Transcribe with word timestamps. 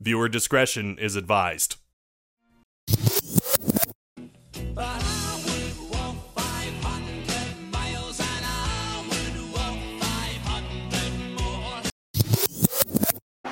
Viewer 0.00 0.28
discretion 0.28 0.98
is 0.98 1.16
advised. 1.16 1.76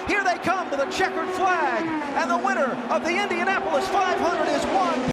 Here 0.08 0.24
they 0.24 0.38
come 0.38 0.70
to 0.70 0.76
the 0.76 0.86
checkered 0.90 1.28
flag, 1.30 1.84
and 2.16 2.30
the 2.30 2.38
winner 2.38 2.74
of 2.90 3.04
the 3.04 3.22
Indianapolis 3.22 3.86
500 3.88 4.48
is 4.48 4.64
one. 4.74 5.10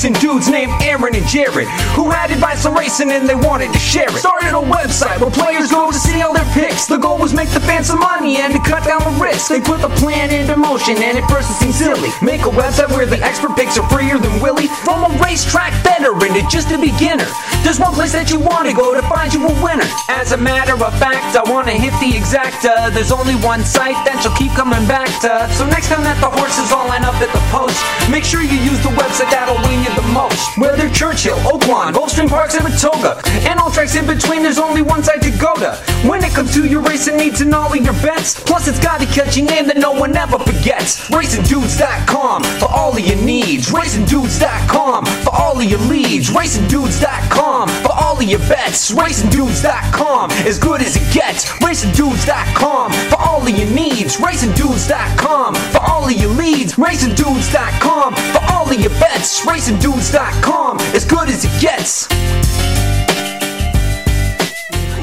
Racing 0.00 0.14
dudes 0.14 0.48
named 0.48 0.72
Aaron 0.80 1.14
and 1.14 1.26
Jared 1.26 1.68
who 1.92 2.08
had 2.08 2.30
advice 2.30 2.64
on 2.64 2.72
racing 2.74 3.10
and 3.12 3.28
they 3.28 3.34
wanted 3.34 3.70
to 3.70 3.78
share 3.78 4.08
it. 4.08 4.16
Started 4.16 4.56
a 4.56 4.64
website 4.64 5.20
where 5.20 5.30
players 5.30 5.70
go 5.70 5.92
to 5.92 5.98
see 5.98 6.22
all 6.22 6.32
their 6.32 6.48
picks. 6.56 6.86
The 6.86 6.96
goal 6.96 7.18
was 7.18 7.34
make 7.34 7.50
the 7.50 7.60
fans 7.60 7.88
some 7.88 8.00
money 8.00 8.38
and 8.38 8.54
to 8.54 8.60
cut 8.64 8.84
down 8.84 9.04
the 9.04 9.12
risk. 9.20 9.52
They 9.52 9.60
put 9.60 9.82
the 9.82 9.92
plan 10.00 10.32
into 10.32 10.56
motion 10.56 10.96
and 10.96 11.18
at 11.18 11.28
first 11.28 11.50
it 11.50 11.60
seemed 11.60 11.74
silly. 11.74 12.08
Make 12.22 12.48
a 12.48 12.52
website 12.52 12.88
where 12.96 13.04
the 13.04 13.20
expert 13.20 13.52
picks 13.56 13.76
are 13.76 13.84
freer 13.92 14.16
than 14.16 14.40
Willie. 14.40 14.68
From 14.88 15.04
a 15.04 15.12
racetrack 15.20 15.76
veteran 15.84 16.32
to 16.32 16.48
just 16.48 16.72
a 16.72 16.78
beginner. 16.80 17.28
There's 17.60 17.78
one 17.78 17.92
place 17.92 18.16
that 18.16 18.32
you 18.32 18.40
want 18.40 18.72
to 18.72 18.72
go 18.72 18.96
to 18.96 19.04
find 19.04 19.28
you 19.36 19.44
a 19.44 19.52
winner. 19.60 19.84
As 20.08 20.32
a 20.32 20.40
matter 20.40 20.80
of 20.80 20.96
fact, 20.96 21.36
I 21.36 21.44
want 21.44 21.68
to 21.68 21.76
hit 21.76 21.92
the 22.00 22.16
exacta. 22.16 22.88
There's 22.88 23.12
only 23.12 23.36
one 23.44 23.68
site 23.68 24.00
that 24.08 24.24
you'll 24.24 24.38
keep 24.40 24.56
coming 24.56 24.88
back 24.88 25.12
to. 25.28 25.44
So 25.52 25.68
next 25.68 25.92
time 25.92 26.08
that 26.08 26.16
the 26.24 26.32
horses 26.32 26.72
all 26.72 26.88
line 26.88 27.04
up 27.04 27.20
at 27.20 27.28
the 27.28 27.42
post, 27.52 27.76
make 28.08 28.24
sure 28.24 28.40
you 28.40 28.56
use 28.64 28.80
the 28.80 28.94
website 28.96 29.28
that'll 29.28 29.60
win 29.68 29.84
you 29.84 29.89
the 29.96 30.02
most. 30.12 30.56
Whether 30.58 30.88
Churchill, 30.90 31.36
Oaklawn, 31.38 31.92
Gulfstream 31.92 32.28
Park, 32.28 32.50
Saratoga, 32.50 33.20
and 33.48 33.58
all 33.58 33.70
tracks 33.70 33.96
in 33.96 34.06
between, 34.06 34.42
there's 34.42 34.58
only 34.58 34.82
one 34.82 35.02
site 35.02 35.22
to 35.22 35.30
go 35.32 35.54
to. 35.56 35.74
When 36.08 36.22
it 36.24 36.32
comes 36.32 36.52
to 36.54 36.66
your 36.66 36.82
racing 36.82 37.16
needs 37.16 37.40
and 37.40 37.54
all 37.54 37.72
of 37.72 37.84
your 37.84 37.94
bets, 37.94 38.38
plus 38.38 38.68
it's 38.68 38.78
got 38.80 39.02
a 39.02 39.06
catchy 39.06 39.42
name 39.42 39.66
that 39.66 39.76
no 39.76 39.92
one 39.92 40.16
ever 40.16 40.38
forgets. 40.38 41.08
RacingDudes.com 41.10 42.42
for 42.60 42.70
all 42.70 42.96
of 42.96 43.00
your 43.00 43.22
needs. 43.22 43.70
RacingDudes.com 43.70 45.06
for 45.06 45.34
all 45.34 45.58
of 45.58 45.64
your 45.64 45.80
leads. 45.80 46.30
RacingDudes.com 46.30 47.09
for 47.28 47.92
all 47.92 48.16
of 48.16 48.22
your 48.22 48.38
bets. 48.40 48.90
RacingDudes.com 48.92 50.30
as 50.30 50.58
good 50.58 50.80
as 50.80 50.96
it 50.96 51.12
gets. 51.12 51.44
RacingDudes.com 51.60 52.92
for 52.92 53.16
all 53.16 53.42
of 53.42 53.50
your 53.50 53.70
needs. 53.70 54.16
RacingDudes.com 54.16 55.54
for 55.54 55.80
all 55.80 56.06
of 56.06 56.12
your 56.12 56.30
leads. 56.30 56.74
RacingDudes.com 56.74 58.14
for 58.14 58.52
all 58.52 58.70
of 58.70 58.80
your 58.80 58.90
bets. 58.90 59.44
RacingDudes.com 59.44 60.78
as 60.94 61.04
good 61.04 61.28
as 61.28 61.44
it 61.44 61.60
gets. 61.60 62.08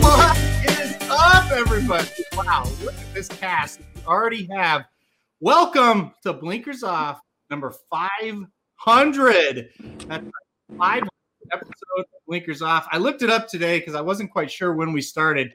What 0.02 0.38
is 0.66 0.96
up, 1.10 1.52
everybody? 1.52 2.10
Wow, 2.36 2.64
look 2.84 2.94
at 2.94 3.14
this 3.14 3.28
cast 3.28 3.80
we 3.80 4.02
already 4.06 4.48
have. 4.52 4.86
Welcome 5.40 6.14
to 6.24 6.34
Blinkers 6.34 6.84
Off 6.84 7.22
number 7.50 7.74
500. 7.92 9.70
That's 10.08 10.24
right, 10.24 10.32
500 10.78 11.10
episode 11.52 12.06
Blinkers 12.28 12.62
Off. 12.62 12.88
I 12.92 12.98
looked 12.98 13.22
it 13.22 13.30
up 13.30 13.48
today 13.48 13.80
because 13.80 13.96
I 13.96 14.02
wasn't 14.02 14.32
quite 14.32 14.52
sure 14.52 14.74
when 14.74 14.92
we 14.92 15.02
started. 15.02 15.54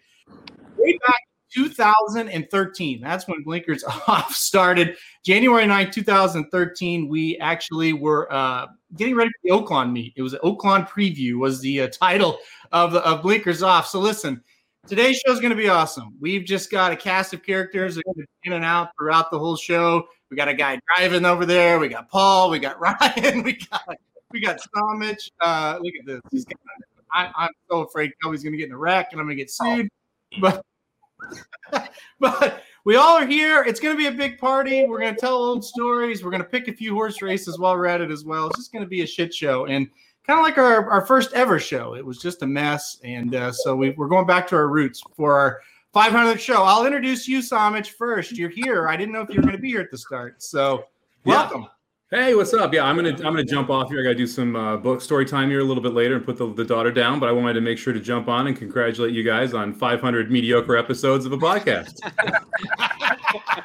Way 0.77 0.99
back 1.07 1.21
in 1.57 1.65
2013. 1.65 3.01
That's 3.01 3.29
when 3.29 3.43
Blinkers 3.43 3.84
Off 4.09 4.34
started. 4.34 4.97
January 5.25 5.67
9, 5.67 5.91
2013, 5.91 7.09
we 7.09 7.37
actually 7.39 7.93
were 7.93 8.33
uh, 8.33 8.66
getting 8.97 9.15
ready 9.15 9.31
for 9.31 9.39
the 9.44 9.50
Oaklawn 9.50 9.93
meet. 9.93 10.15
It 10.16 10.22
was 10.22 10.33
an 10.33 10.41
Oaklawn 10.43 10.89
preview 10.89 11.39
was 11.39 11.61
the 11.61 11.83
uh, 11.83 11.89
title 11.89 12.39
of, 12.72 12.95
of 12.95 13.22
Blinkers 13.22 13.62
Off. 13.62 13.87
So 13.87 14.00
listen, 14.00 14.43
today's 14.87 15.19
show 15.19 15.33
is 15.33 15.41
going 15.41 15.50
to 15.50 15.56
be 15.56 15.69
awesome. 15.69 16.15
We've 16.21 16.45
just 16.45 16.71
got 16.71 16.93
a 16.93 16.97
cast 16.97 17.34
of 17.34 17.43
characters 17.43 17.97
that 17.97 18.05
are 18.06 18.25
in 18.45 18.55
and 18.55 18.65
out 18.65 18.91
throughout 18.99 19.31
the 19.31 19.39
whole 19.39 19.56
show. 19.56 20.05
We 20.31 20.37
got 20.37 20.49
a 20.49 20.55
guy 20.55 20.81
driving 20.97 21.27
over 21.27 21.45
there. 21.45 21.78
We 21.78 21.89
got 21.89 22.09
Paul. 22.09 22.49
We 22.50 22.59
got 22.59 22.81
Ryan. 22.81 23.43
We 23.43 23.59
got 23.71 23.83
we 24.32 24.41
got 24.41 24.59
Samich. 24.60 25.31
Uh, 25.41 25.78
look 25.81 25.94
at 25.98 26.06
this. 26.06 26.20
He's 26.31 26.44
got, 26.44 26.56
I, 27.12 27.31
I'm 27.37 27.50
so 27.70 27.81
afraid 27.82 28.12
Kelby's 28.22 28.43
going 28.43 28.53
to 28.53 28.59
get 28.59 28.69
in 28.69 28.72
a 28.72 28.78
wreck 28.78 29.09
and 29.12 29.20
I'm 29.20 29.26
going 29.26 29.37
to 29.37 29.43
get 29.43 29.50
sued. 29.50 29.88
But 30.41 30.65
but 32.20 32.62
we 32.84 32.97
all 32.97 33.19
are 33.19 33.26
here. 33.26 33.62
It's 33.62 33.81
going 33.81 33.94
to 33.94 33.98
be 33.98 34.09
a 34.09 34.12
big 34.12 34.38
party. 34.38 34.84
We're 34.87 35.00
going 35.00 35.15
to 35.15 35.21
tell 35.21 35.34
old 35.34 35.65
stories. 35.65 36.25
We're 36.25 36.31
going 36.31 36.42
to 36.42 36.48
pick 36.48 36.69
a 36.69 36.72
few 36.72 36.94
horse 36.94 37.22
races 37.22 37.59
while 37.59 37.75
we're 37.76 37.87
at 37.87 38.00
it 38.00 38.10
as 38.10 38.25
well. 38.25 38.48
It's 38.48 38.59
just 38.59 38.72
going 38.72 38.84
to 38.84 38.88
be 38.88 39.03
a 39.03 39.06
shit 39.06 39.32
show 39.32 39.66
and 39.66 39.88
kind 40.26 40.38
of 40.38 40.44
like 40.44 40.59
our, 40.59 40.88
our 40.91 41.06
first 41.06 41.32
ever 41.32 41.59
show. 41.59 41.94
It 41.94 42.04
was 42.04 42.19
just 42.19 42.42
a 42.42 42.47
mess. 42.47 42.98
And 43.04 43.34
uh, 43.34 43.53
so 43.53 43.76
we, 43.76 43.91
we're 43.91 44.09
going 44.09 44.26
back 44.26 44.47
to 44.48 44.56
our 44.56 44.69
roots 44.69 45.03
for 45.16 45.38
our 45.38 45.60
500th 45.94 46.38
show. 46.38 46.62
I'll 46.62 46.87
introduce 46.87 47.28
you, 47.28 47.41
Samich, 47.41 47.88
first. 47.88 48.32
You're 48.32 48.50
here. 48.50 48.88
I 48.88 48.97
didn't 48.97 49.12
know 49.12 49.21
if 49.21 49.31
you 49.31 49.37
were 49.37 49.42
going 49.42 49.56
to 49.56 49.62
be 49.62 49.69
here 49.69 49.81
at 49.81 49.91
the 49.91 49.98
start. 49.98 50.42
So 50.42 50.84
welcome. 51.25 51.66
Hey, 52.12 52.34
what's 52.34 52.53
up? 52.53 52.75
Yeah, 52.75 52.84
I'm 52.84 52.95
gonna 52.95 53.09
I'm 53.09 53.17
gonna 53.23 53.43
jump 53.43 53.71
off 53.71 53.89
here. 53.89 54.00
I 54.00 54.03
gotta 54.03 54.15
do 54.15 54.27
some 54.27 54.55
uh, 54.55 54.77
book 54.77 55.00
story 55.00 55.25
time 55.25 55.49
here 55.49 55.61
a 55.61 55.65
little 55.65 55.83
bit 55.83 55.95
later 55.95 56.17
and 56.17 56.23
put 56.23 56.37
the, 56.37 56.53
the 56.53 56.62
daughter 56.62 56.93
down. 56.93 57.19
But 57.19 57.31
I 57.31 57.33
wanted 57.33 57.55
to 57.55 57.62
make 57.62 57.78
sure 57.78 57.95
to 57.95 58.00
jump 58.00 58.28
on 58.28 58.49
and 58.49 58.55
congratulate 58.55 59.15
you 59.15 59.23
guys 59.23 59.55
on 59.55 59.73
500 59.73 60.31
mediocre 60.31 60.77
episodes 60.77 61.25
of 61.25 61.33
a 61.33 61.39
podcast. 61.39 62.01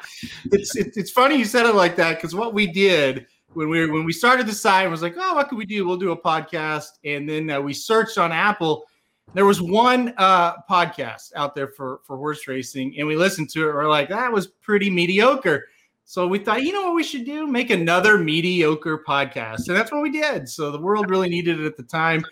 it's, 0.50 0.74
it's 0.76 0.96
it's 0.96 1.10
funny 1.10 1.36
you 1.36 1.44
said 1.44 1.66
it 1.66 1.74
like 1.74 1.94
that 1.96 2.14
because 2.14 2.34
what 2.34 2.54
we 2.54 2.66
did 2.66 3.26
when 3.52 3.68
we 3.68 3.84
when 3.90 4.06
we 4.06 4.14
started 4.14 4.46
the 4.46 4.54
site 4.54 4.88
was 4.88 5.02
like, 5.02 5.14
oh, 5.18 5.34
what 5.34 5.50
could 5.50 5.58
we 5.58 5.66
do? 5.66 5.86
We'll 5.86 5.98
do 5.98 6.12
a 6.12 6.16
podcast, 6.18 6.88
and 7.04 7.28
then 7.28 7.50
uh, 7.50 7.60
we 7.60 7.74
searched 7.74 8.16
on 8.16 8.32
Apple. 8.32 8.86
There 9.34 9.44
was 9.44 9.60
one 9.60 10.14
uh, 10.16 10.54
podcast 10.70 11.34
out 11.36 11.54
there 11.54 11.68
for 11.68 12.00
for 12.02 12.16
horse 12.16 12.48
racing, 12.48 12.94
and 12.96 13.06
we 13.06 13.14
listened 13.14 13.50
to 13.50 13.68
it. 13.68 13.74
We're 13.74 13.90
like, 13.90 14.08
that 14.08 14.32
was 14.32 14.46
pretty 14.46 14.88
mediocre. 14.88 15.66
So 16.08 16.26
we 16.26 16.38
thought, 16.38 16.62
you 16.62 16.72
know 16.72 16.84
what 16.84 16.94
we 16.94 17.04
should 17.04 17.26
do? 17.26 17.46
Make 17.46 17.68
another 17.68 18.16
mediocre 18.16 19.04
podcast, 19.06 19.68
and 19.68 19.76
that's 19.76 19.92
what 19.92 20.00
we 20.00 20.10
did. 20.10 20.48
So 20.48 20.70
the 20.70 20.80
world 20.80 21.10
really 21.10 21.28
needed 21.28 21.60
it 21.60 21.66
at 21.66 21.76
the 21.76 21.82
time. 21.82 22.24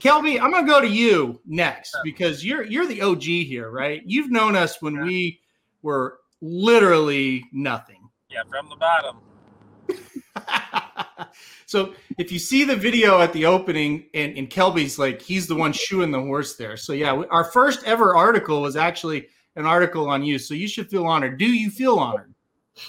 Kelby, 0.00 0.40
I'm 0.40 0.50
gonna 0.50 0.66
go 0.66 0.80
to 0.80 0.88
you 0.88 1.40
next 1.46 1.96
because 2.02 2.44
you're 2.44 2.64
you're 2.64 2.88
the 2.88 3.00
OG 3.00 3.22
here, 3.22 3.70
right? 3.70 4.02
You've 4.04 4.32
known 4.32 4.56
us 4.56 4.82
when 4.82 5.00
we 5.04 5.38
were 5.82 6.18
literally 6.40 7.44
nothing. 7.52 8.08
Yeah, 8.30 8.42
from 8.50 8.68
the 8.68 8.74
bottom. 8.74 9.18
so 11.66 11.94
if 12.18 12.32
you 12.32 12.40
see 12.40 12.64
the 12.64 12.74
video 12.74 13.20
at 13.20 13.32
the 13.32 13.46
opening 13.46 14.06
and, 14.12 14.36
and 14.36 14.50
Kelby's 14.50 14.98
like 14.98 15.22
he's 15.22 15.46
the 15.46 15.54
one 15.54 15.72
shoeing 15.72 16.10
the 16.10 16.20
horse 16.20 16.56
there. 16.56 16.76
So 16.76 16.94
yeah, 16.94 17.22
our 17.30 17.44
first 17.44 17.84
ever 17.84 18.16
article 18.16 18.60
was 18.60 18.74
actually 18.74 19.28
an 19.54 19.66
article 19.66 20.08
on 20.08 20.24
you. 20.24 20.36
So 20.36 20.52
you 20.54 20.66
should 20.66 20.90
feel 20.90 21.06
honored. 21.06 21.38
Do 21.38 21.46
you 21.46 21.70
feel 21.70 21.96
honored? 21.96 22.34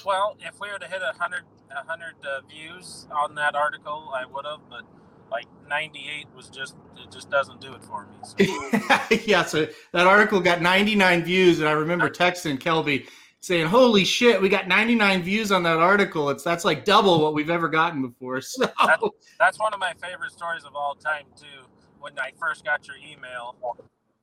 Well, 0.06 0.38
if 0.40 0.60
we 0.60 0.72
would 0.72 0.84
have 0.84 0.92
hit 0.92 1.02
a 1.02 1.18
hundred, 1.18 1.44
a 1.72 1.84
hundred 1.88 2.16
uh, 2.26 2.42
views 2.50 3.08
on 3.12 3.36
that 3.36 3.56
article, 3.56 4.12
I 4.14 4.26
would 4.26 4.46
have. 4.46 4.62
But 4.70 4.84
like 5.32 5.46
ninety-eight 5.70 6.28
was 6.36 6.50
just 6.50 6.76
it 6.98 7.12
just 7.12 7.30
doesn't 7.30 7.62
do 7.62 7.74
it 7.74 7.84
for 7.84 8.06
me. 8.06 8.16
So. 8.24 9.16
yeah, 9.26 9.44
so 9.44 9.68
that 9.94 10.08
article 10.08 10.40
got 10.40 10.62
99 10.62 11.24
views, 11.24 11.60
and 11.60 11.68
I 11.68 11.72
remember 11.72 12.10
texting 12.10 12.58
Kelby 12.60 13.08
saying, 13.40 13.68
"Holy 13.68 14.06
shit, 14.06 14.42
we 14.42 14.50
got 14.50 14.68
99 14.68 15.24
views 15.24 15.52
on 15.52 15.64
that 15.64 15.78
article! 15.78 16.30
It's 16.30 16.44
that's 16.44 16.66
like 16.66 16.86
double 16.86 17.22
what 17.22 17.34
we've 17.34 17.50
ever 17.50 17.68
gotten 17.68 18.02
before." 18.02 18.42
So 18.52 18.66
That, 18.66 19.00
that's 19.40 19.60
one 19.60 19.74
of 19.74 19.80
my 19.80 19.94
favorite 20.02 20.32
stories 20.32 20.64
of 20.64 20.76
all 20.76 20.96
time 20.96 21.26
too. 21.36 21.68
When 22.00 22.18
I 22.18 22.32
first 22.40 22.66
got 22.66 22.88
your 22.88 22.96
email, 22.98 23.56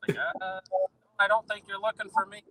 like, 0.07 0.17
uh, 0.19 0.61
I 1.21 1.29
don't 1.29 1.47
think 1.47 1.65
you're 1.69 1.81
looking 1.81 2.11
for 2.11 2.27
me. 2.27 2.43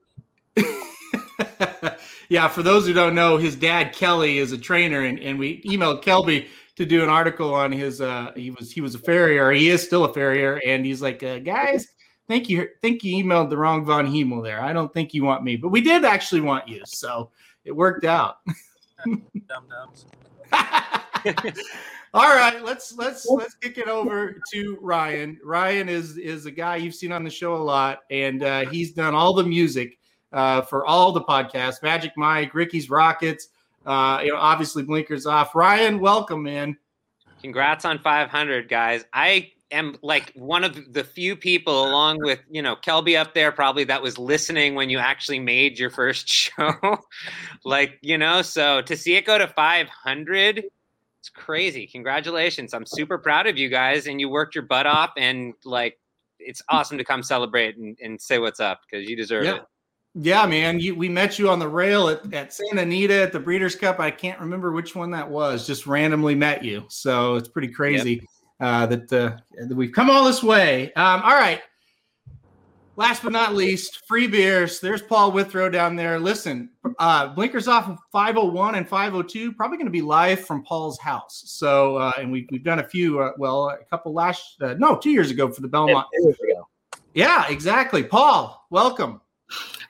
yeah, 2.30 2.48
for 2.48 2.64
those 2.64 2.86
who 2.86 2.94
don't 2.94 3.16
know, 3.16 3.38
his 3.38 3.56
dad 3.56 3.94
Kelly 3.94 4.38
is 4.38 4.52
a 4.52 4.58
trainer, 4.58 5.02
and, 5.02 5.20
and 5.20 5.40
we 5.40 5.62
emailed 5.64 6.04
Kelby 6.04 6.48
to 6.76 6.86
do 6.86 7.04
an 7.04 7.10
article 7.10 7.54
on 7.54 7.72
his. 7.72 8.02
Uh, 8.02 8.32
he 8.36 8.52
was 8.52 8.72
he 8.72 8.82
was 8.82 8.96
a 8.96 9.00
farrier. 9.00 9.52
He 9.52 9.70
is 9.70 9.84
still 9.84 10.06
a 10.06 10.14
farrier, 10.14 10.62
and 10.66 10.86
he's 10.86 11.02
like, 11.02 11.24
uh, 11.24 11.40
guys, 11.40 11.88
think 12.28 12.50
you 12.50 12.68
think 12.82 13.04
you 13.04 13.24
emailed 13.24 13.50
the 13.50 13.58
wrong 13.58 13.86
Von 13.86 14.08
Hemel 14.08 14.44
there. 14.44 14.62
I 14.62 14.74
don't 14.74 14.94
think 14.94 15.14
you 15.14 15.24
want 15.24 15.44
me, 15.44 15.56
but 15.56 15.70
we 15.70 15.82
did 15.82 16.06
actually 16.06 16.42
want 16.42 16.68
you, 16.68 16.82
so 16.86 17.32
it 17.66 17.72
worked 17.76 18.06
out. 18.06 18.38
Dum 19.06 19.24
dums. 19.70 20.06
All 22.14 22.36
right, 22.36 22.64
let's 22.64 22.94
let's 22.98 23.26
let's 23.28 23.56
kick 23.56 23.78
it 23.78 23.88
over 23.88 24.42
to 24.54 24.78
Ryan. 24.82 25.40
Ryan 25.44 25.90
is 25.90 26.18
is 26.18 26.46
a 26.46 26.52
guy 26.52 26.78
you've 26.78 26.96
seen 26.96 27.12
on 27.12 27.24
the 27.24 27.30
show 27.30 27.56
a 27.56 27.58
lot, 27.58 28.00
and 28.10 28.44
uh, 28.44 28.66
he's 28.70 28.94
done 28.94 29.14
all 29.14 29.34
the 29.34 29.44
music 29.44 30.00
uh, 30.34 30.62
for 30.62 30.86
all 30.86 31.12
the 31.12 31.22
podcasts, 31.22 31.82
Magic 31.82 32.12
Mike, 32.18 32.54
Ricky's 32.54 32.90
Rockets, 32.90 33.50
uh, 33.86 34.20
you 34.24 34.32
know, 34.32 34.38
obviously 34.38 34.84
Blinkers 34.84 35.26
Off. 35.26 35.56
Ryan, 35.56 36.00
welcome, 36.00 36.44
man. 36.44 36.78
Congrats 37.42 37.86
on 37.86 38.00
500, 38.00 38.68
guys. 38.68 39.06
I 39.14 39.52
am 39.72 39.98
like 40.02 40.32
one 40.36 40.64
of 40.64 40.94
the 40.94 41.04
few 41.04 41.36
people, 41.36 41.88
along 41.88 42.20
with 42.22 42.40
you 42.50 42.62
know 42.62 42.76
Kelby 42.76 43.18
up 43.20 43.34
there, 43.34 43.52
probably 43.52 43.84
that 43.86 44.02
was 44.02 44.18
listening 44.18 44.76
when 44.76 44.90
you 44.90 44.98
actually 44.98 45.40
made 45.40 45.78
your 45.78 45.90
first 45.90 46.28
show. 46.32 46.74
like 47.64 48.00
you 48.02 48.18
know, 48.18 48.42
so 48.42 48.82
to 48.82 48.98
see 48.98 49.16
it 49.16 49.26
go 49.26 49.38
to 49.38 49.48
500, 49.48 50.64
it's 51.20 51.30
crazy. 51.30 51.86
Congratulations! 51.88 52.74
I'm 52.74 52.86
super 52.86 53.18
proud 53.18 53.46
of 53.48 53.58
you 53.58 53.70
guys, 53.70 54.08
and 54.08 54.20
you 54.20 54.30
worked 54.30 54.56
your 54.56 54.64
butt 54.66 54.86
off, 54.88 55.12
and 55.18 55.54
like 55.64 56.00
it's 56.40 56.62
awesome 56.70 56.98
to 56.98 57.04
come 57.04 57.24
celebrate 57.24 57.78
and, 57.78 57.98
and 58.02 58.20
say 58.22 58.40
what's 58.40 58.60
up 58.60 58.82
because 58.90 59.08
you 59.08 59.16
deserve 59.16 59.44
Yeah. 59.46 59.56
it. 59.56 59.64
Yeah, 60.20 60.48
man. 60.48 60.80
You, 60.80 60.96
we 60.96 61.10
met 61.10 61.38
you 61.38 61.48
on 61.48 61.60
the 61.60 61.68
rail 61.68 62.10
at, 62.10 62.34
at 62.34 62.52
Santa 62.52 62.82
Anita 62.82 63.22
at 63.22 63.32
the 63.32 63.40
Breeders' 63.40 63.76
Cup. 63.76 64.00
I 64.00 64.10
can't 64.10 64.40
remember 64.40 64.72
which 64.72 64.96
one 64.96 65.12
that 65.12 65.30
was. 65.30 65.68
Just 65.68 65.86
randomly 65.86 66.34
met 66.34 66.64
you, 66.64 66.86
so 66.90 67.36
it's 67.36 67.48
pretty 67.48 67.68
crazy 67.68 68.28
uh, 68.60 68.88
that, 68.88 69.14
uh, 69.14 69.38
that 69.68 69.76
we've 69.76 69.92
come 69.92 70.10
all 70.10 70.26
this 70.26 70.42
way. 70.42 70.92
Um, 70.94 71.22
all 71.22 71.36
right. 71.36 71.62
Last 72.96 73.22
but 73.22 73.32
not 73.32 73.54
least, 73.54 74.08
free 74.08 74.26
beers. 74.26 74.80
There's 74.80 75.04
Paul 75.04 75.32
Withrow 75.32 75.70
down 75.70 75.96
there. 75.96 76.20
Listen, 76.20 76.72
uh, 76.98 77.28
blinkers 77.28 77.68
off 77.68 77.88
of 77.88 78.00
501 78.12 78.74
and 78.74 78.90
502. 78.90 79.54
Probably 79.54 79.78
going 79.78 79.86
to 79.86 79.92
be 79.92 80.02
live 80.02 80.44
from 80.44 80.64
Paul's 80.64 80.98
house. 80.98 81.44
So, 81.46 81.98
uh, 81.98 82.14
and 82.18 82.32
we, 82.32 82.48
we've 82.52 82.64
done 82.64 82.80
a 82.80 82.84
few. 82.84 83.20
Uh, 83.20 83.34
well, 83.38 83.70
a 83.70 83.86
couple 83.86 84.14
last 84.14 84.60
uh, 84.64 84.74
no, 84.80 84.98
two 84.98 85.12
years 85.12 85.30
ago 85.30 85.52
for 85.52 85.62
the 85.62 85.68
Belmont. 85.68 86.08
Years 86.12 86.38
ago. 86.40 86.68
Yeah, 87.14 87.46
exactly. 87.50 88.04
Paul, 88.04 88.66
welcome. 88.72 89.22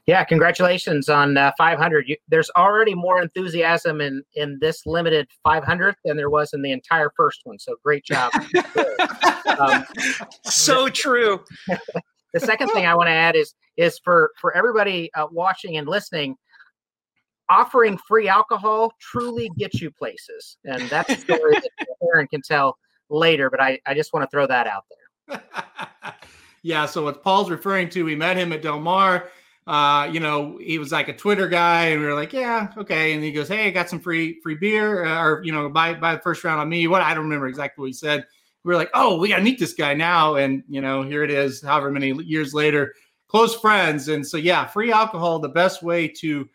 Yeah, 0.07 0.23
congratulations 0.23 1.09
on 1.09 1.35
uh, 1.35 1.51
500. 1.57 2.07
You, 2.07 2.15
there's 2.29 2.49
already 2.55 2.95
more 2.95 3.21
enthusiasm 3.21 3.99
in 3.99 4.23
in 4.35 4.57
this 4.61 4.85
limited 4.85 5.27
500 5.43 5.95
than 6.05 6.15
there 6.15 6.29
was 6.29 6.53
in 6.53 6.61
the 6.61 6.71
entire 6.71 7.11
first 7.17 7.41
one. 7.43 7.59
So 7.59 7.75
great 7.83 8.05
job. 8.05 8.31
um, 9.59 9.83
So 10.45 10.87
true. 10.87 11.43
the 12.33 12.39
second 12.39 12.69
thing 12.69 12.85
I 12.85 12.95
want 12.95 13.07
to 13.07 13.11
add 13.11 13.35
is 13.35 13.53
is 13.75 13.99
for 14.01 14.31
for 14.39 14.55
everybody 14.55 15.11
uh, 15.13 15.27
watching 15.29 15.75
and 15.75 15.89
listening, 15.89 16.37
offering 17.49 17.99
free 18.07 18.29
alcohol 18.29 18.93
truly 19.01 19.51
gets 19.57 19.81
you 19.81 19.91
places, 19.91 20.57
and 20.63 20.83
that's 20.83 21.09
a 21.09 21.17
story 21.17 21.55
that 21.55 21.69
Aaron 22.13 22.27
can 22.27 22.41
tell 22.41 22.77
later. 23.09 23.49
But 23.49 23.61
I 23.61 23.77
I 23.85 23.93
just 23.93 24.13
want 24.13 24.23
to 24.23 24.29
throw 24.31 24.47
that 24.47 24.67
out 24.67 24.85
there. 25.27 25.43
yeah, 26.61 26.85
so 26.85 27.03
what 27.03 27.21
Paul's 27.21 27.49
referring 27.49 27.89
to, 27.89 28.05
we 28.05 28.15
met 28.15 28.37
him 28.37 28.53
at 28.53 28.61
Del 28.61 28.79
Mar. 28.79 29.27
Uh, 29.67 30.09
you 30.13 30.21
know, 30.21 30.57
he 30.61 30.79
was 30.79 30.93
like 30.93 31.09
a 31.09 31.15
Twitter 31.15 31.49
guy, 31.49 31.87
and 31.87 31.99
we 31.99 32.07
were 32.07 32.13
like, 32.13 32.31
"Yeah, 32.31 32.71
okay." 32.77 33.13
And 33.13 33.21
he 33.21 33.33
goes, 33.33 33.49
"Hey, 33.49 33.67
I 33.67 33.69
got 33.69 33.89
some 33.89 33.99
free 33.99 34.39
free 34.41 34.55
beer, 34.55 35.05
uh, 35.05 35.21
or 35.21 35.41
you 35.43 35.51
know, 35.51 35.67
buy 35.67 35.93
buy 35.93 36.15
the 36.15 36.21
first 36.21 36.43
round 36.45 36.61
on 36.61 36.69
me." 36.69 36.87
What 36.87 37.01
I 37.01 37.13
don't 37.13 37.25
remember 37.25 37.47
exactly 37.47 37.81
what 37.81 37.87
he 37.87 37.93
said. 37.93 38.25
We 38.63 38.69
were 38.69 38.77
like, 38.77 38.89
"Oh, 38.93 39.17
we 39.17 39.27
got 39.27 39.37
to 39.37 39.43
meet 39.43 39.59
this 39.59 39.73
guy 39.73 39.93
now," 39.93 40.35
and 40.35 40.63
you 40.69 40.79
know, 40.79 41.01
here 41.03 41.21
it 41.21 41.29
is. 41.29 41.61
However 41.61 41.91
many 41.91 42.13
years 42.23 42.53
later, 42.53 42.93
close 43.27 43.55
friends, 43.59 44.07
and 44.07 44.25
so 44.25 44.37
yeah, 44.37 44.65
free 44.65 44.91
alcohol, 44.91 45.39
the 45.39 45.49
best 45.49 45.83
way 45.83 46.07
to 46.07 46.47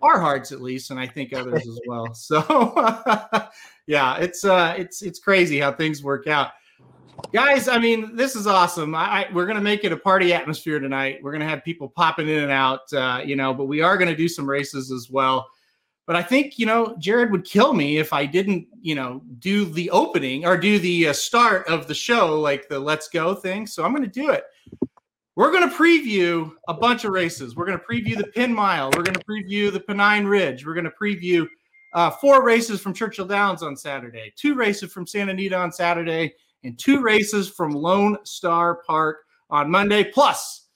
our 0.00 0.20
hearts 0.20 0.52
at 0.52 0.60
least, 0.60 0.92
and 0.92 1.00
I 1.00 1.08
think 1.08 1.32
others 1.32 1.66
as 1.66 1.80
well. 1.88 2.06
So 2.14 2.40
yeah, 3.88 4.16
it's 4.18 4.44
uh, 4.44 4.76
it's 4.78 5.02
it's 5.02 5.18
crazy 5.18 5.58
how 5.58 5.72
things 5.72 6.04
work 6.04 6.28
out 6.28 6.52
guys 7.32 7.68
i 7.68 7.78
mean 7.78 8.14
this 8.16 8.36
is 8.36 8.46
awesome 8.46 8.94
I, 8.94 9.04
I 9.04 9.32
we're 9.32 9.46
gonna 9.46 9.60
make 9.60 9.84
it 9.84 9.92
a 9.92 9.96
party 9.96 10.32
atmosphere 10.32 10.78
tonight 10.78 11.18
we're 11.22 11.32
gonna 11.32 11.48
have 11.48 11.64
people 11.64 11.88
popping 11.88 12.28
in 12.28 12.42
and 12.42 12.52
out 12.52 12.92
uh, 12.92 13.20
you 13.24 13.36
know 13.36 13.54
but 13.54 13.64
we 13.64 13.80
are 13.80 13.96
gonna 13.96 14.16
do 14.16 14.28
some 14.28 14.48
races 14.48 14.90
as 14.90 15.08
well 15.10 15.48
but 16.06 16.16
i 16.16 16.22
think 16.22 16.58
you 16.58 16.66
know 16.66 16.96
jared 16.98 17.30
would 17.30 17.44
kill 17.44 17.72
me 17.72 17.98
if 17.98 18.12
i 18.12 18.24
didn't 18.26 18.66
you 18.80 18.94
know 18.94 19.22
do 19.38 19.64
the 19.64 19.90
opening 19.90 20.44
or 20.44 20.56
do 20.56 20.78
the 20.78 21.08
uh, 21.08 21.12
start 21.12 21.66
of 21.68 21.86
the 21.86 21.94
show 21.94 22.38
like 22.40 22.68
the 22.68 22.78
let's 22.78 23.08
go 23.08 23.34
thing 23.34 23.66
so 23.66 23.84
i'm 23.84 23.94
gonna 23.94 24.06
do 24.06 24.30
it 24.30 24.44
we're 25.36 25.52
to 25.52 25.74
preview 25.74 26.52
a 26.68 26.74
bunch 26.74 27.06
of 27.06 27.12
races. 27.12 27.56
We're 27.56 27.64
to 27.66 27.78
preview 27.78 28.14
the 28.14 28.26
Penn 28.26 28.52
Mile. 28.52 28.90
We're 28.94 29.04
to 29.04 29.12
preview 29.12 29.72
the 29.72 29.80
Pennine 29.80 30.26
Ridge. 30.26 30.66
We're 30.66 30.74
to 30.82 30.90
preview 30.90 31.46
uh, 31.94 32.10
four 32.10 32.44
races 32.44 32.80
from 32.80 32.92
Churchill 32.92 33.26
Downs 33.26 33.62
on 33.62 33.76
Saturday, 33.76 34.32
two 34.36 34.54
races 34.54 34.92
from 34.92 35.06
Santa 35.06 35.32
Anita 35.32 35.56
on 35.56 35.72
Saturday, 35.72 36.34
and 36.64 36.78
two 36.78 37.00
races 37.00 37.48
from 37.48 37.72
Lone 37.72 38.18
Star 38.24 38.82
Park 38.86 39.18
on 39.48 39.70
Monday. 39.70 40.04
Plus, 40.04 40.68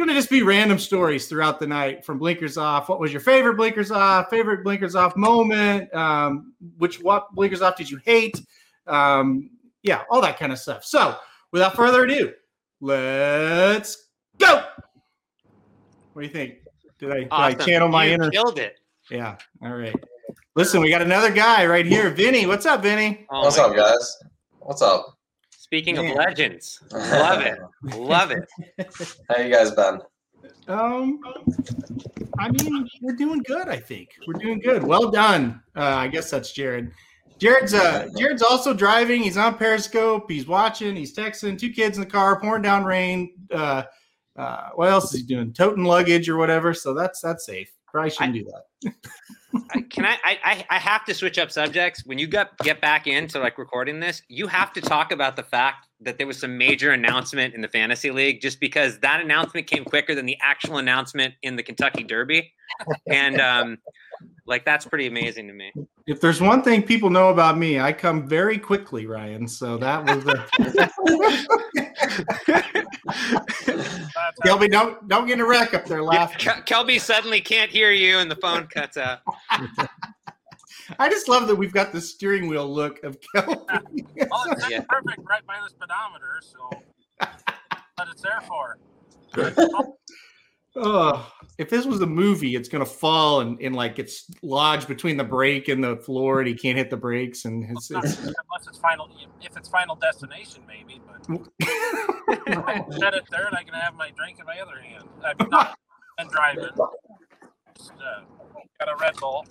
going 0.00 0.08
to 0.08 0.14
just 0.14 0.30
be 0.30 0.42
random 0.42 0.78
stories 0.78 1.26
throughout 1.26 1.60
the 1.60 1.66
night 1.66 2.04
from 2.04 2.18
Blinkers 2.18 2.56
Off. 2.56 2.88
What 2.88 3.00
was 3.00 3.12
your 3.12 3.20
favorite 3.20 3.56
Blinkers 3.56 3.90
Off? 3.90 4.30
Favorite 4.30 4.64
Blinkers 4.64 4.94
Off 4.94 5.14
moment? 5.14 5.92
Um, 5.94 6.54
which 6.78 7.00
what 7.02 7.32
Blinkers 7.34 7.60
Off 7.60 7.76
did 7.76 7.90
you 7.90 8.00
hate? 8.04 8.40
Um, 8.86 9.50
yeah, 9.82 10.02
all 10.10 10.20
that 10.22 10.38
kind 10.38 10.52
of 10.52 10.58
stuff. 10.58 10.84
So, 10.84 11.16
without 11.52 11.76
further 11.76 12.04
ado, 12.04 12.32
let's 12.80 14.08
go. 14.38 14.64
What 16.14 16.22
do 16.22 16.26
you 16.26 16.32
think? 16.32 16.56
Did 16.98 17.12
I, 17.12 17.20
did 17.20 17.32
I 17.32 17.54
channel 17.54 17.88
my 17.88 18.06
you 18.06 18.14
inner? 18.14 18.30
Killed 18.30 18.58
it. 18.58 18.76
Yeah. 19.10 19.36
All 19.62 19.74
right. 19.74 19.94
Listen, 20.56 20.80
we 20.80 20.90
got 20.90 21.02
another 21.02 21.30
guy 21.30 21.66
right 21.66 21.86
here, 21.86 22.10
Vinny. 22.10 22.46
What's 22.46 22.66
up, 22.66 22.82
Vinny? 22.82 23.26
Oh 23.30 23.42
What's 23.42 23.58
my 23.58 23.64
up, 23.64 23.76
guys? 23.76 24.16
What's 24.70 24.82
up? 24.82 25.18
Speaking 25.50 25.96
Man. 25.96 26.12
of 26.12 26.16
legends, 26.16 26.78
love 26.92 27.40
it, 27.40 27.58
love 27.96 28.30
it. 28.30 28.48
How 29.28 29.42
you 29.42 29.52
guys 29.52 29.72
been? 29.72 29.98
Um, 30.68 31.18
I 32.38 32.52
mean, 32.52 32.88
we're 33.02 33.16
doing 33.16 33.42
good. 33.48 33.68
I 33.68 33.78
think 33.80 34.10
we're 34.28 34.40
doing 34.40 34.60
good. 34.60 34.84
Well 34.84 35.10
done. 35.10 35.60
Uh, 35.74 35.82
I 35.82 36.06
guess 36.06 36.30
that's 36.30 36.52
Jared. 36.52 36.92
Jared's 37.38 37.74
uh, 37.74 38.06
Jared's 38.16 38.42
also 38.42 38.72
driving. 38.72 39.24
He's 39.24 39.36
on 39.36 39.58
Periscope. 39.58 40.30
He's 40.30 40.46
watching. 40.46 40.94
He's 40.94 41.16
texting. 41.16 41.58
Two 41.58 41.70
kids 41.70 41.98
in 41.98 42.04
the 42.04 42.08
car, 42.08 42.40
pouring 42.40 42.62
down 42.62 42.84
rain. 42.84 43.32
Uh, 43.52 43.82
uh, 44.36 44.68
what 44.76 44.88
else 44.88 45.12
is 45.12 45.22
he 45.22 45.26
doing? 45.26 45.52
Toting 45.52 45.82
luggage 45.82 46.28
or 46.28 46.36
whatever. 46.36 46.74
So 46.74 46.94
that's 46.94 47.20
that's 47.20 47.44
safe. 47.44 47.72
Probably 47.88 48.10
shouldn't 48.10 48.34
do 48.34 48.44
that. 48.84 48.94
Can 49.90 50.04
I, 50.04 50.16
I? 50.24 50.38
I- 50.44 50.66
I 50.70 50.78
have 50.78 51.04
to 51.06 51.14
switch 51.14 51.38
up 51.38 51.50
subjects. 51.50 52.04
When 52.06 52.18
you 52.18 52.26
get 52.26 52.56
get 52.58 52.80
back 52.80 53.06
into 53.06 53.38
like 53.40 53.58
recording 53.58 53.98
this, 54.00 54.22
you 54.28 54.46
have 54.46 54.72
to 54.74 54.80
talk 54.80 55.10
about 55.12 55.36
the 55.36 55.42
fact 55.42 55.88
that 56.00 56.18
there 56.18 56.26
was 56.26 56.38
some 56.38 56.56
major 56.56 56.92
announcement 56.92 57.54
in 57.54 57.60
the 57.60 57.68
fantasy 57.68 58.10
league, 58.10 58.40
just 58.40 58.60
because 58.60 58.98
that 59.00 59.20
announcement 59.20 59.66
came 59.66 59.84
quicker 59.84 60.14
than 60.14 60.26
the 60.26 60.36
actual 60.40 60.78
announcement 60.78 61.34
in 61.42 61.56
the 61.56 61.62
Kentucky 61.62 62.04
Derby, 62.04 62.52
and 63.06 63.40
um, 63.40 63.78
like 64.46 64.64
that's 64.64 64.86
pretty 64.86 65.06
amazing 65.06 65.48
to 65.48 65.52
me. 65.52 65.72
If 66.10 66.20
there's 66.20 66.40
one 66.40 66.60
thing 66.60 66.82
people 66.82 67.08
know 67.08 67.28
about 67.28 67.56
me, 67.56 67.78
I 67.78 67.92
come 67.92 68.26
very 68.26 68.58
quickly, 68.58 69.06
Ryan. 69.06 69.46
So 69.46 69.76
that 69.76 70.04
was 70.04 70.24
the. 70.24 70.44
That's 70.58 70.92
Kelby, 74.44 74.68
don't 74.72 75.06
don't 75.06 75.28
get 75.28 75.34
in 75.34 75.40
a 75.40 75.46
wreck 75.46 75.72
up 75.72 75.86
there 75.86 76.02
laughing. 76.02 76.38
Kel- 76.40 76.62
Kelby 76.62 77.00
suddenly 77.00 77.40
can't 77.40 77.70
hear 77.70 77.92
you, 77.92 78.18
and 78.18 78.28
the 78.28 78.34
phone 78.34 78.66
cuts 78.66 78.96
out. 78.96 79.20
I 80.98 81.08
just 81.08 81.28
love 81.28 81.46
that 81.46 81.54
we've 81.54 81.72
got 81.72 81.92
the 81.92 82.00
steering 82.00 82.48
wheel 82.48 82.68
look 82.68 83.04
of 83.04 83.16
Kelby. 83.20 84.04
well, 84.30 84.44
it's 84.50 84.68
Yeah. 84.68 84.80
perfect 84.88 85.20
right 85.28 85.46
by 85.46 85.60
the 85.62 85.70
speedometer, 85.70 86.40
so 86.42 86.70
what 87.94 88.08
it's 88.10 88.22
there 88.22 88.40
for. 88.48 88.78
oh, 89.36 89.96
oh. 90.74 91.32
If 91.60 91.68
this 91.68 91.84
was 91.84 92.00
a 92.00 92.06
movie, 92.06 92.56
it's 92.56 92.70
gonna 92.70 92.86
fall 92.86 93.42
and, 93.42 93.60
and 93.60 93.76
like 93.76 93.98
it's 93.98 94.24
lodged 94.42 94.88
between 94.88 95.18
the 95.18 95.24
brake 95.24 95.68
and 95.68 95.84
the 95.84 95.98
floor, 95.98 96.40
and 96.40 96.48
he 96.48 96.54
can't 96.54 96.78
hit 96.78 96.88
the 96.88 96.96
brakes, 96.96 97.44
and 97.44 97.64
it's, 97.70 97.90
it's 97.90 98.18
Unless 98.18 98.66
it's 98.66 98.78
final, 98.78 99.10
if 99.42 99.54
it's 99.58 99.68
Final 99.68 99.94
Destination, 99.94 100.62
maybe. 100.66 101.02
But 101.06 101.48
I 102.66 102.82
set 102.98 103.12
it 103.12 103.24
there, 103.30 103.46
and 103.46 103.54
I 103.54 103.62
can 103.62 103.74
have 103.74 103.94
my 103.94 104.10
drink 104.16 104.38
in 104.40 104.46
my 104.46 104.58
other 104.58 104.80
hand. 104.80 105.04
I'm 105.22 105.50
not 105.50 105.78
and 106.18 106.30
driving. 106.30 106.64
Just, 107.76 107.92
uh, 107.92 108.22
got 108.78 108.88
a 108.88 108.96
Red 108.96 109.16
Bull. 109.16 109.44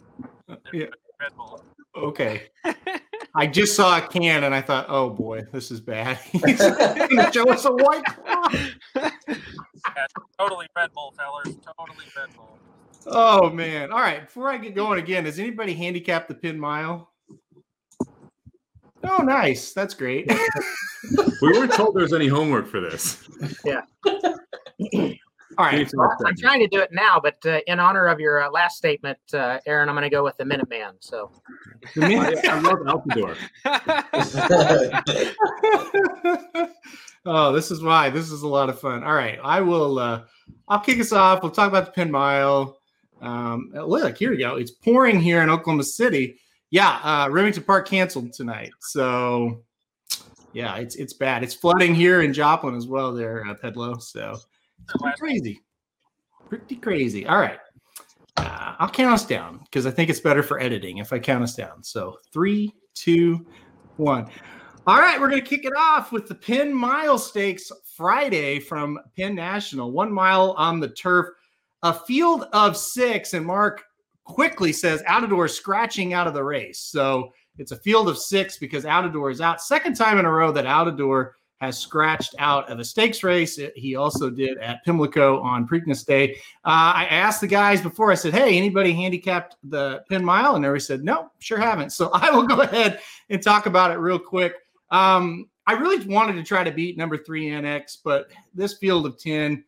Yeah. 0.74 0.88
Red 1.20 1.36
Bull. 1.36 1.64
okay. 1.96 2.44
I 3.36 3.46
just 3.46 3.76
saw 3.76 3.98
a 3.98 4.02
can 4.02 4.44
and 4.44 4.56
I 4.56 4.62
thought, 4.62 4.88
oh 4.90 5.10
boy, 5.10 5.42
this 5.52 5.72
is 5.72 5.80
bad. 5.80 6.18
He's 6.18 6.42
gonna 6.58 7.32
show 7.34 7.50
us 7.52 7.66
a 7.66 7.72
white 7.72 8.04
claw. 8.06 8.50
Yeah, 8.96 9.10
totally 10.38 10.68
Red 10.76 10.92
Bull, 10.94 11.14
fellas. 11.18 11.56
Totally 11.78 12.06
Red 12.18 12.36
Bull. 12.36 12.58
Oh 13.08 13.50
man! 13.50 13.92
All 13.92 14.00
right, 14.00 14.26
before 14.26 14.50
I 14.50 14.58
get 14.58 14.76
going 14.76 15.00
again, 15.00 15.24
does 15.24 15.40
anybody 15.40 15.74
handicap 15.74 16.28
the 16.28 16.36
Penn 16.36 16.60
Mile? 16.60 17.10
Oh, 19.04 19.24
nice. 19.24 19.72
That's 19.72 19.94
great. 19.94 20.30
We 21.42 21.52
weren't 21.54 21.72
told 21.72 21.96
there 21.96 22.04
was 22.04 22.14
any 22.14 22.28
homework 22.28 22.68
for 22.68 22.82
this. 22.82 23.26
All 25.60 25.66
right. 25.66 25.92
Well, 25.94 26.16
I'm 26.26 26.38
trying 26.38 26.62
to 26.62 26.68
do 26.68 26.80
it 26.80 26.94
now, 26.94 27.20
but 27.22 27.46
uh, 27.46 27.60
in 27.68 27.82
honor 27.82 28.06
of 28.08 28.22
your 28.22 28.44
uh, 28.44 28.50
last 28.50 28.78
statement, 28.78 29.18
uh, 29.34 29.60
Aaron, 29.66 29.90
I'm 29.90 29.96
going 29.96 30.04
to 30.04 30.10
go 30.10 30.24
with 30.24 30.38
the 30.38 30.46
Minuteman. 30.46 30.94
So 31.02 31.32
The 31.96 32.02
minute- 32.02 32.46
I 32.46 32.60
love 32.62 32.80
Outadore. 32.88 33.36
oh, 37.26 37.52
this 37.52 37.72
is 37.72 37.82
why. 37.84 38.10
This 38.10 38.32
is 38.32 38.44
a 38.44 38.48
lot 38.48 38.70
of 38.70 38.80
fun. 38.80 39.04
All 39.04 39.14
right. 39.14 39.38
I 39.44 39.60
will 39.62 40.00
uh 40.00 40.22
I'll 40.70 40.80
kick 40.80 41.00
us 41.00 41.12
off. 41.12 41.44
We'll 41.44 41.52
talk 41.52 41.68
about 41.68 41.86
the 41.88 41.92
Penn 41.92 42.10
Mile. 42.12 42.78
Um 43.22 43.70
look, 43.74 44.18
here 44.18 44.32
we 44.32 44.38
go. 44.38 44.56
It's 44.56 44.72
pouring 44.72 45.20
here 45.20 45.42
in 45.44 45.50
Oklahoma 45.50 45.84
City. 45.84 46.40
Yeah, 46.72 47.00
uh 47.04 47.28
Remington 47.30 47.64
Park 47.64 47.86
canceled 47.88 48.32
tonight. 48.34 48.72
So 48.80 49.64
Yeah, 50.54 50.78
it's 50.78 50.96
it's 50.96 51.14
bad. 51.14 51.44
It's 51.44 51.54
flooding 51.54 51.94
here 51.94 52.22
in 52.22 52.32
Joplin 52.34 52.76
as 52.76 52.88
well, 52.88 53.14
there, 53.14 53.46
uh, 53.46 53.54
Pedlo. 53.56 54.02
So 54.02 54.32
it's 54.32 54.46
pretty 54.46 54.49
crazy, 55.18 55.62
pretty 56.48 56.76
crazy. 56.76 57.26
All 57.28 57.40
right, 57.40 57.60
uh, 58.38 58.76
I'll 58.80 58.90
count 58.90 59.14
us 59.14 59.26
down 59.26 59.60
because 59.66 59.86
I 59.86 59.92
think 59.92 60.10
it's 60.10 60.20
better 60.20 60.44
for 60.44 60.60
editing 60.60 60.98
if 60.98 61.14
I 61.14 61.20
count 61.20 61.44
us 61.44 61.56
down. 61.56 61.84
So 61.84 62.18
three, 62.32 62.74
two, 62.94 63.46
one. 63.98 64.30
All 64.88 65.00
right, 65.00 65.20
we're 65.20 65.30
going 65.30 65.44
to 65.44 65.48
kick 65.48 65.66
it 65.66 65.74
off 65.78 66.12
with 66.12 66.28
the 66.28 66.36
Penn 66.36 66.74
Mile 66.74 67.20
Stakes 67.20 67.72
Friday 67.96 68.60
from 68.60 68.98
Penn 69.16 69.36
National. 69.36 69.92
One 69.92 70.12
mile 70.12 70.54
on 70.58 70.80
the 70.80 70.90
turf, 70.90 71.28
a 71.84 71.94
field 71.94 72.48
of 72.54 72.76
six. 72.76 73.34
And 73.34 73.46
Mark 73.46 73.84
quickly 74.24 74.72
says 74.74 75.04
Outadore 75.04 75.50
scratching 75.50 76.14
out 76.14 76.28
of 76.28 76.34
the 76.34 76.44
race. 76.44 76.80
So 76.80 77.32
it's 77.58 77.72
a 77.72 77.78
field 77.78 78.10
of 78.10 78.18
six 78.18 78.58
because 78.58 78.86
Outadore 78.86 79.32
is 79.32 79.42
out. 79.42 79.62
Second 79.62 79.96
time 79.96 80.18
in 80.18 80.26
a 80.26 80.32
row 80.32 80.52
that 80.54 80.66
Outadore 80.66 81.32
has 81.60 81.78
scratched 81.78 82.36
out 82.40 82.70
of 82.70 82.80
a 82.80 82.84
stakes 82.84 83.22
race. 83.22 83.60
He 83.76 83.96
also 83.96 84.30
did 84.30 84.58
at 84.60 84.84
Pimlico 84.86 85.42
on 85.42 85.68
Preakness 85.68 86.06
Day. 86.06 86.36
Uh, 86.64 86.96
I 86.96 87.08
asked 87.10 87.42
the 87.42 87.48
guys 87.48 87.82
before, 87.82 88.12
I 88.12 88.16
said, 88.16 88.34
Hey, 88.34 88.58
anybody 88.58 88.94
handicapped 88.94 89.58
the 89.64 90.04
Penn 90.10 90.24
Mile? 90.24 90.56
And 90.56 90.64
they 90.64 90.80
said, 90.80 91.04
No, 91.04 91.32
sure 91.40 91.60
haven't. 91.60 91.92
So 91.92 92.10
I 92.14 92.32
will 92.32 92.48
go 92.48 92.62
ahead 92.62 93.02
and 93.30 93.44
talk 93.44 93.66
about 93.66 93.92
it 93.92 93.96
real 93.96 94.20
quick. 94.20 94.56
Um, 94.90 95.50
I 95.68 95.74
really 95.74 96.04
wanted 96.08 96.34
to 96.34 96.44
try 96.44 96.64
to 96.64 96.72
beat 96.72 96.98
number 96.98 97.18
three 97.18 97.50
Annex, 97.50 97.98
but 98.04 98.32
this 98.56 98.74
field 98.78 99.06
of 99.06 99.20
10, 99.20 99.64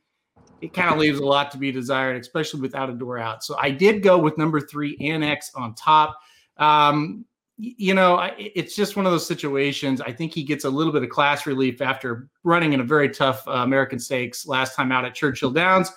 it 0.61 0.73
kind 0.73 0.91
of 0.91 0.97
leaves 0.97 1.19
a 1.19 1.25
lot 1.25 1.51
to 1.51 1.57
be 1.57 1.71
desired, 1.71 2.19
especially 2.19 2.61
without 2.61 2.89
a 2.89 2.93
door 2.93 3.19
out. 3.19 3.43
So 3.43 3.55
I 3.59 3.69
did 3.69 4.01
go 4.01 4.17
with 4.17 4.37
number 4.37 4.61
three 4.61 4.97
Annex 4.99 5.51
on 5.53 5.75
top. 5.75 6.19
Um, 6.57 7.25
you 7.63 7.93
know, 7.93 8.31
it's 8.39 8.75
just 8.75 8.95
one 8.95 9.05
of 9.05 9.11
those 9.11 9.27
situations. 9.27 10.01
I 10.01 10.11
think 10.11 10.33
he 10.33 10.41
gets 10.41 10.65
a 10.65 10.69
little 10.69 10.91
bit 10.91 11.03
of 11.03 11.09
class 11.09 11.45
relief 11.45 11.79
after 11.79 12.27
running 12.43 12.73
in 12.73 12.79
a 12.79 12.83
very 12.83 13.07
tough 13.07 13.47
uh, 13.47 13.51
American 13.51 13.99
Stakes 13.99 14.47
last 14.47 14.75
time 14.75 14.91
out 14.91 15.05
at 15.05 15.13
Churchill 15.13 15.51
Downs. 15.51 15.91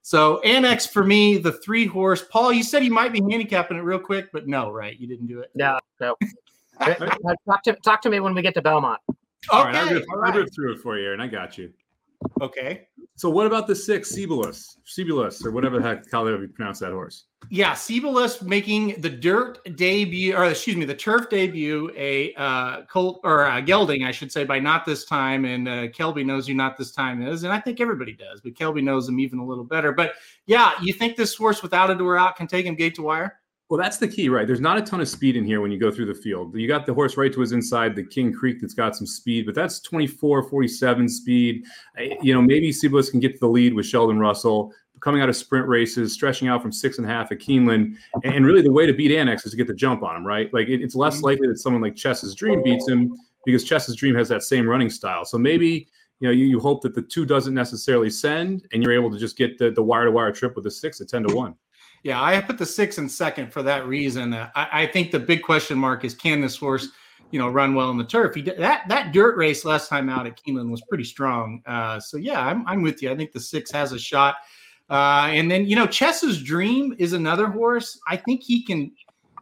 So 0.00 0.40
Annex 0.40 0.86
for 0.86 1.04
me, 1.04 1.36
the 1.36 1.52
three 1.52 1.84
horse. 1.84 2.24
Paul, 2.30 2.54
you 2.54 2.62
said 2.62 2.82
you 2.84 2.90
might 2.90 3.12
be 3.12 3.20
handicapping 3.20 3.76
it 3.76 3.82
real 3.82 3.98
quick, 3.98 4.32
but 4.32 4.48
no, 4.48 4.70
right? 4.70 4.98
You 4.98 5.06
didn't 5.06 5.26
do 5.26 5.40
it. 5.40 5.50
No, 5.54 5.78
no. 6.00 6.16
talk 6.80 7.62
to 7.64 7.74
talk 7.84 8.00
to 8.00 8.08
me 8.08 8.20
when 8.20 8.34
we 8.34 8.40
get 8.40 8.54
to 8.54 8.62
Belmont. 8.62 9.00
Okay, 9.10 9.18
all 9.50 9.64
right, 9.66 9.74
I'll 9.74 9.90
go, 9.90 10.02
I'll 10.24 10.32
go 10.32 10.46
through 10.46 10.72
it 10.72 10.80
for 10.80 10.98
you, 10.98 11.12
and 11.12 11.20
I 11.20 11.26
got 11.26 11.58
you. 11.58 11.70
Okay. 12.40 12.88
So 13.20 13.28
what 13.28 13.46
about 13.46 13.66
the 13.66 13.76
six 13.76 14.12
Cebulus, 14.12 14.78
Cebulus, 14.86 15.44
or 15.44 15.50
whatever 15.50 15.78
the 15.78 15.82
heck 15.82 16.10
how 16.10 16.26
you 16.26 16.48
pronounce 16.48 16.78
that 16.78 16.92
horse? 16.92 17.26
Yeah, 17.50 17.74
Cebulus 17.74 18.40
making 18.40 18.98
the 19.02 19.10
dirt 19.10 19.58
debut, 19.76 20.34
or 20.34 20.46
excuse 20.46 20.74
me, 20.74 20.86
the 20.86 20.94
turf 20.94 21.28
debut, 21.28 21.92
a 21.98 22.32
uh, 22.36 22.86
Colt 22.86 23.20
or 23.22 23.44
a 23.44 23.60
gelding, 23.60 24.04
I 24.04 24.10
should 24.10 24.32
say, 24.32 24.44
by 24.44 24.58
not 24.58 24.86
this 24.86 25.04
time, 25.04 25.44
and 25.44 25.68
uh, 25.68 25.72
Kelby 25.88 26.24
knows 26.24 26.46
who 26.46 26.54
not 26.54 26.78
this 26.78 26.92
time 26.92 27.20
is, 27.20 27.44
and 27.44 27.52
I 27.52 27.60
think 27.60 27.78
everybody 27.78 28.14
does, 28.14 28.40
but 28.40 28.54
Kelby 28.54 28.82
knows 28.82 29.06
him 29.06 29.20
even 29.20 29.38
a 29.38 29.44
little 29.44 29.64
better. 29.64 29.92
But 29.92 30.14
yeah, 30.46 30.72
you 30.80 30.94
think 30.94 31.16
this 31.16 31.34
horse 31.34 31.62
without 31.62 31.90
a 31.90 31.94
door 31.94 32.16
out 32.16 32.36
can 32.36 32.46
take 32.46 32.64
him 32.64 32.74
gate 32.74 32.94
to 32.94 33.02
wire? 33.02 33.39
Well, 33.70 33.78
that's 33.78 33.98
the 33.98 34.08
key, 34.08 34.28
right? 34.28 34.48
There's 34.48 34.60
not 34.60 34.78
a 34.78 34.82
ton 34.82 35.00
of 35.00 35.08
speed 35.08 35.36
in 35.36 35.44
here 35.44 35.60
when 35.60 35.70
you 35.70 35.78
go 35.78 35.92
through 35.92 36.06
the 36.06 36.14
field. 36.14 36.56
You 36.56 36.66
got 36.66 36.86
the 36.86 36.92
horse 36.92 37.16
right 37.16 37.32
to 37.32 37.40
his 37.40 37.52
inside, 37.52 37.94
the 37.94 38.02
King 38.02 38.32
Creek 38.32 38.60
that's 38.60 38.74
got 38.74 38.96
some 38.96 39.06
speed, 39.06 39.46
but 39.46 39.54
that's 39.54 39.78
24, 39.78 40.48
47 40.48 41.08
speed. 41.08 41.64
You 42.20 42.34
know, 42.34 42.42
maybe 42.42 42.72
Cebulus 42.72 43.10
can 43.10 43.20
get 43.20 43.34
to 43.34 43.38
the 43.38 43.48
lead 43.48 43.72
with 43.72 43.86
Sheldon 43.86 44.18
Russell 44.18 44.74
coming 44.98 45.22
out 45.22 45.28
of 45.28 45.36
sprint 45.36 45.68
races, 45.68 46.12
stretching 46.12 46.48
out 46.48 46.60
from 46.60 46.72
six 46.72 46.98
and 46.98 47.06
a 47.06 47.08
half 47.08 47.30
at 47.30 47.38
Keeneland. 47.38 47.94
And 48.24 48.44
really, 48.44 48.60
the 48.60 48.72
way 48.72 48.86
to 48.86 48.92
beat 48.92 49.16
Annex 49.16 49.46
is 49.46 49.52
to 49.52 49.56
get 49.56 49.68
the 49.68 49.74
jump 49.74 50.02
on 50.02 50.16
him, 50.16 50.26
right? 50.26 50.52
Like 50.52 50.68
it's 50.68 50.96
less 50.96 51.18
mm-hmm. 51.18 51.26
likely 51.26 51.46
that 51.46 51.58
someone 51.58 51.80
like 51.80 51.94
Chess's 51.94 52.34
Dream 52.34 52.64
beats 52.64 52.88
him 52.88 53.16
because 53.46 53.62
Chess's 53.62 53.94
Dream 53.94 54.16
has 54.16 54.28
that 54.30 54.42
same 54.42 54.68
running 54.68 54.90
style. 54.90 55.24
So 55.24 55.38
maybe 55.38 55.86
you 56.18 56.26
know 56.26 56.32
you, 56.32 56.46
you 56.46 56.58
hope 56.58 56.82
that 56.82 56.96
the 56.96 57.02
two 57.02 57.24
doesn't 57.24 57.54
necessarily 57.54 58.10
send, 58.10 58.66
and 58.72 58.82
you're 58.82 58.92
able 58.92 59.12
to 59.12 59.18
just 59.18 59.36
get 59.36 59.58
the 59.58 59.70
the 59.70 59.82
wire 59.82 60.06
to 60.06 60.10
wire 60.10 60.32
trip 60.32 60.56
with 60.56 60.64
the 60.64 60.72
six 60.72 61.00
at 61.00 61.08
ten 61.08 61.22
to 61.22 61.34
one. 61.34 61.54
Yeah, 62.02 62.22
I 62.22 62.40
put 62.40 62.58
the 62.58 62.66
six 62.66 62.98
in 62.98 63.08
second 63.08 63.52
for 63.52 63.62
that 63.62 63.86
reason. 63.86 64.32
I, 64.32 64.50
I, 64.54 64.86
think 64.86 65.10
the 65.10 65.18
big 65.18 65.42
question 65.42 65.78
mark 65.78 66.02
is 66.04 66.14
can 66.14 66.40
this 66.40 66.56
horse, 66.56 66.88
you 67.30 67.38
know, 67.38 67.48
run 67.48 67.74
well 67.74 67.90
in 67.90 67.98
the 67.98 68.04
turf? 68.04 68.34
He 68.34 68.42
that 68.42 68.88
that 68.88 69.12
dirt 69.12 69.36
race 69.36 69.66
last 69.66 69.88
time 69.88 70.08
out 70.08 70.26
at 70.26 70.40
Keeneland 70.42 70.70
was 70.70 70.82
pretty 70.88 71.04
strong. 71.04 71.62
Uh, 71.66 72.00
so 72.00 72.16
yeah, 72.16 72.40
I'm 72.40 72.66
I'm 72.66 72.80
with 72.80 73.02
you. 73.02 73.10
I 73.10 73.16
think 73.16 73.32
the 73.32 73.40
six 73.40 73.70
has 73.72 73.92
a 73.92 73.98
shot. 73.98 74.36
Uh, 74.88 75.28
and 75.30 75.50
then 75.50 75.66
you 75.66 75.76
know, 75.76 75.86
Chess's 75.86 76.42
Dream 76.42 76.94
is 76.98 77.12
another 77.12 77.48
horse. 77.48 78.00
I 78.08 78.16
think 78.16 78.42
he 78.42 78.64
can. 78.64 78.90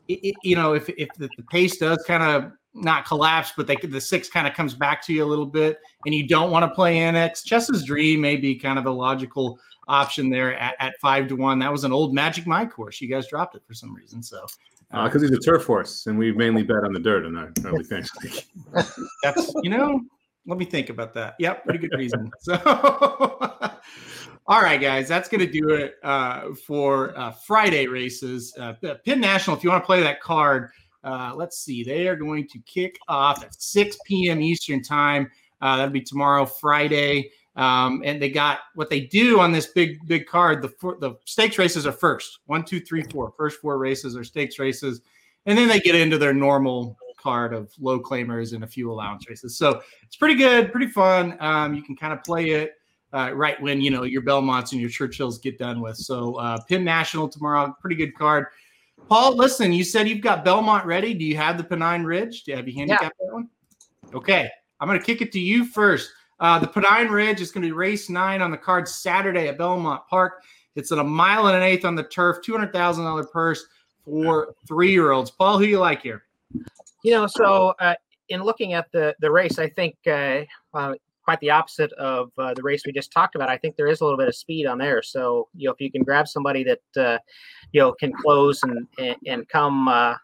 It, 0.08 0.20
it, 0.24 0.34
you 0.42 0.56
know, 0.56 0.74
if 0.74 0.88
if 0.88 1.08
the, 1.16 1.28
the 1.36 1.44
pace 1.44 1.76
does 1.76 2.02
kind 2.06 2.22
of 2.24 2.52
not 2.74 3.06
collapse, 3.06 3.52
but 3.56 3.66
they 3.66 3.76
the 3.76 4.00
six 4.00 4.28
kind 4.28 4.46
of 4.46 4.54
comes 4.54 4.74
back 4.74 5.04
to 5.06 5.12
you 5.12 5.24
a 5.24 5.26
little 5.26 5.46
bit, 5.46 5.78
and 6.04 6.14
you 6.14 6.26
don't 6.26 6.50
want 6.50 6.64
to 6.64 6.74
play 6.74 6.98
annex. 6.98 7.42
Chess's 7.44 7.84
Dream 7.84 8.20
may 8.20 8.36
be 8.36 8.56
kind 8.56 8.78
of 8.78 8.86
a 8.86 8.90
logical 8.90 9.58
option 9.88 10.30
there 10.30 10.54
at, 10.58 10.76
at 10.78 10.94
five 11.00 11.28
to 11.28 11.36
one. 11.36 11.58
That 11.58 11.72
was 11.72 11.84
an 11.84 11.92
old 11.92 12.14
Magic 12.14 12.46
Mike 12.46 12.72
horse. 12.72 13.00
You 13.00 13.08
guys 13.08 13.26
dropped 13.26 13.54
it 13.56 13.62
for 13.66 13.74
some 13.74 13.94
reason. 13.94 14.22
So 14.22 14.46
because 14.90 15.16
uh, 15.16 15.26
he's 15.26 15.30
a 15.32 15.40
turf 15.40 15.66
horse, 15.66 16.06
and 16.06 16.18
we 16.18 16.32
mainly 16.32 16.62
bet 16.62 16.84
on 16.84 16.92
the 16.92 17.00
dirt 17.00 17.26
in 17.26 17.36
our 17.36 17.52
early 17.64 17.84
fantasy. 17.90 18.42
That's 19.22 19.52
you 19.62 19.70
know, 19.70 20.00
let 20.46 20.58
me 20.58 20.64
think 20.64 20.88
about 20.88 21.12
that. 21.14 21.34
Yep, 21.38 21.64
pretty 21.64 21.78
good 21.78 21.96
reason. 21.96 22.30
So, 22.40 22.56
all 24.46 24.62
right, 24.62 24.80
guys, 24.80 25.08
that's 25.08 25.28
going 25.28 25.40
to 25.40 25.50
do 25.50 25.70
it 25.70 25.96
uh, 26.02 26.54
for 26.66 27.16
uh, 27.18 27.32
Friday 27.32 27.86
races. 27.86 28.54
Uh, 28.58 28.72
Penn 29.04 29.20
National, 29.20 29.56
if 29.56 29.62
you 29.62 29.70
want 29.70 29.82
to 29.82 29.86
play 29.86 30.00
that 30.00 30.22
card, 30.22 30.70
uh, 31.04 31.32
let's 31.36 31.58
see, 31.58 31.84
they 31.84 32.08
are 32.08 32.16
going 32.16 32.48
to 32.48 32.58
kick 32.60 32.98
off 33.08 33.44
at 33.44 33.60
6 33.60 33.98
p.m. 34.06 34.40
Eastern 34.40 34.82
time. 34.82 35.30
Uh, 35.60 35.76
that'll 35.76 35.92
be 35.92 36.00
tomorrow, 36.00 36.46
Friday. 36.46 37.30
Um, 37.58 38.02
and 38.04 38.22
they 38.22 38.30
got 38.30 38.60
what 38.76 38.88
they 38.88 39.00
do 39.00 39.40
on 39.40 39.50
this 39.50 39.66
big 39.66 39.98
big 40.06 40.26
card. 40.26 40.62
The 40.62 40.68
the 41.00 41.16
stakes 41.24 41.58
races 41.58 41.86
are 41.86 41.92
first 41.92 42.38
one, 42.46 42.64
two, 42.64 42.78
three, 42.80 43.02
four. 43.02 43.32
First 43.36 43.60
four 43.60 43.78
races 43.78 44.16
are 44.16 44.22
stakes 44.22 44.60
races, 44.60 45.02
and 45.44 45.58
then 45.58 45.66
they 45.66 45.80
get 45.80 45.96
into 45.96 46.18
their 46.18 46.32
normal 46.32 46.96
card 47.20 47.52
of 47.52 47.72
low 47.80 47.98
claimers 47.98 48.54
and 48.54 48.62
a 48.62 48.66
few 48.66 48.92
allowance 48.92 49.28
races. 49.28 49.56
So 49.56 49.82
it's 50.04 50.14
pretty 50.14 50.36
good, 50.36 50.70
pretty 50.70 50.86
fun. 50.86 51.36
Um, 51.40 51.74
you 51.74 51.82
can 51.82 51.96
kind 51.96 52.12
of 52.12 52.22
play 52.22 52.50
it 52.50 52.74
uh, 53.12 53.32
right 53.34 53.60
when 53.60 53.80
you 53.80 53.90
know 53.90 54.04
your 54.04 54.22
Belmonts 54.22 54.70
and 54.70 54.80
your 54.80 54.90
Churchills 54.90 55.42
get 55.42 55.58
done 55.58 55.80
with. 55.80 55.96
So 55.96 56.36
uh, 56.36 56.58
Penn 56.68 56.84
National 56.84 57.28
tomorrow, 57.28 57.76
pretty 57.80 57.96
good 57.96 58.14
card. 58.16 58.46
Paul, 59.08 59.36
listen, 59.36 59.72
you 59.72 59.82
said 59.82 60.08
you've 60.08 60.20
got 60.20 60.44
Belmont 60.44 60.86
ready. 60.86 61.12
Do 61.12 61.24
you 61.24 61.36
have 61.36 61.58
the 61.58 61.64
Pennine 61.64 62.04
Ridge? 62.04 62.44
Do 62.44 62.52
you 62.52 62.56
have 62.56 62.68
you 62.68 62.74
handicapped 62.74 63.16
yeah. 63.20 63.26
that 63.26 63.34
one? 63.34 63.48
Okay, 64.14 64.48
I'm 64.78 64.86
going 64.86 65.00
to 65.00 65.04
kick 65.04 65.22
it 65.22 65.32
to 65.32 65.40
you 65.40 65.64
first. 65.64 66.12
Uh, 66.40 66.58
the 66.58 66.66
Pennine 66.66 67.10
Ridge 67.10 67.40
is 67.40 67.50
going 67.50 67.62
to 67.62 67.68
be 67.68 67.72
race 67.72 68.08
nine 68.08 68.42
on 68.42 68.50
the 68.50 68.56
card 68.56 68.88
Saturday 68.88 69.48
at 69.48 69.58
Belmont 69.58 70.02
Park. 70.08 70.42
It's 70.76 70.92
at 70.92 70.98
a 70.98 71.04
mile 71.04 71.48
and 71.48 71.56
an 71.56 71.62
eighth 71.62 71.84
on 71.84 71.96
the 71.96 72.04
turf, 72.04 72.38
two 72.44 72.52
hundred 72.52 72.72
thousand 72.72 73.04
dollar 73.04 73.24
purse 73.24 73.66
for 74.04 74.54
three 74.66 74.92
year 74.92 75.10
olds. 75.10 75.30
Paul, 75.30 75.58
who 75.58 75.64
you 75.64 75.80
like 75.80 76.02
here? 76.02 76.24
You 77.02 77.12
know, 77.12 77.26
so 77.26 77.74
uh, 77.80 77.94
in 78.28 78.42
looking 78.42 78.74
at 78.74 78.90
the 78.92 79.14
the 79.20 79.30
race, 79.30 79.58
I 79.58 79.68
think 79.68 79.96
uh, 80.06 80.42
uh, 80.74 80.94
quite 81.24 81.40
the 81.40 81.50
opposite 81.50 81.92
of 81.94 82.30
uh, 82.38 82.54
the 82.54 82.62
race 82.62 82.82
we 82.86 82.92
just 82.92 83.12
talked 83.12 83.34
about. 83.34 83.48
I 83.48 83.58
think 83.58 83.76
there 83.76 83.88
is 83.88 84.00
a 84.00 84.04
little 84.04 84.18
bit 84.18 84.28
of 84.28 84.36
speed 84.36 84.66
on 84.66 84.78
there. 84.78 85.02
So 85.02 85.48
you 85.54 85.66
know, 85.66 85.72
if 85.72 85.80
you 85.80 85.90
can 85.90 86.02
grab 86.02 86.28
somebody 86.28 86.64
that 86.64 86.80
uh, 86.96 87.18
you 87.72 87.80
know 87.80 87.92
can 87.92 88.12
close 88.12 88.62
and 88.62 88.86
and, 88.98 89.16
and 89.26 89.48
come 89.48 89.88
uh, 89.88 90.14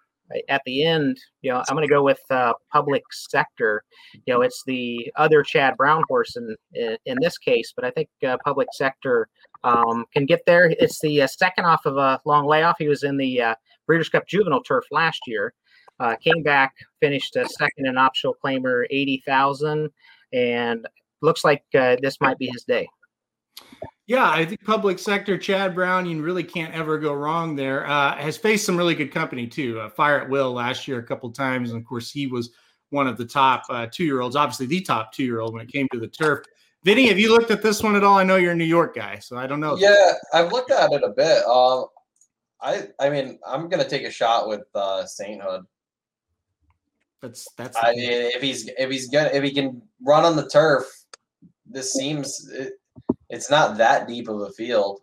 at 0.48 0.62
the 0.64 0.84
end, 0.84 1.18
you 1.42 1.50
know, 1.50 1.62
I'm 1.68 1.76
going 1.76 1.86
to 1.86 1.92
go 1.92 2.02
with 2.02 2.20
uh, 2.30 2.54
public 2.72 3.02
sector. 3.12 3.84
You 4.26 4.34
know, 4.34 4.40
it's 4.40 4.62
the 4.66 5.12
other 5.16 5.42
Chad 5.42 5.76
Brown 5.76 6.02
horse 6.08 6.36
in 6.36 6.56
in, 7.04 7.18
this 7.20 7.38
case, 7.38 7.72
but 7.74 7.84
I 7.84 7.90
think 7.90 8.08
uh, 8.26 8.36
public 8.44 8.68
sector 8.72 9.28
um, 9.64 10.06
can 10.12 10.26
get 10.26 10.40
there. 10.46 10.74
It's 10.78 11.00
the 11.00 11.22
uh, 11.22 11.26
second 11.26 11.64
off 11.64 11.86
of 11.86 11.96
a 11.96 12.20
long 12.24 12.46
layoff. 12.46 12.76
He 12.78 12.88
was 12.88 13.02
in 13.02 13.16
the 13.16 13.40
uh, 13.40 13.54
Breeders' 13.86 14.08
Cup 14.08 14.26
Juvenile 14.26 14.62
Turf 14.62 14.84
last 14.90 15.20
year. 15.26 15.52
Uh, 16.00 16.16
came 16.16 16.42
back, 16.42 16.74
finished 17.00 17.36
a 17.36 17.48
second 17.48 17.86
in 17.86 17.96
optional 17.96 18.36
claimer, 18.42 18.84
eighty 18.90 19.22
thousand, 19.24 19.90
and 20.32 20.86
looks 21.22 21.44
like 21.44 21.62
uh, 21.78 21.96
this 22.02 22.20
might 22.20 22.38
be 22.38 22.48
his 22.52 22.64
day. 22.64 22.88
Yeah, 24.06 24.28
I 24.28 24.44
think 24.44 24.62
public 24.64 24.98
sector, 24.98 25.38
Chad 25.38 25.74
Brown, 25.74 26.04
you 26.04 26.22
really 26.22 26.44
can't 26.44 26.74
ever 26.74 26.98
go 26.98 27.14
wrong 27.14 27.56
there. 27.56 27.86
Uh, 27.86 28.14
has 28.16 28.36
faced 28.36 28.66
some 28.66 28.76
really 28.76 28.94
good 28.94 29.10
company 29.12 29.46
too. 29.46 29.80
Uh, 29.80 29.88
Fire 29.88 30.20
at 30.20 30.28
Will 30.28 30.52
last 30.52 30.86
year 30.86 30.98
a 30.98 31.02
couple 31.02 31.30
times, 31.30 31.70
and 31.70 31.80
of 31.80 31.86
course 31.86 32.10
he 32.10 32.26
was 32.26 32.50
one 32.90 33.06
of 33.06 33.16
the 33.16 33.24
top 33.24 33.64
uh, 33.70 33.86
two 33.90 34.04
year 34.04 34.20
olds, 34.20 34.36
obviously 34.36 34.66
the 34.66 34.82
top 34.82 35.12
two 35.12 35.24
year 35.24 35.40
old 35.40 35.54
when 35.54 35.62
it 35.62 35.72
came 35.72 35.88
to 35.92 35.98
the 35.98 36.08
turf. 36.08 36.44
Vinny, 36.84 37.08
have 37.08 37.18
you 37.18 37.30
looked 37.30 37.50
at 37.50 37.62
this 37.62 37.82
one 37.82 37.96
at 37.96 38.04
all? 38.04 38.18
I 38.18 38.24
know 38.24 38.36
you're 38.36 38.52
a 38.52 38.56
New 38.56 38.64
York 38.64 38.94
guy, 38.94 39.18
so 39.18 39.38
I 39.38 39.46
don't 39.46 39.60
know. 39.60 39.76
Yeah, 39.76 40.12
I've 40.34 40.52
looked 40.52 40.70
at 40.70 40.92
it 40.92 41.02
a 41.02 41.08
bit. 41.08 41.42
Um, 41.46 41.86
I 42.60 42.88
I 43.00 43.08
mean, 43.08 43.38
I'm 43.46 43.70
gonna 43.70 43.88
take 43.88 44.04
a 44.04 44.10
shot 44.10 44.48
with 44.48 44.64
uh, 44.74 45.06
Sainthood. 45.06 45.64
That's 47.22 47.48
that's. 47.56 47.78
I 47.82 47.92
mean, 47.92 48.10
if 48.10 48.42
he's 48.42 48.68
if 48.78 48.90
he's 48.90 49.08
gonna 49.08 49.30
if 49.32 49.42
he 49.42 49.50
can 49.50 49.80
run 50.02 50.26
on 50.26 50.36
the 50.36 50.46
turf, 50.46 50.84
this 51.64 51.94
seems. 51.94 52.50
It, 52.50 52.74
it's 53.34 53.50
not 53.50 53.76
that 53.78 54.06
deep 54.06 54.28
of 54.28 54.40
a 54.40 54.50
field. 54.50 55.00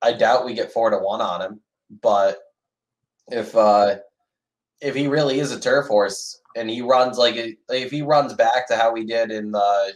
I 0.00 0.12
doubt 0.12 0.44
we 0.44 0.54
get 0.54 0.72
four 0.72 0.90
to 0.90 0.98
one 0.98 1.20
on 1.20 1.42
him, 1.42 1.60
but 2.02 2.38
if 3.28 3.56
uh 3.56 3.96
if 4.80 4.94
he 4.94 5.08
really 5.08 5.40
is 5.40 5.50
a 5.50 5.58
turf 5.58 5.88
horse, 5.88 6.40
and 6.56 6.70
he 6.70 6.82
runs 6.82 7.18
like 7.18 7.34
if 7.68 7.90
he 7.90 8.02
runs 8.02 8.32
back 8.34 8.68
to 8.68 8.76
how 8.76 8.94
he 8.94 9.04
did 9.04 9.30
in 9.30 9.50
the 9.50 9.94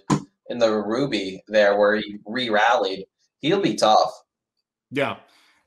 in 0.49 0.59
the 0.59 0.71
Ruby 0.71 1.43
there 1.47 1.79
where 1.79 1.97
he 1.97 2.19
re-rallied, 2.27 3.07
he'll 3.39 3.63
be 3.63 3.77
tough. 3.77 4.11
Yeah. 4.91 5.19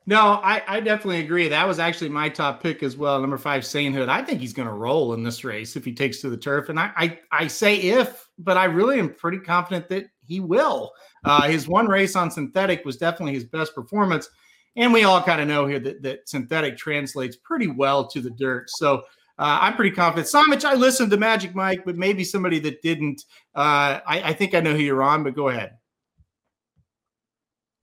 No, 0.07 0.39
I, 0.43 0.61
I 0.67 0.79
definitely 0.81 1.21
agree. 1.21 1.47
That 1.47 1.67
was 1.67 1.79
actually 1.79 2.09
my 2.09 2.29
top 2.29 2.61
pick 2.61 2.83
as 2.83 2.95
well. 2.95 3.19
Number 3.19 3.39
five, 3.39 3.65
Sainthood. 3.65 4.07
I 4.07 4.21
think 4.21 4.39
he's 4.39 4.53
going 4.53 4.67
to 4.67 4.73
roll 4.73 5.13
in 5.13 5.23
this 5.23 5.43
race 5.43 5.75
if 5.75 5.83
he 5.83 5.93
takes 5.93 6.21
to 6.21 6.29
the 6.29 6.37
turf. 6.37 6.69
And 6.69 6.79
I, 6.79 6.91
I, 6.95 7.19
I 7.31 7.47
say 7.47 7.77
if, 7.77 8.29
but 8.37 8.55
I 8.55 8.65
really 8.65 8.99
am 8.99 9.11
pretty 9.11 9.39
confident 9.39 9.89
that 9.89 10.05
he 10.27 10.39
will. 10.39 10.91
Uh, 11.23 11.43
his 11.43 11.67
one 11.67 11.87
race 11.87 12.15
on 12.15 12.31
synthetic 12.31 12.85
was 12.85 12.97
definitely 12.97 13.33
his 13.33 13.45
best 13.45 13.73
performance. 13.73 14.29
And 14.75 14.91
we 14.91 15.03
all 15.03 15.21
kind 15.21 15.41
of 15.41 15.47
know 15.47 15.65
here 15.65 15.79
that, 15.79 16.01
that 16.03 16.27
synthetic 16.27 16.77
translates 16.77 17.37
pretty 17.37 17.67
well 17.67 18.07
to 18.07 18.21
the 18.21 18.31
dirt. 18.31 18.69
So 18.69 19.03
uh, 19.37 19.59
I'm 19.61 19.75
pretty 19.75 19.95
confident. 19.95 20.27
Samich, 20.27 20.65
I 20.65 20.75
listened 20.75 21.11
to 21.11 21.17
Magic 21.17 21.55
Mike, 21.55 21.83
but 21.85 21.95
maybe 21.95 22.23
somebody 22.23 22.59
that 22.59 22.81
didn't. 22.81 23.23
Uh, 23.53 23.99
I, 24.05 24.21
I 24.23 24.33
think 24.33 24.53
I 24.53 24.59
know 24.59 24.73
who 24.73 24.81
you're 24.81 25.03
on, 25.03 25.23
but 25.23 25.35
go 25.35 25.49
ahead. 25.49 25.77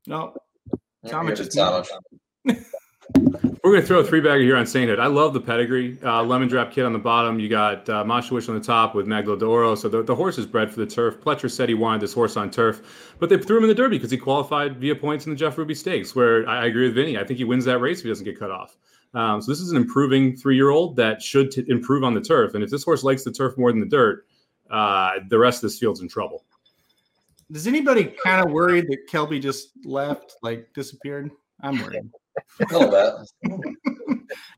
No, 0.06 0.34
Samich 1.06 1.40
is 1.40 1.54
Samich. 1.54 1.88
We're 3.14 3.70
going 3.70 3.80
to 3.80 3.86
throw 3.86 4.00
a 4.00 4.04
three 4.04 4.20
bagger 4.20 4.42
here 4.42 4.56
on 4.56 4.66
Sainthood. 4.66 4.98
I 4.98 5.06
love 5.06 5.34
the 5.34 5.40
pedigree. 5.40 5.98
Uh, 6.02 6.22
Lemon 6.22 6.48
Drop 6.48 6.72
Kid 6.72 6.84
on 6.84 6.92
the 6.92 6.98
bottom. 6.98 7.38
You 7.38 7.48
got 7.48 7.88
uh, 7.88 8.04
Mshawish 8.04 8.48
on 8.48 8.54
the 8.54 8.60
top 8.60 8.94
with 8.94 9.06
Medaglia 9.06 9.38
d'Oro. 9.38 9.74
So 9.74 9.88
the, 9.88 10.02
the 10.02 10.14
horse 10.14 10.38
is 10.38 10.46
bred 10.46 10.70
for 10.70 10.80
the 10.80 10.86
turf. 10.86 11.20
Pletcher 11.20 11.50
said 11.50 11.68
he 11.68 11.74
wanted 11.74 12.00
this 12.00 12.12
horse 12.12 12.36
on 12.36 12.50
turf, 12.50 13.14
but 13.18 13.28
they 13.28 13.38
threw 13.38 13.58
him 13.58 13.64
in 13.64 13.68
the 13.68 13.74
Derby 13.74 13.98
because 13.98 14.10
he 14.10 14.18
qualified 14.18 14.78
via 14.78 14.94
points 14.94 15.26
in 15.26 15.32
the 15.32 15.36
Jeff 15.36 15.58
Ruby 15.58 15.74
Stakes, 15.74 16.14
where 16.14 16.48
I, 16.48 16.62
I 16.62 16.66
agree 16.66 16.86
with 16.86 16.94
Vinny. 16.94 17.18
I 17.18 17.24
think 17.24 17.38
he 17.38 17.44
wins 17.44 17.64
that 17.66 17.78
race 17.78 17.98
if 17.98 18.04
he 18.04 18.08
doesn't 18.08 18.24
get 18.24 18.38
cut 18.38 18.50
off. 18.50 18.76
Um, 19.14 19.42
so 19.42 19.52
this 19.52 19.60
is 19.60 19.70
an 19.70 19.76
improving 19.76 20.36
three 20.36 20.56
year 20.56 20.70
old 20.70 20.96
that 20.96 21.22
should 21.22 21.50
t- 21.50 21.64
improve 21.68 22.02
on 22.02 22.14
the 22.14 22.20
turf. 22.20 22.54
And 22.54 22.64
if 22.64 22.70
this 22.70 22.82
horse 22.82 23.04
likes 23.04 23.24
the 23.24 23.32
turf 23.32 23.56
more 23.58 23.70
than 23.70 23.80
the 23.80 23.86
dirt, 23.86 24.26
uh, 24.70 25.12
the 25.28 25.38
rest 25.38 25.58
of 25.58 25.70
this 25.70 25.78
field's 25.78 26.00
in 26.00 26.08
trouble. 26.08 26.44
Does 27.50 27.66
anybody 27.66 28.14
kind 28.24 28.44
of 28.44 28.50
worried 28.50 28.86
that 28.88 29.06
Kelby 29.10 29.40
just 29.40 29.70
left, 29.84 30.36
like 30.42 30.72
disappeared? 30.72 31.30
I'm 31.60 31.78
worried. 31.78 32.10
Little 32.70 32.90
bit. 32.90 33.58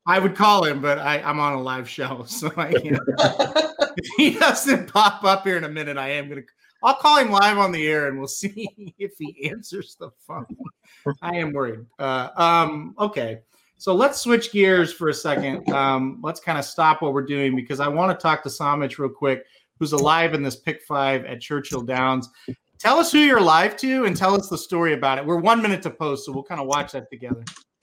I 0.06 0.18
would 0.18 0.34
call 0.34 0.64
him, 0.64 0.80
but 0.80 0.98
I, 0.98 1.20
I'm 1.20 1.40
on 1.40 1.54
a 1.54 1.62
live 1.62 1.88
show, 1.88 2.24
so 2.26 2.52
I 2.56 2.72
can't. 2.72 3.00
if 3.96 4.06
he 4.16 4.38
doesn't 4.38 4.92
pop 4.92 5.24
up 5.24 5.44
here 5.44 5.56
in 5.56 5.64
a 5.64 5.68
minute, 5.68 5.96
I 5.96 6.10
am 6.10 6.28
gonna. 6.28 6.42
I'll 6.82 6.94
call 6.94 7.16
him 7.18 7.30
live 7.30 7.56
on 7.56 7.72
the 7.72 7.86
air, 7.86 8.08
and 8.08 8.18
we'll 8.18 8.28
see 8.28 8.94
if 8.98 9.12
he 9.18 9.50
answers 9.50 9.96
the 9.98 10.10
phone. 10.26 10.46
I 11.22 11.36
am 11.36 11.52
worried. 11.52 11.80
Uh, 11.98 12.28
um, 12.36 12.94
okay, 12.98 13.40
so 13.76 13.94
let's 13.94 14.20
switch 14.20 14.52
gears 14.52 14.92
for 14.92 15.08
a 15.08 15.14
second. 15.14 15.68
Um, 15.70 16.20
let's 16.22 16.40
kind 16.40 16.58
of 16.58 16.64
stop 16.64 17.02
what 17.02 17.12
we're 17.12 17.26
doing 17.26 17.56
because 17.56 17.80
I 17.80 17.88
want 17.88 18.18
to 18.18 18.22
talk 18.22 18.42
to 18.42 18.48
Samich 18.48 18.98
real 18.98 19.08
quick, 19.08 19.44
who's 19.78 19.92
alive 19.92 20.34
in 20.34 20.42
this 20.42 20.56
pick 20.56 20.82
five 20.82 21.24
at 21.24 21.40
Churchill 21.40 21.82
Downs. 21.82 22.28
Tell 22.78 22.98
us 22.98 23.10
who 23.10 23.18
you're 23.18 23.40
live 23.40 23.76
to, 23.78 24.04
and 24.04 24.14
tell 24.14 24.34
us 24.34 24.48
the 24.48 24.58
story 24.58 24.92
about 24.92 25.18
it. 25.18 25.24
We're 25.24 25.38
one 25.38 25.62
minute 25.62 25.82
to 25.82 25.90
post, 25.90 26.26
so 26.26 26.32
we'll 26.32 26.44
kind 26.44 26.60
of 26.60 26.66
watch 26.66 26.92
that 26.92 27.10
together. 27.10 27.42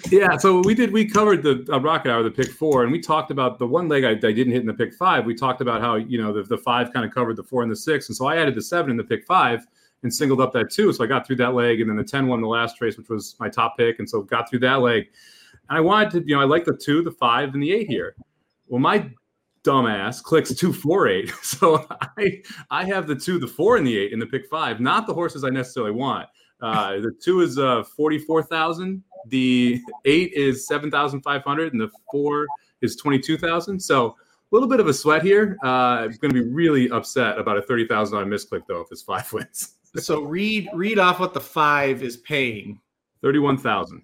Yeah, 0.10 0.38
so 0.38 0.62
we 0.62 0.74
did. 0.74 0.92
We 0.92 1.06
covered 1.06 1.44
the 1.44 1.66
uh, 1.72 1.80
rocket 1.80 2.12
hour, 2.12 2.24
the 2.24 2.32
pick 2.32 2.52
four, 2.52 2.84
and 2.84 2.92
we 2.92 3.00
talked 3.00 3.32
about 3.32 3.60
the 3.60 3.68
one 3.68 3.88
leg 3.88 4.04
I, 4.04 4.12
I 4.12 4.16
didn't 4.16 4.52
hit 4.52 4.62
in 4.62 4.68
the 4.68 4.74
pick 4.74 4.94
five. 4.94 5.26
We 5.26 5.36
talked 5.36 5.62
about 5.62 5.82
how 5.82 5.96
you 5.96 6.22
know 6.22 6.34
the, 6.34 6.44
the 6.44 6.58
five 6.58 6.92
kind 6.92 7.06
of 7.06 7.14
covered 7.14 7.36
the 7.36 7.44
four 7.44 7.62
and 7.62 7.72
the 7.72 7.76
six, 7.76 8.10
and 8.10 8.16
so 8.16 8.26
I 8.26 8.38
added 8.38 8.56
the 8.56 8.62
seven 8.62 8.92
in 8.92 8.98
the 8.98 9.04
pick 9.04 9.26
five 9.26 9.66
and 10.04 10.14
singled 10.14 10.42
up 10.42 10.54
that 10.54 10.72
two. 10.72 10.92
So 10.94 11.04
I 11.04 11.08
got 11.08 11.28
through 11.28 11.36
that 11.38 11.54
leg, 11.54 11.82
and 11.82 11.90
then 11.90 11.98
the 11.98 12.04
ten 12.04 12.28
won 12.28 12.42
the 12.42 12.48
last 12.48 12.82
race, 12.82 12.98
which 12.98 13.10
was 13.10 13.36
my 13.40 13.50
top 13.50 13.78
pick, 13.78 14.00
and 14.00 14.10
so 14.10 14.22
got 14.22 14.50
through 14.50 14.60
that 14.60 14.82
leg. 14.82 15.08
And 15.70 15.78
I 15.78 15.82
wanted 15.82 16.12
to, 16.12 16.28
you 16.28 16.36
know, 16.36 16.42
I 16.42 16.46
like 16.46 16.66
the 16.66 16.76
two, 16.76 17.04
the 17.04 17.12
five, 17.12 17.54
and 17.54 17.62
the 17.62 17.72
eight 17.72 17.88
here. 17.88 18.16
Well, 18.68 18.80
my 18.80 19.12
dumbass 19.64 20.24
clicks 20.24 20.54
two, 20.56 20.74
four, 20.74 21.08
eight. 21.08 21.32
So 21.44 21.86
I 22.18 22.42
I 22.70 22.86
have 22.86 23.08
the 23.08 23.16
two, 23.16 23.38
the 23.38 23.48
four, 23.48 23.78
and 23.78 23.86
the 23.86 23.98
eight 23.98 24.14
in 24.14 24.20
the 24.20 24.26
pick 24.26 24.48
five, 24.50 24.80
not 24.80 25.06
the 25.06 25.14
horses 25.14 25.44
I 25.44 25.50
necessarily 25.50 25.92
want. 25.92 26.28
Uh, 26.62 27.00
the 27.00 27.16
two 27.22 27.42
is 27.42 27.58
uh, 27.58 27.84
forty 27.84 28.20
four 28.20 28.44
thousand. 28.44 29.04
The 29.28 29.82
eight 30.06 30.34
is 30.34 30.68
seven 30.68 30.92
thousand 30.92 31.22
five 31.22 31.44
hundred, 31.44 31.74
and 31.74 31.82
the 31.82 31.90
four 32.12 32.48
is 32.82 32.96
twenty 32.96 33.20
two 33.20 33.38
thousand. 33.38 33.80
So 33.80 34.08
a 34.08 34.16
little 34.52 34.70
bit 34.70 34.80
of 34.80 34.88
a 34.88 34.94
sweat 34.94 35.24
here. 35.24 35.58
Uh, 35.64 35.68
I'm 35.68 36.12
going 36.22 36.34
to 36.34 36.44
be 36.44 36.48
really 36.48 36.90
upset 36.90 37.40
about 37.40 37.58
a 37.58 37.62
thirty 37.62 37.88
thousand 37.88 38.18
dollar 38.18 38.30
misclick 38.30 38.64
though 38.68 38.82
if 38.82 38.88
it's 38.92 39.02
five 39.02 39.32
wins. 39.34 39.76
So 39.98 40.22
read 40.22 40.70
read 40.74 41.00
off 41.00 41.20
what 41.20 41.34
the 41.34 41.42
five 41.42 42.04
is 42.04 42.18
paying. 42.18 42.80
Thirty 43.22 43.40
one 43.40 43.58
thousand. 43.58 44.04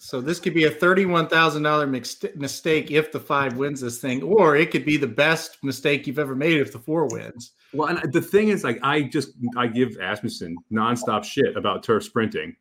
So 0.00 0.20
this 0.20 0.38
could 0.38 0.54
be 0.54 0.64
a 0.64 0.70
thirty-one 0.70 1.26
thousand 1.26 1.64
dollar 1.64 1.86
mistake 1.86 2.90
if 2.90 3.10
the 3.10 3.18
five 3.18 3.56
wins 3.56 3.80
this 3.80 3.98
thing, 3.98 4.22
or 4.22 4.56
it 4.56 4.70
could 4.70 4.84
be 4.84 4.96
the 4.96 5.08
best 5.08 5.62
mistake 5.62 6.06
you've 6.06 6.20
ever 6.20 6.36
made 6.36 6.60
if 6.60 6.72
the 6.72 6.78
four 6.78 7.06
wins. 7.06 7.52
Well, 7.72 7.88
and 7.88 7.98
uh, 7.98 8.06
the 8.10 8.22
thing 8.22 8.48
is, 8.48 8.64
like, 8.64 8.78
I 8.82 9.02
just 9.02 9.32
I 9.56 9.66
give 9.66 9.96
Asmussen 10.00 10.56
nonstop 10.72 11.24
shit 11.24 11.56
about 11.56 11.82
turf 11.82 12.04
sprinting, 12.04 12.56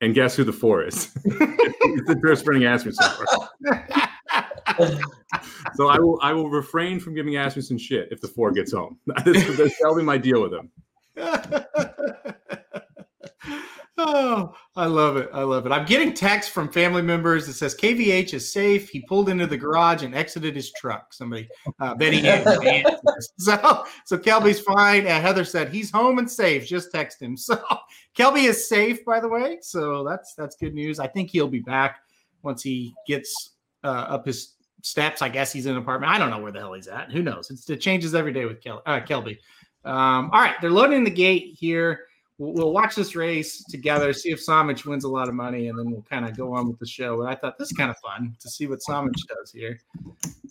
and 0.00 0.14
guess 0.14 0.36
who 0.36 0.44
the 0.44 0.52
four 0.52 0.86
is? 0.86 1.10
it's 1.24 2.08
the 2.08 2.20
turf 2.22 2.38
sprinting 2.40 2.68
Asmussen. 2.68 3.04
so 5.74 5.88
I 5.88 5.98
will 5.98 6.18
I 6.22 6.32
will 6.32 6.50
refrain 6.50 7.00
from 7.00 7.14
giving 7.14 7.36
Asmussen 7.36 7.78
shit 7.78 8.08
if 8.10 8.20
the 8.20 8.28
four 8.28 8.52
gets 8.52 8.72
home. 8.72 8.98
That'll 9.06 9.96
be 9.96 10.02
my 10.02 10.18
deal 10.18 10.42
with 10.42 10.52
him. 10.52 10.70
Oh, 14.04 14.54
I 14.76 14.86
love 14.86 15.16
it. 15.16 15.30
I 15.32 15.42
love 15.42 15.66
it. 15.66 15.72
I'm 15.72 15.86
getting 15.86 16.12
texts 16.12 16.52
from 16.52 16.70
family 16.70 17.02
members 17.02 17.46
that 17.46 17.54
says 17.54 17.74
KVH 17.74 18.34
is 18.34 18.52
safe. 18.52 18.88
He 18.88 19.00
pulled 19.02 19.28
into 19.28 19.46
the 19.46 19.56
garage 19.56 20.02
and 20.02 20.14
exited 20.14 20.56
his 20.56 20.72
truck. 20.72 21.12
Somebody, 21.12 21.48
uh, 21.80 21.94
Betty 21.94 22.20
so, 23.38 23.84
so 24.04 24.18
Kelby's 24.18 24.60
fine. 24.60 25.06
Uh, 25.06 25.20
Heather 25.20 25.44
said 25.44 25.68
he's 25.70 25.90
home 25.90 26.18
and 26.18 26.30
safe. 26.30 26.66
Just 26.66 26.92
text 26.92 27.20
him. 27.20 27.36
So 27.42 27.60
Kelby 28.16 28.44
is 28.44 28.68
safe, 28.68 29.04
by 29.04 29.18
the 29.18 29.28
way. 29.28 29.58
So 29.62 30.04
that's 30.04 30.34
that's 30.34 30.56
good 30.56 30.74
news. 30.74 31.00
I 31.00 31.06
think 31.06 31.30
he'll 31.30 31.48
be 31.48 31.60
back 31.60 32.00
once 32.42 32.62
he 32.62 32.94
gets 33.06 33.54
uh, 33.82 34.06
up 34.08 34.26
his 34.26 34.54
steps. 34.82 35.22
I 35.22 35.28
guess 35.28 35.52
he's 35.52 35.66
in 35.66 35.72
an 35.72 35.78
apartment. 35.78 36.12
I 36.12 36.18
don't 36.18 36.30
know 36.30 36.38
where 36.38 36.52
the 36.52 36.60
hell 36.60 36.74
he's 36.74 36.88
at. 36.88 37.10
Who 37.10 37.22
knows? 37.22 37.50
It's, 37.50 37.68
it 37.68 37.80
changes 37.80 38.14
every 38.14 38.32
day 38.32 38.44
with 38.44 38.62
Kel- 38.62 38.82
uh, 38.86 39.00
Kelby. 39.00 39.38
Um, 39.84 40.30
all 40.32 40.40
right, 40.40 40.54
they're 40.60 40.70
loading 40.70 41.04
the 41.04 41.10
gate 41.10 41.56
here. 41.58 42.06
We'll, 42.42 42.72
watch 42.72 42.96
this 42.96 43.14
race 43.14 43.62
together, 43.62 44.12
see 44.12 44.30
if 44.30 44.44
Samich 44.44 44.84
wins 44.84 45.04
a 45.04 45.08
lot 45.08 45.28
of 45.28 45.34
money, 45.34 45.68
and 45.68 45.78
then 45.78 45.92
we'll 45.92 46.02
kind 46.02 46.24
of 46.24 46.36
go 46.36 46.52
on 46.54 46.66
with 46.66 46.78
the 46.80 46.86
show. 46.86 47.20
And 47.20 47.30
I 47.30 47.36
thought 47.36 47.56
this 47.56 47.70
is 47.70 47.76
kind 47.76 47.90
of 47.90 47.96
fun 47.98 48.36
to 48.40 48.50
see 48.50 48.66
what 48.66 48.80
Samich 48.80 49.20
does 49.28 49.52
here. 49.52 49.78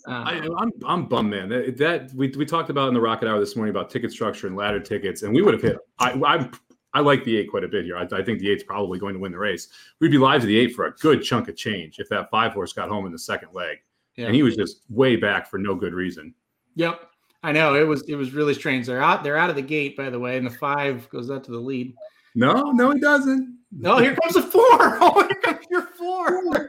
Uh, 0.08 0.10
I, 0.10 0.48
I'm 0.58 0.72
I'm 0.86 1.06
bummed, 1.06 1.30
man. 1.30 1.48
That, 1.50 1.76
that 1.76 2.12
we, 2.14 2.28
we 2.28 2.46
talked 2.46 2.70
about 2.70 2.88
in 2.88 2.94
the 2.94 3.00
Rocket 3.00 3.28
Hour 3.28 3.38
this 3.38 3.56
morning 3.56 3.70
about 3.74 3.90
ticket 3.90 4.10
structure 4.10 4.46
and 4.46 4.56
ladder 4.56 4.80
tickets, 4.80 5.22
and 5.22 5.34
we 5.34 5.42
would 5.42 5.52
have 5.52 5.62
hit. 5.62 5.76
I 5.98 6.12
I, 6.12 6.50
I 6.94 7.00
like 7.00 7.24
the 7.24 7.36
eight 7.36 7.50
quite 7.50 7.64
a 7.64 7.68
bit 7.68 7.84
here. 7.84 7.98
I, 7.98 8.08
I 8.10 8.22
think 8.22 8.38
the 8.38 8.50
eight's 8.50 8.62
probably 8.64 8.98
going 8.98 9.14
to 9.14 9.20
win 9.20 9.32
the 9.32 9.38
race. 9.38 9.68
We'd 10.00 10.10
be 10.10 10.18
live 10.18 10.40
to 10.40 10.46
the 10.46 10.58
eight 10.58 10.74
for 10.74 10.86
a 10.86 10.92
good 10.92 11.22
chunk 11.22 11.48
of 11.48 11.56
change 11.56 11.98
if 11.98 12.08
that 12.08 12.30
five 12.30 12.52
horse 12.52 12.72
got 12.72 12.88
home 12.88 13.04
in 13.06 13.12
the 13.12 13.18
second 13.18 13.50
leg, 13.52 13.78
Yeah. 14.16 14.26
and 14.26 14.34
he 14.34 14.42
was 14.42 14.56
just 14.56 14.80
way 14.88 15.16
back 15.16 15.48
for 15.48 15.58
no 15.58 15.74
good 15.74 15.92
reason. 15.92 16.34
Yep. 16.74 17.11
I 17.42 17.52
know 17.52 17.74
it 17.74 17.86
was 17.86 18.02
it 18.08 18.14
was 18.14 18.32
really 18.32 18.54
strange. 18.54 18.86
They're 18.86 19.02
out 19.02 19.24
they're 19.24 19.36
out 19.36 19.50
of 19.50 19.56
the 19.56 19.62
gate, 19.62 19.96
by 19.96 20.10
the 20.10 20.18
way, 20.18 20.36
and 20.36 20.46
the 20.46 20.50
five 20.50 21.08
goes 21.10 21.30
out 21.30 21.44
to 21.44 21.50
the 21.50 21.58
lead. 21.58 21.94
No, 22.34 22.70
no, 22.72 22.90
he 22.92 23.00
doesn't. 23.00 23.58
No, 23.72 23.98
here 23.98 24.16
comes 24.16 24.36
a 24.36 24.42
four. 24.42 24.62
Oh, 25.04 25.26
here 25.28 25.40
comes 25.42 25.66
your 25.70 25.82
four. 25.98 26.68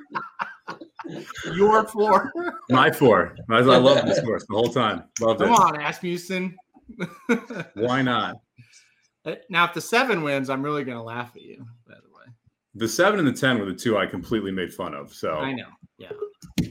your 1.55 1.87
four. 1.87 2.31
My 2.69 2.89
four. 2.91 3.35
I, 3.49 3.57
I 3.57 3.61
love 3.77 4.05
this 4.05 4.19
horse 4.19 4.45
the 4.47 4.55
whole 4.55 4.69
time. 4.73 5.03
Loved 5.19 5.39
Come 5.41 5.49
it. 5.49 5.59
on, 5.59 5.81
Asmussen. 5.81 6.55
Why 7.75 8.01
not? 8.01 8.37
Uh, 9.25 9.35
now, 9.49 9.65
if 9.65 9.73
the 9.73 9.81
seven 9.81 10.21
wins, 10.23 10.49
I'm 10.49 10.63
really 10.63 10.83
gonna 10.83 11.03
laugh 11.03 11.31
at 11.35 11.41
you. 11.41 11.65
By 11.87 11.95
the 11.95 12.09
way, 12.15 12.25
The 12.75 12.87
seven 12.87 13.19
and 13.19 13.27
the 13.27 13.33
ten 13.39 13.59
were 13.59 13.65
the 13.65 13.73
two 13.73 13.97
I 13.97 14.05
completely 14.05 14.51
made 14.51 14.73
fun 14.73 14.93
of. 14.93 15.13
So 15.13 15.35
I 15.35 15.53
know. 15.53 15.67
Yeah. 15.97 16.11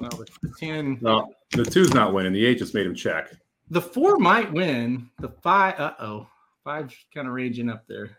Well, 0.00 0.10
the, 0.10 0.26
the 0.42 0.52
ten, 0.58 0.98
no, 1.00 1.32
the 1.52 1.64
two's 1.64 1.94
not 1.94 2.12
winning. 2.12 2.32
The 2.32 2.44
eight 2.44 2.58
just 2.58 2.74
made 2.74 2.86
him 2.86 2.94
check. 2.94 3.32
The 3.72 3.80
four 3.80 4.18
might 4.18 4.52
win. 4.52 5.08
The 5.18 5.30
five, 5.30 5.80
uh 5.80 5.94
oh, 5.98 6.26
five's 6.62 6.94
kind 7.14 7.26
of 7.26 7.32
raging 7.32 7.70
up 7.70 7.84
there. 7.88 8.18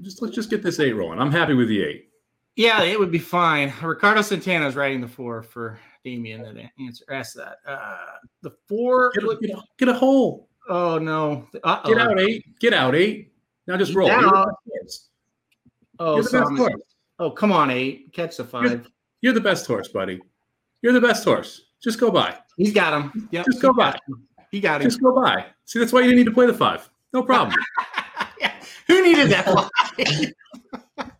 Just 0.00 0.22
let's 0.22 0.34
just 0.34 0.48
get 0.48 0.62
this 0.62 0.80
eight 0.80 0.94
rolling. 0.94 1.18
I'm 1.18 1.30
happy 1.30 1.52
with 1.52 1.68
the 1.68 1.82
eight. 1.82 2.08
Yeah, 2.56 2.82
it 2.82 2.98
would 2.98 3.10
be 3.12 3.18
fine. 3.18 3.72
Ricardo 3.82 4.22
Santana 4.22 4.66
is 4.66 4.76
writing 4.76 5.02
the 5.02 5.08
four 5.08 5.42
for 5.42 5.78
Damien 6.04 6.42
that 6.42 6.56
answer 6.82 7.04
ask 7.10 7.36
that. 7.36 7.58
Uh 7.66 7.98
the 8.42 8.52
four 8.66 9.12
Get 9.12 9.24
a, 9.24 9.36
get 9.40 9.50
a, 9.50 9.62
get 9.78 9.88
a 9.88 9.94
hole. 9.94 10.48
oh 10.70 10.98
no. 10.98 11.46
Uh-oh. 11.62 11.88
Get 11.88 12.00
out 12.00 12.18
eight. 12.18 12.44
Get 12.60 12.72
out 12.72 12.94
eight. 12.94 13.34
Now 13.66 13.76
just 13.76 13.94
roll. 13.94 14.08
down. 14.08 14.22
You're 14.22 14.30
the 14.32 14.46
best 14.46 14.62
horse. 14.66 15.08
Oh, 15.98 16.14
You're 16.14 16.24
the 16.24 16.30
best 16.30 16.56
horse. 16.56 16.82
oh, 17.18 17.30
come 17.30 17.52
on, 17.52 17.70
eight. 17.70 18.14
Catch 18.14 18.38
the 18.38 18.44
five. 18.44 18.90
You're 19.20 19.34
the 19.34 19.40
best 19.40 19.66
horse, 19.66 19.88
buddy. 19.88 20.18
You're 20.80 20.94
the 20.94 21.00
best 21.00 21.24
horse. 21.24 21.60
Just 21.82 22.00
go 22.00 22.10
by. 22.10 22.36
He's 22.56 22.72
got 22.72 22.92
him. 22.92 23.28
Yep. 23.32 23.46
Just 23.46 23.62
go 23.62 23.72
by. 23.72 23.98
He 24.50 24.60
got 24.60 24.80
him. 24.80 24.88
Just 24.88 25.00
go 25.02 25.14
by. 25.14 25.46
See, 25.64 25.78
that's 25.78 25.92
why 25.92 26.00
you 26.00 26.06
didn't 26.06 26.18
need 26.18 26.24
to 26.26 26.32
play 26.34 26.46
the 26.46 26.54
five. 26.54 26.88
No 27.12 27.22
problem. 27.22 27.56
Yeah. 28.40 28.52
Who 28.86 29.02
needed 29.02 29.28
that? 29.30 29.44
five? 29.46 30.32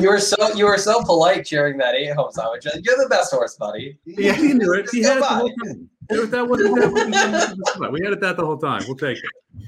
You 0.00 0.08
were 0.10 0.20
so 0.20 0.52
you 0.54 0.66
were 0.66 0.76
so 0.78 1.02
polite 1.04 1.44
cheering 1.46 1.78
that 1.78 1.94
eight 1.94 2.12
home 2.14 2.30
sandwich. 2.30 2.66
You're 2.82 2.96
the 3.02 3.08
best 3.08 3.32
horse, 3.32 3.56
buddy. 3.56 3.98
Yeah, 4.04 4.32
he 4.32 4.52
knew 4.52 4.72
it. 4.74 4.88
He 4.90 5.00
Just 5.02 5.08
had 5.08 5.18
it 5.18 5.20
the 5.20 5.26
whole 5.26 5.48
by. 5.62 5.66
time. 5.68 5.90
That, 6.08 6.30
that 6.30 6.48
wasn't, 6.48 6.74
that 6.76 7.56
wasn't 7.58 7.92
we 7.92 8.00
had 8.02 8.12
it 8.12 8.20
that 8.20 8.36
the 8.36 8.44
whole 8.44 8.58
time. 8.58 8.82
We'll 8.86 8.96
take 8.96 9.18
it. 9.18 9.24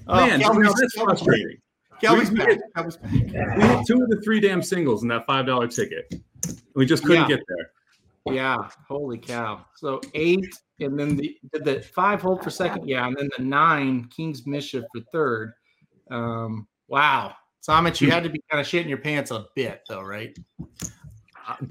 Oh, 0.06 0.16
Man, 0.26 0.40
Kelby's- 0.40 0.74
that's 0.78 0.94
Kelby's 0.96 1.04
frustrating. 1.04 1.56
Kelby's 2.02 2.30
We- 2.30 2.38
we 2.38 2.44
back. 2.44 2.48
had- 2.74 2.84
back. 3.32 3.56
We 3.56 3.62
had 3.64 3.86
two 3.86 4.02
of 4.02 4.08
the 4.10 4.20
three 4.22 4.40
damn 4.40 4.62
singles 4.62 5.02
in 5.02 5.08
that 5.08 5.26
five 5.26 5.46
dollar 5.46 5.66
ticket. 5.68 6.14
We 6.74 6.84
just 6.86 7.04
couldn't 7.04 7.22
Yeah. 7.28 7.36
get 7.36 7.44
there. 7.48 7.70
Yeah, 8.32 8.68
holy 8.86 9.18
cow. 9.18 9.64
So 9.76 10.00
eight, 10.14 10.54
and 10.80 10.98
then 10.98 11.16
the 11.16 11.36
the 11.52 11.82
five 11.94 12.22
hold 12.22 12.42
for 12.42 12.50
second. 12.50 12.88
Yeah, 12.88 13.06
and 13.06 13.16
then 13.16 13.28
the 13.36 13.44
nine, 13.44 14.08
King's 14.14 14.46
Mischief 14.46 14.84
for 14.94 15.02
third. 15.12 15.52
Um, 16.10 16.66
wow. 16.88 17.34
Samich, 17.66 18.00
you 18.00 18.10
had 18.10 18.22
to 18.22 18.30
be 18.30 18.40
kind 18.50 18.60
of 18.60 18.66
shitting 18.66 18.88
your 18.88 18.98
pants 18.98 19.30
a 19.30 19.46
bit, 19.54 19.82
though, 19.88 20.02
right? 20.02 20.36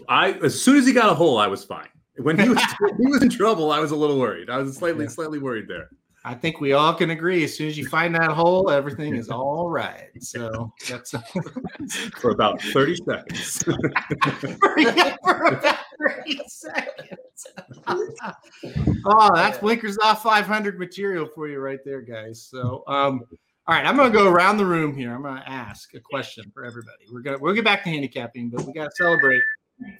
I 0.09 0.33
as 0.43 0.61
soon 0.61 0.77
as 0.77 0.85
he 0.85 0.93
got 0.93 1.09
a 1.09 1.15
hole, 1.15 1.37
I 1.37 1.47
was 1.47 1.63
fine. 1.63 1.87
When 2.17 2.39
he 2.39 2.49
was 2.49 2.61
he 2.99 3.07
was 3.07 3.23
in 3.23 3.29
trouble, 3.29 3.71
I 3.71 3.79
was 3.79 3.91
a 3.91 3.95
little 3.95 4.19
worried. 4.19 4.49
I 4.49 4.57
was 4.57 4.75
slightly 4.75 5.07
slightly 5.07 5.39
worried 5.39 5.67
there. 5.67 5.89
I 6.25 6.33
think 6.33 6.59
we 6.59 6.73
all 6.73 6.93
can 6.93 7.11
agree. 7.11 7.45
As 7.45 7.55
soon 7.55 7.69
as 7.69 7.77
you 7.77 7.87
find 7.87 8.13
that 8.15 8.31
hole, 8.31 8.69
everything 8.69 9.15
is 9.15 9.29
all 9.29 9.69
right. 9.69 10.09
So 10.19 10.73
that's 10.89 11.11
For 12.19 12.31
about 12.31 12.61
30 12.61 12.95
seconds. 12.97 13.63
for 15.23 15.47
about 15.47 15.77
30 15.99 16.39
seconds. 16.47 17.47
oh, 19.05 19.35
that's 19.35 19.57
blinkers 19.59 19.97
off 20.03 20.23
500 20.23 20.79
material 20.79 21.27
for 21.33 21.47
you 21.47 21.59
right 21.59 21.79
there, 21.85 22.01
guys. 22.01 22.47
So, 22.49 22.83
um, 22.87 23.21
all 23.67 23.75
right, 23.75 23.85
I'm 23.85 23.97
gonna 23.97 24.09
go 24.09 24.31
around 24.31 24.57
the 24.57 24.65
room 24.65 24.95
here. 24.95 25.13
I'm 25.13 25.23
gonna 25.23 25.43
ask 25.45 25.93
a 25.93 25.99
question 25.99 26.49
for 26.53 26.63
everybody. 26.63 27.05
We're 27.11 27.21
gonna 27.21 27.37
we'll 27.39 27.53
get 27.53 27.65
back 27.65 27.83
to 27.83 27.89
handicapping, 27.89 28.49
but 28.49 28.65
we 28.65 28.73
gotta 28.73 28.91
celebrate 28.95 29.41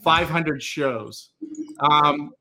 500 0.04 0.64
shows. 0.64 1.32
Um, 1.80 2.32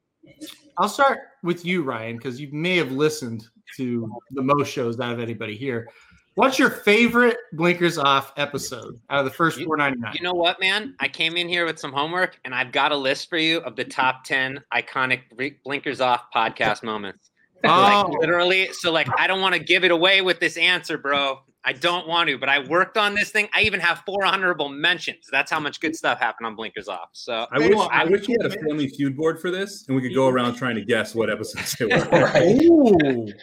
I'll 0.78 0.88
start 0.88 1.18
with 1.42 1.64
you, 1.64 1.82
Ryan, 1.82 2.16
because 2.16 2.40
you 2.40 2.48
may 2.52 2.76
have 2.76 2.92
listened 2.92 3.44
to 3.76 4.08
the 4.32 4.42
most 4.42 4.70
shows 4.70 5.00
out 5.00 5.12
of 5.12 5.20
anybody 5.20 5.56
here. 5.56 5.88
What's 6.36 6.58
your 6.58 6.68
favorite 6.68 7.38
blinkers 7.54 7.96
off 7.96 8.34
episode 8.36 9.00
out 9.08 9.20
of 9.20 9.24
the 9.24 9.30
first 9.30 9.56
499? 9.56 10.12
You 10.14 10.22
know 10.22 10.34
what, 10.34 10.60
man? 10.60 10.94
I 11.00 11.08
came 11.08 11.38
in 11.38 11.48
here 11.48 11.64
with 11.64 11.78
some 11.78 11.94
homework, 11.94 12.38
and 12.44 12.54
I've 12.54 12.72
got 12.72 12.92
a 12.92 12.96
list 12.96 13.30
for 13.30 13.38
you 13.38 13.60
of 13.60 13.74
the 13.74 13.84
top 13.84 14.24
ten 14.24 14.62
iconic 14.70 15.20
blinkers 15.64 16.02
off 16.02 16.24
podcast 16.34 16.82
moments. 16.82 17.30
Like 17.64 18.04
Oh. 18.06 18.10
literally, 18.20 18.68
so 18.74 18.92
like 18.92 19.08
I 19.18 19.26
don't 19.26 19.40
want 19.40 19.54
to 19.54 19.58
give 19.58 19.82
it 19.82 19.90
away 19.90 20.20
with 20.20 20.38
this 20.38 20.58
answer, 20.58 20.98
bro. 20.98 21.38
I 21.64 21.72
don't 21.72 22.06
want 22.06 22.28
to, 22.28 22.36
but 22.36 22.50
I 22.50 22.58
worked 22.60 22.98
on 22.98 23.14
this 23.14 23.30
thing. 23.30 23.48
I 23.54 23.62
even 23.62 23.80
have 23.80 24.02
four 24.06 24.26
honorable 24.26 24.68
mentions. 24.68 25.26
That's 25.32 25.50
how 25.50 25.58
much 25.58 25.80
good 25.80 25.96
stuff 25.96 26.20
happened 26.20 26.46
on 26.46 26.54
Blinkers 26.54 26.86
Off. 26.86 27.08
So 27.14 27.46
I 27.50 27.58
wish 27.58 27.74
I 27.90 28.04
wish 28.04 28.28
we 28.28 28.36
had 28.40 28.52
a 28.52 28.54
family 28.54 28.88
feud 28.88 29.16
board 29.16 29.40
for 29.40 29.50
this 29.50 29.86
and 29.88 29.96
we 29.96 30.02
could 30.02 30.14
go 30.14 30.28
around 30.28 30.56
trying 30.56 30.76
to 30.76 30.84
guess 30.84 31.14
what 31.14 31.30
episodes 31.30 31.74
they 31.78 31.86
were. 31.86 32.30
Ooh. 32.62 33.24
that 33.26 33.34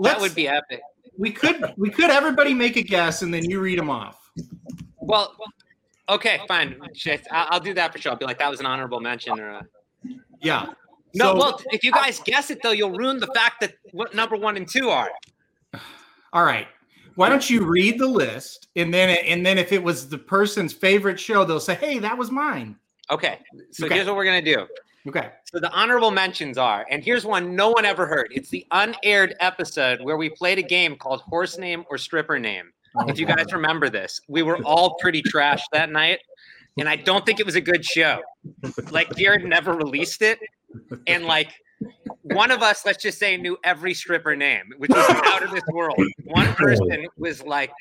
Let's- 0.00 0.20
would 0.20 0.34
be 0.34 0.48
epic. 0.48 0.80
We 1.22 1.30
could 1.30 1.72
we 1.76 1.88
could 1.88 2.10
everybody 2.10 2.52
make 2.52 2.76
a 2.76 2.82
guess 2.82 3.22
and 3.22 3.32
then 3.32 3.48
you 3.48 3.60
read 3.60 3.78
them 3.78 3.88
off. 3.88 4.28
Well, 4.98 5.36
okay, 6.08 6.40
fine. 6.48 6.80
I'll 7.30 7.60
do 7.60 7.72
that 7.74 7.92
for 7.92 7.98
sure. 7.98 8.10
I'll 8.10 8.18
be 8.18 8.24
like, 8.24 8.40
that 8.40 8.50
was 8.50 8.58
an 8.58 8.66
honorable 8.66 8.98
mention, 8.98 9.38
or 9.38 9.50
a... 9.50 9.66
Yeah. 10.40 10.66
no. 11.14 11.26
So- 11.26 11.36
well, 11.36 11.60
if 11.70 11.84
you 11.84 11.92
guys 11.92 12.20
guess 12.24 12.50
it 12.50 12.58
though, 12.60 12.72
you'll 12.72 12.90
ruin 12.90 13.20
the 13.20 13.28
fact 13.28 13.60
that 13.60 13.74
what 13.92 14.16
number 14.16 14.36
one 14.36 14.56
and 14.56 14.68
two 14.68 14.90
are. 14.90 15.10
All 16.32 16.42
right. 16.42 16.66
Why 17.14 17.28
don't 17.28 17.48
you 17.48 17.64
read 17.66 18.00
the 18.00 18.06
list 18.06 18.68
and 18.74 18.92
then 18.92 19.10
and 19.24 19.46
then 19.46 19.58
if 19.58 19.70
it 19.70 19.82
was 19.82 20.08
the 20.08 20.18
person's 20.18 20.72
favorite 20.72 21.20
show, 21.20 21.44
they'll 21.44 21.60
say, 21.60 21.76
"Hey, 21.76 22.00
that 22.00 22.18
was 22.18 22.32
mine." 22.32 22.74
Okay, 23.12 23.38
so 23.70 23.86
Okay. 23.86 23.94
here's 23.94 24.08
what 24.08 24.16
we're 24.16 24.24
gonna 24.24 24.42
do. 24.42 24.66
Okay. 25.08 25.30
So 25.52 25.58
the 25.58 25.70
honorable 25.72 26.10
mentions 26.10 26.58
are, 26.58 26.86
and 26.90 27.02
here's 27.02 27.24
one 27.24 27.56
no 27.56 27.70
one 27.70 27.84
ever 27.84 28.06
heard. 28.06 28.28
It's 28.30 28.50
the 28.50 28.66
unaired 28.70 29.34
episode 29.40 30.00
where 30.00 30.16
we 30.16 30.30
played 30.30 30.58
a 30.58 30.62
game 30.62 30.96
called 30.96 31.22
Horse 31.22 31.58
Name 31.58 31.84
or 31.90 31.98
Stripper 31.98 32.38
Name. 32.38 32.70
If 33.08 33.18
you 33.18 33.26
guys 33.26 33.52
remember 33.52 33.88
this, 33.88 34.20
we 34.28 34.42
were 34.42 34.58
all 34.64 34.96
pretty 35.00 35.22
trash 35.22 35.62
that 35.72 35.90
night, 35.90 36.20
and 36.78 36.88
I 36.88 36.96
don't 36.96 37.24
think 37.24 37.40
it 37.40 37.46
was 37.46 37.54
a 37.56 37.60
good 37.60 37.84
show. 37.84 38.20
Like 38.90 39.14
Jared 39.16 39.44
never 39.44 39.72
released 39.72 40.20
it, 40.22 40.38
and 41.06 41.24
like 41.24 41.52
one 42.22 42.50
of 42.50 42.62
us, 42.62 42.84
let's 42.84 43.02
just 43.02 43.18
say, 43.18 43.36
knew 43.36 43.56
every 43.64 43.94
stripper 43.94 44.36
name, 44.36 44.64
which 44.76 44.90
was 44.90 45.08
out 45.26 45.42
of 45.42 45.50
this 45.50 45.64
world. 45.72 45.98
One 46.24 46.46
person 46.54 47.06
was 47.16 47.42
like, 47.42 47.72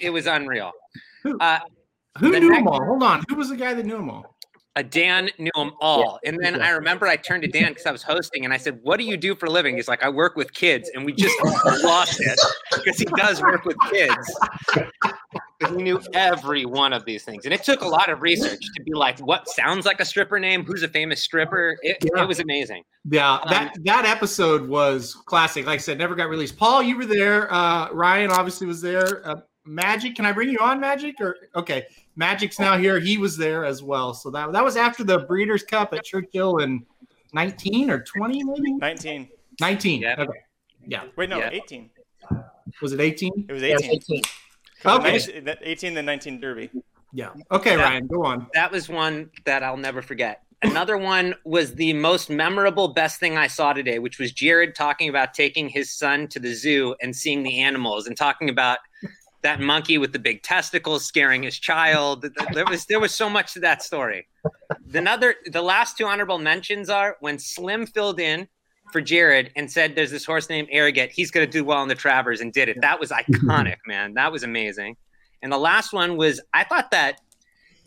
it 0.00 0.10
was 0.10 0.26
unreal. 0.26 0.72
Uh, 1.40 1.58
Who 2.18 2.30
knew 2.30 2.48
next- 2.48 2.58
them 2.60 2.68
all? 2.68 2.84
Hold 2.84 3.02
on. 3.02 3.24
Who 3.28 3.34
was 3.36 3.48
the 3.50 3.56
guy 3.56 3.74
that 3.74 3.84
knew 3.84 3.96
them 3.96 4.10
all? 4.10 4.36
Uh, 4.74 4.82
Dan 4.82 5.28
knew 5.38 5.50
them 5.54 5.72
all. 5.80 6.18
And 6.24 6.38
then 6.42 6.62
I 6.62 6.70
remember 6.70 7.06
I 7.06 7.16
turned 7.16 7.42
to 7.42 7.48
Dan 7.48 7.68
because 7.72 7.86
I 7.86 7.92
was 7.92 8.02
hosting 8.02 8.44
and 8.44 8.54
I 8.54 8.56
said, 8.56 8.78
What 8.82 8.98
do 8.98 9.04
you 9.04 9.16
do 9.16 9.34
for 9.34 9.46
a 9.46 9.50
living? 9.50 9.76
He's 9.76 9.88
like, 9.88 10.02
I 10.02 10.08
work 10.08 10.34
with 10.36 10.52
kids. 10.54 10.90
And 10.94 11.04
we 11.04 11.12
just 11.16 11.36
lost 11.84 12.20
it 12.20 12.40
because 12.74 12.98
he 12.98 13.04
does 13.16 13.42
work 13.42 13.64
with 13.64 13.76
kids. 13.90 14.38
But 15.60 15.70
he 15.70 15.76
knew 15.76 16.00
every 16.14 16.64
one 16.66 16.92
of 16.92 17.04
these 17.04 17.22
things. 17.24 17.44
And 17.44 17.54
it 17.54 17.62
took 17.62 17.82
a 17.82 17.86
lot 17.88 18.08
of 18.10 18.20
research 18.22 18.60
to 18.74 18.82
be 18.82 18.92
like, 18.94 19.18
What 19.20 19.48
sounds 19.48 19.84
like 19.86 20.00
a 20.00 20.04
stripper 20.04 20.38
name? 20.40 20.64
Who's 20.64 20.82
a 20.82 20.88
famous 20.88 21.22
stripper? 21.22 21.76
It, 21.82 21.98
Yeah. 22.02 22.22
it 22.22 22.28
was 22.28 22.40
amazing. 22.40 22.82
Yeah, 23.10 23.40
that 23.48 23.74
that 23.84 24.04
episode 24.04 24.68
was 24.68 25.14
classic. 25.26 25.66
Like 25.66 25.74
I 25.74 25.82
said, 25.82 25.98
never 25.98 26.14
got 26.14 26.28
released. 26.28 26.56
Paul, 26.56 26.82
you 26.82 26.96
were 26.96 27.06
there. 27.06 27.52
Uh, 27.52 27.90
Ryan 27.92 28.30
obviously 28.30 28.66
was 28.66 28.80
there. 28.80 29.26
Uh, 29.28 29.36
Magic, 29.64 30.16
can 30.16 30.26
I 30.26 30.32
bring 30.32 30.48
you 30.50 30.58
on, 30.58 30.80
Magic? 30.80 31.16
Or 31.20 31.36
okay, 31.54 31.86
Magic's 32.16 32.58
now 32.58 32.76
here. 32.76 32.98
He 32.98 33.16
was 33.18 33.36
there 33.36 33.64
as 33.64 33.82
well. 33.82 34.12
So 34.12 34.30
that 34.30 34.52
that 34.52 34.64
was 34.64 34.76
after 34.76 35.04
the 35.04 35.20
Breeders' 35.20 35.62
Cup 35.62 35.94
at 35.94 36.04
Churchill 36.04 36.58
in 36.58 36.84
nineteen 37.32 37.90
or 37.90 38.02
twenty, 38.02 38.42
maybe 38.42 38.72
19. 38.74 39.28
nineteen. 39.60 40.02
Yeah. 40.02 40.16
Okay, 40.18 40.38
yeah. 40.86 41.04
Wait, 41.16 41.28
no, 41.30 41.38
Yeah. 41.38 41.50
18. 41.52 41.90
Was 42.80 42.92
it 42.92 43.00
eighteen? 43.00 43.46
It 43.48 43.52
was 43.52 43.62
Yes, 43.62 43.82
18. 43.82 43.92
18. 43.94 44.22
Okay, 44.84 45.56
18 45.62 45.94
then 45.94 46.04
19 46.06 46.40
Derby. 46.40 46.68
yeah. 47.12 47.30
Okay, 47.52 47.76
That- 47.76 47.84
Ryan, 47.84 48.06
go 48.08 48.24
on. 48.24 48.48
That 48.54 48.72
was 48.72 48.88
one 48.88 49.30
that 49.44 49.62
I'll 49.62 49.76
never 49.76 50.02
forget. 50.02 50.42
Another 50.62 50.96
one 50.96 51.34
was 51.44 51.74
the 51.74 51.92
most 51.92 52.30
memorable, 52.30 52.88
best 52.88 53.18
thing 53.20 53.36
I 53.36 53.46
saw 53.48 53.72
today, 53.72 53.98
which 54.00 54.18
was 54.18 54.32
Jared 54.32 54.74
talking 54.74 55.08
about 55.08 55.34
taking 55.34 55.68
his 55.68 55.90
son 55.92 56.26
to 56.28 56.38
the 56.40 56.52
zoo 56.52 56.94
and 57.00 57.14
seeing 57.14 57.42
the 57.44 57.60
animals 57.60 58.06
and 58.08 58.16
talking 58.16 58.48
about 58.48 58.78
that 59.42 59.60
monkey 59.60 59.98
with 59.98 60.12
the 60.12 60.18
big 60.18 60.42
testicles 60.42 61.04
scaring 61.04 61.42
his 61.42 61.58
child. 61.58 62.22
Th- 62.22 62.32
th- 62.34 62.48
There 62.54 62.64
was 62.66 62.86
there 62.86 63.00
was 63.00 63.14
so 63.14 63.28
much 63.28 63.52
to 63.54 63.60
that 63.60 63.82
story. 63.82 64.26
The 64.86 64.98
another 64.98 65.34
the 65.46 65.62
last 65.62 65.98
two 65.98 66.06
honorable 66.06 66.38
mentions 66.38 66.88
are 66.90 67.16
when 67.20 67.38
Slim 67.38 67.86
filled 67.86 68.20
in 68.20 68.48
for 68.92 69.00
Jared 69.00 69.50
and 69.56 69.70
said 69.70 69.94
there's 69.94 70.10
this 70.10 70.24
horse 70.24 70.48
named 70.48 70.68
Arrogate. 70.70 71.10
He's 71.12 71.30
gonna 71.30 71.46
do 71.46 71.64
well 71.64 71.82
in 71.82 71.88
the 71.88 71.94
Travers 71.94 72.40
and 72.40 72.52
did 72.52 72.68
it. 72.68 72.78
That 72.80 73.00
was 73.00 73.10
iconic, 73.10 73.76
man. 73.86 74.14
That 74.14 74.30
was 74.32 74.42
amazing. 74.42 74.96
And 75.42 75.50
the 75.52 75.58
last 75.58 75.92
one 75.92 76.16
was 76.16 76.40
I 76.54 76.64
thought 76.64 76.90
that 76.92 77.20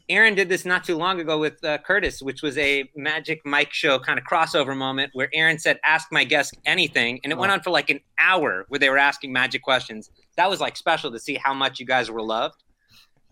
Aaron 0.07 0.35
did 0.35 0.49
this 0.49 0.65
not 0.65 0.83
too 0.83 0.97
long 0.97 1.19
ago 1.19 1.39
with 1.39 1.63
uh, 1.63 1.79
Curtis, 1.79 2.21
which 2.21 2.41
was 2.43 2.57
a 2.57 2.89
Magic 2.95 3.41
Mike 3.43 3.73
show 3.73 3.97
kind 3.97 4.19
of 4.19 4.25
crossover 4.25 4.75
moment 4.77 5.11
where 5.13 5.29
Aaron 5.33 5.57
said, 5.57 5.79
"Ask 5.83 6.11
my 6.11 6.23
guest 6.23 6.55
anything," 6.65 7.19
and 7.23 7.33
it 7.33 7.37
went 7.37 7.51
on 7.51 7.61
for 7.61 7.71
like 7.71 7.89
an 7.89 7.99
hour 8.19 8.65
where 8.69 8.79
they 8.79 8.89
were 8.89 8.97
asking 8.97 9.33
Magic 9.33 9.63
questions. 9.63 10.11
That 10.37 10.49
was 10.49 10.59
like 10.59 10.77
special 10.77 11.11
to 11.11 11.19
see 11.19 11.35
how 11.35 11.53
much 11.53 11.79
you 11.79 11.85
guys 11.85 12.11
were 12.11 12.21
loved. 12.21 12.63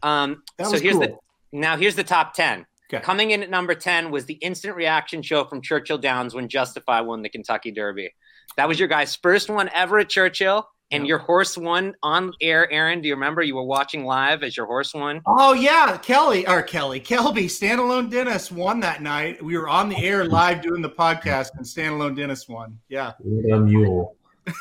Um, 0.02 0.44
so 0.64 0.80
here's 0.80 0.98
the 1.00 1.18
now 1.52 1.78
here's 1.78 1.96
the 1.96 2.04
top 2.04 2.34
ten. 2.34 2.66
Okay. 2.92 3.04
Coming 3.04 3.32
in 3.32 3.44
at 3.44 3.50
number 3.50 3.76
ten 3.76 4.12
was 4.12 4.26
the 4.26 4.36
instant 4.36 4.76
reaction 4.76 5.22
show 5.22 5.46
from 5.46 5.62
Churchill 5.62 5.98
Downs 5.98 6.34
when 6.34 6.50
Justify 6.50 7.02
won 7.02 7.22
the 7.22 7.30
Kentucky 7.30 7.72
Derby. 7.72 8.14
That 8.58 8.68
was 8.68 8.80
your 8.80 8.88
guy's 8.88 9.16
first 9.16 9.50
one 9.50 9.70
ever 9.74 10.00
at 10.00 10.10
Churchill, 10.10 10.68
and 10.94 11.08
your 11.08 11.18
horse 11.18 11.58
won 11.58 11.96
on 12.04 12.34
air. 12.42 12.72
Aaron, 12.72 13.02
do 13.02 13.08
you 13.08 13.16
remember? 13.16 13.42
You 13.42 13.56
were 13.56 13.64
watching 13.64 14.06
live 14.06 14.44
as 14.44 14.56
your 14.56 14.66
horse 14.66 14.94
won. 14.94 15.22
Oh 15.26 15.54
yeah, 15.54 15.98
Kelly 15.98 16.48
or 16.48 16.62
Kelly 16.62 17.00
Kelby, 17.00 17.46
standalone 17.46 18.10
Dennis 18.10 18.52
won 18.52 18.80
that 18.82 19.02
night. 19.02 19.44
We 19.44 19.58
were 19.58 19.68
on 19.68 19.90
the 19.90 19.98
air 19.98 20.26
live 20.26 20.62
doing 20.62 20.82
the 20.82 20.90
podcast, 20.90 21.50
and 21.56 21.66
standalone 21.66 22.16
Dennis 22.16 22.48
won. 22.48 22.80
Yeah, 22.90 23.14
A 23.52 23.58
mule. 23.60 24.16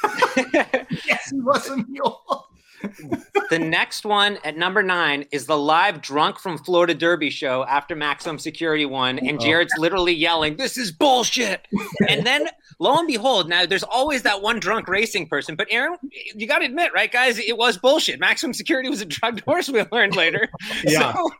yes, 1.06 1.30
he 1.30 1.40
was 1.40 1.68
a 1.68 1.76
mule. 1.76 2.48
The 3.50 3.58
next 3.58 4.06
one 4.06 4.38
at 4.44 4.56
number 4.56 4.82
nine 4.82 5.26
is 5.30 5.46
the 5.46 5.58
live 5.58 6.00
drunk 6.00 6.38
from 6.38 6.56
Florida 6.56 6.94
Derby 6.94 7.28
show 7.28 7.64
after 7.66 7.94
Maximum 7.94 8.38
Security 8.38 8.86
won, 8.86 9.18
and 9.18 9.38
oh. 9.38 9.44
Jared's 9.44 9.74
literally 9.76 10.14
yelling, 10.14 10.56
"This 10.56 10.78
is 10.78 10.90
bullshit!" 10.90 11.68
and 12.08 12.26
then 12.26 12.48
lo 12.82 12.98
and 12.98 13.06
behold, 13.06 13.48
now 13.48 13.64
there's 13.64 13.84
always 13.84 14.22
that 14.22 14.42
one 14.42 14.58
drunk 14.58 14.88
racing 14.88 15.28
person, 15.28 15.54
but 15.54 15.68
Aaron, 15.70 15.96
you 16.34 16.46
got 16.46 16.58
to 16.58 16.64
admit, 16.64 16.92
right, 16.92 17.10
guys, 17.10 17.38
it 17.38 17.56
was 17.56 17.78
bullshit. 17.78 18.18
Maximum 18.18 18.52
Security 18.52 18.88
was 18.88 19.00
a 19.00 19.06
drugged 19.06 19.40
horse. 19.40 19.68
We 19.68 19.84
learned 19.92 20.16
later. 20.16 20.48
Yeah. 20.84 21.12
So, 21.12 21.30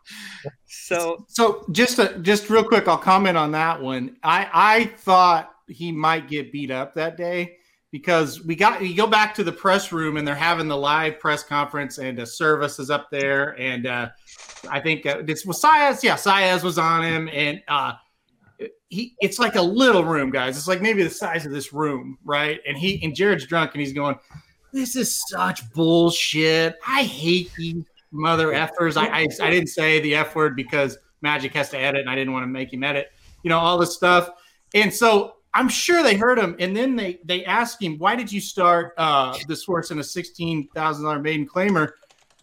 so 0.67 1.25
So 1.29 1.67
just 1.73 1.99
a, 1.99 2.19
just 2.21 2.49
real 2.49 2.63
quick, 2.63 2.87
I'll 2.87 2.97
comment 2.97 3.37
on 3.37 3.53
that 3.53 3.83
one. 3.83 4.17
I 4.23 4.49
I 4.53 4.85
thought 4.99 5.53
he 5.67 5.91
might 5.91 6.29
get 6.29 6.53
beat 6.53 6.71
up 6.71 6.95
that 6.95 7.17
day 7.17 7.57
because 7.91 8.45
we 8.45 8.55
got 8.55 8.83
you 8.83 8.97
go 8.97 9.07
back 9.07 9.35
to 9.35 9.45
the 9.45 9.53
press 9.53 9.91
room 9.93 10.17
and 10.17 10.27
they're 10.27 10.35
having 10.35 10.69
the 10.69 10.77
live 10.77 11.19
press 11.19 11.43
conference 11.43 11.99
and 11.99 12.21
uh, 12.21 12.25
Servis 12.25 12.79
is 12.79 12.91
up 12.91 13.11
there 13.11 13.59
and 13.61 13.87
uh, 13.87 14.09
I 14.69 14.81
think 14.81 15.07
uh, 15.07 15.23
this 15.23 15.45
was 15.45 15.61
Saez. 15.61 16.03
Yeah, 16.03 16.15
Saez 16.15 16.63
was 16.63 16.79
on 16.79 17.05
him 17.05 17.29
and 17.33 17.63
uh, 17.69 17.93
he 18.93 19.17
it's 19.23 19.39
like 19.39 19.57
a 19.57 19.63
little 19.63 20.05
room, 20.05 20.31
guys. 20.31 20.59
It's 20.59 20.69
like 20.69 20.83
maybe 20.83 21.03
the 21.03 21.09
size 21.09 21.47
of 21.47 21.53
this 21.53 21.73
room, 21.73 22.19
right? 22.25 22.61
And 22.69 22.77
he 22.77 23.03
and 23.03 23.15
Jared's 23.15 23.47
drunk 23.47 23.71
and 23.73 23.81
he's 23.81 23.95
going, 23.95 24.19
This 24.71 24.97
is 24.97 25.19
such 25.29 25.73
bullshit. 25.73 26.77
I 26.87 27.05
hate 27.05 27.51
these 27.57 27.85
mother 28.11 28.49
effers. 28.49 28.99
I, 28.99 29.07
I 29.07 29.27
I 29.41 29.51
didn't 29.51 29.69
say 29.69 30.01
the 30.01 30.15
F 30.15 30.35
word 30.35 30.55
because 30.55 30.99
Magic 31.23 31.55
has 31.55 31.71
to 31.71 31.79
edit 31.79 32.03
and 32.03 32.11
I 32.11 32.15
didn't 32.15 32.35
want 32.35 32.43
to 32.43 32.49
make 32.49 32.71
him 32.71 32.85
edit, 32.85 33.13
you 33.43 33.49
know, 33.49 33.59
all 33.59 33.79
this 33.79 33.95
stuff. 33.95 34.29
And 34.75 34.93
so 34.93 35.37
I'm 35.55 35.71
sure 35.71 36.03
they 36.03 36.15
heard 36.15 36.39
him, 36.39 36.55
and 36.59 36.77
then 36.77 36.95
they 36.95 37.19
they 37.25 37.47
asked 37.47 37.83
him, 37.83 37.97
"Why 37.97 38.15
did 38.15 38.31
you 38.31 38.43
start 38.43 38.93
uh, 38.99 39.39
this 39.49 39.65
horse 39.65 39.91
in 39.91 40.01
a 40.01 40.05
sixteen 40.05 40.69
thousand 40.75 41.07
dollar 41.07 41.19
maiden 41.19 41.49
claimer?" 41.49 41.93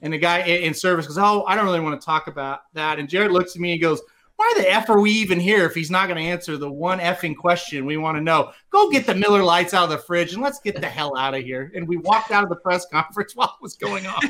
And 0.02 0.12
the 0.12 0.18
guy 0.18 0.40
in 0.40 0.74
Servis 0.74 1.06
goes, 1.06 1.20
"Oh, 1.20 1.44
I 1.44 1.56
don't 1.56 1.66
really 1.66 1.80
want 1.80 2.00
to 2.02 2.04
talk 2.04 2.26
about 2.26 2.62
that." 2.74 2.98
And 2.98 3.08
Jared 3.08 3.32
looks 3.32 3.56
at 3.56 3.62
me 3.62 3.74
and 3.74 3.82
goes, 3.82 4.02
"Why 4.40 4.54
the 4.56 4.72
f 4.72 4.90
are 4.90 5.02
we 5.02 5.12
even 5.12 5.38
here 5.38 5.66
if 5.66 5.76
he's 5.76 5.92
not 5.92 6.08
going 6.08 6.16
to 6.16 6.24
answer 6.24 6.56
the 6.56 6.72
one 6.72 7.00
effing 7.00 7.36
question 7.36 7.86
we 7.86 7.98
want 7.98 8.16
to 8.16 8.24
know? 8.24 8.54
Go 8.70 8.90
get 8.90 9.06
the 9.06 9.14
Miller 9.14 9.44
Lites 9.44 9.74
out 9.74 9.84
of 9.84 9.90
the 9.90 9.98
fridge 9.98 10.32
and 10.32 10.42
let's 10.42 10.62
get 10.62 10.80
the 10.80 10.88
hell 10.88 11.18
out 11.18 11.36
of 11.36 11.44
here." 11.44 11.74
And 11.76 11.86
we 11.86 11.98
walked 11.98 12.32
out 12.32 12.44
of 12.44 12.50
the 12.50 12.56
press 12.56 12.86
conference 12.90 13.36
while 13.36 13.50
it 13.50 13.62
was 13.62 13.76
going 13.76 14.08
on. 14.08 14.22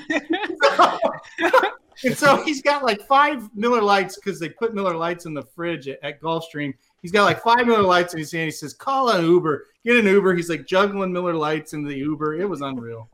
and 2.03 2.17
so 2.17 2.43
he's 2.43 2.63
got 2.63 2.83
like 2.83 3.05
five 3.05 3.55
Miller 3.55 3.83
Lites 3.83 4.15
because 4.15 4.39
they 4.39 4.49
put 4.49 4.73
Miller 4.73 4.95
Lites 4.95 5.27
in 5.27 5.35
the 5.35 5.43
fridge 5.43 5.87
at, 5.87 5.99
at 6.01 6.19
Gulfstream. 6.19 6.73
He's 7.03 7.11
got 7.11 7.25
like 7.25 7.43
five 7.43 7.67
Miller 7.67 7.83
Lites 7.83 8.13
in 8.13 8.19
his 8.19 8.31
hand. 8.31 8.45
He 8.45 8.51
says, 8.51 8.73
"Call 8.73 9.09
an 9.09 9.23
Uber, 9.23 9.67
get 9.85 9.97
an 9.97 10.07
Uber." 10.07 10.33
He's 10.33 10.49
like 10.49 10.65
juggling 10.65 11.13
Miller 11.13 11.35
Lites 11.35 11.73
in 11.73 11.83
the 11.83 11.95
Uber. 11.95 12.41
It 12.41 12.49
was 12.49 12.61
unreal. 12.61 13.11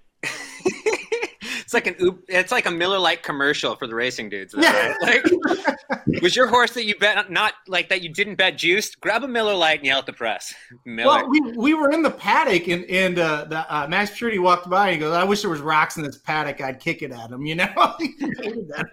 It's 1.76 1.86
like 1.88 2.00
an 2.00 2.08
Ub- 2.08 2.20
it's 2.28 2.52
like 2.52 2.66
a 2.66 2.72
Miller 2.72 3.00
Lite 3.00 3.24
commercial 3.24 3.76
for 3.76 3.88
the 3.88 3.96
racing 3.96 4.30
dudes. 4.30 4.54
though, 4.54 4.62
right? 4.62 4.96
Like, 5.02 6.22
was 6.22 6.36
your 6.36 6.48
horse 6.48 6.72
that 6.74 6.86
you 6.86 6.96
bet 6.98 7.30
not 7.32 7.54
like 7.68 7.90
that 7.90 8.02
you 8.02 8.10
didn't 8.14 8.36
bet 8.36 8.58
juiced? 8.58 9.00
Grab 9.02 9.24
a 9.24 9.28
Miller 9.28 9.54
Lite 9.54 9.80
and 9.80 9.86
yell 9.88 10.00
at 10.00 10.06
the 10.06 10.14
press. 10.14 10.54
Miller. 10.86 11.08
Well, 11.08 11.30
we, 11.30 11.42
we 11.58 11.74
were 11.74 11.92
in 11.92 12.02
the 12.02 12.12
paddock 12.12 12.68
and 12.68 12.86
and 12.86 13.20
uh, 13.20 13.46
the 13.46 13.76
uh, 13.76 13.88
Max 13.88 14.18
Purity 14.18 14.40
walked 14.40 14.70
by 14.70 14.88
and 14.88 14.94
he 14.96 15.00
goes, 15.00 15.14
"I 15.14 15.24
wish 15.24 15.42
there 15.42 15.50
was 15.52 15.60
rocks 15.62 15.98
in 15.98 16.04
this 16.04 16.18
paddock. 16.18 16.62
I'd 16.62 16.80
kick 16.80 17.02
it 17.02 17.12
at 17.12 17.30
him." 17.32 17.46
You 17.46 17.56
know. 17.56 17.66
That. 17.76 18.86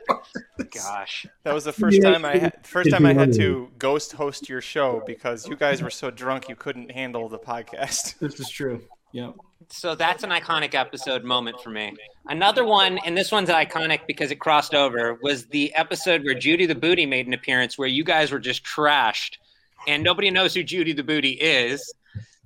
Gosh, 0.72 1.26
That 1.44 1.54
was 1.54 1.64
the 1.64 1.72
first 1.72 1.98
Yeah. 2.02 2.12
time 2.12 2.24
I 2.24 2.36
had, 2.36 2.66
first 2.66 2.90
time 2.90 3.04
I 3.04 3.12
had 3.12 3.32
to 3.34 3.68
ghost 3.78 4.12
host 4.12 4.48
your 4.48 4.60
show 4.60 5.02
because 5.06 5.46
you 5.46 5.56
guys 5.56 5.82
were 5.82 5.90
so 5.90 6.10
drunk 6.10 6.48
you 6.48 6.56
couldn't 6.56 6.90
handle 6.90 7.28
the 7.28 7.38
podcast. 7.38 8.18
This 8.18 8.40
is 8.40 8.48
true. 8.48 8.82
Yeah. 9.12 9.32
So 9.68 9.94
that's 9.94 10.22
an 10.22 10.30
iconic 10.30 10.74
episode 10.74 11.24
moment 11.24 11.60
for 11.60 11.70
me. 11.70 11.94
Another 12.26 12.64
one, 12.64 12.98
and 12.98 13.16
this 13.16 13.32
one's 13.32 13.48
iconic 13.48 14.00
because 14.06 14.30
it 14.30 14.36
crossed 14.36 14.74
over, 14.74 15.18
was 15.22 15.46
the 15.46 15.74
episode 15.74 16.24
where 16.24 16.34
Judy 16.34 16.66
the 16.66 16.74
Booty 16.74 17.06
made 17.06 17.26
an 17.26 17.34
appearance 17.34 17.78
where 17.78 17.88
you 17.88 18.04
guys 18.04 18.30
were 18.30 18.38
just 18.38 18.64
trashed, 18.64 19.38
and 19.86 20.02
nobody 20.02 20.30
knows 20.30 20.54
who 20.54 20.62
Judy 20.62 20.92
the 20.92 21.02
Booty 21.02 21.32
is. 21.32 21.92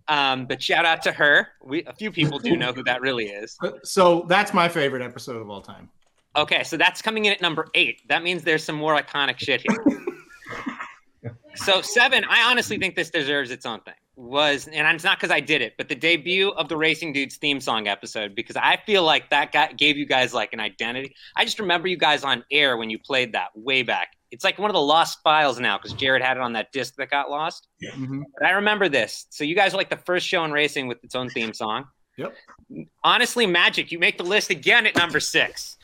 Um, 0.08 0.46
but 0.46 0.62
shout 0.62 0.84
out 0.84 1.02
to 1.02 1.12
her. 1.12 1.48
We 1.64 1.84
a 1.84 1.92
few 1.92 2.12
people 2.12 2.38
do 2.38 2.56
know 2.56 2.72
who 2.72 2.84
that 2.84 3.00
really 3.00 3.26
is. 3.26 3.58
So 3.82 4.24
that's 4.28 4.54
my 4.54 4.68
favorite 4.68 5.02
episode 5.02 5.40
of 5.40 5.50
all 5.50 5.60
time. 5.60 5.88
Okay, 6.36 6.62
so 6.64 6.76
that's 6.76 7.02
coming 7.02 7.24
in 7.24 7.32
at 7.32 7.40
number 7.40 7.66
eight. 7.74 8.02
That 8.08 8.22
means 8.22 8.44
there's 8.44 8.62
some 8.62 8.76
more 8.76 8.96
iconic 8.96 9.38
shit 9.38 9.62
here. 9.62 11.34
so 11.56 11.80
seven, 11.80 12.24
I 12.24 12.50
honestly 12.50 12.78
think 12.78 12.94
this 12.94 13.10
deserves 13.10 13.50
its 13.50 13.66
own 13.66 13.80
thing. 13.80 13.94
Was 14.18 14.66
and 14.66 14.94
it's 14.94 15.04
not 15.04 15.18
because 15.18 15.30
I 15.30 15.40
did 15.40 15.60
it, 15.60 15.74
but 15.76 15.90
the 15.90 15.94
debut 15.94 16.48
of 16.52 16.70
the 16.70 16.76
Racing 16.76 17.12
Dudes 17.12 17.36
theme 17.36 17.60
song 17.60 17.86
episode 17.86 18.34
because 18.34 18.56
I 18.56 18.78
feel 18.86 19.02
like 19.02 19.28
that 19.28 19.52
got, 19.52 19.76
gave 19.76 19.98
you 19.98 20.06
guys 20.06 20.32
like 20.32 20.54
an 20.54 20.60
identity. 20.60 21.14
I 21.36 21.44
just 21.44 21.58
remember 21.60 21.86
you 21.86 21.98
guys 21.98 22.24
on 22.24 22.42
air 22.50 22.78
when 22.78 22.88
you 22.88 22.98
played 22.98 23.32
that 23.34 23.48
way 23.54 23.82
back. 23.82 24.16
It's 24.30 24.42
like 24.42 24.58
one 24.58 24.70
of 24.70 24.74
the 24.74 24.80
lost 24.80 25.18
files 25.22 25.60
now 25.60 25.76
because 25.76 25.92
Jared 25.92 26.22
had 26.22 26.38
it 26.38 26.42
on 26.42 26.54
that 26.54 26.72
disc 26.72 26.94
that 26.96 27.10
got 27.10 27.28
lost. 27.28 27.68
Mhm. 27.94 28.22
But 28.38 28.46
I 28.46 28.52
remember 28.52 28.88
this. 28.88 29.26
So 29.28 29.44
you 29.44 29.54
guys 29.54 29.74
are 29.74 29.76
like 29.76 29.90
the 29.90 29.98
first 29.98 30.26
show 30.26 30.42
in 30.44 30.50
racing 30.50 30.86
with 30.88 31.04
its 31.04 31.14
own 31.14 31.28
theme 31.28 31.52
song. 31.52 31.84
Yep. 32.16 32.34
Honestly, 33.04 33.46
Magic, 33.46 33.92
you 33.92 33.98
make 33.98 34.16
the 34.16 34.24
list 34.24 34.48
again 34.48 34.86
at 34.86 34.96
number 34.96 35.20
six. 35.20 35.75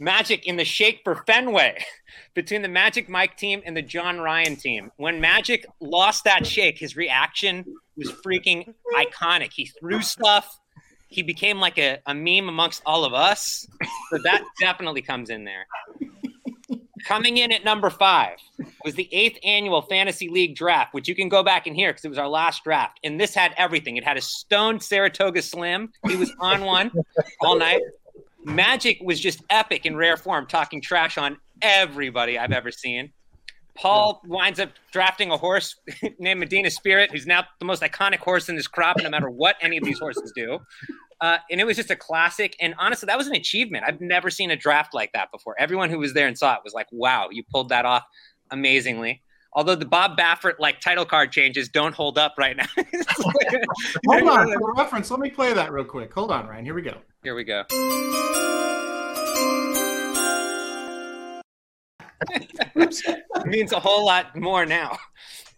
Magic 0.00 0.46
in 0.46 0.56
the 0.56 0.64
shake 0.64 1.02
for 1.04 1.14
Fenway 1.26 1.84
between 2.34 2.62
the 2.62 2.68
Magic 2.68 3.08
Mike 3.08 3.36
team 3.36 3.62
and 3.66 3.76
the 3.76 3.82
John 3.82 4.18
Ryan 4.18 4.56
team. 4.56 4.90
When 4.96 5.20
Magic 5.20 5.66
lost 5.78 6.24
that 6.24 6.46
shake, 6.46 6.78
his 6.78 6.96
reaction 6.96 7.64
was 7.98 8.10
freaking 8.10 8.74
iconic. 8.96 9.52
He 9.52 9.66
threw 9.66 10.00
stuff. 10.00 10.58
He 11.08 11.22
became 11.22 11.60
like 11.60 11.78
a, 11.78 11.98
a 12.06 12.14
meme 12.14 12.48
amongst 12.48 12.82
all 12.86 13.04
of 13.04 13.12
us. 13.12 13.66
So 14.10 14.18
that 14.24 14.42
definitely 14.60 15.02
comes 15.02 15.28
in 15.28 15.44
there. 15.44 15.66
Coming 17.04 17.38
in 17.38 17.52
at 17.52 17.64
number 17.64 17.90
five 17.90 18.36
was 18.84 18.94
the 18.94 19.08
eighth 19.12 19.38
annual 19.44 19.82
Fantasy 19.82 20.28
League 20.28 20.54
draft, 20.54 20.94
which 20.94 21.08
you 21.08 21.14
can 21.14 21.28
go 21.28 21.42
back 21.42 21.66
and 21.66 21.74
hear 21.74 21.90
because 21.90 22.04
it 22.04 22.08
was 22.08 22.18
our 22.18 22.28
last 22.28 22.64
draft. 22.64 23.00
And 23.04 23.20
this 23.20 23.34
had 23.34 23.52
everything. 23.56 23.96
It 23.96 24.04
had 24.04 24.16
a 24.16 24.20
stoned 24.20 24.82
Saratoga 24.82 25.42
Slim. 25.42 25.92
He 26.06 26.16
was 26.16 26.32
on 26.38 26.64
one 26.64 26.90
all 27.40 27.58
night. 27.58 27.80
Magic 28.44 28.98
was 29.02 29.20
just 29.20 29.42
epic 29.50 29.86
in 29.86 29.96
rare 29.96 30.16
form, 30.16 30.46
talking 30.46 30.80
trash 30.80 31.18
on 31.18 31.36
everybody 31.62 32.38
I've 32.38 32.52
ever 32.52 32.70
seen. 32.70 33.12
Paul 33.74 34.20
winds 34.26 34.60
up 34.60 34.70
drafting 34.92 35.30
a 35.30 35.36
horse 35.36 35.76
named 36.18 36.40
Medina 36.40 36.70
Spirit, 36.70 37.10
who's 37.10 37.26
now 37.26 37.44
the 37.58 37.64
most 37.64 37.82
iconic 37.82 38.18
horse 38.18 38.48
in 38.48 38.56
this 38.56 38.66
crop, 38.66 38.96
no 39.00 39.08
matter 39.08 39.30
what 39.30 39.56
any 39.60 39.76
of 39.78 39.84
these 39.84 39.98
horses 39.98 40.32
do. 40.34 40.58
Uh, 41.20 41.38
and 41.50 41.60
it 41.60 41.64
was 41.64 41.76
just 41.76 41.90
a 41.90 41.96
classic. 41.96 42.56
And 42.60 42.74
honestly, 42.78 43.06
that 43.06 43.18
was 43.18 43.26
an 43.26 43.34
achievement. 43.34 43.84
I've 43.86 44.00
never 44.00 44.30
seen 44.30 44.50
a 44.50 44.56
draft 44.56 44.94
like 44.94 45.12
that 45.12 45.30
before. 45.30 45.54
Everyone 45.58 45.90
who 45.90 45.98
was 45.98 46.14
there 46.14 46.26
and 46.26 46.36
saw 46.36 46.54
it 46.54 46.60
was 46.64 46.74
like, 46.74 46.88
wow, 46.92 47.28
you 47.30 47.42
pulled 47.42 47.68
that 47.70 47.84
off 47.84 48.04
amazingly. 48.50 49.22
Although 49.52 49.74
the 49.74 49.86
Bob 49.86 50.16
Baffert 50.16 50.54
like 50.58 50.80
title 50.80 51.04
card 51.04 51.32
changes 51.32 51.68
don't 51.68 51.94
hold 51.94 52.18
up 52.18 52.34
right 52.38 52.56
now. 52.56 52.66
Hold 54.06 54.28
on, 54.28 54.52
for 54.58 54.74
reference. 54.74 55.10
Let 55.10 55.20
me 55.20 55.30
play 55.30 55.52
that 55.52 55.72
real 55.72 55.84
quick. 55.84 56.12
Hold 56.14 56.30
on, 56.30 56.46
Ryan. 56.46 56.64
Here 56.64 56.74
we 56.74 56.82
go. 56.82 56.94
Here 57.22 57.34
we 57.34 57.44
go. 57.44 57.64
it 62.30 63.46
means 63.46 63.72
a 63.72 63.80
whole 63.80 64.06
lot 64.06 64.34
more 64.36 64.64
now. 64.64 64.96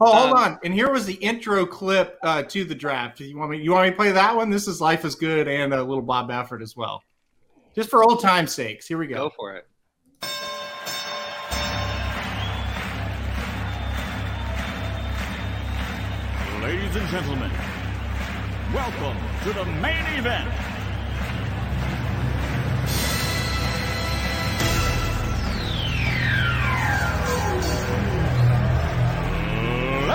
Oh, 0.01 0.13
hold 0.13 0.33
Um, 0.33 0.39
on. 0.39 0.59
And 0.65 0.75
here 0.75 0.91
was 0.91 1.07
the 1.07 1.15
intro 1.15 1.65
clip 1.65 2.19
uh, 2.25 2.43
to 2.45 2.65
the 2.65 2.75
draft. 2.75 3.21
You 3.21 3.39
want 3.39 3.53
me? 3.53 3.59
You 3.63 3.71
want 3.73 3.85
me 3.85 3.91
to 3.91 3.97
play 3.97 4.11
that 4.11 4.35
one? 4.35 4.51
This 4.51 4.67
is 4.67 4.81
Life 4.81 5.05
is 5.05 5.15
Good 5.15 5.47
and 5.47 5.73
a 5.73 5.83
little 5.83 6.03
Bob 6.03 6.29
Baffert 6.29 6.63
as 6.63 6.77
well, 6.77 7.03
just 7.77 7.89
for 7.91 8.03
old 8.03 8.21
time's 8.21 8.53
sakes. 8.53 8.89
Here 8.89 8.99
we 8.99 9.07
go. 9.07 9.29
Go 9.29 9.31
for 9.37 9.55
it. 9.55 9.69
Ladies 16.63 16.95
and 16.95 17.09
gentlemen, 17.09 17.51
welcome 18.73 19.17
to 19.45 19.53
the 19.53 19.65
main 19.81 20.05
event. 20.19 20.49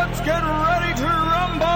Let's 0.07 0.21
get 0.21 0.41
ready 0.41 0.93
to 0.99 1.03
rumble! 1.03 1.67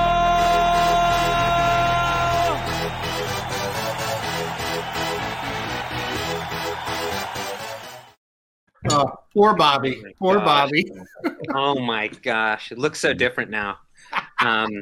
Oh, 8.89 9.19
poor 9.33 9.53
Bobby. 9.53 10.01
Poor 10.17 10.35
gosh. 10.35 10.45
Bobby. 10.45 10.91
oh 11.53 11.79
my 11.81 12.07
gosh, 12.07 12.71
it 12.71 12.77
looks 12.77 13.01
so 13.01 13.13
different 13.13 13.51
now. 13.51 13.79
Um, 14.39 14.79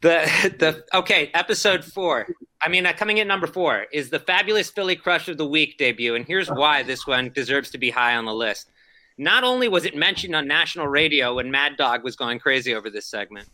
the 0.00 0.28
the 0.58 0.84
okay, 0.94 1.30
episode 1.34 1.84
four. 1.84 2.26
I 2.60 2.68
mean, 2.68 2.86
uh, 2.86 2.92
coming 2.92 3.18
in 3.18 3.28
number 3.28 3.46
four 3.46 3.86
is 3.92 4.10
the 4.10 4.18
fabulous 4.18 4.68
Philly 4.68 4.96
Crush 4.96 5.28
of 5.28 5.38
the 5.38 5.46
Week 5.46 5.78
debut, 5.78 6.16
and 6.16 6.26
here's 6.26 6.48
why 6.48 6.82
this 6.82 7.06
one 7.06 7.30
deserves 7.30 7.70
to 7.70 7.78
be 7.78 7.90
high 7.90 8.16
on 8.16 8.24
the 8.24 8.34
list. 8.34 8.72
Not 9.18 9.44
only 9.44 9.68
was 9.68 9.84
it 9.84 9.94
mentioned 9.96 10.34
on 10.34 10.46
national 10.46 10.88
radio 10.88 11.34
when 11.34 11.50
Mad 11.50 11.76
Dog 11.76 12.02
was 12.02 12.16
going 12.16 12.38
crazy 12.38 12.74
over 12.74 12.90
this 12.90 13.06
segment, 13.06 13.48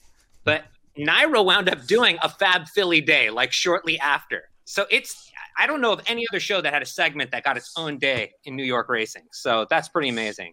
but 0.44 0.64
NYRA 0.96 1.44
wound 1.44 1.68
up 1.68 1.86
doing 1.86 2.18
a 2.22 2.28
Fab 2.28 2.68
Philly 2.68 3.00
Day 3.00 3.30
like 3.30 3.52
shortly 3.52 3.98
after. 3.98 4.48
So 4.64 4.86
it's 4.90 5.30
I 5.56 5.66
don't 5.66 5.80
know 5.80 5.92
of 5.92 6.00
any 6.06 6.24
other 6.30 6.40
show 6.40 6.60
that 6.60 6.72
had 6.72 6.82
a 6.82 6.86
segment 6.86 7.32
that 7.32 7.42
got 7.42 7.56
its 7.56 7.72
own 7.76 7.98
day 7.98 8.32
in 8.44 8.54
New 8.54 8.64
York 8.64 8.88
racing. 8.88 9.24
So 9.32 9.66
that's 9.68 9.88
pretty 9.88 10.08
amazing. 10.08 10.52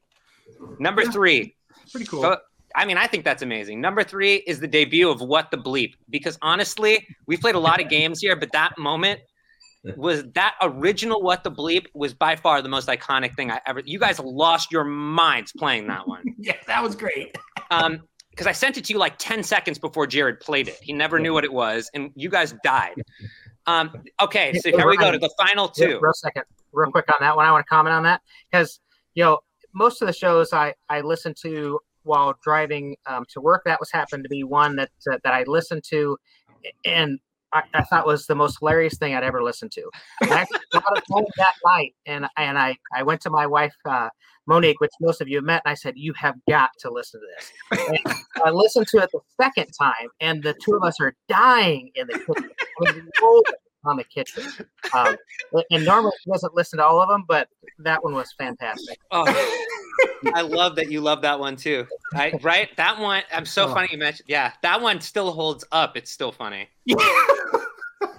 Number 0.79 1.03
three, 1.03 1.55
Pretty 1.91 2.07
cool. 2.07 2.21
so, 2.21 2.37
I 2.75 2.85
mean, 2.85 2.97
I 2.97 3.07
think 3.07 3.23
that's 3.23 3.41
amazing. 3.41 3.79
Number 3.81 4.03
three 4.03 4.35
is 4.47 4.59
the 4.59 4.67
debut 4.67 5.09
of 5.09 5.21
What 5.21 5.51
the 5.51 5.57
Bleep, 5.57 5.93
because 6.09 6.37
honestly, 6.41 7.05
we've 7.27 7.39
played 7.39 7.55
a 7.55 7.59
lot 7.59 7.81
of 7.81 7.89
games 7.89 8.19
here, 8.19 8.35
but 8.35 8.51
that 8.51 8.77
moment 8.77 9.21
was 9.95 10.23
that 10.33 10.55
original 10.61 11.21
What 11.21 11.43
the 11.43 11.51
Bleep 11.51 11.85
was 11.93 12.13
by 12.13 12.35
far 12.35 12.61
the 12.61 12.69
most 12.69 12.87
iconic 12.87 13.35
thing 13.35 13.51
I 13.51 13.61
ever. 13.65 13.81
You 13.85 13.99
guys 13.99 14.19
lost 14.19 14.71
your 14.71 14.83
minds 14.83 15.51
playing 15.57 15.87
that 15.87 16.07
one. 16.07 16.23
yeah, 16.37 16.55
that 16.67 16.81
was 16.81 16.95
great. 16.95 17.37
Um, 17.71 18.01
because 18.31 18.47
I 18.47 18.51
sent 18.51 18.77
it 18.77 18.83
to 18.85 18.93
you 18.93 18.99
like 18.99 19.17
10 19.17 19.43
seconds 19.43 19.79
before 19.79 20.05
Jared 20.07 20.41
played 20.41 20.67
it. 20.67 20.77
He 20.81 20.91
never 20.91 21.19
knew 21.19 21.33
what 21.33 21.45
it 21.45 21.53
was, 21.53 21.89
and 21.93 22.11
you 22.15 22.29
guys 22.29 22.53
died. 22.65 23.01
Um, 23.65 23.91
okay, 24.21 24.53
so 24.59 24.71
here 24.71 24.87
we 24.87 24.97
go 24.97 25.09
to 25.09 25.17
the 25.17 25.33
final 25.39 25.69
two. 25.69 25.99
Real 26.01 26.13
second, 26.13 26.43
real 26.73 26.91
quick 26.91 27.05
on 27.07 27.17
that 27.21 27.35
one. 27.37 27.45
I 27.45 27.51
want 27.51 27.65
to 27.65 27.69
comment 27.69 27.93
on 27.93 28.03
that 28.03 28.21
because 28.51 28.79
you 29.13 29.23
know 29.23 29.39
most 29.73 30.01
of 30.01 30.07
the 30.07 30.13
shows 30.13 30.51
I 30.51 30.73
I 30.89 31.01
listen 31.01 31.33
to 31.43 31.79
while 32.03 32.37
driving 32.43 32.97
um, 33.07 33.25
to 33.29 33.41
work. 33.41 33.63
That 33.65 33.79
was 33.79 33.89
happened 33.91 34.23
to 34.23 34.29
be 34.29 34.43
one 34.43 34.75
that 34.75 34.89
uh, 35.09 35.17
that 35.23 35.33
I 35.33 35.43
listened 35.47 35.83
to, 35.89 36.17
and 36.83 37.19
I, 37.55 37.63
I 37.73 37.83
thought 37.83 38.05
was 38.05 38.27
the 38.27 38.35
most 38.35 38.59
hilarious 38.59 38.97
thing 38.97 39.15
I'd 39.15 39.23
ever 39.23 39.41
listened 39.41 39.71
to. 39.73 39.89
And 40.21 40.31
I 40.31 40.45
got 40.71 41.03
home 41.09 41.25
that 41.37 41.53
night, 41.65 41.95
and 42.05 42.27
and 42.37 42.57
I 42.57 42.75
I 42.93 43.03
went 43.03 43.21
to 43.21 43.29
my 43.29 43.47
wife. 43.47 43.73
Uh, 43.85 44.09
Monique, 44.47 44.79
which 44.79 44.91
most 45.01 45.21
of 45.21 45.27
you 45.27 45.37
have 45.37 45.43
met, 45.43 45.63
and 45.65 45.71
I 45.71 45.73
said, 45.73 45.95
You 45.97 46.13
have 46.17 46.35
got 46.47 46.69
to 46.81 46.91
listen 46.91 47.19
to 47.19 47.27
this. 47.35 47.89
And 47.89 48.15
I 48.45 48.51
listened 48.51 48.85
to 48.89 48.99
it 48.99 49.09
the 49.11 49.19
second 49.41 49.71
time, 49.71 50.09
and 50.19 50.43
the 50.43 50.53
two 50.53 50.75
of 50.75 50.83
us 50.83 51.01
are 51.01 51.15
dying 51.27 51.89
in 51.95 52.05
the 52.05 52.19
kitchen. 52.19 52.51
I 52.87 52.91
mean, 52.91 53.09
on 53.85 53.97
the 53.97 54.03
kitchen. 54.03 54.43
Um, 54.93 55.15
and 55.71 55.85
normally 55.85 56.13
he 56.23 56.31
doesn't 56.31 56.55
listen 56.55 56.77
to 56.79 56.85
all 56.85 57.01
of 57.01 57.09
them, 57.09 57.23
but 57.27 57.47
that 57.79 58.03
one 58.03 58.13
was 58.13 58.33
fantastic. 58.37 58.97
Oh, 59.11 59.25
I 60.33 60.41
love 60.41 60.75
that 60.77 60.91
you 60.91 61.01
love 61.01 61.21
that 61.21 61.39
one 61.39 61.55
too. 61.55 61.85
I, 62.13 62.33
right? 62.41 62.69
That 62.77 62.99
one, 62.99 63.23
I'm 63.33 63.45
so 63.45 63.65
Oh. 63.67 63.73
funny 63.73 63.89
you 63.91 63.97
mentioned. 63.97 64.27
Yeah, 64.27 64.51
that 64.61 64.81
one 64.81 64.99
still 65.01 65.31
holds 65.31 65.63
up. 65.71 65.95
It's 65.97 66.11
still 66.11 66.31
funny. 66.31 66.67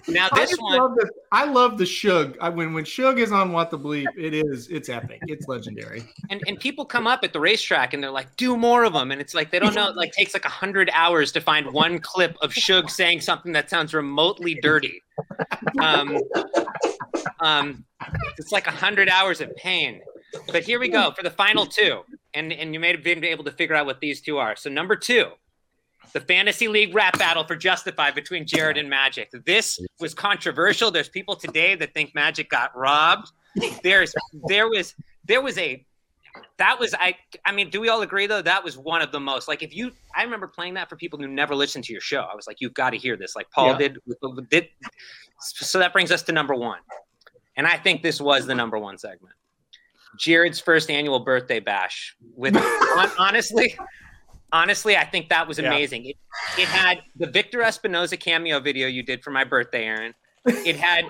Now 0.08 0.28
I 0.30 0.40
this 0.40 0.50
just 0.50 0.62
one, 0.62 0.78
love 0.78 0.94
the 0.94 1.10
I 1.32 1.44
love 1.46 1.78
the 1.78 1.84
Shug. 1.86 2.38
I, 2.40 2.48
when 2.48 2.72
when 2.72 2.84
Shug 2.84 3.18
is 3.18 3.32
on 3.32 3.50
What 3.52 3.70
the 3.72 3.78
Bleep, 3.78 4.06
it 4.16 4.34
is 4.34 4.68
it's 4.68 4.88
epic. 4.88 5.20
It's 5.26 5.48
legendary. 5.48 6.04
and, 6.30 6.40
and 6.46 6.58
people 6.60 6.84
come 6.84 7.08
up 7.08 7.20
at 7.24 7.32
the 7.32 7.40
racetrack 7.40 7.92
and 7.92 8.00
they're 8.02 8.10
like, 8.12 8.34
do 8.36 8.56
more 8.56 8.84
of 8.84 8.92
them. 8.92 9.10
And 9.10 9.20
it's 9.20 9.34
like, 9.34 9.50
they 9.50 9.58
don't 9.58 9.74
know, 9.74 9.88
it 9.88 9.96
like 9.96 10.12
takes 10.12 10.32
like 10.32 10.44
a 10.44 10.48
hundred 10.50 10.90
hours 10.92 11.32
to 11.32 11.40
find 11.40 11.72
one 11.72 11.98
clip 11.98 12.36
of 12.40 12.54
Shug 12.54 12.88
saying 12.88 13.20
something 13.20 13.50
that 13.52 13.68
sounds 13.68 13.92
remotely 13.94 14.54
dirty. 14.62 15.02
Um, 15.80 16.16
um, 17.40 17.84
it's 18.38 18.52
like 18.52 18.66
a 18.68 18.72
hundred 18.72 19.08
hours 19.08 19.40
of 19.40 19.54
pain. 19.56 20.00
But 20.52 20.64
here 20.64 20.78
we 20.78 20.88
go 20.88 21.12
for 21.12 21.22
the 21.22 21.30
final 21.30 21.66
two. 21.66 22.02
And, 22.34 22.52
and 22.52 22.74
you 22.74 22.80
may 22.80 22.92
have 22.92 23.02
been 23.02 23.24
able 23.24 23.44
to 23.44 23.52
figure 23.52 23.74
out 23.74 23.86
what 23.86 24.00
these 24.00 24.20
two 24.20 24.38
are. 24.38 24.56
So 24.56 24.68
number 24.68 24.96
two, 24.96 25.30
the 26.12 26.20
fantasy 26.20 26.68
league 26.68 26.94
rap 26.94 27.18
battle 27.18 27.44
for 27.44 27.56
Justified 27.56 28.14
between 28.14 28.46
Jared 28.46 28.76
and 28.76 28.88
Magic. 28.88 29.30
This 29.44 29.80
was 30.00 30.14
controversial. 30.14 30.90
There's 30.90 31.08
people 31.08 31.36
today 31.36 31.74
that 31.76 31.94
think 31.94 32.14
Magic 32.14 32.50
got 32.50 32.76
robbed. 32.76 33.30
There's 33.82 34.14
there 34.48 34.68
was 34.68 34.94
there 35.24 35.40
was 35.40 35.56
a 35.58 35.84
that 36.58 36.78
was 36.78 36.94
I 36.94 37.16
I 37.44 37.52
mean, 37.52 37.70
do 37.70 37.80
we 37.80 37.88
all 37.88 38.02
agree 38.02 38.26
though? 38.26 38.42
That 38.42 38.62
was 38.62 38.76
one 38.76 39.00
of 39.02 39.12
the 39.12 39.20
most 39.20 39.48
like 39.48 39.62
if 39.62 39.74
you 39.74 39.92
I 40.14 40.22
remember 40.22 40.46
playing 40.46 40.74
that 40.74 40.88
for 40.88 40.96
people 40.96 41.18
who 41.18 41.26
never 41.26 41.54
listened 41.54 41.84
to 41.84 41.92
your 41.92 42.02
show. 42.02 42.20
I 42.20 42.34
was 42.34 42.46
like, 42.46 42.60
you've 42.60 42.74
got 42.74 42.90
to 42.90 42.98
hear 42.98 43.16
this, 43.16 43.34
like 43.34 43.50
Paul 43.50 43.68
Yeah. 43.68 43.78
did, 43.78 43.98
did. 44.50 44.68
So 45.40 45.78
that 45.78 45.92
brings 45.92 46.10
us 46.10 46.22
to 46.24 46.32
number 46.32 46.54
one, 46.54 46.80
and 47.56 47.66
I 47.66 47.76
think 47.78 48.02
this 48.02 48.20
was 48.20 48.46
the 48.46 48.54
number 48.54 48.78
one 48.78 48.98
segment. 48.98 49.34
Jared's 50.18 50.60
first 50.60 50.90
annual 50.90 51.20
birthday 51.20 51.60
bash. 51.60 52.14
With 52.34 52.56
honestly, 53.18 53.76
honestly, 54.52 54.96
I 54.96 55.04
think 55.04 55.28
that 55.28 55.46
was 55.46 55.58
Yeah. 55.58 55.68
amazing. 55.68 56.06
It, 56.06 56.16
it 56.58 56.68
had 56.68 57.00
the 57.16 57.26
Victor 57.26 57.58
Espinoza 57.60 58.18
cameo 58.18 58.60
video 58.60 58.88
you 58.88 59.02
did 59.02 59.22
for 59.22 59.30
my 59.30 59.44
birthday, 59.44 59.84
Aaron. 59.84 60.14
It 60.46 60.76
had 60.76 61.04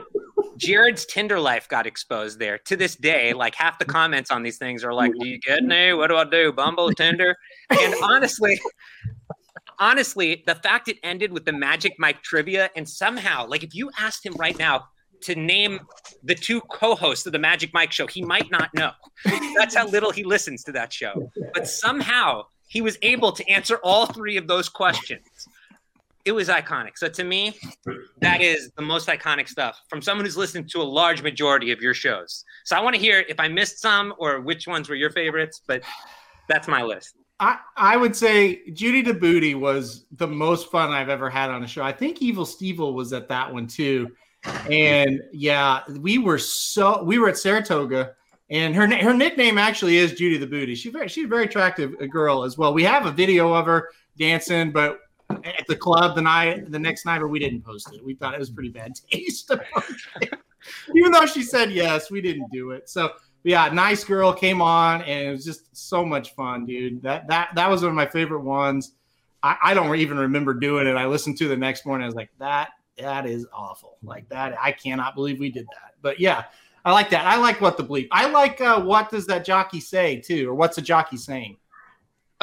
Jared's 0.56 1.04
Tinder 1.04 1.38
life 1.38 1.68
got 1.68 1.86
exposed 1.86 2.38
there. 2.38 2.56
To 2.58 2.76
this 2.76 2.96
day, 2.96 3.34
like 3.34 3.54
half 3.54 3.78
the 3.78 3.84
comments 3.84 4.30
on 4.30 4.42
these 4.42 4.56
things 4.56 4.82
are 4.82 4.94
like, 4.94 5.12
"Do 5.20 5.28
you 5.28 5.38
get 5.38 5.62
me? 5.62 5.92
What 5.92 6.06
do 6.08 6.16
I 6.16 6.24
do? 6.24 6.52
Bumble, 6.52 6.90
Tinder?" 6.92 7.36
And 7.68 7.94
honestly, 8.02 8.58
honestly, 9.78 10.42
the 10.46 10.54
fact 10.54 10.88
it 10.88 10.96
ended 11.02 11.32
with 11.32 11.44
the 11.44 11.52
Magic 11.52 11.94
Mike 11.98 12.22
trivia, 12.22 12.70
and 12.76 12.88
somehow, 12.88 13.46
like, 13.46 13.62
if 13.62 13.74
you 13.74 13.90
asked 13.98 14.24
him 14.24 14.34
right 14.36 14.58
now 14.58 14.86
to 15.22 15.34
name 15.34 15.80
the 16.22 16.34
two 16.34 16.60
co-hosts 16.62 17.26
of 17.26 17.32
the 17.32 17.38
Magic 17.38 17.72
Mike 17.72 17.92
show, 17.92 18.06
he 18.06 18.22
might 18.22 18.50
not 18.50 18.72
know. 18.74 18.90
That's 19.56 19.74
how 19.74 19.86
little 19.88 20.10
he 20.10 20.24
listens 20.24 20.64
to 20.64 20.72
that 20.72 20.92
show. 20.92 21.30
But 21.54 21.68
somehow 21.68 22.46
he 22.68 22.80
was 22.80 22.98
able 23.02 23.32
to 23.32 23.48
answer 23.48 23.78
all 23.82 24.06
three 24.06 24.36
of 24.36 24.46
those 24.46 24.68
questions. 24.68 25.26
It 26.24 26.32
was 26.32 26.48
iconic. 26.48 26.96
So 26.96 27.08
to 27.08 27.22
me, 27.22 27.56
that 28.20 28.40
is 28.40 28.72
the 28.76 28.82
most 28.82 29.06
iconic 29.06 29.48
stuff 29.48 29.80
from 29.88 30.02
someone 30.02 30.24
who's 30.24 30.36
listened 30.36 30.68
to 30.70 30.80
a 30.80 30.82
large 30.82 31.22
majority 31.22 31.70
of 31.70 31.80
your 31.80 31.94
shows. 31.94 32.44
So 32.64 32.76
I 32.76 32.80
want 32.80 32.96
to 32.96 33.00
hear 33.00 33.24
if 33.28 33.38
I 33.38 33.46
missed 33.46 33.80
some 33.80 34.12
or 34.18 34.40
which 34.40 34.66
ones 34.66 34.88
were 34.88 34.96
your 34.96 35.10
favorites, 35.10 35.62
but 35.66 35.82
that's 36.48 36.66
my 36.66 36.82
list. 36.82 37.14
I, 37.38 37.58
I 37.76 37.96
would 37.96 38.16
say 38.16 38.68
Judy 38.70 39.02
the 39.02 39.14
Booty 39.14 39.54
was 39.54 40.06
the 40.10 40.26
most 40.26 40.70
fun 40.70 40.90
I've 40.90 41.10
ever 41.10 41.28
had 41.28 41.50
on 41.50 41.62
a 41.62 41.68
show. 41.68 41.82
I 41.82 41.92
think 41.92 42.22
Evil 42.22 42.46
Stevel 42.46 42.94
was 42.94 43.12
at 43.12 43.28
that 43.28 43.52
one 43.52 43.66
too. 43.66 44.10
And 44.70 45.22
yeah, 45.32 45.82
we 46.00 46.18
were 46.18 46.38
so 46.38 47.02
we 47.02 47.18
were 47.18 47.28
at 47.28 47.38
Saratoga, 47.38 48.12
and 48.50 48.74
her 48.74 48.86
her 48.96 49.14
nickname 49.14 49.58
actually 49.58 49.96
is 49.96 50.12
Judy 50.12 50.38
the 50.38 50.46
Booty. 50.46 50.74
She's 50.74 50.92
very 50.92 51.08
she's 51.08 51.24
a 51.24 51.28
very 51.28 51.44
attractive 51.44 51.94
uh, 52.00 52.06
girl 52.06 52.42
as 52.42 52.58
well. 52.58 52.74
We 52.74 52.82
have 52.84 53.06
a 53.06 53.12
video 53.12 53.52
of 53.52 53.66
her 53.66 53.90
dancing, 54.18 54.72
but 54.72 55.00
at 55.30 55.66
the 55.68 55.76
club 55.76 56.14
the 56.16 56.22
night 56.22 56.70
the 56.70 56.78
next 56.78 57.06
night, 57.06 57.20
but 57.20 57.28
we 57.28 57.38
didn't 57.38 57.62
post 57.62 57.92
it. 57.92 58.04
We 58.04 58.14
thought 58.14 58.34
it 58.34 58.40
was 58.40 58.50
pretty 58.50 58.70
bad 58.70 58.92
taste. 59.10 59.50
Even 60.96 61.12
though 61.12 61.26
she 61.26 61.42
said 61.42 61.70
yes, 61.70 62.10
we 62.10 62.20
didn't 62.20 62.50
do 62.50 62.72
it. 62.72 62.88
So 62.88 63.12
yeah, 63.44 63.68
nice 63.68 64.02
girl 64.02 64.32
came 64.32 64.60
on, 64.60 65.02
and 65.02 65.28
it 65.28 65.30
was 65.30 65.44
just 65.44 65.76
so 65.76 66.04
much 66.04 66.34
fun, 66.34 66.66
dude. 66.66 67.02
That 67.02 67.28
that 67.28 67.50
that 67.54 67.70
was 67.70 67.82
one 67.82 67.90
of 67.90 67.94
my 67.94 68.06
favorite 68.06 68.42
ones. 68.42 68.94
I, 69.42 69.56
I 69.62 69.74
don't 69.74 69.94
even 69.96 70.18
remember 70.18 70.54
doing 70.54 70.88
it. 70.88 70.96
I 70.96 71.06
listened 71.06 71.38
to 71.38 71.48
the 71.48 71.56
next 71.56 71.86
morning. 71.86 72.04
I 72.04 72.08
was 72.08 72.16
like, 72.16 72.30
that 72.40 72.70
that 72.98 73.26
is 73.26 73.46
awful. 73.52 73.98
Like 74.02 74.28
that, 74.30 74.56
I 74.60 74.72
cannot 74.72 75.14
believe 75.14 75.38
we 75.38 75.50
did 75.50 75.66
that. 75.66 75.94
But 76.02 76.20
yeah, 76.20 76.44
I 76.84 76.92
like 76.92 77.10
that. 77.10 77.26
I 77.26 77.36
like 77.36 77.60
what 77.60 77.76
the 77.76 77.84
bleep. 77.84 78.08
I 78.12 78.28
like 78.28 78.60
uh, 78.60 78.80
what 78.80 79.10
does 79.10 79.26
that 79.26 79.44
jockey 79.44 79.80
say 79.80 80.20
too, 80.20 80.48
or 80.48 80.54
what's 80.54 80.78
a 80.78 80.82
jockey 80.82 81.16
saying? 81.16 81.56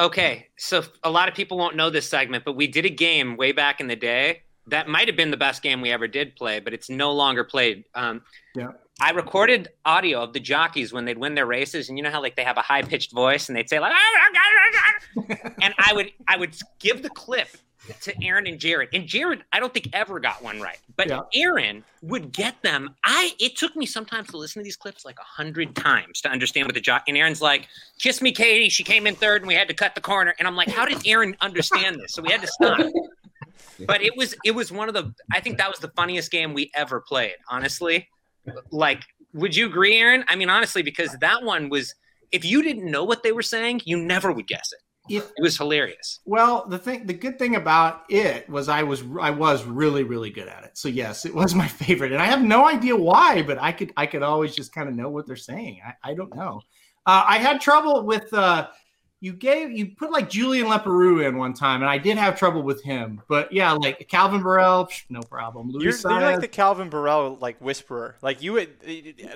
Okay, 0.00 0.48
so 0.56 0.82
a 1.04 1.10
lot 1.10 1.28
of 1.28 1.34
people 1.34 1.56
won't 1.56 1.76
know 1.76 1.88
this 1.88 2.08
segment, 2.08 2.44
but 2.44 2.56
we 2.56 2.66
did 2.66 2.84
a 2.84 2.90
game 2.90 3.36
way 3.36 3.52
back 3.52 3.80
in 3.80 3.86
the 3.86 3.96
day 3.96 4.42
that 4.66 4.88
might 4.88 5.08
have 5.08 5.16
been 5.16 5.30
the 5.30 5.36
best 5.36 5.62
game 5.62 5.80
we 5.80 5.92
ever 5.92 6.08
did 6.08 6.34
play, 6.36 6.58
but 6.58 6.72
it's 6.72 6.88
no 6.88 7.12
longer 7.12 7.44
played. 7.44 7.84
Um, 7.94 8.22
Yeah. 8.54 8.72
I 9.00 9.10
recorded 9.10 9.70
audio 9.84 10.22
of 10.22 10.32
the 10.32 10.38
jockeys 10.38 10.92
when 10.92 11.04
they'd 11.04 11.18
win 11.18 11.34
their 11.34 11.46
races, 11.46 11.88
and 11.88 11.98
you 11.98 12.04
know 12.04 12.12
how 12.12 12.22
like 12.22 12.36
they 12.36 12.44
have 12.44 12.56
a 12.56 12.62
high 12.62 12.82
pitched 12.82 13.10
voice 13.10 13.48
and 13.48 13.56
they'd 13.56 13.68
say 13.68 13.80
like, 13.80 13.92
and 15.62 15.74
I 15.78 15.92
would 15.92 16.12
I 16.28 16.36
would 16.36 16.56
give 16.78 17.02
the 17.02 17.10
clip 17.10 17.48
to 18.02 18.24
Aaron 18.24 18.46
and 18.46 18.58
Jared, 18.58 18.88
and 18.92 19.06
Jared 19.06 19.44
I 19.52 19.60
don't 19.60 19.72
think 19.72 19.88
ever 19.92 20.20
got 20.20 20.42
one 20.42 20.60
right, 20.60 20.78
but 20.96 21.08
Yeah. 21.08 21.20
Aaron 21.34 21.84
would 22.02 22.32
get 22.32 22.60
them. 22.62 22.94
I 23.04 23.32
it 23.38 23.56
took 23.56 23.76
me 23.76 23.86
sometimes 23.86 24.28
to 24.30 24.36
listen 24.36 24.60
to 24.60 24.64
these 24.64 24.76
clips 24.76 25.04
like 25.04 25.18
a 25.18 25.24
hundred 25.24 25.74
times 25.76 26.20
to 26.22 26.28
understand 26.28 26.66
what 26.66 26.74
the 26.74 26.80
jock. 26.80 27.04
And 27.08 27.16
Aaron's 27.16 27.42
like, 27.42 27.68
"Kiss 27.98 28.20
me, 28.22 28.32
Katie." 28.32 28.68
She 28.68 28.84
came 28.84 29.06
in 29.06 29.14
third, 29.14 29.42
and 29.42 29.48
we 29.48 29.54
had 29.54 29.68
to 29.68 29.74
cut 29.74 29.94
the 29.94 30.00
corner. 30.00 30.34
And 30.38 30.48
I'm 30.48 30.56
like, 30.56 30.68
"How 30.68 30.84
did 30.86 31.06
Aaron 31.06 31.36
understand 31.40 31.96
this?" 31.96 32.12
So 32.12 32.22
we 32.22 32.30
had 32.30 32.40
to 32.40 32.48
stop. 32.48 32.80
But 33.86 34.02
it 34.02 34.16
was 34.16 34.36
it 34.44 34.52
was 34.52 34.70
one 34.70 34.88
of 34.88 34.94
the 34.94 35.12
I 35.32 35.40
think 35.40 35.58
that 35.58 35.68
was 35.68 35.80
the 35.80 35.90
funniest 35.96 36.30
game 36.30 36.54
we 36.54 36.70
ever 36.74 37.00
played. 37.00 37.34
Honestly, 37.48 38.08
like, 38.70 39.02
would 39.32 39.56
you 39.56 39.66
agree, 39.66 39.96
Aaron? 39.98 40.24
I 40.28 40.36
mean, 40.36 40.48
honestly, 40.48 40.82
because 40.82 41.10
that 41.20 41.42
one 41.42 41.68
was 41.68 41.94
if 42.30 42.44
you 42.44 42.62
didn't 42.62 42.88
know 42.88 43.04
what 43.04 43.22
they 43.22 43.32
were 43.32 43.42
saying, 43.42 43.82
you 43.84 43.96
never 43.96 44.30
would 44.30 44.46
guess 44.46 44.72
it. 44.72 44.80
If 45.08 45.30
It 45.36 45.42
was 45.42 45.56
hilarious. 45.58 46.20
Well, 46.24 46.66
the 46.66 46.78
thing, 46.78 47.06
the 47.06 47.12
good 47.12 47.38
thing 47.38 47.56
about 47.56 48.04
it 48.08 48.48
was 48.48 48.68
I 48.68 48.82
was 48.82 49.02
I 49.20 49.30
was 49.30 49.64
really 49.64 50.02
really 50.02 50.30
good 50.30 50.48
at 50.48 50.64
it. 50.64 50.78
So 50.78 50.88
yes, 50.88 51.26
it 51.26 51.34
was 51.34 51.54
my 51.64 51.68
favorite, 51.68 52.12
and 52.12 52.22
I 52.22 52.26
have 52.26 52.42
no 52.42 52.66
idea 52.66 52.96
why, 52.96 53.42
but 53.42 53.58
I 53.60 53.72
could 53.72 53.92
I 53.96 54.06
could 54.06 54.22
always 54.22 54.54
just 54.54 54.72
kind 54.72 54.88
of 54.88 54.94
know 54.94 55.10
what 55.10 55.26
they're 55.26 55.36
saying. 55.36 55.80
I, 55.86 56.12
I 56.12 56.14
don't 56.14 56.34
know. 56.34 56.62
Uh, 57.06 57.24
I 57.28 57.38
had 57.38 57.60
trouble 57.60 58.02
with 58.04 58.32
uh, 58.32 58.68
you 59.24 59.32
gave 59.32 59.72
you 59.72 59.86
put 59.86 60.10
like 60.12 60.28
Julien 60.28 60.66
Leparoux 60.66 61.26
in 61.26 61.38
one 61.38 61.54
time, 61.54 61.80
and 61.80 61.88
I 61.90 61.96
did 61.96 62.18
have 62.18 62.38
trouble 62.38 62.62
with 62.62 62.82
him. 62.82 63.22
But 63.26 63.50
yeah, 63.52 63.72
like 63.72 64.06
Calvin 64.08 64.42
Borel, 64.42 64.84
psh, 64.86 65.04
no 65.08 65.20
problem. 65.22 65.70
You're, 65.70 65.80
you're 65.82 66.20
like 66.20 66.40
the 66.40 66.48
Calvin 66.48 66.90
Borel 66.90 67.38
like 67.40 67.58
whisperer. 67.60 68.16
Like 68.20 68.42
you, 68.42 68.52
would- 68.52 68.74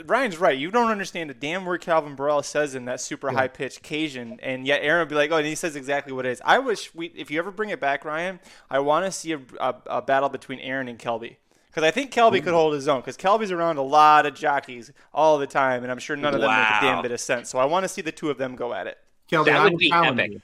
Ryan's 0.04 0.36
right. 0.36 0.58
You 0.58 0.70
don't 0.70 0.90
understand 0.90 1.30
a 1.30 1.34
damn 1.34 1.64
word 1.64 1.80
Calvin 1.80 2.14
Borel 2.16 2.42
says 2.42 2.74
in 2.74 2.84
that 2.84 3.00
super 3.00 3.30
high 3.30 3.48
pitched 3.48 3.82
Cajun, 3.82 4.38
and 4.42 4.66
yet 4.66 4.80
Aaron 4.82 5.00
would 5.00 5.08
be 5.08 5.14
like, 5.14 5.30
"Oh, 5.30 5.36
and 5.38 5.46
he 5.46 5.54
says 5.54 5.74
exactly 5.74 6.12
what 6.12 6.26
it 6.26 6.32
is." 6.32 6.42
I 6.44 6.58
wish 6.58 6.94
we, 6.94 7.06
if 7.06 7.30
you 7.30 7.38
ever 7.38 7.50
bring 7.50 7.70
it 7.70 7.80
back, 7.80 8.04
Ryan, 8.04 8.40
I 8.70 8.80
want 8.80 9.06
to 9.06 9.10
see 9.10 9.32
a, 9.32 9.40
a, 9.58 9.74
a 9.86 10.02
battle 10.02 10.28
between 10.28 10.60
Aaron 10.60 10.88
and 10.88 10.98
Kelby. 10.98 11.36
Because 11.68 11.82
I 11.86 11.90
think 11.90 12.12
Kelby 12.12 12.42
could 12.42 12.54
hold 12.54 12.74
his 12.74 12.88
own. 12.88 13.00
Because 13.00 13.16
Kelby's 13.16 13.52
around 13.52 13.76
a 13.76 13.82
lot 13.82 14.26
of 14.26 14.34
jockeys 14.34 14.90
all 15.14 15.38
the 15.38 15.46
time, 15.46 15.82
and 15.82 15.92
I'm 15.92 15.98
sure 15.98 16.16
none 16.16 16.34
of 16.34 16.40
them 16.40 16.50
make 16.50 16.58
a 16.58 16.80
damn 16.82 17.02
bit 17.02 17.12
of 17.12 17.20
sense. 17.20 17.50
So 17.50 17.58
I 17.58 17.66
want 17.66 17.84
to 17.84 17.88
see 17.88 18.02
the 18.02 18.10
two 18.12 18.30
of 18.30 18.36
them 18.38 18.56
go 18.56 18.74
at 18.74 18.86
it. 18.86 18.98
Kelby, 19.30 19.44
That 19.46 19.56
I'm 19.60 19.72
would 19.72 19.78
be 19.78 19.90
telling 19.90 20.18
epic. 20.18 20.30
you. 20.32 20.40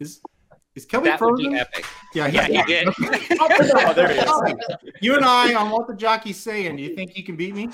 Is 0.00 0.20
is 0.74 0.86
Kelby 0.86 1.04
That 1.04 1.20
would 1.20 1.36
be 1.36 1.54
epic. 1.54 1.84
Yeah, 2.14 2.26
Yeah, 2.28 2.46
he 2.46 2.62
did. 2.64 2.88
Oh, 3.40 3.92
there 3.94 4.08
he 4.12 4.18
is. 4.18 4.60
You 5.00 5.16
and 5.16 5.24
I 5.24 5.54
on 5.54 5.70
what 5.70 5.86
the 5.88 5.94
jockey's 5.94 6.38
saying. 6.38 6.76
Do 6.76 6.82
you 6.82 6.94
think 6.94 7.16
you 7.16 7.24
can 7.24 7.36
beat 7.36 7.54
me? 7.54 7.68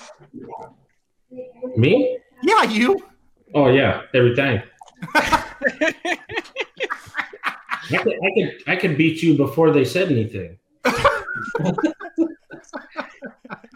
Me? 1.76 2.18
Yeah, 2.42 2.62
you. 2.64 3.04
Oh 3.54 3.68
yeah, 3.68 4.02
every 4.14 4.34
time. 4.36 4.62
I 5.14 5.44
can, 7.90 8.08
I 8.08 8.30
can 8.34 8.50
I 8.66 8.76
can 8.76 8.96
beat 8.96 9.22
you 9.22 9.36
before 9.36 9.70
they 9.72 9.84
said 9.84 10.10
anything. 10.12 10.58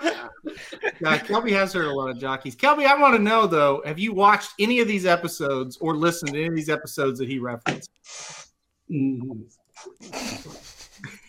Yeah, 0.02 1.18
Kelby 1.18 1.50
has 1.52 1.72
heard 1.72 1.86
a 1.86 1.92
lot 1.92 2.10
of 2.10 2.18
jockeys. 2.18 2.54
Kelby, 2.56 2.86
I 2.86 2.98
want 3.00 3.16
to 3.16 3.22
know 3.22 3.46
though, 3.46 3.82
have 3.84 3.98
you 3.98 4.12
watched 4.12 4.52
any 4.58 4.80
of 4.80 4.88
these 4.88 5.06
episodes 5.06 5.76
or 5.78 5.94
listened 5.96 6.32
to 6.32 6.38
any 6.38 6.48
of 6.48 6.54
these 6.56 6.68
episodes 6.68 7.18
that 7.18 7.28
he 7.28 7.38
referenced? 7.38 7.90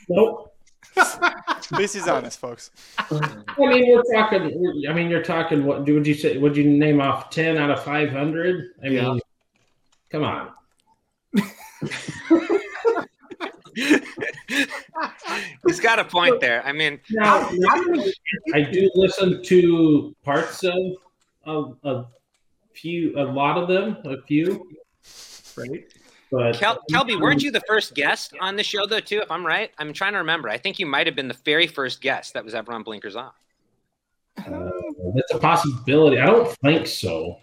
Nope. 0.09 0.49
At 0.95 1.71
least 1.71 1.95
he's 1.95 2.07
honest, 2.07 2.39
folks. 2.39 2.69
I 2.99 3.19
mean, 3.57 3.87
we're 3.87 4.03
talking. 4.13 4.85
I 4.87 4.93
mean, 4.93 5.09
you're 5.09 5.23
talking. 5.23 5.65
What 5.65 5.85
would 5.87 6.05
you 6.05 6.13
say? 6.13 6.37
Would 6.37 6.55
you 6.55 6.65
name 6.69 7.01
off 7.01 7.29
ten 7.31 7.57
out 7.57 7.71
of 7.71 7.83
five 7.83 8.09
hundred? 8.11 8.71
I 8.83 8.87
Yeah. 8.89 9.13
mean, 9.13 9.19
come 10.11 10.23
on. 10.23 10.51
He's 15.67 15.79
got 15.79 15.99
a 15.99 16.05
point 16.05 16.39
there. 16.41 16.65
I 16.65 16.71
mean, 16.71 16.99
Now, 17.09 17.49
I 18.53 18.61
do 18.61 18.89
listen 18.95 19.43
to 19.43 20.15
parts 20.23 20.63
of 20.63 20.75
of 21.45 21.77
a 21.83 22.05
few, 22.73 23.17
a 23.19 23.23
lot 23.23 23.57
of 23.57 23.67
them, 23.67 23.97
a 24.05 24.21
few. 24.23 24.67
Right. 25.57 25.83
But 26.31 26.55
Kel- 26.55 26.81
Kelby, 26.91 27.19
weren't 27.19 27.43
you 27.43 27.51
the 27.51 27.61
first 27.67 27.93
guest 27.93 28.33
on 28.41 28.55
the 28.55 28.63
show 28.63 28.87
though? 28.87 28.99
Too, 28.99 29.19
if 29.19 29.29
I'm 29.29 29.45
right, 29.45 29.71
I'm 29.77 29.93
trying 29.93 30.13
to 30.13 30.19
remember. 30.19 30.49
I 30.49 30.57
think 30.57 30.79
you 30.79 30.87
might 30.87 31.05
have 31.05 31.15
been 31.15 31.27
the 31.27 31.37
very 31.45 31.67
first 31.67 32.01
guest 32.01 32.33
that 32.33 32.43
was 32.43 32.55
ever 32.55 32.73
on 32.73 32.81
Blinkers 32.81 33.15
Off. 33.15 33.35
Uh, 34.37 34.71
that's 35.13 35.31
a 35.33 35.37
possibility. 35.37 36.19
I 36.19 36.25
don't 36.25 36.49
think 36.57 36.87
so. 36.87 37.37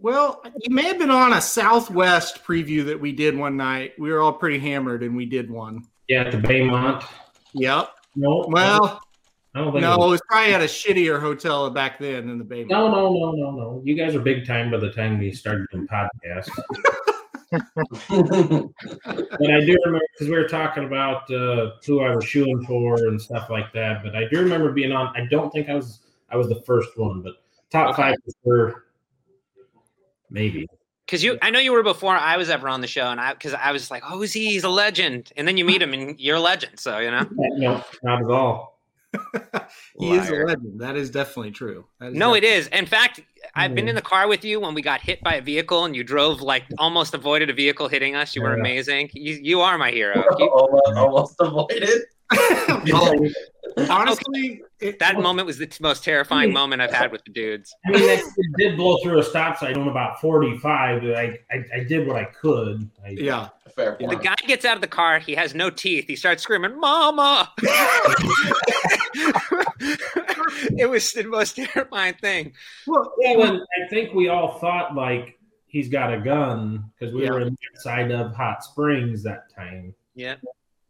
Well, 0.00 0.42
you 0.60 0.74
may 0.74 0.84
have 0.84 0.98
been 0.98 1.10
on 1.10 1.34
a 1.34 1.40
Southwest 1.40 2.42
preview 2.44 2.86
that 2.86 2.98
we 2.98 3.12
did 3.12 3.36
one 3.36 3.56
night. 3.58 3.92
We 3.98 4.10
were 4.10 4.20
all 4.20 4.32
pretty 4.32 4.58
hammered, 4.58 5.02
and 5.02 5.14
we 5.14 5.26
did 5.26 5.50
one. 5.50 5.84
Yeah, 6.08 6.22
at 6.22 6.32
the 6.32 6.38
Baymont. 6.38 7.04
Yep. 7.52 7.90
No. 8.16 8.46
Well, 8.48 9.02
I 9.54 9.58
don't 9.58 9.72
think. 9.72 9.82
no, 9.82 9.94
it 9.94 10.08
was- 10.08 10.22
probably 10.26 10.54
at 10.54 10.62
a 10.62 10.64
shittier 10.64 11.20
hotel 11.20 11.68
back 11.70 11.98
then 11.98 12.28
than 12.28 12.38
the 12.38 12.44
Baymont. 12.44 12.70
No, 12.70 12.90
no, 12.90 13.12
no, 13.12 13.32
no, 13.32 13.50
no. 13.50 13.82
You 13.84 13.94
guys 13.94 14.14
are 14.14 14.20
big 14.20 14.46
time 14.46 14.70
by 14.70 14.78
the 14.78 14.90
time 14.90 15.18
we 15.18 15.32
started 15.32 15.66
doing 15.70 15.86
podcasts. 15.86 16.48
but 17.50 19.50
I 19.50 19.60
do 19.60 19.76
remember 19.84 20.00
because 20.14 20.28
we 20.28 20.30
were 20.30 20.48
talking 20.48 20.84
about 20.84 21.30
uh, 21.30 21.72
who 21.84 22.00
I 22.00 22.14
was 22.14 22.24
shooting 22.24 22.64
for 22.64 22.94
and 23.08 23.20
stuff 23.20 23.50
like 23.50 23.72
that. 23.74 24.02
But 24.02 24.16
I 24.16 24.24
do 24.30 24.40
remember 24.40 24.72
being 24.72 24.92
on. 24.92 25.14
I 25.16 25.26
don't 25.30 25.50
think 25.50 25.68
I 25.68 25.74
was. 25.74 26.00
I 26.30 26.36
was 26.36 26.48
the 26.48 26.62
first 26.62 26.96
one, 26.96 27.20
but 27.22 27.34
top 27.70 27.96
five 27.96 28.14
for. 28.42 28.86
Maybe. 30.30 30.66
Because 31.06 31.24
you, 31.24 31.38
I 31.42 31.50
know 31.50 31.58
you 31.58 31.72
were 31.72 31.82
before 31.82 32.14
I 32.14 32.36
was 32.36 32.50
ever 32.50 32.68
on 32.68 32.80
the 32.82 32.86
show, 32.86 33.06
and 33.06 33.20
I, 33.20 33.32
because 33.32 33.52
I 33.52 33.72
was 33.72 33.90
like, 33.90 34.04
oh, 34.08 34.22
is 34.22 34.32
he? 34.32 34.46
He's 34.50 34.62
a 34.62 34.68
legend. 34.68 35.32
And 35.36 35.46
then 35.48 35.56
you 35.56 35.64
meet 35.64 35.82
him, 35.82 35.92
and 35.92 36.18
you're 36.20 36.36
a 36.36 36.40
legend. 36.40 36.78
So 36.78 36.98
you 36.98 37.10
know. 37.10 37.26
No, 37.38 37.84
not 38.02 38.22
at 38.22 38.30
all. 38.30 38.78
He 39.98 40.12
is 40.14 40.28
a 40.30 40.34
legend. 40.34 40.80
That 40.80 40.96
is 40.96 41.10
definitely 41.10 41.50
true. 41.50 41.84
That 41.98 42.10
is 42.12 42.14
No, 42.14 42.34
it 42.34 42.42
definitely- 42.42 42.58
is. 42.60 42.66
In 42.68 42.86
fact, 42.86 43.20
I've 43.56 43.74
been 43.74 43.88
in 43.88 43.96
the 43.96 44.02
car 44.02 44.28
with 44.28 44.44
you 44.44 44.60
when 44.60 44.72
we 44.74 44.82
got 44.82 45.00
hit 45.00 45.20
by 45.22 45.34
a 45.34 45.42
vehicle, 45.42 45.84
and 45.84 45.96
you 45.96 46.04
drove 46.04 46.40
like 46.40 46.62
almost 46.78 47.12
avoided 47.14 47.50
a 47.50 47.54
vehicle 47.54 47.88
hitting 47.88 48.14
us. 48.14 48.36
You 48.36 48.42
were 48.42 48.54
amazing. 48.54 49.10
You, 49.12 49.34
you 49.42 49.60
are 49.62 49.76
my 49.78 49.90
hero. 49.90 50.22
You- 50.38 50.46
almost, 50.54 50.92
almost 50.96 51.36
avoided. 51.40 52.00
Honestly, 53.88 54.62
it, 54.80 54.98
that 54.98 55.16
moment 55.20 55.46
was 55.46 55.58
the 55.58 55.66
t- 55.66 55.78
most 55.80 56.02
terrifying 56.04 56.52
moment 56.52 56.82
I've 56.82 56.92
had 56.92 57.12
with 57.12 57.24
the 57.24 57.30
dudes. 57.32 57.74
I 57.86 57.90
mean, 57.90 58.06
that 58.06 58.18
kid 58.18 58.46
did 58.58 58.76
blow 58.76 58.98
through 59.02 59.18
a 59.20 59.22
stop 59.22 59.56
sign 59.58 59.76
on 59.76 59.86
about 59.88 60.20
forty-five. 60.20 61.02
but 61.02 61.14
I, 61.16 61.38
I, 61.50 61.64
I 61.76 61.84
did 61.84 62.06
what 62.06 62.16
I 62.16 62.24
could. 62.24 62.88
I, 63.04 63.10
yeah. 63.10 63.48
Fair 63.76 63.96
The 64.00 64.06
point. 64.08 64.22
guy 64.24 64.34
gets 64.46 64.64
out 64.64 64.74
of 64.74 64.80
the 64.80 64.88
car. 64.88 65.20
He 65.20 65.34
has 65.36 65.54
no 65.54 65.70
teeth. 65.70 66.06
He 66.08 66.16
starts 66.16 66.42
screaming, 66.42 66.78
"Mama!" 66.80 67.52
it 70.76 70.88
was 70.88 71.12
the 71.12 71.24
most 71.24 71.56
terrifying 71.56 72.14
thing. 72.20 72.52
Well, 72.86 73.12
Yeah, 73.18 73.36
when 73.36 73.56
I 73.60 73.88
think 73.88 74.14
we 74.14 74.28
all 74.28 74.58
thought 74.58 74.94
like 74.94 75.38
he's 75.66 75.88
got 75.88 76.12
a 76.12 76.18
gun 76.20 76.84
because 76.98 77.14
we 77.14 77.24
Yeah. 77.24 77.30
were 77.30 77.40
inside 77.74 78.10
of 78.10 78.34
Hot 78.34 78.64
Springs 78.64 79.22
that 79.22 79.54
time. 79.54 79.94
Yeah. 80.14 80.34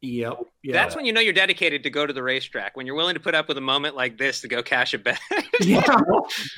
Yep. 0.02 0.38
Yeah. 0.62 0.72
That's 0.72 0.96
when 0.96 1.04
you 1.04 1.12
know 1.12 1.20
you're 1.20 1.34
dedicated 1.34 1.82
to 1.82 1.90
go 1.90 2.06
to 2.06 2.12
the 2.12 2.22
racetrack. 2.22 2.76
When 2.76 2.86
you're 2.86 2.94
willing 2.94 3.14
to 3.14 3.20
put 3.20 3.34
up 3.34 3.48
with 3.48 3.58
a 3.58 3.62
moment 3.62 3.96
like 3.96 4.16
this 4.16 4.40
to 4.40 4.48
go 4.48 4.62
cash 4.62 4.94
a 4.94 4.98
bet. 4.98 5.20
yeah. 5.60 5.84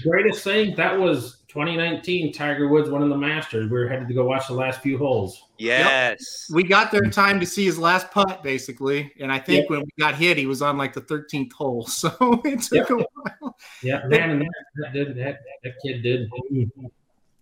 Greatest 0.04 0.44
thing 0.44 0.76
that 0.76 0.96
was 0.98 1.42
2019. 1.48 2.32
Tiger 2.32 2.68
Woods 2.68 2.88
won 2.88 3.02
in 3.02 3.08
the 3.08 3.16
Masters. 3.16 3.68
We 3.68 3.78
were 3.78 3.88
headed 3.88 4.06
to 4.06 4.14
go 4.14 4.24
watch 4.24 4.46
the 4.46 4.54
last 4.54 4.80
few 4.80 4.96
holes. 4.96 5.42
yes. 5.58 6.48
We 6.52 6.62
got 6.62 6.92
there 6.92 7.02
in 7.02 7.10
time 7.10 7.40
to 7.40 7.46
see 7.46 7.64
his 7.64 7.78
last 7.78 8.10
putt, 8.12 8.44
basically. 8.44 9.12
And 9.18 9.32
I 9.32 9.40
think 9.40 9.68
when 9.68 9.80
we 9.80 9.90
got 9.98 10.14
hit, 10.14 10.36
he 10.36 10.46
was 10.46 10.62
on 10.62 10.78
like 10.78 10.92
the 10.92 11.02
13th 11.02 11.52
hole. 11.52 11.86
So 11.88 12.10
it 12.44 12.62
took 12.62 12.90
a 12.90 12.96
while. 12.96 13.56
Yeah, 13.82 14.02
man, 14.06 14.30
and 14.30 14.40
that, 14.42 14.48
that, 14.76 14.92
did, 14.92 15.16
that, 15.16 15.40
that 15.64 15.72
kid 15.84 16.02
did. 16.02 16.30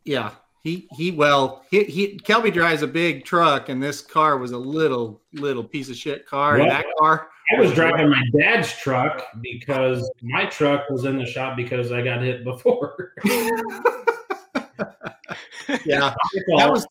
Yeah. 0.05 0.31
He, 0.63 0.89
he, 0.93 1.11
well, 1.11 1.65
he, 1.71 1.85
he, 1.85 2.19
Kelby 2.19 2.53
drives 2.53 2.83
a 2.83 2.87
big 2.87 3.25
truck, 3.25 3.71
and 3.71 3.83
this 3.83 4.03
car 4.03 4.37
was 4.37 4.53
a 4.53 4.59
little, 4.59 5.23
little 5.33 5.65
piece 5.65 5.89
of 5.89 5.97
shit 5.97 6.27
car. 6.27 6.59
Well, 6.59 6.69
that 6.69 6.85
car, 6.99 7.29
I 7.57 7.61
was 7.61 7.73
driving 7.73 8.11
my 8.11 8.23
dad's 8.39 8.71
truck 8.77 9.25
because 9.41 10.11
my 10.23 10.45
truck 10.47 10.91
was 10.91 11.07
in 11.07 11.17
the 11.17 11.25
shop 11.25 11.57
because 11.57 11.93
I 11.93 12.03
got 12.03 12.21
hit 12.23 12.45
before. 12.45 13.15
yeah, 13.25 13.63
that 16.49 16.71
was 16.71 16.87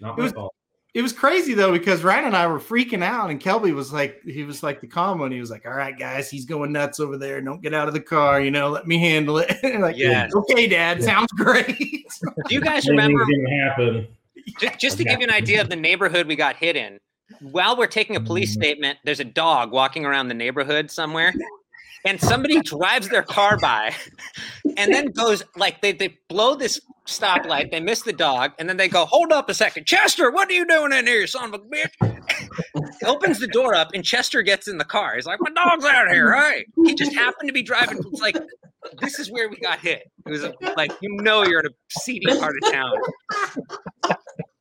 Not 0.00 0.12
it 0.12 0.18
my 0.18 0.22
was- 0.24 0.32
fault. 0.32 0.54
It 0.98 1.02
was 1.02 1.12
crazy 1.12 1.54
though 1.54 1.70
because 1.70 2.02
Ryan 2.02 2.24
and 2.24 2.36
I 2.36 2.48
were 2.48 2.58
freaking 2.58 3.04
out, 3.04 3.30
and 3.30 3.40
Kelby 3.40 3.72
was 3.72 3.92
like, 3.92 4.20
he 4.24 4.42
was 4.42 4.64
like 4.64 4.80
the 4.80 4.88
calm 4.88 5.20
one. 5.20 5.30
He 5.30 5.38
was 5.38 5.48
like, 5.48 5.64
"All 5.64 5.72
right, 5.72 5.96
guys, 5.96 6.28
he's 6.28 6.44
going 6.44 6.72
nuts 6.72 6.98
over 6.98 7.16
there. 7.16 7.40
Don't 7.40 7.62
get 7.62 7.72
out 7.72 7.86
of 7.86 7.94
the 7.94 8.00
car. 8.00 8.40
You 8.40 8.50
know, 8.50 8.68
let 8.68 8.84
me 8.88 8.98
handle 8.98 9.38
it." 9.38 9.56
And 9.62 9.80
like, 9.80 9.96
Yes. 9.96 10.34
okay, 10.34 10.66
Dad, 10.66 11.00
sounds 11.04 11.30
great. 11.30 11.78
Do 12.48 12.52
you 12.52 12.60
guys 12.60 12.88
remember 12.88 13.24
happen. 13.48 14.08
Ju- 14.58 14.70
just 14.76 14.98
to 14.98 15.04
give 15.04 15.20
you 15.20 15.26
an 15.28 15.32
idea 15.32 15.60
of 15.60 15.68
the 15.68 15.76
neighborhood 15.76 16.26
we 16.26 16.34
got 16.34 16.56
hit 16.56 16.74
in, 16.74 16.98
while 17.42 17.76
we're 17.76 17.86
taking 17.86 18.16
a 18.16 18.20
police 18.20 18.52
statement, 18.52 18.98
there's 19.04 19.20
a 19.20 19.24
dog 19.24 19.70
walking 19.70 20.04
around 20.04 20.26
the 20.26 20.34
neighborhood 20.34 20.90
somewhere, 20.90 21.32
and 22.04 22.20
somebody 22.20 22.60
drives 22.62 23.08
their 23.08 23.22
car 23.22 23.56
by, 23.56 23.94
and 24.76 24.92
then 24.92 25.12
goes 25.12 25.44
like 25.56 25.80
they 25.80 25.92
they 25.92 26.18
blow 26.28 26.56
this 26.56 26.80
stoplight, 27.08 27.70
they 27.70 27.80
miss 27.80 28.02
the 28.02 28.12
dog, 28.12 28.52
and 28.58 28.68
then 28.68 28.76
they 28.76 28.88
go, 28.88 29.04
"Hold 29.06 29.32
up 29.32 29.48
a 29.48 29.54
second, 29.54 29.86
Chester, 29.86 30.30
what 30.30 30.48
are 30.48 30.52
you 30.52 30.66
doing 30.66 30.92
in 30.92 31.06
here, 31.06 31.20
you 31.20 31.26
son 31.26 31.52
of 31.52 31.60
a 31.60 31.64
bitch?" 31.64 32.20
Opens 33.04 33.38
the 33.40 33.46
door 33.48 33.74
up, 33.74 33.88
and 33.94 34.04
Chester 34.04 34.42
gets 34.42 34.68
in 34.68 34.78
the 34.78 34.84
car. 34.84 35.14
He's 35.16 35.26
like, 35.26 35.38
"My 35.40 35.50
dog's 35.50 35.84
out 35.84 36.08
here, 36.10 36.30
right?" 36.30 36.64
He 36.84 36.94
just 36.94 37.14
happened 37.14 37.48
to 37.48 37.52
be 37.52 37.62
driving. 37.62 37.98
It's 38.12 38.20
like. 38.20 38.36
This 39.00 39.18
is 39.18 39.30
where 39.30 39.48
we 39.48 39.56
got 39.56 39.80
hit. 39.80 40.04
It 40.24 40.30
was 40.30 40.46
like 40.76 40.92
you 41.02 41.10
know 41.20 41.42
you're 41.44 41.60
in 41.60 41.66
a 41.66 41.70
seedy 41.90 42.26
part 42.38 42.54
of 42.62 42.72
town. 42.72 42.94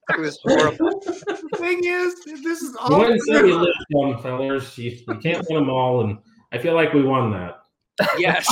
It 0.09 0.19
was 0.19 0.39
horrible. 0.43 0.99
the 1.05 1.49
thing 1.57 1.81
is, 1.83 2.15
this 2.43 2.61
is 2.61 2.71
You 2.71 2.77
all. 2.95 2.99
win 3.01 3.19
some, 3.21 3.45
you 3.45 3.59
lose 3.59 3.75
some, 3.93 4.17
fellas. 4.23 4.77
You, 4.77 4.97
you 5.07 5.15
can't 5.19 5.45
win 5.49 5.59
them 5.59 5.69
all, 5.69 6.01
and 6.01 6.17
I 6.51 6.57
feel 6.57 6.73
like 6.73 6.93
we 6.93 7.03
won 7.03 7.31
that. 7.33 7.59
Yes. 8.17 8.47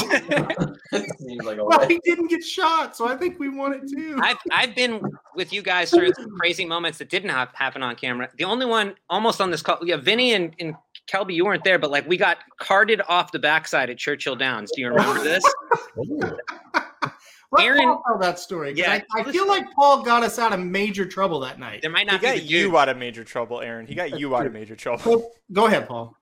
Like 0.92 1.58
Well, 1.58 1.88
he 1.88 2.00
didn't 2.04 2.28
get 2.30 2.44
shot, 2.44 2.96
so 2.96 3.08
I 3.08 3.16
think 3.16 3.40
we 3.40 3.50
won 3.50 3.74
it 3.74 3.88
too. 3.88 4.18
I've 4.24 4.38
I've 4.52 4.76
been 4.76 5.02
with 5.36 5.52
you 5.54 5.62
guys 5.62 5.92
through 5.92 6.14
some 6.14 6.30
crazy 6.40 6.66
moments 6.66 6.98
that 7.00 7.10
didn't 7.10 7.30
have, 7.30 7.50
happen 7.54 7.84
on 7.84 7.96
camera. 7.96 8.30
The 8.38 8.44
only 8.46 8.66
one 8.66 8.96
almost 9.10 9.42
on 9.42 9.52
this 9.52 9.62
call, 9.62 9.80
yeah, 9.84 9.98
Vinny 9.98 10.34
and, 10.34 10.56
and 10.60 10.76
Kelby, 11.08 11.34
you 11.36 11.46
weren't 11.46 11.64
there, 11.64 11.78
but 11.78 11.92
like 11.92 12.08
we 12.08 12.18
got 12.18 12.38
carted 12.60 13.02
off 13.08 13.32
the 13.32 13.40
backside 13.40 13.90
at 13.90 13.98
Churchill 13.98 14.36
Downs. 14.36 14.72
Do 14.76 14.82
you 14.82 14.90
remember 14.90 15.24
this? 15.24 15.44
Let 17.52 17.64
Aaron- 17.66 17.84
Paul 17.84 18.04
tell 18.08 18.18
that 18.20 18.40
story. 18.40 18.74
Yeah, 18.76 18.92
I, 19.16 19.22
I 19.22 19.32
feel 19.32 19.48
like 19.48 19.72
Paul 19.74 20.04
got 20.04 20.24
us 20.24 20.40
out 20.40 20.52
of 20.52 20.60
major 20.60 21.06
trouble 21.06 21.40
that 21.42 21.60
night. 21.60 21.82
There 21.82 21.92
might 21.92 22.00
He 22.02 22.06
not 22.12 22.20
be 22.22 22.28
got 22.28 22.44
you 22.44 22.64
dude. 22.68 22.76
out 22.76 22.90
of 22.90 22.98
major 22.98 23.24
trouble, 23.24 23.62
Aaron. 23.62 23.86
He 23.86 23.96
got 23.96 24.20
you 24.20 24.36
out 24.36 24.46
of 24.46 24.52
major 24.52 24.76
trouble. 24.76 25.04
Go, 25.04 25.32
go 25.54 25.66
ahead, 25.68 25.88
Paul. 25.88 26.18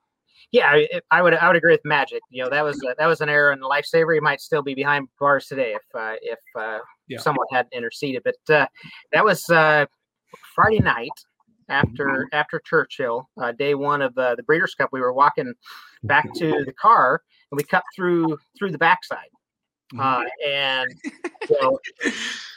Yeah, 0.54 0.68
I, 0.68 1.00
I 1.10 1.20
would 1.20 1.34
I 1.34 1.48
would 1.48 1.56
agree 1.56 1.72
with 1.72 1.84
Magic. 1.84 2.22
You 2.30 2.44
know, 2.44 2.48
that 2.50 2.62
was 2.62 2.80
uh, 2.88 2.94
that 2.96 3.06
was 3.08 3.20
an 3.20 3.28
error 3.28 3.50
in 3.50 3.58
the 3.58 3.66
lifesaver. 3.66 4.14
He 4.14 4.20
might 4.20 4.40
still 4.40 4.62
be 4.62 4.72
behind 4.72 5.08
bars 5.18 5.48
today 5.48 5.74
if 5.74 5.82
uh, 6.00 6.14
if 6.22 6.38
uh, 6.56 6.78
Yeah. 7.08 7.18
someone 7.18 7.48
had 7.50 7.66
interceded. 7.72 8.22
But 8.22 8.54
uh, 8.54 8.66
that 9.12 9.24
was 9.24 9.50
uh, 9.50 9.86
Friday 10.54 10.78
night 10.78 11.10
after 11.68 12.28
after 12.32 12.62
Churchill, 12.64 13.28
uh, 13.36 13.50
day 13.50 13.74
one 13.74 14.00
of 14.00 14.16
uh, 14.16 14.36
the 14.36 14.44
Breeders' 14.44 14.76
Cup. 14.76 14.90
We 14.92 15.00
were 15.00 15.12
walking 15.12 15.52
back 16.04 16.32
to 16.34 16.64
the 16.64 16.72
car 16.74 17.22
and 17.50 17.56
we 17.56 17.64
cut 17.64 17.82
through 17.96 18.38
through 18.56 18.70
the 18.70 18.78
backside, 18.78 19.30
uh, 19.98 20.22
and 20.46 20.88
know, 21.50 21.80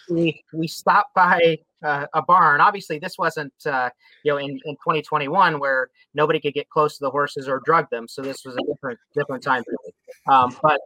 we 0.08 0.43
we 0.54 0.68
stopped 0.68 1.16
by 1.16 1.58
uh, 1.84 2.06
a 2.14 2.22
barn. 2.22 2.62
Obviously, 2.62 3.00
this 3.00 3.18
wasn't 3.18 3.54
uh, 3.66 3.90
you 4.24 4.32
know 4.32 4.38
in, 4.38 4.52
in 4.66 4.76
2021 4.76 5.60
where 5.60 5.90
nobody 6.14 6.40
could 6.40 6.54
get 6.54 6.70
close 6.70 6.98
to 6.98 7.04
the 7.06 7.10
horses 7.12 7.48
or 7.48 7.62
drug 7.66 7.90
them. 7.90 8.08
So 8.08 8.22
this 8.22 8.44
was 8.46 8.56
a 8.56 8.64
different 8.66 9.00
different 9.16 9.44
time 9.44 9.64
period. 9.64 9.94
Um, 10.28 10.56
but 10.62 10.80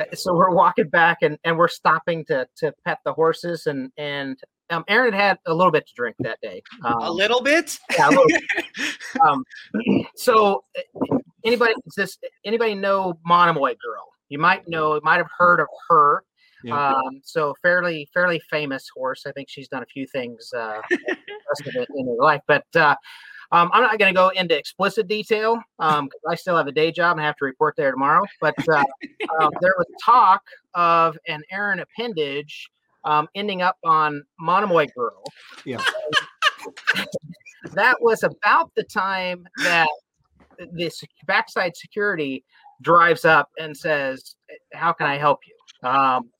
uh, 0.00 0.14
so 0.14 0.34
we're 0.34 0.50
walking 0.54 0.88
back 0.88 1.18
and, 1.22 1.38
and 1.44 1.56
we're 1.56 1.68
stopping 1.68 2.24
to 2.26 2.46
to 2.56 2.72
pet 2.84 2.98
the 3.04 3.12
horses 3.12 3.66
and 3.66 3.90
and 3.96 4.38
um, 4.70 4.84
Aaron 4.88 5.12
had 5.12 5.38
a 5.46 5.54
little 5.54 5.70
bit 5.70 5.86
to 5.86 5.92
drink 5.94 6.16
that 6.20 6.40
day. 6.42 6.60
Um, 6.84 6.98
A 7.00 7.10
little 7.10 7.40
bit. 7.40 7.78
yeah, 7.96 8.08
a 8.08 8.10
little 8.10 8.24
bit. 8.26 8.96
um, 9.24 9.44
so 10.16 10.64
uh, 10.76 11.18
anybody 11.44 11.74
does 11.84 11.94
this 11.96 12.18
anybody 12.44 12.74
know 12.74 13.18
Monomoy 13.24 13.76
Girl? 13.82 14.08
you 14.28 14.38
might 14.38 14.66
know, 14.68 15.00
might 15.02 15.18
have 15.18 15.28
heard 15.38 15.60
of 15.60 15.68
her. 15.88 16.24
Yeah. 16.64 16.94
Um, 16.94 17.20
so 17.22 17.54
fairly 17.62 18.08
fairly 18.12 18.40
famous 18.50 18.88
horse. 18.94 19.24
I 19.26 19.32
think 19.32 19.48
she's 19.48 19.68
done 19.68 19.82
a 19.82 19.86
few 19.86 20.06
things 20.06 20.52
uh, 20.52 20.80
rest 20.90 21.66
of 21.66 21.74
it 21.76 21.88
in 21.94 22.06
her 22.06 22.22
life, 22.22 22.42
but. 22.46 22.64
Uh, 22.74 22.96
um, 23.52 23.70
I'm 23.72 23.82
not 23.82 23.96
going 24.00 24.12
to 24.12 24.16
go 24.18 24.30
into 24.30 24.58
explicit 24.58 25.06
detail 25.06 25.62
um, 25.78 26.08
'cause 26.08 26.20
I 26.28 26.34
still 26.34 26.56
have 26.56 26.66
a 26.66 26.72
day 26.72 26.90
job 26.90 27.16
and 27.16 27.24
have 27.24 27.36
to 27.36 27.44
report 27.44 27.76
there 27.76 27.92
tomorrow. 27.92 28.24
But 28.40 28.56
uh, 28.68 28.82
um, 29.38 29.50
there 29.60 29.74
was 29.78 29.86
talk 30.04 30.42
of 30.74 31.16
an 31.28 31.44
Aaron 31.52 31.78
appendage 31.78 32.68
um, 33.04 33.28
ending 33.34 33.62
up 33.62 33.78
on 33.84 34.24
Monomoy 34.40 34.88
Girl. 34.96 35.22
Yeah. 35.64 35.80
that 37.74 37.96
was 38.02 38.24
about 38.24 38.72
the 38.74 38.82
time 38.82 39.46
that 39.62 39.88
this 40.72 41.02
backside 41.26 41.76
security 41.76 42.44
drives 42.82 43.24
up 43.24 43.50
and 43.58 43.76
says, 43.76 44.36
"How 44.72 44.92
can 44.92 45.06
I 45.06 45.16
help 45.16 45.40
you?" 45.46 45.88
Um, 45.88 46.30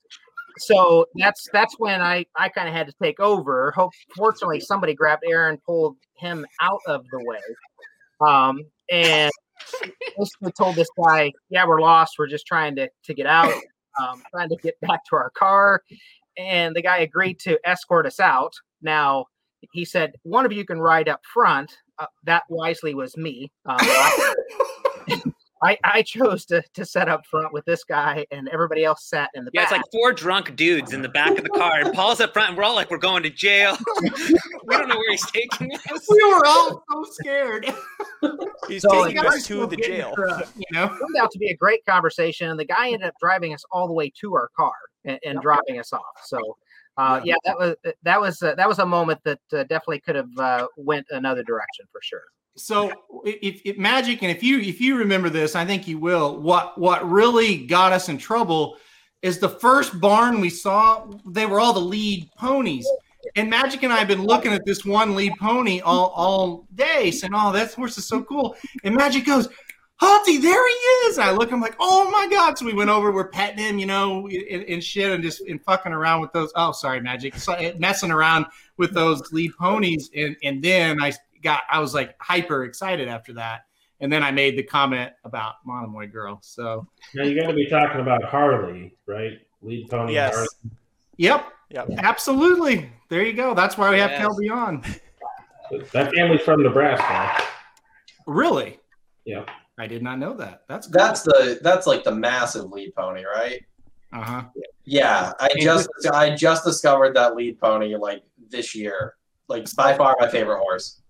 so 0.59 1.07
that's 1.17 1.49
that's 1.53 1.75
when 1.79 2.01
I 2.01 2.27
I 2.37 2.49
kind 2.49 2.69
of 2.69 2.75
had 2.75 2.87
to 2.87 2.95
take 3.03 3.21
over. 3.21 3.73
Hope 3.73 3.93
fortunately 4.17 4.61
somebody 4.61 4.95
grabbed 4.95 5.25
Aaron, 5.27 5.59
pulled 5.67 5.97
him 6.19 6.47
out 6.61 6.81
of 6.87 7.05
the 7.11 7.19
way, 7.25 7.39
um, 8.27 8.61
and 8.91 9.31
basically 10.17 10.53
told 10.53 10.77
this 10.77 10.89
guy, 11.05 11.33
"Yeah, 11.51 11.67
we're 11.67 11.81
lost. 11.81 12.15
We're 12.19 12.29
just 12.29 12.47
trying 12.47 12.77
to 12.77 12.89
to 13.05 13.15
get 13.15 13.27
out, 13.27 13.53
um, 14.01 14.23
trying 14.31 14.49
to 14.49 14.57
get 14.57 14.81
back 14.81 15.05
to 15.11 15.17
our 15.17 15.31
car." 15.31 15.83
And 16.39 16.75
the 16.75 16.83
guy 16.83 16.99
agreed 16.99 17.39
to 17.41 17.59
escort 17.65 18.07
us 18.07 18.21
out. 18.21 18.55
Now 18.83 19.27
he 19.73 19.85
said, 19.85 20.15
"One 20.23 20.47
of 20.47 20.53
you 20.53 20.65
can 20.65 20.81
ride 20.81 21.09
up 21.09 21.21
front." 21.33 21.77
Uh, 21.99 22.07
that 22.25 22.45
wisely 22.49 22.95
was 22.95 23.17
me. 23.17 23.51
Um, 23.65 23.79
I, 25.63 25.73
I, 25.73 25.79
I 25.85 26.03
chose 26.03 26.45
to, 26.47 26.63
to 26.75 26.85
set 26.85 27.09
up 27.09 27.25
front 27.27 27.53
with 27.53 27.65
this 27.65 27.85
guy, 27.85 28.27
and 28.31 28.49
everybody 28.49 28.85
else 28.85 29.05
sat 29.09 29.31
in 29.35 29.45
the 29.45 29.51
Yeah, 29.55 29.63
back. 29.63 29.73
it's 29.73 29.79
like 29.79 29.93
four 29.93 30.13
drunk 30.13 30.57
dudes 30.57 30.93
in 30.93 31.03
the 31.03 31.09
back 31.09 31.39
of 31.39 31.45
the 31.45 31.51
car, 31.51 31.81
and 31.81 31.93
Paul's 31.93 32.21
up 32.21 32.33
front, 32.33 32.51
and 32.51 32.59
we're 32.59 32.65
all 32.65 32.75
like, 32.75 32.91
we're 32.91 32.99
going 32.99 33.23
to 33.23 33.31
jail. 33.31 33.77
we 34.65 34.77
don't 34.77 34.89
know 34.89 34.97
where 34.97 35.11
he's 35.11 35.27
taking 35.31 35.73
us. 35.75 36.07
We 36.09 36.35
were 36.35 36.47
all 36.47 36.83
so 36.91 37.05
scared. 37.13 37.67
He's 38.69 38.83
So 38.83 39.05
taking 39.05 39.25
us 39.25 39.47
to 39.47 39.67
the 39.67 39.77
jail. 39.77 40.15
You 40.57 40.65
know, 40.73 40.85
it 40.87 40.89
turned 40.89 41.17
out 41.21 41.31
to 41.31 41.39
be 41.39 41.51
a 41.51 41.57
great 41.57 41.85
conversation. 41.87 42.51
and 42.51 42.59
The 42.59 42.65
guy 42.65 42.87
ended 42.89 43.05
up 43.09 43.15
driving 43.21 43.55
us 43.55 43.63
all 43.71 43.87
the 43.87 43.93
way 43.93 44.11
to 44.21 44.35
our 44.35 44.49
car 44.57 44.73
and, 45.05 45.19
and 45.25 45.41
dropping 45.41 45.79
us 45.79 45.93
off. 45.93 46.03
So, 46.25 46.57
uh, 46.97 47.21
yeah, 47.23 47.37
that 47.45 47.57
was 47.59 47.77
that 48.03 48.21
was 48.21 48.43
uh, 48.43 48.55
that 48.57 48.67
was 48.69 48.79
a 48.79 48.87
moment 48.87 49.21
that 49.25 49.39
uh, 49.53 49.63
definitely 49.65 50.01
could 50.01 50.17
have 50.17 50.31
uh, 50.39 50.67
went 50.77 51.07
another 51.11 51.43
direction 51.45 51.85
for 51.93 52.01
sure. 52.03 52.23
So 52.57 52.91
if, 53.25 53.61
if 53.65 53.77
magic 53.77 54.23
and 54.23 54.31
if 54.31 54.43
you 54.43 54.59
if 54.61 54.81
you 54.81 54.97
remember 54.97 55.29
this 55.29 55.55
i 55.55 55.65
think 55.65 55.87
you 55.87 55.99
will 55.99 56.41
what 56.41 56.77
what 56.79 57.09
really 57.09 57.67
got 57.67 57.93
us 57.93 58.09
in 58.09 58.17
trouble 58.17 58.77
is 59.23 59.39
the 59.39 59.49
first 59.49 60.01
barn 60.01 60.41
we 60.41 60.51
saw 60.51 61.07
they 61.27 61.47
were 61.47 61.61
all 61.61 61.73
the 61.73 61.81
lead 61.81 62.29
ponies 62.37 62.87
and 63.37 63.51
magic 63.51 63.83
and 63.83 63.93
i 63.93 63.97
have 63.97 64.09
been 64.09 64.25
looking 64.25 64.53
at 64.53 64.65
this 64.65 64.85
one 64.85 65.15
lead 65.15 65.33
pony 65.39 65.81
all 65.81 66.09
all 66.17 66.67
day 66.75 67.11
saying 67.11 67.33
oh 67.35 67.53
that 67.53 67.73
horse 67.75 67.99
is 67.99 68.07
so 68.07 68.23
cool 68.23 68.57
and 68.85 68.95
magic 68.95 69.27
goes 69.27 69.49
Hunty, 70.01 70.43
there 70.43 70.69
he 70.69 70.75
is. 71.09 71.19
I 71.19 71.31
look, 71.31 71.51
I'm 71.53 71.61
like, 71.63 71.77
oh 71.81 72.11
my 72.11 72.29
God. 72.31 72.59
So 72.59 72.67
we 72.67 72.75
went 72.75 72.91
over, 72.91 73.11
we're 73.13 73.29
petting 73.29 73.65
him, 73.65 73.79
you 73.79 73.87
know, 73.87 74.29
and, 74.29 74.63
and 74.65 74.85
shit, 74.85 75.11
and 75.11 75.23
just 75.23 75.41
and 75.41 75.63
fucking 75.65 75.93
around 75.93 76.21
with 76.21 76.33
those. 76.33 76.53
Oh, 76.55 76.73
sorry, 76.73 77.01
Magic. 77.01 77.35
So, 77.37 77.55
eh, 77.55 77.73
messing 77.79 78.11
around 78.11 78.45
with 78.77 78.93
those 78.93 79.33
lead 79.33 79.53
ponies. 79.57 80.11
And, 80.15 80.37
and 80.43 80.63
then 80.63 81.01
I 81.01 81.15
got, 81.43 81.63
I 81.71 81.81
was 81.81 81.95
like 81.95 82.15
hyper 82.21 82.65
excited 82.65 83.09
after 83.09 83.33
that. 83.35 83.63
And 84.01 84.13
then 84.13 84.23
I 84.23 84.31
made 84.31 84.59
the 84.59 84.63
comment 84.63 85.13
about 85.25 85.55
Monomoy 85.65 86.09
Girl. 86.09 86.39
So, 86.43 86.87
Now 87.15 87.25
you 87.25 87.41
got 87.41 87.49
to 87.49 87.55
be 87.55 87.67
talking 87.67 88.01
about 88.01 88.23
Harley, 88.25 88.95
right? 89.07 89.39
Lead 89.63 89.89
pony. 89.89 90.13
Yes. 90.13 90.35
Harley. 90.35 90.49
yep, 91.17 91.47
Yep. 91.71 91.89
absolutely. 91.99 92.91
There 93.09 93.23
you 93.25 93.33
go. 93.33 93.55
That's 93.55 93.79
why 93.79 93.91
we 93.91 93.99
have 93.99 94.11
Yes. 94.11 94.27
Kelby 94.27 94.53
on. 94.53 94.85
That 95.93 96.13
family's 96.15 96.43
from 96.43 96.63
Nebraska. 96.63 97.45
Really? 98.27 98.79
Yeah. 99.25 99.45
I 99.79 99.87
did 99.87 100.03
not 100.03 100.19
know 100.19 100.35
that. 100.35 100.63
That's 100.69 100.87
That's 100.89 101.23
the 101.23 101.59
that's 101.63 101.87
like 101.87 102.05
the 102.05 102.13
massive 102.15 102.71
lead 102.71 102.95
pony, 102.95 103.25
right? 103.25 103.61
uh 104.13 104.23
huh. 104.23 104.43
Yeah, 104.85 105.33
I 105.41 105.49
just 105.61 105.89
I 106.13 106.35
just 106.35 106.65
discovered 106.65 107.15
that 107.17 107.35
lead 107.35 107.59
pony 107.61 107.95
like 107.97 108.23
this 108.51 108.75
year. 108.75 109.17
Like 109.49 109.67
by 109.75 109.97
far 109.97 110.17
my 110.21 110.29
favorite 110.29 110.59
horse. 110.61 111.01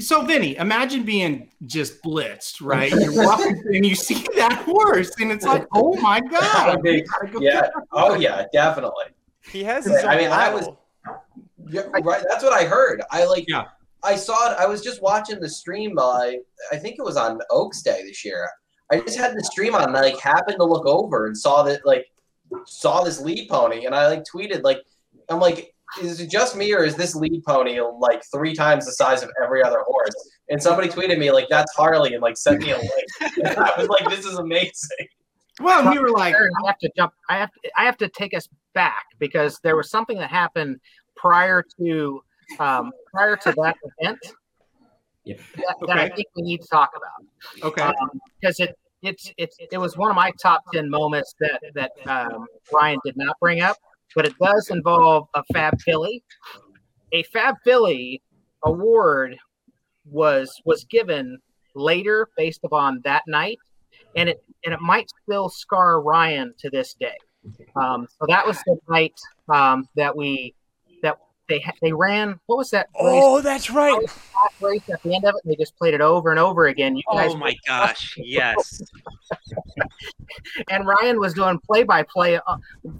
So, 0.00 0.22
Vinny, 0.22 0.56
imagine 0.56 1.04
being 1.04 1.50
just 1.64 2.02
blitzed, 2.02 2.56
right? 2.60 2.90
You're 2.90 3.24
walking 3.24 3.62
and 3.74 3.84
you 3.86 3.94
see 3.94 4.26
that 4.36 4.52
horse, 4.64 5.10
and 5.18 5.32
it's 5.32 5.44
like, 5.44 5.66
oh 5.72 5.94
my 6.00 6.20
god! 6.30 6.82
Big- 6.82 7.06
gotta 7.08 7.32
go 7.32 7.40
Yeah. 7.40 7.68
Oh 7.92 8.14
yeah, 8.14 8.44
definitely. 8.52 9.06
He 9.50 9.64
has 9.64 9.84
his 9.86 10.04
I 10.04 10.16
mean, 10.16 10.30
I 10.30 10.52
was- 10.52 10.68
Yeah, 11.68 11.82
right. 12.02 12.24
That's 12.28 12.44
what 12.44 12.52
I 12.52 12.64
heard. 12.64 13.02
I 13.10 13.24
like. 13.24 13.44
Yeah. 13.48 13.64
I 14.04 14.14
saw 14.16 14.52
it. 14.52 14.56
I 14.58 14.66
was 14.66 14.82
just 14.82 15.02
watching 15.02 15.40
the 15.40 15.48
stream. 15.48 15.98
Uh, 15.98 16.30
I 16.70 16.76
think 16.76 16.96
it 16.98 17.02
was 17.04 17.16
on 17.16 17.40
Oaks 17.50 17.82
Day 17.82 18.02
this 18.04 18.24
year. 18.24 18.48
I 18.92 19.00
just 19.00 19.18
had 19.18 19.34
the 19.34 19.42
stream 19.42 19.74
on, 19.74 19.84
and 19.88 19.96
I 19.96 20.02
like 20.02 20.20
happened 20.20 20.58
to 20.58 20.64
look 20.64 20.86
over 20.86 21.26
and 21.26 21.36
saw 21.36 21.62
that 21.64 21.84
like 21.86 22.06
saw 22.66 23.02
this 23.02 23.20
lead 23.20 23.48
pony, 23.48 23.86
and 23.86 23.94
I 23.94 24.06
like 24.08 24.22
tweeted 24.24 24.62
like, 24.62 24.82
I'm 25.28 25.40
like, 25.40 25.74
is 26.02 26.20
it 26.20 26.30
just 26.30 26.56
me 26.56 26.74
or 26.74 26.84
is 26.84 26.96
this 26.96 27.14
lead 27.14 27.42
pony 27.46 27.80
like 27.80 28.22
three 28.34 28.54
times 28.54 28.86
the 28.86 28.92
size 28.92 29.22
of 29.22 29.30
every 29.42 29.62
other 29.62 29.80
horse? 29.86 30.14
And 30.48 30.62
somebody 30.62 30.88
tweeted 30.88 31.18
me 31.18 31.30
like, 31.30 31.48
that's 31.48 31.74
Harley, 31.74 32.14
and 32.14 32.22
like 32.22 32.36
sent 32.36 32.60
me 32.60 32.70
a 32.70 32.78
link. 32.78 32.90
And 33.20 33.48
I 33.58 33.72
was 33.78 33.88
like, 33.88 34.08
this 34.08 34.24
is 34.24 34.38
amazing. 34.38 35.08
Well, 35.60 35.80
and 35.80 35.90
we 35.90 35.98
were 35.98 36.10
like, 36.10 36.34
I 36.34 36.66
have 36.66 36.78
to 36.78 36.90
jump. 36.96 37.12
I 37.30 37.38
have 37.38 37.50
to, 37.52 37.70
I 37.76 37.84
have 37.84 37.96
to 37.98 38.08
take 38.08 38.34
us 38.34 38.48
back 38.74 39.06
because 39.18 39.58
there 39.62 39.76
was 39.76 39.90
something 39.90 40.18
that 40.18 40.30
happened 40.30 40.78
prior 41.16 41.64
to 41.80 42.20
um, 42.58 42.92
prior 43.12 43.36
to 43.36 43.52
that 43.52 43.76
event 43.98 44.18
Yep. 45.26 45.40
that, 45.56 45.76
that 45.88 45.98
I 45.98 46.08
think 46.10 46.28
we 46.36 46.42
need 46.42 46.62
to 46.62 46.68
talk 46.68 46.92
about 46.96 47.66
okay, 47.66 47.90
because 48.40 48.60
it 48.60 48.78
it's 49.02 49.32
it's 49.36 49.56
it 49.72 49.78
was 49.78 49.96
one 49.96 50.08
of 50.08 50.14
my 50.14 50.30
top 50.40 50.62
ten 50.72 50.88
moments 50.88 51.34
that 51.40 51.60
that 51.74 51.90
um, 52.06 52.46
Ryan 52.72 53.00
did 53.04 53.16
not 53.16 53.36
bring 53.40 53.60
up, 53.60 53.76
but 54.16 54.24
it 54.24 54.34
does 54.42 54.70
involve 54.70 55.28
a 55.34 55.44
Fab 55.52 55.78
Philly. 55.82 56.24
A 57.12 57.22
Fab 57.24 57.54
Philly 57.62 58.22
award 58.64 59.36
was 60.06 60.50
was 60.64 60.84
given 60.84 61.38
later 61.76 62.26
based 62.36 62.60
upon 62.64 63.02
that 63.04 63.22
night, 63.28 63.58
and 64.16 64.30
it 64.30 64.42
and 64.64 64.74
it 64.74 64.80
might 64.80 65.08
still 65.22 65.48
scar 65.48 66.00
Ryan 66.00 66.54
to 66.58 66.70
this 66.70 66.94
day. 66.98 67.16
Um, 67.76 68.08
so 68.18 68.26
that 68.26 68.44
was 68.44 68.58
the 68.66 68.76
night 68.88 69.14
um, 69.52 69.86
that 69.94 70.16
we 70.16 70.54
they 71.48 71.64
they 71.80 71.92
ran. 71.92 72.38
What 72.46 72.58
was 72.58 72.70
that? 72.70 72.88
race? 72.94 73.22
Oh, 73.22 73.40
that's 73.40 73.70
right. 73.70 73.98
That 74.06 74.66
race 74.66 74.82
at 74.92 75.02
the 75.02 75.14
end 75.14 75.24
of 75.24 75.34
it. 75.34 75.42
They 75.44 75.56
just 75.56 75.76
played 75.76 75.94
it 75.94 76.00
over 76.00 76.30
and 76.30 76.38
over 76.38 76.66
again. 76.66 76.96
You 76.96 77.02
guys 77.12 77.32
Oh 77.32 77.36
my 77.36 77.54
gosh, 77.66 78.16
yes. 78.18 78.82
and 80.70 80.86
Ryan 80.86 81.20
was 81.20 81.34
doing 81.34 81.58
play 81.60 81.84
by 81.84 82.02
play 82.02 82.38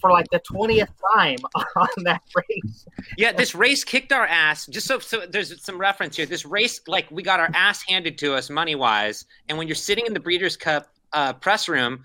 for 0.01 0.11
like 0.11 0.27
the 0.31 0.41
twentieth 0.41 0.91
time 1.15 1.39
on 1.77 1.89
that 2.05 2.23
race. 2.35 2.87
Yeah, 3.17 3.33
this 3.33 3.55
race 3.55 3.85
kicked 3.85 4.13
our 4.13 4.27
ass. 4.27 4.67
Just 4.67 4.87
so, 4.87 4.99
so 4.99 5.27
there's 5.27 5.63
some 5.65 5.79
reference 5.79 6.17
here. 6.17 6.27
This 6.27 6.45
race, 6.45 6.81
like 6.87 7.11
we 7.11 7.23
got 7.23 7.41
our 7.41 7.51
ass 7.55 7.83
handed 7.83 8.19
to 8.19 8.35
us 8.35 8.51
money 8.51 8.75
wise, 8.75 9.25
and 9.49 9.59
when 9.59 9.67
you're 9.69 9.75
sitting 9.75 10.07
in 10.07 10.15
the 10.15 10.21
Breeders' 10.21 10.57
Cup 10.57 10.89
uh, 11.13 11.33
press 11.33 11.69
room, 11.69 12.03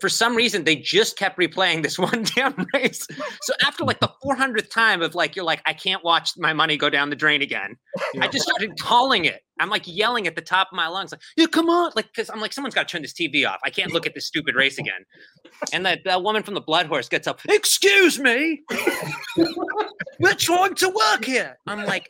for 0.00 0.08
some 0.08 0.36
reason 0.36 0.64
they 0.64 0.76
just 0.76 1.16
kept 1.16 1.38
replaying 1.38 1.82
this 1.82 1.98
one 1.98 2.24
damn 2.34 2.66
race. 2.74 3.06
So 3.42 3.54
after 3.64 3.84
like 3.84 4.00
the 4.00 4.10
400th 4.24 4.70
time 4.70 5.02
of 5.02 5.14
like 5.14 5.36
you're 5.36 5.44
like 5.44 5.62
I 5.66 5.72
can't 5.72 6.02
watch 6.04 6.32
my 6.36 6.52
money 6.52 6.76
go 6.76 6.90
down 6.90 7.10
the 7.10 7.16
drain 7.16 7.42
again. 7.42 7.76
I 8.20 8.28
just 8.28 8.44
started 8.44 8.78
calling 8.78 9.24
it. 9.24 9.42
I'm 9.60 9.70
like 9.70 9.82
yelling 9.86 10.26
at 10.26 10.34
the 10.34 10.42
top 10.42 10.68
of 10.72 10.76
my 10.76 10.88
lungs, 10.88 11.12
like, 11.12 11.20
yeah, 11.36 11.46
come 11.46 11.68
on. 11.68 11.92
Like, 11.96 12.12
cause 12.14 12.30
I'm 12.30 12.40
like, 12.40 12.52
someone's 12.52 12.74
got 12.74 12.88
to 12.88 12.92
turn 12.92 13.02
this 13.02 13.12
TV 13.12 13.48
off. 13.48 13.60
I 13.64 13.70
can't 13.70 13.92
look 13.92 14.06
at 14.06 14.14
this 14.14 14.26
stupid 14.26 14.54
race 14.54 14.78
again. 14.78 15.04
And 15.72 15.84
that, 15.86 16.00
that 16.04 16.22
woman 16.22 16.42
from 16.42 16.54
the 16.54 16.60
Blood 16.60 16.86
Horse 16.86 17.08
gets 17.08 17.26
up, 17.26 17.40
excuse 17.48 18.18
me. 18.18 18.62
We're 20.20 20.34
trying 20.34 20.74
to 20.74 20.88
work 20.88 21.24
here. 21.24 21.58
I'm 21.66 21.84
like, 21.84 22.06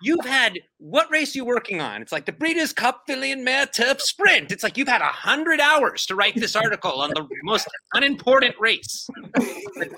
you've 0.00 0.24
had, 0.24 0.58
what 0.78 1.10
race 1.10 1.34
you 1.34 1.44
working 1.44 1.80
on? 1.80 2.02
It's 2.02 2.12
like 2.12 2.26
the 2.26 2.32
Breeders' 2.32 2.72
Cup 2.72 3.02
Filly 3.06 3.32
and 3.32 3.44
Mare 3.44 3.66
Turf 3.66 4.00
Sprint. 4.00 4.50
It's 4.50 4.62
like 4.62 4.76
you've 4.76 4.88
had 4.88 5.00
a 5.00 5.06
hundred 5.06 5.60
hours 5.60 6.06
to 6.06 6.14
write 6.14 6.34
this 6.34 6.56
article 6.56 7.00
on 7.00 7.10
the 7.10 7.26
most 7.42 7.68
unimportant 7.94 8.54
race. 8.58 9.08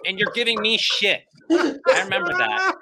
And 0.06 0.18
you're 0.18 0.32
giving 0.32 0.60
me 0.60 0.78
shit. 0.78 1.24
I 1.50 2.02
remember 2.04 2.32
that. 2.34 2.74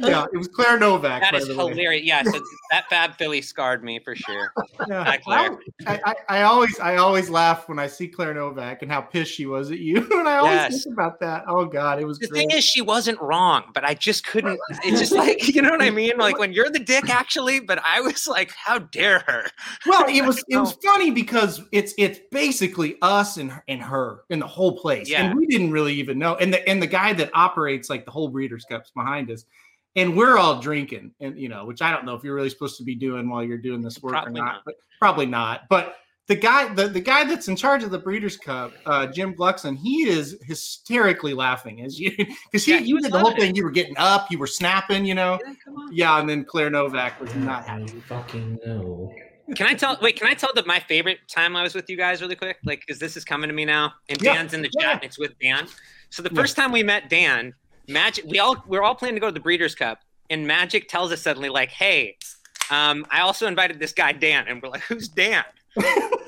Yeah, 0.00 0.26
it 0.32 0.36
was 0.36 0.48
Claire 0.48 0.78
Novak. 0.78 1.22
That 1.22 1.34
is 1.34 1.46
hilarious. 1.48 2.04
Yeah, 2.06 2.22
so 2.32 2.40
that 2.70 2.88
Fab 2.88 3.14
Philly 3.16 3.42
scarred 3.42 3.82
me 3.82 3.98
for 3.98 4.14
sure. 4.14 4.52
Yeah. 4.88 5.16
Hi. 5.26 5.48
I, 5.86 6.00
I, 6.04 6.14
I 6.28 6.42
always 6.42 6.78
I 6.78 6.96
always 6.96 7.28
laugh 7.30 7.68
when 7.68 7.78
I 7.78 7.86
see 7.86 8.08
Claire 8.08 8.34
Novak 8.34 8.82
and 8.82 8.90
how 8.90 9.00
pissed 9.00 9.32
she 9.32 9.46
was 9.46 9.70
at 9.70 9.78
you. 9.78 9.96
and 10.18 10.28
I 10.28 10.36
always 10.38 10.54
Yes. 10.54 10.84
think 10.84 10.94
about 10.94 11.20
that. 11.20 11.44
Oh 11.48 11.64
God, 11.64 12.00
it 12.00 12.04
was 12.06 12.18
The 12.18 12.28
great. 12.28 12.48
thing 12.48 12.50
is, 12.56 12.64
she 12.64 12.80
wasn't 12.80 13.20
wrong, 13.20 13.64
but 13.74 13.84
I 13.84 13.94
just 13.94 14.26
couldn't. 14.26 14.58
It's 14.84 15.00
just 15.00 15.12
like 15.12 15.48
you 15.54 15.62
know 15.62 15.70
what 15.70 15.82
I 15.82 15.90
mean. 15.90 16.16
Like 16.18 16.38
when 16.38 16.52
you're 16.52 16.70
the 16.70 16.78
dick, 16.78 17.08
actually. 17.10 17.60
But 17.60 17.80
I 17.84 18.00
was 18.00 18.26
like, 18.28 18.52
how 18.52 18.78
dare 18.78 19.20
her? 19.26 19.44
well, 19.86 20.04
it 20.08 20.24
was 20.24 20.42
it 20.48 20.56
was 20.56 20.72
funny 20.84 21.10
because 21.10 21.60
it's 21.72 21.94
it's 21.98 22.20
basically 22.30 22.96
us 23.02 23.36
and 23.36 23.52
and 23.68 23.82
her 23.82 24.22
in 24.30 24.38
the 24.38 24.46
whole 24.46 24.78
place, 24.78 25.08
Yeah. 25.10 25.24
and 25.24 25.36
we 25.38 25.46
didn't 25.46 25.72
really 25.72 25.94
even 25.94 26.18
know. 26.18 26.36
And 26.36 26.52
the 26.52 26.66
and 26.68 26.80
the 26.82 26.86
guy 26.86 27.12
that 27.14 27.30
operates 27.34 27.90
like 27.90 28.04
the 28.04 28.10
whole 28.10 28.28
Breeders' 28.28 28.64
Cup's 28.68 28.90
behind 28.90 29.30
us, 29.30 29.44
and 29.96 30.16
we're 30.16 30.38
all 30.38 30.60
drinking, 30.60 31.12
and 31.20 31.38
you 31.38 31.48
know, 31.48 31.64
which 31.64 31.82
I 31.82 31.90
don't 31.90 32.04
know 32.04 32.14
if 32.14 32.22
you're 32.24 32.34
really 32.34 32.50
supposed 32.50 32.76
to 32.78 32.84
be 32.84 32.94
doing 32.94 33.28
while 33.28 33.42
you're 33.42 33.58
doing 33.58 33.80
this 33.82 34.02
work 34.02 34.12
Probably 34.12 34.30
or 34.40 34.44
not, 34.44 34.52
not. 34.54 34.62
but 34.66 34.74
probably 34.98 35.26
not. 35.26 35.62
But 35.68 35.96
the 36.28 36.36
guy 36.36 36.72
the, 36.74 36.88
the 36.88 37.00
guy 37.00 37.24
that's 37.24 37.48
in 37.48 37.56
charge 37.56 37.82
of 37.82 37.90
the 37.90 37.98
Breeders' 37.98 38.36
Cup, 38.36 38.72
uh, 38.86 39.06
Jim 39.06 39.34
Gluckson, 39.34 39.76
he 39.76 40.06
is 40.08 40.38
hysterically 40.46 41.32
laughing 41.34 41.80
as 41.82 41.98
you 41.98 42.10
because 42.16 42.64
he 42.64 42.72
Yeah, 42.72 42.78
he 42.80 42.86
you 42.88 43.00
did 43.00 43.12
the 43.12 43.18
whole 43.18 43.28
loving 43.30 43.42
it. 43.42 43.46
thing. 43.46 43.56
You 43.56 43.64
were 43.64 43.70
getting 43.70 43.96
up, 43.96 44.30
you 44.30 44.38
were 44.38 44.46
snapping, 44.46 45.04
you 45.06 45.14
know. 45.14 45.38
Yeah, 45.90 46.20
and 46.20 46.28
then 46.28 46.44
Claire 46.44 46.70
Novak 46.70 47.20
was 47.20 47.34
not 47.34 47.64
happy. 47.66 47.86
fucking 48.06 48.58
no. 48.66 49.12
Can 49.56 49.66
I 49.66 49.72
tell? 49.72 49.96
Wait, 50.02 50.16
can 50.16 50.26
I 50.28 50.34
tell 50.34 50.50
that 50.56 50.66
my 50.66 50.78
favorite 50.80 51.20
time 51.26 51.56
I 51.56 51.62
was 51.62 51.74
with 51.74 51.88
you 51.88 51.96
guys 51.96 52.20
really 52.20 52.36
quick? 52.36 52.58
Like, 52.66 52.80
because 52.86 52.98
this 53.00 53.16
is 53.16 53.24
coming 53.24 53.48
to 53.48 53.54
me 53.54 53.64
now, 53.64 53.94
and 54.10 54.20
Yeah. 54.20 54.34
Dan's 54.34 54.52
in 54.52 54.60
the 54.60 54.68
chat, 54.78 54.96
and 54.96 55.04
it's 55.04 55.18
with 55.18 55.32
Dan. 55.40 55.66
So 56.10 56.22
the 56.22 56.28
first 56.28 56.54
time 56.54 56.70
we 56.70 56.82
met 56.82 57.08
Dan, 57.08 57.54
Magic, 57.88 58.24
we 58.26 58.38
all 58.38 58.62
we're 58.66 58.82
all 58.82 58.94
planning 58.94 59.16
to 59.16 59.20
go 59.20 59.28
to 59.28 59.32
the 59.32 59.40
Breeders' 59.40 59.74
Cup, 59.74 60.00
and 60.28 60.46
Magic 60.46 60.88
tells 60.88 61.10
us 61.10 61.22
suddenly, 61.22 61.48
like, 61.48 61.70
"Hey, 61.70 62.18
um, 62.70 63.06
I 63.10 63.20
also 63.20 63.46
invited 63.46 63.80
this 63.80 63.92
guy 63.92 64.12
Dan," 64.12 64.46
and 64.46 64.62
we're 64.62 64.68
like, 64.68 64.82
"Who's 64.82 65.08
Dan?" 65.08 65.44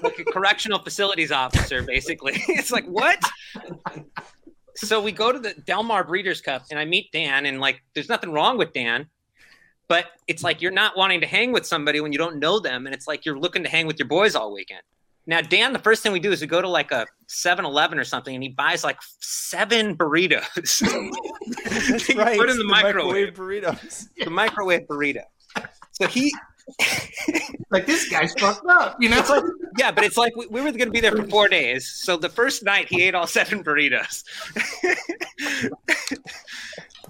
like 0.03 0.19
a 0.19 0.25
correctional 0.25 0.79
facilities 0.79 1.31
officer, 1.31 1.83
basically. 1.83 2.33
it's 2.49 2.71
like 2.71 2.87
what? 2.87 3.19
so 4.75 5.03
we 5.03 5.13
go 5.13 5.33
to 5.33 5.39
the 5.39 5.53
Del 5.67 5.83
Mar 5.83 6.03
Breeders' 6.03 6.41
Cup, 6.41 6.65
and 6.71 6.79
I 6.79 6.87
meet 6.87 7.13
Dan, 7.13 7.45
and 7.45 7.61
like, 7.61 7.83
there's 7.95 8.09
nothing 8.09 8.33
wrong 8.33 8.57
with 8.57 8.73
Dan. 8.73 9.07
But 9.87 10.07
it's 10.29 10.45
like 10.45 10.63
you're 10.63 10.71
not 10.71 10.97
wanting 10.97 11.21
to 11.21 11.27
hang 11.27 11.53
with 11.53 11.67
somebody 11.67 12.01
when 12.01 12.13
you 12.13 12.19
don't 12.19 12.39
know 12.39 12.61
them, 12.61 12.87
and 12.87 12.95
it's 12.95 13.09
like 13.09 13.27
you're 13.27 13.39
looking 13.39 13.65
to 13.65 13.69
hang 13.69 13.87
with 13.87 13.99
your 13.99 14.09
boys 14.09 14.35
all 14.35 14.53
weekend. 14.55 14.83
Now, 15.31 15.41
Dan, 15.41 15.72
the 15.72 15.78
first 15.78 16.03
thing 16.03 16.11
we 16.11 16.18
do 16.18 16.33
is 16.33 16.41
we 16.41 16.49
go 16.49 16.61
to 16.61 16.68
like 16.68 16.91
a 16.91 17.07
7 17.28 17.64
Eleven 17.64 18.01
or 18.01 18.05
something, 18.05 18.35
and 18.35 18.43
he 18.43 18.49
buys 18.49 18.83
like 18.83 18.99
seven 19.20 19.97
burritos. 19.97 20.81
That's 21.89 22.14
right. 22.16 22.37
Put 22.37 22.51
in 22.51 22.59
the, 22.59 22.64
microwave. 22.64 23.35
burritos. 23.35 24.09
The 24.24 24.28
microwave 24.28 24.89
burrito. 24.89 25.22
So 25.93 26.09
he, 26.09 26.35
Like 27.70 27.87
this 27.87 28.09
guy's 28.09 28.33
fucked 28.41 28.66
up, 28.68 28.97
you 28.99 29.09
know. 29.09 29.18
it's 29.18 29.31
like, 29.31 29.45
yeah, 29.78 29.93
but 29.93 30.03
it's 30.03 30.16
like 30.16 30.35
we, 30.35 30.47
we 30.49 30.61
were 30.62 30.72
going 30.72 30.87
to 30.87 30.91
be 30.91 30.99
there 30.99 31.14
for 31.14 31.22
four 31.28 31.47
days. 31.49 31.89
So 32.03 32.16
the 32.16 32.28
first 32.28 32.64
night 32.64 32.89
he 32.91 33.03
ate 33.05 33.14
all 33.14 33.28
seven 33.28 33.62
burritos. 33.62 34.24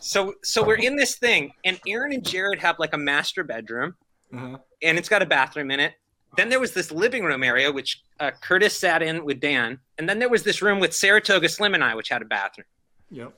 so 0.00 0.34
so 0.42 0.62
we're 0.62 0.76
in 0.76 0.96
this 0.96 1.16
thing, 1.16 1.52
and 1.64 1.80
Aaron 1.86 2.12
and 2.12 2.22
Jared 2.24 2.58
have 2.60 2.78
like 2.78 2.92
a 2.92 2.98
master 2.98 3.44
bedroom, 3.44 3.94
Uh-huh. 4.34 4.58
and 4.82 4.98
it's 4.98 5.08
got 5.08 5.22
a 5.22 5.26
bathroom 5.26 5.70
in 5.70 5.80
it. 5.80 5.94
Then 6.36 6.48
there 6.48 6.60
was 6.60 6.72
this 6.72 6.92
living 6.92 7.24
room 7.24 7.42
area, 7.42 7.72
which 7.72 8.02
uh, 8.20 8.30
Curtis 8.40 8.76
sat 8.76 9.02
in 9.02 9.24
with 9.24 9.40
Dan, 9.40 9.78
and 9.98 10.08
then 10.08 10.18
there 10.18 10.28
was 10.28 10.42
this 10.42 10.62
room 10.62 10.78
with 10.78 10.94
Saratoga 10.94 11.48
Slim 11.48 11.74
and 11.74 11.82
I, 11.82 11.94
which 11.94 12.08
had 12.08 12.22
a 12.22 12.24
bathroom. 12.24 12.66
Yep. 13.10 13.34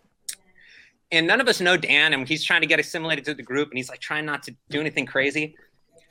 And 1.10 1.26
none 1.26 1.40
of 1.40 1.48
us 1.48 1.60
know 1.60 1.76
Dan, 1.76 2.12
and 2.12 2.28
he's 2.28 2.44
trying 2.44 2.60
to 2.60 2.66
get 2.66 2.80
assimilated 2.80 3.24
to 3.26 3.34
the 3.34 3.42
group, 3.42 3.70
and 3.70 3.78
he's 3.78 3.88
like 3.88 4.00
trying 4.00 4.26
not 4.26 4.42
to 4.44 4.54
do 4.70 4.80
anything 4.80 5.06
crazy. 5.06 5.56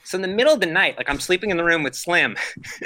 So 0.04 0.18
in 0.18 0.24
the 0.24 0.28
middle 0.28 0.54
of 0.54 0.60
the 0.60 0.66
night, 0.66 0.98
like 0.98 1.10
I'm 1.10 1.20
sleeping 1.20 1.52
in 1.52 1.58
the 1.58 1.64
room 1.64 1.84
with 1.84 1.96
Slim, 1.96 2.36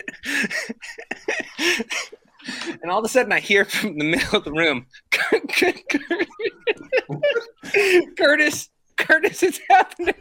and 2.82 2.92
all 2.92 3.00
of 3.00 3.06
a 3.06 3.10
sudden 3.10 3.32
I 3.32 3.40
hear 3.40 3.66
from 3.66 3.98
the 3.98 4.06
middle 4.06 4.38
of 4.38 4.44
the 4.44 4.52
room, 4.52 4.86
Curtis, 8.18 8.70
Curtis, 8.98 9.44
it's 9.44 9.60
happening. 9.70 10.14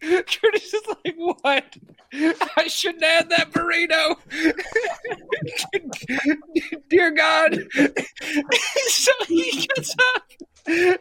Curtis 0.02 0.74
is 0.74 0.82
like, 0.88 1.14
what? 1.16 1.76
I 2.56 2.66
shouldn't 2.68 3.04
have 3.04 3.28
that 3.28 3.52
burrito. 3.52 4.16
Dear 6.88 7.10
God. 7.10 7.58
so 8.88 9.12
he 9.26 9.66
gets 9.66 9.94
up. 10.16 11.00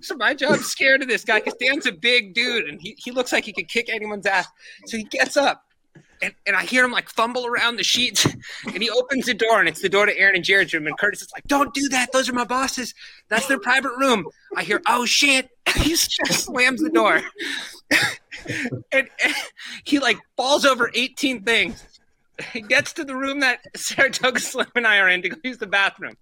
So 0.00 0.16
my 0.16 0.34
job's 0.34 0.66
scared 0.66 1.02
of 1.02 1.08
this 1.08 1.24
guy 1.24 1.40
because 1.40 1.54
Dan's 1.60 1.86
a 1.86 1.92
big 1.92 2.34
dude 2.34 2.68
and 2.68 2.80
he, 2.80 2.96
he 2.98 3.10
looks 3.10 3.32
like 3.32 3.44
he 3.44 3.52
could 3.52 3.68
kick 3.68 3.88
anyone's 3.88 4.26
ass. 4.26 4.48
So 4.86 4.96
he 4.96 5.04
gets 5.04 5.36
up 5.36 5.64
and, 6.22 6.34
and 6.46 6.56
I 6.56 6.62
hear 6.62 6.84
him 6.84 6.92
like 6.92 7.10
fumble 7.10 7.46
around 7.46 7.76
the 7.76 7.84
sheets 7.84 8.24
and 8.24 8.82
he 8.82 8.88
opens 8.88 9.26
the 9.26 9.34
door 9.34 9.60
and 9.60 9.68
it's 9.68 9.82
the 9.82 9.88
door 9.88 10.06
to 10.06 10.16
Aaron 10.16 10.36
and 10.36 10.44
Jared's 10.44 10.72
room. 10.72 10.86
And 10.86 10.96
Curtis 10.98 11.22
is 11.22 11.30
like, 11.32 11.44
Don't 11.46 11.74
do 11.74 11.88
that. 11.90 12.12
Those 12.12 12.28
are 12.28 12.32
my 12.32 12.44
bosses. 12.44 12.94
That's 13.28 13.46
their 13.46 13.60
private 13.60 13.92
room. 13.98 14.26
I 14.56 14.62
hear, 14.62 14.80
Oh 14.88 15.04
shit. 15.04 15.50
He 15.82 15.90
just 15.90 16.44
slams 16.44 16.82
the 16.82 16.90
door. 16.90 17.22
and, 18.92 19.08
and 19.24 19.34
he 19.84 19.98
like 19.98 20.18
falls 20.36 20.64
over 20.64 20.90
18 20.94 21.42
things. 21.42 21.84
He 22.52 22.60
gets 22.60 22.92
to 22.94 23.04
the 23.04 23.14
room 23.14 23.40
that 23.40 23.60
Saratoga 23.76 24.40
Slim 24.40 24.66
and 24.74 24.86
I 24.86 24.98
are 24.98 25.08
in 25.08 25.22
to 25.22 25.28
go 25.28 25.36
use 25.44 25.58
the 25.58 25.66
bathroom. 25.66 26.16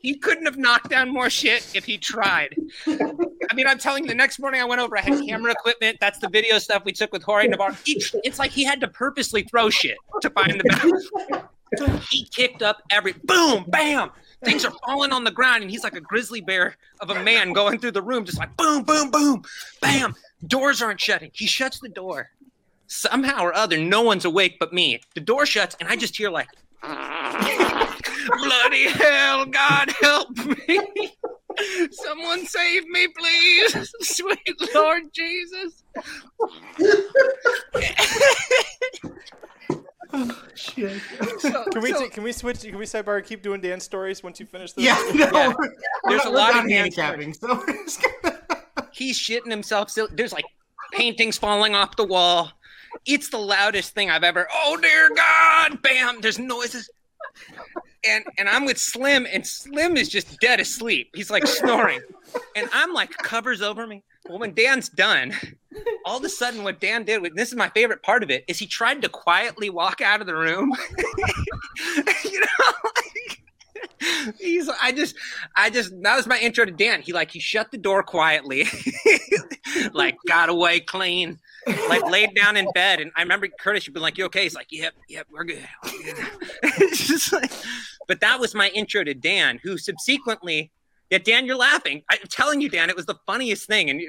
He 0.00 0.16
couldn't 0.16 0.44
have 0.44 0.58
knocked 0.58 0.90
down 0.90 1.08
more 1.08 1.30
shit 1.30 1.74
if 1.74 1.84
he 1.84 1.98
tried. 1.98 2.54
I 2.86 3.54
mean, 3.54 3.66
I'm 3.66 3.78
telling 3.78 4.04
you, 4.04 4.08
the 4.08 4.14
next 4.14 4.38
morning 4.38 4.60
I 4.60 4.64
went 4.64 4.80
over, 4.80 4.96
I 4.96 5.00
had 5.00 5.26
camera 5.26 5.52
equipment. 5.52 5.98
That's 6.00 6.18
the 6.18 6.28
video 6.28 6.58
stuff 6.58 6.84
we 6.84 6.92
took 6.92 7.12
with 7.12 7.22
Jorge 7.22 7.48
Navarro. 7.48 7.74
It's 7.86 8.38
like 8.38 8.50
he 8.50 8.64
had 8.64 8.80
to 8.80 8.88
purposely 8.88 9.42
throw 9.44 9.70
shit 9.70 9.96
to 10.20 10.30
find 10.30 10.60
the 10.60 10.64
bathroom. 10.64 12.00
He 12.10 12.26
kicked 12.26 12.62
up 12.62 12.82
every 12.90 13.14
boom, 13.24 13.64
bam. 13.68 14.10
Things 14.44 14.64
are 14.64 14.72
falling 14.84 15.12
on 15.12 15.24
the 15.24 15.30
ground, 15.30 15.62
and 15.62 15.70
he's 15.70 15.82
like 15.82 15.96
a 15.96 16.00
grizzly 16.00 16.40
bear 16.40 16.76
of 17.00 17.10
a 17.10 17.22
man 17.22 17.52
going 17.52 17.78
through 17.78 17.92
the 17.92 18.02
room, 18.02 18.24
just 18.24 18.38
like 18.38 18.56
boom, 18.56 18.82
boom, 18.82 19.10
boom, 19.10 19.42
bam. 19.80 20.14
Doors 20.46 20.82
aren't 20.82 21.00
shutting. 21.00 21.30
He 21.32 21.46
shuts 21.46 21.80
the 21.80 21.88
door. 21.88 22.30
Somehow 22.86 23.42
or 23.42 23.54
other, 23.54 23.78
no 23.78 24.02
one's 24.02 24.24
awake 24.24 24.56
but 24.60 24.72
me. 24.72 25.00
The 25.14 25.20
door 25.20 25.46
shuts, 25.46 25.76
and 25.80 25.88
I 25.88 25.96
just 25.96 26.16
hear 26.16 26.30
like, 26.30 26.48
bloody 26.82 28.88
hell, 28.90 29.46
God 29.46 29.90
help 30.00 30.28
me. 30.68 31.16
Someone 31.90 32.46
save 32.46 32.86
me, 32.88 33.08
please. 33.08 33.92
Sweet 34.02 34.74
Lord 34.74 35.02
Jesus. 35.12 35.82
Shit. 40.54 41.00
Can 41.72 41.82
we 41.82 42.08
can 42.10 42.22
we 42.22 42.32
switch? 42.32 42.60
Can 42.60 42.78
we 42.78 42.84
sidebar? 42.84 43.18
and 43.18 43.26
Keep 43.26 43.42
doing 43.42 43.60
Dan 43.60 43.80
stories 43.80 44.22
once 44.22 44.40
you 44.40 44.46
finish 44.46 44.72
this. 44.72 44.84
Yeah, 44.84 44.96
no, 45.14 45.30
Yeah. 45.32 45.52
There's 46.08 46.24
a 46.24 46.30
lot 46.30 46.56
of 46.56 46.68
handicapping. 46.68 47.34
So 47.34 47.64
He's 48.92 49.18
shitting 49.18 49.50
himself. 49.50 49.90
Still, 49.90 50.08
there's 50.12 50.32
like 50.32 50.44
paintings 50.92 51.36
falling 51.36 51.74
off 51.74 51.96
the 51.96 52.04
wall. 52.04 52.52
It's 53.04 53.28
the 53.28 53.38
loudest 53.38 53.94
thing 53.94 54.10
I've 54.10 54.24
ever. 54.24 54.48
Oh 54.52 54.78
dear 54.80 55.10
God! 55.14 55.82
Bam! 55.82 56.20
There's 56.20 56.38
noises. 56.38 56.88
And 58.08 58.24
and 58.38 58.48
I'm 58.48 58.64
with 58.64 58.78
Slim, 58.78 59.26
and 59.30 59.46
Slim 59.46 59.96
is 59.96 60.08
just 60.08 60.38
dead 60.40 60.60
asleep. 60.60 61.10
He's 61.14 61.30
like 61.30 61.46
snoring, 61.46 62.00
and 62.54 62.68
I'm 62.72 62.92
like 62.92 63.10
covers 63.10 63.60
over 63.62 63.86
me. 63.86 64.02
Well, 64.28 64.38
when 64.38 64.54
Dan's 64.54 64.88
done, 64.88 65.32
all 66.04 66.18
of 66.18 66.24
a 66.24 66.28
sudden, 66.28 66.64
what 66.64 66.80
Dan 66.80 67.04
did, 67.04 67.22
this 67.34 67.50
is 67.50 67.56
my 67.56 67.68
favorite 67.70 68.02
part 68.02 68.22
of 68.22 68.30
it, 68.30 68.44
is 68.48 68.58
he 68.58 68.66
tried 68.66 69.02
to 69.02 69.08
quietly 69.08 69.70
walk 69.70 70.00
out 70.00 70.20
of 70.20 70.26
the 70.26 70.34
room. 70.34 70.72
you 72.24 72.40
know, 72.40 72.74
like, 72.84 73.42
he's. 74.38 74.68
I 74.68 74.92
just, 74.92 75.16
I 75.56 75.70
just. 75.70 75.92
That 76.02 76.16
was 76.16 76.26
my 76.26 76.38
intro 76.38 76.64
to 76.64 76.72
Dan. 76.72 77.02
He 77.02 77.12
like 77.12 77.30
he 77.30 77.40
shut 77.40 77.70
the 77.70 77.78
door 77.78 78.02
quietly, 78.02 78.66
like 79.92 80.16
got 80.26 80.48
away 80.48 80.80
clean, 80.80 81.38
like 81.88 82.04
laid 82.10 82.34
down 82.34 82.56
in 82.56 82.70
bed. 82.72 83.00
And 83.00 83.10
I 83.16 83.22
remember 83.22 83.48
Curtis, 83.48 83.88
been 83.88 84.02
like, 84.02 84.18
"You 84.18 84.26
okay?" 84.26 84.42
He's 84.42 84.54
like, 84.54 84.68
"Yep, 84.70 84.94
yep, 85.08 85.26
we're 85.30 85.44
good." 85.44 85.66
We're 85.84 85.90
good." 86.14 86.26
it's 86.62 87.06
just 87.06 87.32
like, 87.32 87.52
but 88.08 88.20
that 88.20 88.40
was 88.40 88.54
my 88.54 88.68
intro 88.70 89.04
to 89.04 89.14
Dan, 89.14 89.60
who 89.62 89.78
subsequently. 89.78 90.72
Yeah, 91.10 91.18
Dan, 91.18 91.46
you're 91.46 91.56
laughing. 91.56 92.02
I'm 92.10 92.18
telling 92.28 92.60
you, 92.60 92.68
Dan, 92.68 92.90
it 92.90 92.96
was 92.96 93.06
the 93.06 93.16
funniest 93.26 93.66
thing, 93.66 93.90
and 93.90 94.02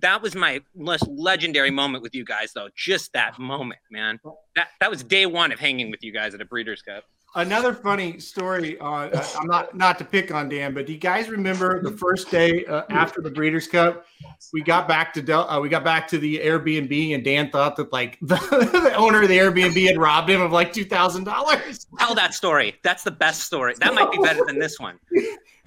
that 0.00 0.20
was 0.20 0.34
my 0.34 0.60
most 0.76 1.06
legendary 1.08 1.70
moment 1.70 2.02
with 2.02 2.14
you 2.14 2.24
guys, 2.24 2.52
though. 2.54 2.68
Just 2.76 3.12
that 3.14 3.38
moment, 3.38 3.80
man. 3.90 4.18
That 4.56 4.68
that 4.80 4.90
was 4.90 5.02
day 5.02 5.26
one 5.26 5.52
of 5.52 5.58
hanging 5.58 5.90
with 5.90 6.02
you 6.04 6.12
guys 6.12 6.34
at 6.34 6.40
a 6.40 6.44
Breeders' 6.44 6.82
Cup. 6.82 7.04
another 7.36 7.72
funny 7.74 8.18
story 8.20 8.78
uh, 8.78 9.08
I'm 9.40 9.46
not 9.46 9.74
not 9.74 9.98
to 9.98 10.04
pick 10.04 10.32
on 10.34 10.48
Dan, 10.48 10.74
but 10.74 10.86
do 10.86 10.92
you 10.92 10.98
guys 10.98 11.28
remember 11.28 11.82
the 11.82 11.96
first 11.96 12.30
day 12.30 12.64
uh, 12.66 12.82
after 12.90 13.20
the 13.22 13.30
Breeders' 13.30 13.66
Cup? 13.66 14.04
We 14.52 14.62
got 14.62 14.86
back 14.86 15.14
to 15.14 15.22
Del- 15.22 15.48
uh, 15.48 15.60
we 15.60 15.68
got 15.68 15.82
back 15.84 16.06
to 16.08 16.18
the 16.18 16.38
Airbnb, 16.40 17.14
and 17.14 17.24
Dan 17.24 17.50
thought 17.50 17.76
that 17.76 17.92
like 17.92 18.18
the, 18.22 18.36
the 18.36 18.94
owner 18.96 19.22
of 19.22 19.28
the 19.28 19.38
Airbnb 19.38 19.86
had 19.86 19.96
robbed 19.96 20.28
him 20.28 20.42
of 20.42 20.52
like 20.52 20.72
two 20.74 20.84
thousand 20.84 21.24
dollars. 21.24 21.86
Tell 21.98 22.14
that 22.16 22.34
story. 22.34 22.74
That's 22.82 23.02
the 23.02 23.10
best 23.12 23.42
story. 23.42 23.74
That 23.78 23.94
might 23.94 24.10
be 24.12 24.18
better 24.18 24.44
than 24.44 24.58
this 24.58 24.78
one. 24.78 24.98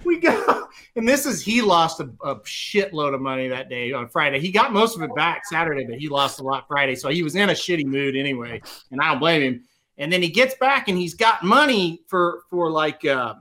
We 0.04 0.18
go, 0.20 0.68
and 0.96 1.08
this 1.08 1.26
is 1.26 1.42
he 1.42 1.62
lost 1.62 2.00
a, 2.00 2.10
a 2.24 2.36
shitload 2.40 3.14
of 3.14 3.20
money 3.20 3.48
that 3.48 3.68
day 3.68 3.92
on 3.92 4.08
Friday. 4.08 4.40
He 4.40 4.50
got 4.50 4.72
most 4.72 4.96
of 4.96 5.02
it 5.02 5.14
back 5.14 5.46
Saturday, 5.46 5.84
but 5.84 5.98
he 5.98 6.08
lost 6.08 6.40
a 6.40 6.42
lot 6.42 6.66
Friday, 6.68 6.94
so 6.94 7.08
he 7.08 7.22
was 7.22 7.34
in 7.36 7.50
a 7.50 7.54
shitty 7.54 7.84
mood 7.84 8.16
anyway, 8.16 8.60
and 8.90 9.00
I 9.00 9.08
don't 9.08 9.18
blame 9.18 9.42
him. 9.42 9.64
And 9.96 10.12
then 10.12 10.22
he 10.22 10.28
gets 10.28 10.54
back 10.54 10.88
and 10.88 10.96
he's 10.96 11.14
got 11.14 11.42
money 11.42 12.02
for 12.06 12.42
for 12.50 12.70
like 12.70 13.04
uh, 13.04 13.34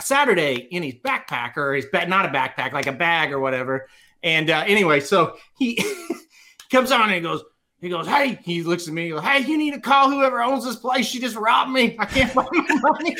Saturday 0.00 0.68
in 0.70 0.82
his 0.82 0.94
backpack 0.94 1.56
or 1.56 1.74
his 1.74 1.86
ba- 1.86 2.06
not 2.06 2.26
a 2.26 2.28
backpack, 2.28 2.72
like 2.72 2.86
a 2.86 2.92
bag 2.92 3.32
or 3.32 3.40
whatever. 3.40 3.88
And 4.22 4.50
uh, 4.50 4.64
anyway, 4.66 5.00
so 5.00 5.36
he 5.58 5.82
comes 6.70 6.92
on 6.92 7.02
and 7.02 7.12
he 7.12 7.20
goes, 7.20 7.42
he 7.80 7.88
goes, 7.88 8.06
hey, 8.06 8.38
he 8.44 8.62
looks 8.62 8.86
at 8.88 8.94
me, 8.94 9.04
he 9.04 9.10
goes, 9.10 9.22
hey, 9.22 9.40
you 9.40 9.56
need 9.56 9.72
to 9.72 9.80
call 9.80 10.10
whoever 10.10 10.42
owns 10.42 10.64
this 10.64 10.76
place. 10.76 11.06
She 11.06 11.18
just 11.18 11.36
robbed 11.36 11.70
me. 11.70 11.96
I 11.98 12.04
can't 12.04 12.30
find 12.30 12.48
my 12.52 12.80
money. 12.82 13.16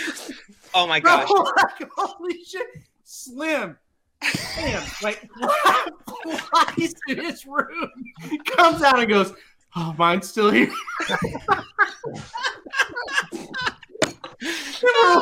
Oh 0.74 0.86
my 0.86 1.00
Bro, 1.00 1.24
like, 1.56 1.90
holy 1.96 2.42
shit, 2.44 2.66
Slim. 3.04 3.76
Damn, 4.56 4.82
like 5.02 5.28
flies 6.22 6.94
to 7.08 7.14
his 7.14 7.46
room, 7.46 7.90
comes 8.44 8.82
out 8.82 8.98
and 9.00 9.08
goes, 9.08 9.32
"Oh, 9.74 9.94
mine's 9.98 10.28
still 10.28 10.50
here." 10.50 10.70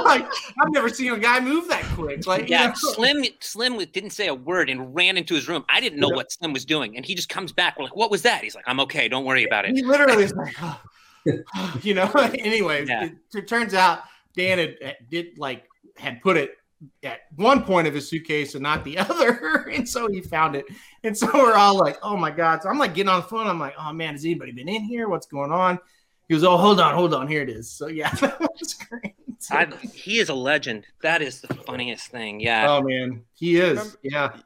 Like, 0.05 0.27
I've 0.61 0.71
never 0.73 0.89
seen 0.89 1.13
a 1.13 1.19
guy 1.19 1.41
move 1.41 1.69
that 1.69 1.83
quick. 1.95 2.27
Like, 2.27 2.43
you 2.43 2.47
yeah, 2.51 2.69
know? 2.69 2.73
Slim 2.75 3.25
Slim 3.41 3.79
didn't 3.93 4.11
say 4.11 4.29
a 4.29 4.35
word 4.35 4.71
and 4.71 4.95
ran 4.95 5.17
into 5.17 5.35
his 5.35 5.49
room. 5.49 5.65
I 5.69 5.81
didn't 5.81 5.99
know 5.99 6.09
what 6.09 6.31
Slim 6.31 6.53
was 6.53 6.65
doing, 6.65 6.97
and 6.97 7.05
he 7.05 7.15
just 7.15 7.29
comes 7.29 7.53
back. 7.53 7.79
We're 7.79 7.85
like, 7.85 7.97
"What 7.97 8.11
was 8.11 8.23
that?" 8.23 8.45
He's 8.45 8.55
like, 8.55 8.65
"I'm 8.69 8.79
okay. 8.81 9.09
Don't 9.09 9.25
worry 9.25 9.45
about 9.45 9.65
it." 9.65 9.75
He 9.75 9.83
literally 9.83 10.23
is 10.23 10.33
like, 10.35 10.55
oh, 10.63 10.81
you 11.83 11.95
know. 11.95 12.11
anyway, 12.39 12.87
Yeah. 12.87 13.05
it, 13.07 13.15
it 13.35 13.49
turns 13.49 13.75
out 13.75 14.03
Dan 14.39 14.59
had, 14.59 14.77
had- 14.81 14.97
did 15.11 15.37
like 15.39 15.65
had 15.97 16.23
put 16.23 16.37
it 16.37 16.53
at 17.03 17.23
one 17.35 17.65
point 17.65 17.89
of 17.89 17.95
his 17.95 18.09
suitcase 18.09 18.55
and 18.55 18.63
not 18.63 18.85
the 18.85 18.97
other, 19.05 19.69
and 19.75 19.87
so 19.89 20.09
he 20.09 20.21
found 20.21 20.55
it. 20.55 20.65
And 21.03 21.17
so 21.17 21.29
we're 21.35 21.55
all 21.55 21.77
like, 21.77 21.99
"Oh 22.03 22.17
my 22.17 22.31
god!" 22.31 22.63
So 22.63 22.69
I'm 22.69 22.79
like 22.79 22.95
getting 22.95 23.09
on 23.11 23.21
the 23.21 23.27
phone. 23.27 23.47
I'm 23.49 23.59
like, 23.59 23.75
"Oh 23.79 23.93
man, 23.93 24.13
has 24.15 24.25
anybody 24.25 24.53
been 24.53 24.69
in 24.69 24.85
here? 24.85 25.09
What's 25.09 25.27
going 25.27 25.51
on?" 25.51 25.79
He 26.29 26.35
goes, 26.35 26.45
"Oh, 26.45 26.57
hold 26.57 26.79
on, 26.81 26.95
hold 26.95 27.15
on. 27.15 27.27
Here 27.27 27.43
it 27.43 27.49
is." 27.51 27.69
So 27.71 27.89
yeah, 27.89 28.11
that 28.21 28.41
was 28.41 28.75
great. 28.75 29.15
I, 29.51 29.67
he 29.93 30.19
is 30.19 30.29
a 30.29 30.35
legend. 30.35 30.87
That 31.03 31.21
is 31.23 31.41
the 31.41 31.53
funniest 31.55 32.09
thing. 32.11 32.39
Yeah. 32.41 32.67
Oh 32.69 32.83
man, 32.83 33.23
he 33.35 33.57
is. 33.57 33.97
yeah. 34.03 34.37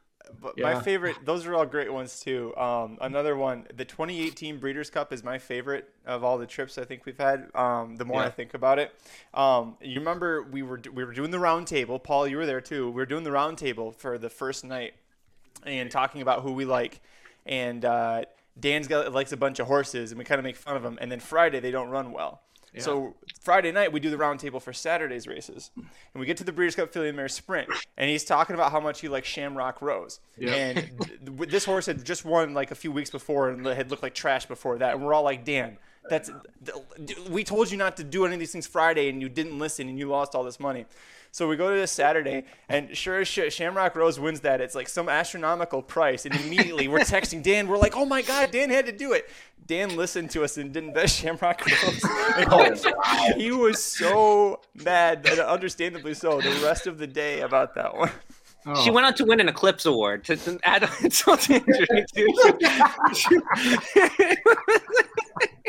But 0.42 0.58
Yeah. 0.58 0.74
my 0.74 0.82
favorite, 0.82 1.24
those 1.24 1.46
are 1.46 1.54
all 1.54 1.64
great 1.64 1.92
ones 1.92 2.20
too. 2.20 2.54
Um, 2.56 2.98
another 3.00 3.36
one, 3.36 3.66
the 3.74 3.84
2018 3.84 4.58
Breeders' 4.58 4.90
Cup 4.90 5.12
is 5.12 5.22
my 5.22 5.38
favorite 5.38 5.88
of 6.04 6.24
all 6.24 6.36
the 6.36 6.46
trips 6.46 6.76
I 6.78 6.84
think 6.84 7.06
we've 7.06 7.16
had. 7.16 7.48
Um, 7.54 7.96
the 7.96 8.04
more 8.04 8.22
I 8.22 8.30
think 8.30 8.52
about 8.52 8.78
it, 8.78 8.92
um, 9.32 9.76
you 9.80 10.00
remember 10.00 10.42
we 10.42 10.62
were 10.62 10.80
we 10.92 11.04
were 11.04 11.12
doing 11.12 11.30
the 11.30 11.38
round 11.38 11.68
table. 11.68 11.98
Paul, 11.98 12.26
you 12.26 12.36
were 12.36 12.46
there 12.46 12.60
too. 12.60 12.88
We 12.88 12.96
were 12.96 13.06
doing 13.06 13.22
the 13.22 13.32
round 13.32 13.56
table 13.58 13.92
for 13.92 14.18
the 14.18 14.28
first 14.28 14.64
night 14.64 14.94
and 15.64 15.90
talking 15.90 16.20
about 16.22 16.42
who 16.42 16.52
we 16.52 16.64
like. 16.64 17.00
And 17.46 17.84
uh, 17.84 18.24
Dan's 18.58 18.88
got 18.88 19.12
likes 19.12 19.32
a 19.32 19.36
bunch 19.36 19.60
of 19.60 19.68
horses, 19.68 20.10
and 20.10 20.18
we 20.18 20.24
kind 20.24 20.38
of 20.38 20.44
make 20.44 20.56
fun 20.56 20.76
of 20.76 20.82
them. 20.82 20.98
And 21.00 21.10
then 21.10 21.20
Friday 21.20 21.60
they 21.60 21.70
don't 21.70 21.88
run 21.88 22.12
well. 22.12 22.42
So 22.78 23.14
Friday 23.42 23.70
night 23.70 23.92
we 23.92 24.00
do 24.00 24.08
the 24.08 24.16
roundtable 24.16 24.60
for 24.62 24.72
Saturday's 24.72 25.26
races, 25.26 25.70
and 25.76 25.86
we 26.14 26.24
get 26.24 26.38
to 26.38 26.44
the 26.44 26.52
Breeders' 26.52 26.74
Cup 26.74 26.92
Filly 26.92 27.08
and 27.08 27.16
Mare 27.16 27.28
Sprint, 27.28 27.68
and 27.98 28.08
he's 28.08 28.24
talking 28.24 28.54
about 28.54 28.72
how 28.72 28.80
much 28.80 29.00
he 29.02 29.08
likes 29.08 29.28
Shamrock 29.28 29.82
Rose, 29.82 30.20
Yeah. 30.38 30.52
and 30.54 30.76
th- 30.78 31.20
th- 31.38 31.50
this 31.50 31.64
horse 31.66 31.84
had 31.86 32.02
just 32.04 32.24
won 32.24 32.54
like 32.54 32.70
a 32.70 32.74
few 32.74 32.90
weeks 32.90 33.10
before 33.10 33.50
and 33.50 33.66
had 33.66 33.90
looked 33.90 34.02
like 34.02 34.14
trash 34.14 34.46
before 34.46 34.78
that, 34.78 34.94
and 34.94 35.04
we're 35.04 35.12
all 35.12 35.22
like, 35.22 35.44
Dan, 35.44 35.76
that's 36.08 36.30
th- 36.64 37.18
we 37.28 37.44
told 37.44 37.70
you 37.70 37.76
not 37.76 37.96
to 37.98 38.04
do 38.04 38.24
any 38.24 38.34
of 38.34 38.40
these 38.40 38.52
things 38.52 38.66
Friday, 38.66 39.08
and 39.10 39.20
you 39.20 39.28
didn't 39.28 39.58
listen, 39.58 39.88
and 39.88 39.98
you 39.98 40.08
lost 40.08 40.34
all 40.34 40.42
this 40.42 40.58
money. 40.58 40.86
So 41.34 41.48
we 41.48 41.56
go 41.56 41.72
to 41.72 41.80
this 41.80 41.90
Saturday, 41.90 42.44
and 42.68 42.94
sure 42.94 43.20
as 43.20 43.26
shit, 43.26 43.54
Shamrock 43.54 43.96
Rose 43.96 44.20
wins 44.20 44.42
that. 44.42 44.60
It's 44.60 44.74
like 44.74 44.86
some 44.86 45.08
astronomical 45.08 45.80
price, 45.80 46.26
and 46.26 46.34
immediately 46.38 46.88
we're 46.88 46.98
texting 46.98 47.42
Dan. 47.42 47.68
We're 47.68 47.78
like, 47.78 47.96
"Oh 47.96 48.04
my 48.04 48.20
God, 48.20 48.50
Dan 48.50 48.68
had 48.68 48.84
to 48.84 48.92
do 48.92 49.12
it." 49.14 49.30
Dan 49.66 49.96
listened 49.96 50.30
to 50.32 50.44
us 50.44 50.58
and 50.58 50.74
didn't 50.74 50.92
bet 50.92 51.08
Shamrock 51.10 51.64
Rose. 51.66 52.04
And 52.36 53.40
he 53.40 53.50
was 53.50 53.82
so 53.82 54.60
mad, 54.74 55.26
and 55.26 55.40
understandably 55.40 56.12
so, 56.12 56.38
the 56.40 56.50
rest 56.62 56.86
of 56.86 56.98
the 56.98 57.06
day 57.06 57.40
about 57.40 57.74
that 57.76 57.96
one. 57.96 58.10
She 58.84 58.90
Oh. 58.90 58.92
went 58.92 59.06
on 59.06 59.14
to 59.14 59.24
win 59.24 59.40
an 59.40 59.48
Eclipse 59.48 59.86
Award 59.86 60.24
to, 60.26 60.36
to 60.36 60.58
add 60.64 60.86
insult 61.02 61.40
to 61.42 61.54
injury. 61.54 62.04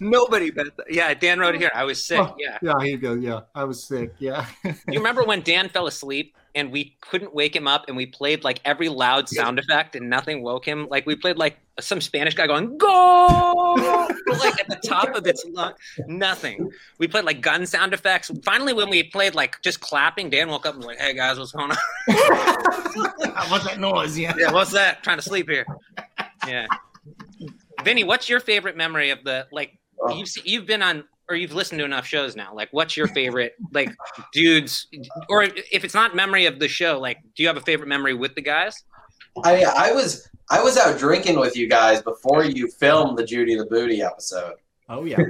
Nobody 0.00 0.50
bet 0.50 0.76
that. 0.76 0.86
Yeah, 0.90 1.12
Dan 1.14 1.38
wrote 1.38 1.54
it 1.54 1.60
here. 1.60 1.70
I 1.74 1.84
was 1.84 2.06
sick. 2.06 2.18
Oh, 2.20 2.34
Yeah. 2.38 2.58
Yeah, 2.62 2.74
here 2.80 2.88
you 2.90 2.98
go. 2.98 3.14
Yeah, 3.14 3.40
I 3.54 3.64
was 3.64 3.82
sick. 3.82 4.14
Yeah. 4.18 4.46
You 4.64 4.98
remember 4.98 5.24
when 5.24 5.40
Dan 5.42 5.68
fell 5.68 5.86
asleep 5.86 6.34
and 6.54 6.70
we 6.72 6.96
couldn't 7.00 7.34
wake 7.34 7.54
him 7.54 7.66
up 7.68 7.84
and 7.88 7.96
we 7.96 8.06
played 8.06 8.44
like 8.44 8.60
every 8.64 8.88
loud 8.88 9.28
sound 9.28 9.58
effect 9.58 9.94
and 9.96 10.08
nothing 10.08 10.42
woke 10.42 10.64
him? 10.64 10.86
Like 10.90 11.06
we 11.06 11.16
played 11.16 11.36
like 11.36 11.58
some 11.80 12.00
Spanish 12.00 12.34
guy 12.34 12.46
going, 12.46 12.76
go! 12.78 14.08
Like 14.26 14.60
at 14.60 14.68
the 14.68 14.76
top 14.86 15.14
of 15.14 15.26
its 15.26 15.44
lung, 15.50 15.72
nothing. 16.08 16.70
We 16.98 17.06
played 17.08 17.24
like 17.24 17.40
gun 17.40 17.64
sound 17.64 17.94
effects. 17.94 18.30
Finally, 18.44 18.72
when 18.74 18.90
we 18.90 19.02
played 19.04 19.34
like 19.34 19.60
just 19.62 19.80
clapping, 19.80 20.30
Dan 20.30 20.48
woke 20.48 20.66
up 20.66 20.74
and 20.74 20.78
was 20.84 20.86
like, 20.86 20.98
hey 20.98 21.14
guys, 21.14 21.38
what's 21.38 21.52
going 21.52 21.70
on? 21.70 21.76
What's 23.50 23.64
that 23.66 23.78
noise? 23.78 24.18
Yeah. 24.18 24.34
Yeah, 24.36 24.52
what's 24.52 24.72
that? 24.72 25.02
Trying 25.02 25.18
to 25.18 25.22
sleep 25.22 25.48
here. 25.48 25.66
Yeah. 26.46 26.66
Vinny, 27.84 28.04
what's 28.04 28.28
your 28.28 28.40
favorite 28.40 28.76
memory 28.76 29.10
of 29.10 29.22
the 29.24 29.46
like 29.52 29.78
oh. 30.00 30.16
you've 30.16 30.28
se- 30.28 30.42
you've 30.44 30.66
been 30.66 30.82
on 30.82 31.04
or 31.28 31.36
you've 31.36 31.52
listened 31.52 31.78
to 31.78 31.84
enough 31.84 32.06
shows 32.06 32.36
now? 32.36 32.54
Like, 32.54 32.68
what's 32.72 32.96
your 32.96 33.08
favorite 33.08 33.54
like 33.72 33.94
dudes? 34.32 34.86
Or 35.28 35.44
if 35.44 35.84
it's 35.84 35.94
not 35.94 36.14
memory 36.14 36.46
of 36.46 36.58
the 36.58 36.68
show, 36.68 36.98
like, 37.00 37.18
do 37.34 37.42
you 37.42 37.48
have 37.48 37.56
a 37.56 37.62
favorite 37.62 37.88
memory 37.88 38.14
with 38.14 38.34
the 38.34 38.42
guys? 38.42 38.82
I 39.44 39.64
I 39.64 39.92
was 39.92 40.28
I 40.50 40.62
was 40.62 40.76
out 40.76 40.98
drinking 40.98 41.38
with 41.38 41.56
you 41.56 41.68
guys 41.68 42.02
before 42.02 42.44
you 42.44 42.68
filmed 42.68 43.18
the 43.18 43.24
Judy 43.24 43.56
the 43.56 43.66
Booty 43.66 44.02
episode. 44.02 44.54
Oh 44.88 45.04
yeah. 45.04 45.18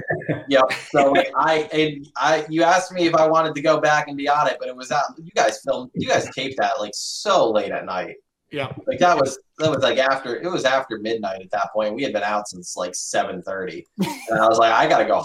Yep. 0.49 0.63
So 0.91 1.11
like, 1.11 1.31
I 1.35 1.69
and 1.73 2.07
I 2.15 2.45
you 2.49 2.63
asked 2.63 2.93
me 2.93 3.05
if 3.05 3.15
I 3.15 3.27
wanted 3.27 3.53
to 3.55 3.61
go 3.61 3.81
back 3.81 4.07
and 4.07 4.15
be 4.15 4.29
on 4.29 4.47
it, 4.47 4.57
but 4.59 4.69
it 4.69 4.75
was 4.75 4.91
out. 4.91 5.03
You 5.17 5.31
guys 5.31 5.59
filmed. 5.61 5.91
You 5.93 6.07
guys 6.07 6.29
taped 6.33 6.57
that 6.57 6.79
like 6.79 6.91
so 6.93 7.51
late 7.51 7.71
at 7.71 7.85
night. 7.85 8.15
Yeah. 8.51 8.71
Like 8.87 8.99
that 8.99 9.17
was 9.17 9.37
that 9.59 9.69
was 9.69 9.83
like 9.83 9.97
after 9.97 10.35
it 10.37 10.49
was 10.49 10.63
after 10.65 10.97
midnight 10.99 11.41
at 11.41 11.51
that 11.51 11.71
point. 11.73 11.95
We 11.95 12.03
had 12.03 12.13
been 12.13 12.23
out 12.23 12.47
since 12.47 12.77
like 12.77 12.95
seven 12.95 13.41
thirty, 13.41 13.85
and 13.99 14.39
I 14.39 14.47
was 14.47 14.57
like, 14.57 14.71
I 14.71 14.87
gotta 14.87 15.05
go 15.05 15.23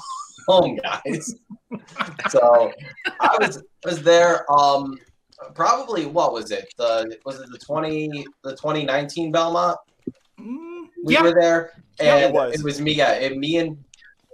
home, 0.49 0.77
guys. 0.83 1.35
so 2.29 2.73
I 3.21 3.37
was 3.41 3.59
I 3.59 3.89
was 3.89 4.03
there. 4.03 4.51
Um, 4.53 4.99
probably 5.55 6.07
what 6.07 6.33
was 6.33 6.51
it? 6.51 6.73
The 6.79 7.17
was 7.25 7.41
it 7.41 7.51
the 7.53 7.59
twenty 7.59 8.25
the 8.43 8.57
twenty 8.57 8.85
nineteen 8.85 9.31
Belmont? 9.33 9.79
We 10.39 10.45
Mm, 10.45 10.87
yeah. 11.07 11.23
were 11.23 11.35
there, 11.41 11.73
Yeah, 12.01 12.17
and 12.17 12.25
it 12.25 12.33
was. 12.65 12.81
me. 12.81 12.93
Yeah, 12.95 13.13
and 13.13 13.39
me 13.39 13.59
and 13.59 13.77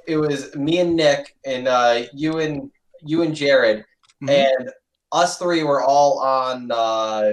it 0.07 0.17
was 0.17 0.55
me 0.57 0.79
and 0.79 0.97
Nick 0.97 1.37
and 1.45 1.69
uh, 1.69 2.03
you 2.15 2.39
and 2.39 2.71
you 3.03 3.21
and 3.23 3.35
Jared 3.35 3.85
Mhm. 4.23 4.31
and 4.31 4.71
us 5.13 5.39
three 5.39 5.63
were 5.63 5.83
all 5.83 6.19
on 6.21 6.71
uh, 6.73 7.33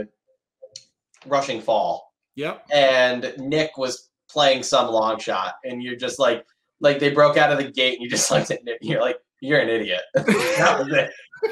Rushing 1.25 1.61
Fall, 1.61 2.11
Yep. 2.35 2.65
and 2.73 3.33
Nick 3.37 3.77
was 3.77 4.09
playing 4.29 4.63
some 4.63 4.91
long 4.91 5.19
shot, 5.19 5.55
and 5.63 5.81
you're 5.81 5.95
just 5.95 6.19
like, 6.19 6.45
like 6.81 6.99
they 6.99 7.11
broke 7.11 7.37
out 7.37 7.51
of 7.51 7.57
the 7.57 7.71
gate, 7.71 7.93
and 7.93 8.03
you 8.03 8.09
just 8.09 8.29
looked 8.31 8.51
at 8.51 8.63
Nick, 8.63 8.77
and 8.81 8.89
you're 8.89 9.01
like, 9.01 9.17
you're 9.41 9.59
an 9.59 9.69
idiot. 9.69 10.01
that 10.15 10.77
was 10.79 10.87
it. 10.91 11.11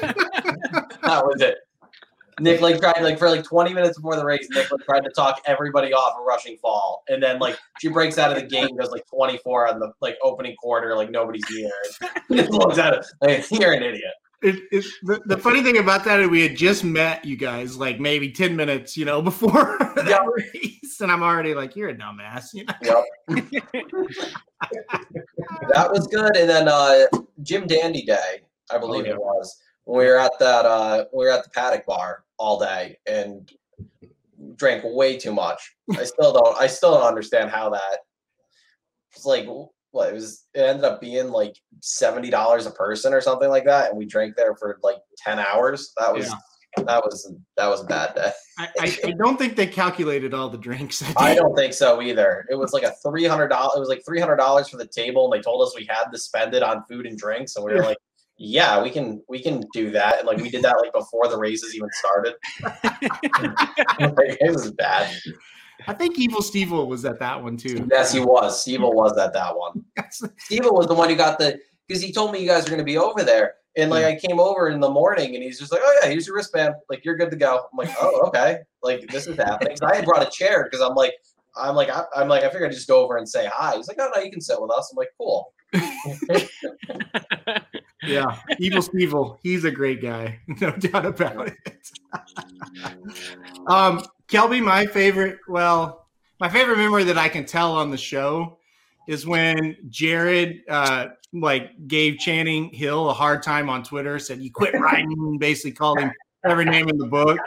that 1.02 1.24
was 1.24 1.40
it. 1.40 1.58
Nick 2.40 2.60
like 2.60 2.80
tried 2.80 3.00
like 3.02 3.16
for 3.16 3.30
like 3.30 3.44
20 3.44 3.72
minutes 3.72 3.96
before 3.96 4.16
the 4.16 4.24
race, 4.24 4.48
Nick 4.50 4.68
like, 4.72 4.80
tried 4.80 5.04
to 5.04 5.10
talk 5.10 5.40
everybody 5.46 5.92
off 5.92 6.18
a 6.18 6.22
Rushing 6.22 6.56
Fall. 6.56 7.04
And 7.08 7.22
then 7.22 7.38
like 7.38 7.56
she 7.78 7.88
breaks 7.88 8.18
out 8.18 8.32
of 8.32 8.42
the 8.42 8.44
gate 8.48 8.70
and 8.70 8.76
goes 8.78 8.90
like 8.90 9.06
24 9.06 9.68
on 9.72 9.78
the 9.78 9.92
like 10.00 10.16
opening 10.20 10.56
quarter, 10.56 10.96
like 10.96 11.10
nobody's. 11.10 11.44
And 11.48 12.10
Nick 12.28 12.50
looks 12.50 12.76
at 12.78 12.94
it, 12.94 13.06
like, 13.20 13.48
you're 13.52 13.72
an 13.72 13.84
idiot. 13.84 14.12
It, 14.44 14.62
it, 14.70 14.84
the, 15.02 15.22
the 15.24 15.38
funny 15.38 15.62
thing 15.62 15.78
about 15.78 16.04
that 16.04 16.20
is 16.20 16.28
we 16.28 16.42
had 16.42 16.54
just 16.54 16.84
met 16.84 17.24
you 17.24 17.34
guys 17.34 17.78
like 17.78 17.98
maybe 17.98 18.30
10 18.30 18.54
minutes, 18.54 18.94
you 18.94 19.06
know, 19.06 19.22
before 19.30 19.78
that 19.96 20.20
race. 20.26 21.00
And 21.00 21.10
I'm 21.10 21.22
already 21.22 21.54
like, 21.54 21.74
you're 21.76 21.88
a 21.88 21.94
dumbass, 21.94 22.52
you 22.52 22.66
know? 22.66 22.74
Yep. 22.82 23.04
that 25.72 25.90
was 25.90 26.06
good. 26.08 26.36
And 26.36 26.48
then 26.50 26.68
uh 26.68 27.06
Jim 27.42 27.66
Dandy 27.66 28.02
Day, 28.02 28.42
I 28.70 28.76
believe 28.76 29.04
Oh, 29.04 29.08
yeah. 29.08 29.14
it 29.14 29.18
was. 29.20 29.62
When 29.84 29.98
we 30.00 30.06
were 30.10 30.18
at 30.18 30.32
that 30.40 30.66
uh 30.66 31.06
we 31.14 31.24
were 31.24 31.30
at 31.30 31.44
the 31.44 31.50
paddock 31.50 31.86
bar 31.86 32.24
all 32.38 32.58
day 32.60 32.98
and 33.06 33.50
drank 34.56 34.82
way 34.84 35.16
too 35.16 35.32
much. 35.32 35.74
I 35.96 36.04
still 36.04 36.34
don't 36.34 36.54
I 36.60 36.66
still 36.66 36.92
don't 36.92 37.06
understand 37.06 37.50
how 37.50 37.70
that 37.70 38.00
it's 39.14 39.24
like 39.24 39.46
what 39.94 40.08
it 40.10 40.14
was 40.14 40.44
it 40.54 40.60
ended 40.60 40.84
up 40.84 41.00
being 41.00 41.28
like 41.30 41.56
seventy 41.80 42.28
dollars 42.28 42.66
a 42.66 42.70
person 42.72 43.14
or 43.14 43.20
something 43.20 43.48
like 43.48 43.64
that, 43.64 43.90
and 43.90 43.98
we 43.98 44.04
drank 44.04 44.34
there 44.36 44.54
for 44.56 44.78
like 44.82 44.96
ten 45.16 45.38
hours. 45.38 45.92
That 45.98 46.12
was 46.12 46.28
that 46.76 47.04
was 47.04 47.32
that 47.56 47.68
was 47.68 47.82
a 47.82 47.84
bad 47.84 48.14
day. 48.16 48.30
I, 48.58 48.68
I, 48.80 48.98
I 49.04 49.12
don't 49.12 49.38
think 49.38 49.54
they 49.54 49.66
calculated 49.68 50.34
all 50.34 50.48
the 50.48 50.58
drinks. 50.58 51.02
I 51.16 51.36
don't 51.36 51.54
think 51.54 51.72
so 51.72 52.02
either. 52.02 52.44
It 52.50 52.56
was 52.56 52.72
like 52.72 52.82
a 52.82 52.92
three 53.04 53.24
hundred 53.24 53.48
dollars. 53.48 53.76
It 53.76 53.80
was 53.80 53.88
like 53.88 54.02
three 54.04 54.18
hundred 54.18 54.36
dollars 54.36 54.68
for 54.68 54.76
the 54.78 54.86
table, 54.88 55.32
and 55.32 55.38
they 55.38 55.42
told 55.42 55.62
us 55.66 55.74
we 55.76 55.86
had 55.88 56.10
to 56.12 56.18
spend 56.18 56.54
it 56.54 56.64
on 56.64 56.82
food 56.88 57.06
and 57.06 57.16
drinks, 57.16 57.54
and 57.54 57.64
we 57.64 57.72
were 57.72 57.78
Yeah. 57.78 57.86
like, 57.86 57.98
yeah, 58.36 58.82
we 58.82 58.90
can 58.90 59.22
we 59.28 59.40
can 59.40 59.62
do 59.72 59.90
that. 59.92 60.18
And 60.18 60.26
like 60.26 60.38
we 60.38 60.50
did 60.50 60.62
that 60.62 60.76
like 60.80 60.92
before 60.92 61.28
the 61.28 61.38
races 61.38 61.76
even 61.76 61.88
started. 61.92 62.34
like, 62.64 62.84
it 64.40 64.52
was 64.52 64.72
bad. 64.72 65.14
I 65.86 65.92
think 65.94 66.18
Evil 66.18 66.42
Steve 66.42 66.70
was 66.70 67.04
at 67.04 67.18
that 67.20 67.42
one 67.42 67.56
too. 67.56 67.86
Yes, 67.90 68.12
he 68.12 68.20
was. 68.20 68.62
Steve 68.62 68.80
was 68.82 69.16
at 69.18 69.32
that 69.32 69.56
one. 69.56 69.84
Steve 70.38 70.64
was 70.64 70.86
the 70.86 70.94
one 70.94 71.08
who 71.08 71.16
got 71.16 71.38
the 71.38 71.58
because 71.86 72.02
he 72.02 72.12
told 72.12 72.32
me 72.32 72.40
you 72.40 72.48
guys 72.48 72.66
are 72.66 72.70
gonna 72.70 72.84
be 72.84 72.98
over 72.98 73.22
there. 73.22 73.54
And 73.76 73.90
like 73.90 74.04
I 74.04 74.14
came 74.16 74.38
over 74.38 74.68
in 74.68 74.78
the 74.78 74.88
morning 74.88 75.34
and 75.34 75.42
he's 75.42 75.58
just 75.58 75.72
like, 75.72 75.80
Oh 75.84 75.98
yeah, 76.02 76.08
here's 76.08 76.26
your 76.26 76.36
wristband. 76.36 76.74
Like 76.88 77.04
you're 77.04 77.16
good 77.16 77.30
to 77.30 77.36
go. 77.36 77.66
I'm 77.72 77.76
like, 77.76 77.90
Oh, 78.00 78.22
okay. 78.28 78.58
Like 78.82 79.08
this 79.08 79.26
is 79.26 79.36
happening. 79.36 79.76
So 79.76 79.86
I 79.86 79.96
had 79.96 80.04
brought 80.04 80.26
a 80.26 80.30
chair 80.30 80.64
because 80.64 80.80
I'm 80.80 80.94
like, 80.94 81.12
I'm 81.56 81.74
like, 81.74 81.90
I, 81.90 82.04
am 82.16 82.28
like, 82.28 82.44
I 82.44 82.50
figured 82.50 82.70
I'd 82.70 82.74
just 82.74 82.88
go 82.88 83.02
over 83.02 83.16
and 83.16 83.28
say 83.28 83.48
hi. 83.52 83.76
He's 83.76 83.88
like, 83.88 83.96
Oh 84.00 84.10
no, 84.14 84.22
you 84.22 84.30
can 84.30 84.40
sit 84.40 84.60
with 84.60 84.70
us. 84.70 84.92
I'm 84.92 84.96
like, 84.96 85.10
cool. 85.18 85.52
yeah, 88.04 88.38
Evil 88.58 88.82
Steve, 88.82 89.14
he's 89.42 89.64
a 89.64 89.70
great 89.70 90.00
guy, 90.00 90.38
no 90.60 90.70
doubt 90.72 91.06
about 91.06 91.48
it. 91.48 91.56
um, 93.66 94.04
Kelby, 94.28 94.62
my 94.62 94.86
favorite, 94.86 95.38
well, 95.48 96.06
my 96.40 96.48
favorite 96.48 96.78
memory 96.78 97.04
that 97.04 97.18
I 97.18 97.28
can 97.28 97.44
tell 97.44 97.72
on 97.72 97.90
the 97.90 97.96
show 97.96 98.58
is 99.06 99.26
when 99.26 99.76
Jared 99.90 100.62
uh 100.68 101.08
like 101.32 101.88
gave 101.88 102.18
Channing 102.18 102.70
Hill 102.70 103.10
a 103.10 103.12
hard 103.12 103.42
time 103.42 103.68
on 103.68 103.82
Twitter, 103.82 104.18
said 104.18 104.40
you 104.40 104.50
quit 104.50 104.74
riding, 104.74 105.36
basically 105.38 105.72
called 105.72 105.98
him 105.98 106.12
every 106.44 106.64
name 106.64 106.88
in 106.88 106.96
the 106.96 107.06
book. 107.06 107.38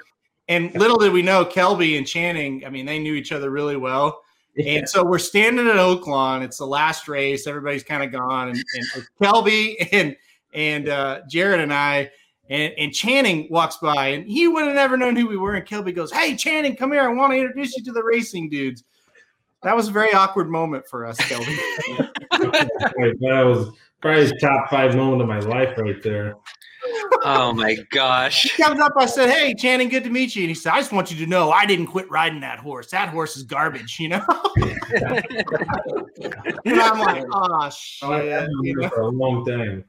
And 0.50 0.74
little 0.76 0.98
did 0.98 1.12
we 1.12 1.22
know 1.22 1.46
Kelby 1.46 1.98
and 1.98 2.06
Channing, 2.06 2.66
I 2.66 2.70
mean, 2.70 2.86
they 2.86 3.00
knew 3.00 3.14
each 3.14 3.32
other 3.32 3.50
really 3.50 3.78
well. 3.78 4.22
Yeah. 4.56 4.80
And 4.80 4.90
so 4.90 5.04
we're 5.04 5.20
standing 5.20 5.68
at 5.68 5.76
Oaklawn. 5.76 6.44
It's 6.44 6.58
the 6.58 6.66
last 6.66 7.08
race. 7.08 7.48
Everybody's 7.48 7.84
kind 7.84 8.04
of 8.04 8.12
gone. 8.12 8.50
And, 8.50 8.64
and 8.96 9.08
Kelby 9.22 9.88
and 9.92 10.16
and 10.54 10.90
uh, 10.90 11.22
Jared 11.30 11.60
and 11.60 11.74
I 11.74 12.10
and, 12.50 12.74
and 12.78 12.94
Channing 12.94 13.48
walks 13.50 13.78
by, 13.78 14.08
and 14.08 14.26
he 14.28 14.48
would 14.48 14.66
have 14.66 14.76
never 14.76 14.98
known 14.98 15.16
who 15.16 15.28
we 15.28 15.38
were. 15.38 15.56
And 15.56 15.66
Kelby 15.66 15.96
goes, 15.96 16.12
"Hey, 16.12 16.36
Channing, 16.36 16.76
come 16.76 16.92
here. 16.92 17.02
I 17.02 17.14
want 17.14 17.34
to 17.34 17.38
introduce 17.38 17.76
you 17.78 17.84
to 17.86 17.92
the 17.92 18.04
racing 18.04 18.50
dudes." 18.50 18.84
That 19.64 19.76
was 19.76 19.88
a 19.88 19.92
very 19.92 20.14
awkward 20.14 20.50
moment 20.50 20.86
for 20.88 21.06
us, 21.06 21.18
Kelby. 21.18 21.46
that 22.32 23.44
was 23.46 23.72
probably 24.02 24.32
top 24.40 24.70
five 24.70 24.96
moment 24.96 25.22
of 25.22 25.28
my 25.28 25.40
life 25.40 25.78
right 25.78 26.02
there. 26.04 26.36
Oh 27.24 27.52
my 27.54 27.76
gosh. 27.90 28.44
He 28.44 28.50
comes 28.64 28.80
up, 28.80 28.94
I 28.98 29.06
said, 29.06 29.30
Hey, 29.30 29.54
Channing, 29.54 29.90
good 29.90 30.04
to 30.04 30.10
meet 30.10 30.36
you. 30.36 30.44
And 30.44 30.50
he 30.50 30.56
said, 30.56 30.74
I 30.74 30.78
just 30.78 30.92
want 30.92 31.12
you 31.12 31.18
to 31.18 31.30
know 31.30 31.52
I 31.52 31.66
didn't 31.66 31.88
quit 31.88 32.10
riding 32.10 32.40
that 32.42 32.60
horse. 32.60 32.92
That 32.92 33.10
horse 33.10 33.36
is 33.36 33.44
garbage, 33.44 34.00
you 34.00 34.10
know? 34.10 34.24
and 36.66 36.82
I'm 36.82 37.00
like, 37.00 37.26
oh 37.32 37.70
shit. 37.70 38.50
You 38.62 38.76
know? 38.76 38.90
For 38.90 39.02
a 39.02 39.10
long 39.10 39.46
time. 39.46 39.86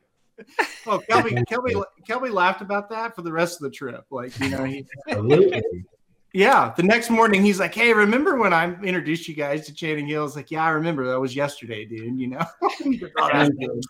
Oh, 0.86 1.02
Kelby, 1.10 1.44
Kelby, 1.46 1.82
Kelby 2.08 2.32
laughed 2.32 2.62
about 2.62 2.88
that 2.90 3.14
for 3.14 3.22
the 3.22 3.32
rest 3.32 3.56
of 3.56 3.62
the 3.62 3.70
trip. 3.70 4.04
Like, 4.10 4.38
you 4.40 4.50
know, 4.50 4.64
he 4.64 4.86
yeah, 6.34 6.72
the 6.76 6.82
next 6.82 7.10
morning 7.10 7.42
he's 7.42 7.58
like, 7.58 7.74
"Hey, 7.74 7.92
remember 7.92 8.36
when 8.36 8.52
I 8.52 8.74
introduced 8.82 9.28
you 9.28 9.34
guys 9.34 9.66
to 9.66 9.74
Channing 9.74 10.06
Hill?" 10.06 10.26
It's 10.26 10.36
like, 10.36 10.50
"Yeah, 10.50 10.64
I 10.64 10.70
remember. 10.70 11.06
That 11.08 11.18
was 11.18 11.34
yesterday, 11.34 11.84
dude." 11.84 12.18
You 12.18 12.28
know. 12.28 12.46
I'm, 13.18 13.50
oh, 13.62 13.80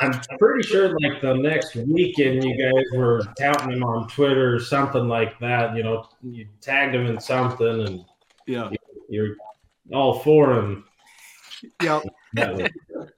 I'm 0.00 0.20
pretty 0.38 0.68
sure, 0.68 0.96
like 1.00 1.20
the 1.20 1.34
next 1.34 1.74
weekend, 1.74 2.44
you 2.44 2.56
guys 2.56 2.84
were 2.94 3.22
touting 3.38 3.72
him 3.72 3.82
on 3.82 4.08
Twitter 4.08 4.54
or 4.54 4.60
something 4.60 5.08
like 5.08 5.38
that. 5.40 5.76
You 5.76 5.82
know, 5.82 6.08
you 6.22 6.46
tagged 6.60 6.94
him 6.94 7.06
in 7.06 7.20
something, 7.20 7.86
and 7.86 8.04
yeah, 8.46 8.70
you, 9.08 9.36
are 9.92 9.96
all 9.96 10.20
for 10.20 10.54
him. 10.54 10.84
Yep. 11.82 12.04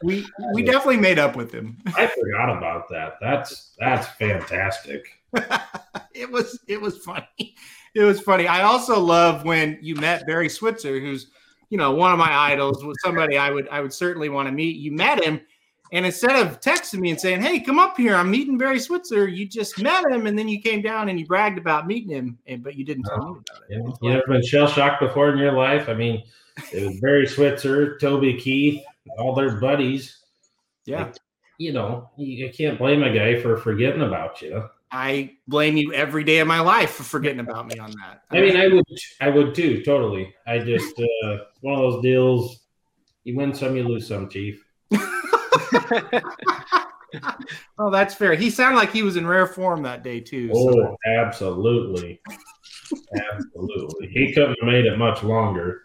We 0.02 0.26
we 0.54 0.62
definitely 0.62 0.98
made 0.98 1.18
up 1.18 1.36
with 1.36 1.52
him. 1.52 1.78
I 1.96 2.06
forgot 2.06 2.56
about 2.56 2.88
that. 2.90 3.14
That's 3.20 3.74
that's 3.78 4.08
fantastic. 4.08 5.06
it 6.14 6.30
was 6.30 6.60
it 6.68 6.80
was 6.80 6.98
funny 6.98 7.54
it 7.94 8.04
was 8.04 8.20
funny. 8.20 8.46
I 8.46 8.62
also 8.62 8.98
love 8.98 9.44
when 9.44 9.78
you 9.82 9.94
met 9.96 10.26
Barry 10.26 10.48
Switzer, 10.48 10.98
who's 10.98 11.28
you 11.70 11.78
know 11.78 11.92
one 11.92 12.12
of 12.12 12.18
my 12.18 12.32
idols, 12.32 12.84
was 12.84 12.96
somebody 13.02 13.36
I 13.36 13.50
would 13.50 13.68
I 13.68 13.80
would 13.80 13.92
certainly 13.92 14.28
want 14.28 14.46
to 14.48 14.52
meet. 14.52 14.76
You 14.76 14.92
met 14.92 15.22
him, 15.22 15.40
and 15.92 16.06
instead 16.06 16.36
of 16.36 16.60
texting 16.60 17.00
me 17.00 17.10
and 17.10 17.20
saying, 17.20 17.42
"Hey, 17.42 17.60
come 17.60 17.78
up 17.78 17.96
here, 17.96 18.14
I'm 18.14 18.30
meeting 18.30 18.56
Barry 18.56 18.80
Switzer," 18.80 19.28
you 19.28 19.46
just 19.46 19.80
met 19.80 20.04
him, 20.10 20.26
and 20.26 20.38
then 20.38 20.48
you 20.48 20.60
came 20.60 20.80
down 20.80 21.08
and 21.08 21.18
you 21.20 21.26
bragged 21.26 21.58
about 21.58 21.86
meeting 21.86 22.10
him, 22.10 22.38
and 22.46 22.62
but 22.62 22.76
you 22.76 22.84
didn't 22.84 23.04
tell 23.04 23.34
me 23.34 23.40
about 23.48 23.62
it. 23.68 23.76
You, 23.76 23.94
you 24.02 24.12
ever 24.12 24.22
been 24.26 24.44
shell 24.44 24.66
shocked 24.66 25.00
before 25.00 25.30
in 25.30 25.38
your 25.38 25.52
life? 25.52 25.88
I 25.88 25.94
mean, 25.94 26.22
it 26.72 26.86
was 26.86 27.00
Barry 27.00 27.26
Switzer, 27.26 27.98
Toby 27.98 28.34
Keith, 28.34 28.82
all 29.18 29.34
their 29.34 29.60
buddies. 29.60 30.18
Yeah, 30.84 31.04
like, 31.04 31.16
you 31.58 31.72
know, 31.72 32.10
you, 32.16 32.50
can't 32.50 32.78
blame 32.78 33.02
a 33.02 33.14
guy 33.14 33.40
for 33.40 33.56
forgetting 33.56 34.02
about 34.02 34.42
you. 34.42 34.68
I 34.90 35.36
blame 35.48 35.76
you 35.76 35.92
every 35.94 36.24
day 36.24 36.40
of 36.40 36.48
my 36.48 36.60
life 36.60 36.90
for 36.90 37.04
forgetting 37.04 37.40
about 37.40 37.66
me 37.66 37.78
on 37.78 37.92
that. 37.92 38.22
I 38.30 38.40
mean, 38.40 38.56
I 38.56 38.68
would, 38.68 38.84
I 39.20 39.28
would 39.30 39.54
too, 39.54 39.82
totally. 39.82 40.34
I 40.46 40.58
just 40.58 40.98
uh, 40.98 41.38
one 41.60 41.74
of 41.74 41.80
those 41.80 42.02
deals. 42.02 42.58
You 43.24 43.36
win 43.36 43.54
some, 43.54 43.76
you 43.76 43.84
lose 43.84 44.08
some, 44.08 44.28
Chief. 44.28 44.62
oh, 47.78 47.90
that's 47.90 48.14
fair. 48.14 48.34
He 48.34 48.50
sounded 48.50 48.76
like 48.76 48.92
he 48.92 49.02
was 49.02 49.16
in 49.16 49.26
rare 49.26 49.46
form 49.46 49.82
that 49.82 50.02
day 50.02 50.20
too. 50.20 50.50
Oh, 50.52 50.72
so. 50.72 50.96
absolutely, 51.06 52.20
absolutely. 53.32 54.08
He 54.08 54.32
couldn't 54.32 54.56
have 54.60 54.68
made 54.68 54.86
it 54.86 54.98
much 54.98 55.22
longer. 55.22 55.81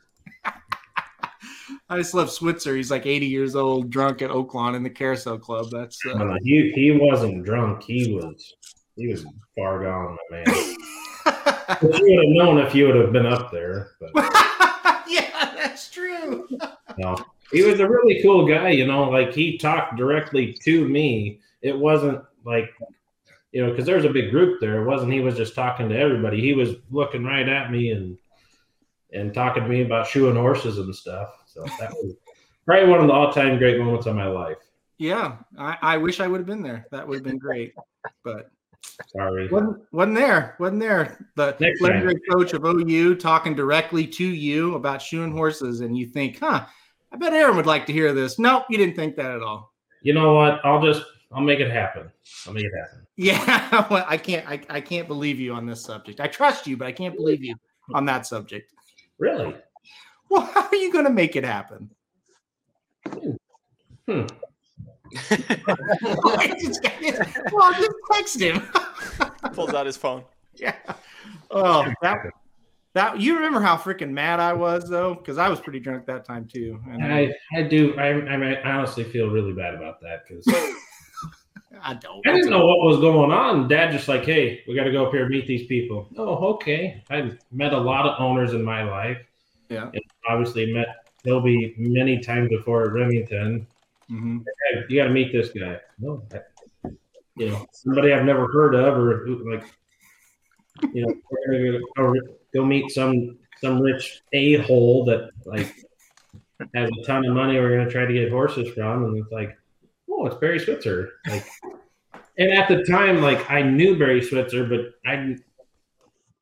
I 1.89 1.97
just 1.97 2.13
love 2.13 2.29
Switzer. 2.29 2.75
He's 2.75 2.91
like 2.91 3.05
80 3.05 3.27
years 3.27 3.55
old, 3.55 3.89
drunk 3.89 4.21
at 4.21 4.29
Oaklawn 4.29 4.75
in 4.75 4.83
the 4.83 4.89
Carousel 4.89 5.37
Club. 5.37 5.67
That's 5.71 5.97
uh, 6.05 6.35
he. 6.43 6.71
He 6.75 6.91
wasn't 6.91 7.45
drunk. 7.45 7.83
He 7.83 8.13
was 8.13 8.55
he 8.97 9.07
was 9.07 9.25
far 9.55 9.83
gone, 9.83 10.17
my 10.31 10.37
man. 10.37 10.45
you 11.81 12.15
would 12.15 12.25
have 12.25 12.35
known 12.35 12.57
if 12.57 12.75
you 12.75 12.87
would 12.87 12.95
have 12.95 13.13
been 13.13 13.25
up 13.25 13.51
there. 13.51 13.91
Yeah, 15.09 15.55
that's 15.55 15.89
true. 15.89 16.47
no, 16.97 17.15
he 17.51 17.63
was 17.63 17.79
a 17.79 17.87
really 17.87 18.21
cool 18.21 18.45
guy. 18.45 18.71
You 18.71 18.85
know, 18.85 19.09
like 19.09 19.33
he 19.33 19.57
talked 19.57 19.95
directly 19.95 20.53
to 20.63 20.87
me. 20.87 21.39
It 21.61 21.77
wasn't 21.77 22.21
like, 22.45 22.69
you 23.51 23.63
know, 23.63 23.71
because 23.71 23.85
there 23.85 23.95
was 23.95 24.05
a 24.05 24.09
big 24.09 24.31
group 24.31 24.59
there. 24.59 24.81
It 24.81 24.85
wasn't 24.85 25.13
he 25.13 25.21
was 25.21 25.37
just 25.37 25.55
talking 25.55 25.89
to 25.89 25.97
everybody. 25.97 26.41
He 26.41 26.53
was 26.53 26.75
looking 26.91 27.23
right 27.23 27.47
at 27.47 27.71
me 27.71 27.91
and 27.91 28.17
and 29.13 29.33
talking 29.33 29.63
to 29.63 29.69
me 29.69 29.81
about 29.81 30.07
shoeing 30.07 30.35
horses 30.35 30.77
and 30.77 30.93
stuff. 30.93 31.29
So 31.57 31.65
that 31.79 31.91
was 31.91 32.13
probably 32.65 32.89
one 32.89 33.01
of 33.01 33.07
the 33.07 33.13
all 33.13 33.33
time 33.33 33.57
great 33.57 33.79
moments 33.79 34.05
of 34.05 34.15
my 34.15 34.27
life. 34.27 34.57
Yeah, 34.97 35.37
I, 35.57 35.77
I 35.81 35.97
wish 35.97 36.19
I 36.19 36.27
would 36.27 36.39
have 36.39 36.47
been 36.47 36.63
there. 36.63 36.87
That 36.91 37.07
would 37.07 37.15
have 37.15 37.23
been 37.23 37.37
great, 37.37 37.73
but 38.23 38.51
Sorry. 39.07 39.47
Wasn't, 39.49 39.81
wasn't 39.91 40.15
there. 40.15 40.55
Wasn't 40.59 40.79
there. 40.79 41.17
The 41.35 41.55
Next 41.59 41.81
legendary 41.81 42.19
coach 42.31 42.53
of 42.53 42.65
OU 42.65 43.15
talking 43.15 43.55
directly 43.55 44.07
to 44.07 44.25
you 44.25 44.75
about 44.75 45.01
shoeing 45.01 45.31
horses, 45.31 45.81
and 45.81 45.97
you 45.97 46.07
think, 46.07 46.39
huh, 46.39 46.65
I 47.11 47.17
bet 47.17 47.33
Aaron 47.33 47.55
would 47.57 47.65
like 47.65 47.85
to 47.87 47.93
hear 47.93 48.13
this. 48.13 48.39
Nope, 48.39 48.65
you 48.69 48.77
didn't 48.77 48.95
think 48.95 49.15
that 49.15 49.31
at 49.31 49.41
all. 49.41 49.73
You 50.01 50.13
know 50.13 50.33
what? 50.33 50.63
I'll 50.65 50.81
just 50.81 51.03
I'll 51.31 51.41
make 51.41 51.59
it 51.59 51.71
happen. 51.71 52.11
I'll 52.45 52.53
make 52.53 52.65
it 52.65 52.71
happen. 52.77 53.07
Yeah, 53.17 53.87
well, 53.91 54.05
I 54.07 54.17
can't 54.17 54.47
I, 54.47 54.61
I 54.69 54.81
can't 54.81 55.07
believe 55.07 55.39
you 55.39 55.53
on 55.53 55.65
this 55.65 55.83
subject. 55.83 56.19
I 56.19 56.27
trust 56.27 56.67
you, 56.67 56.77
but 56.77 56.87
I 56.87 56.91
can't 56.91 57.15
believe 57.15 57.43
you 57.43 57.55
on 57.93 58.05
that 58.05 58.25
subject. 58.25 58.73
Really? 59.19 59.55
Well, 60.29 60.41
how 60.41 60.67
are 60.67 60.75
you 60.75 60.91
gonna 60.91 61.09
make 61.09 61.35
it 61.35 61.43
happen? 61.43 61.89
Hmm. 63.05 63.31
hmm. 64.07 64.25
well, 67.53 67.73
just 67.73 67.99
text 68.11 68.41
him. 68.41 68.61
Pulls 69.53 69.73
out 69.73 69.85
his 69.85 69.97
phone. 69.97 70.23
Yeah. 70.55 70.75
Oh, 71.49 71.91
that 72.01 72.17
that 72.93 73.19
you 73.21 73.35
remember 73.35 73.61
how 73.61 73.77
freaking 73.77 74.11
mad 74.11 74.39
I 74.39 74.53
was 74.53 74.89
though, 74.89 75.13
because 75.13 75.37
I 75.37 75.49
was 75.49 75.59
pretty 75.59 75.79
drunk 75.79 76.05
that 76.07 76.25
time 76.25 76.45
too. 76.45 76.79
And 76.89 77.13
I 77.13 77.33
I 77.55 77.63
do 77.63 77.95
I 77.97 78.07
I, 78.07 78.53
I 78.53 78.71
honestly 78.71 79.03
feel 79.03 79.29
really 79.29 79.53
bad 79.53 79.75
about 79.75 80.01
that 80.01 80.23
because. 80.27 80.45
I 81.83 81.93
don't. 81.93 82.25
I 82.25 82.33
didn't 82.33 82.49
know 82.49 82.65
what 82.65 82.79
was 82.79 82.99
going 82.99 83.31
on. 83.31 83.67
Dad 83.67 83.91
just 83.91 84.07
like, 84.07 84.25
hey, 84.25 84.63
we 84.67 84.73
got 84.73 84.85
to 84.85 84.91
go 84.91 85.05
up 85.05 85.11
here 85.11 85.23
and 85.23 85.29
meet 85.29 85.45
these 85.45 85.67
people. 85.67 86.09
Oh, 86.17 86.53
okay. 86.55 87.03
I 87.11 87.31
met 87.51 87.73
a 87.73 87.77
lot 87.77 88.07
of 88.07 88.19
owners 88.19 88.53
in 88.53 88.63
my 88.63 88.83
life. 88.83 89.19
Yeah. 89.69 89.89
And 89.93 90.01
obviously 90.29 90.71
met 90.73 91.07
Toby 91.25 91.75
many 91.77 92.19
times 92.19 92.49
before 92.49 92.85
at 92.85 92.93
Remington. 92.93 93.67
Mm-hmm. 94.09 94.37
Hey, 94.39 94.83
you 94.89 94.99
got 94.99 95.05
to 95.05 95.13
meet 95.13 95.31
this 95.31 95.49
guy. 95.49 95.79
No, 95.99 96.23
I, 96.33 96.39
you 97.35 97.49
know, 97.49 97.65
somebody 97.71 98.13
I've 98.13 98.25
never 98.25 98.47
heard 98.51 98.73
of, 98.73 98.97
or 98.97 99.27
like, 99.49 99.63
you 100.93 101.05
know, 101.05 101.13
we're 101.29 101.71
gonna 101.71 101.79
go, 101.95 102.13
go 102.53 102.65
meet 102.65 102.91
some 102.91 103.37
some 103.59 103.79
rich 103.79 104.21
a 104.33 104.57
hole 104.57 105.05
that 105.05 105.31
like 105.45 105.75
has 106.73 106.89
a 106.89 107.03
ton 107.05 107.25
of 107.25 107.33
money. 107.33 107.59
We're 107.59 107.77
gonna 107.77 107.89
try 107.89 108.05
to 108.05 108.13
get 108.13 108.31
horses 108.31 108.69
from, 108.73 109.05
and 109.05 109.17
it's 109.17 109.31
like, 109.31 109.57
oh, 110.09 110.25
it's 110.25 110.37
Barry 110.37 110.59
Switzer. 110.59 111.13
Like, 111.27 111.45
and 112.37 112.51
at 112.51 112.67
the 112.67 112.83
time, 112.85 113.21
like 113.21 113.49
I 113.51 113.61
knew 113.61 113.97
Barry 113.97 114.23
Switzer, 114.23 114.65
but 114.65 114.93
I, 115.05 115.35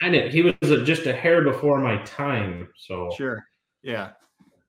I. 0.02 0.10
He 0.30 0.41
was 0.41 0.56
just 0.84 1.06
a 1.06 1.14
hair 1.14 1.43
before 1.43 1.80
my 1.80 1.98
time. 2.04 2.70
So 2.78 3.12
sure, 3.18 3.43
yeah, 3.82 4.12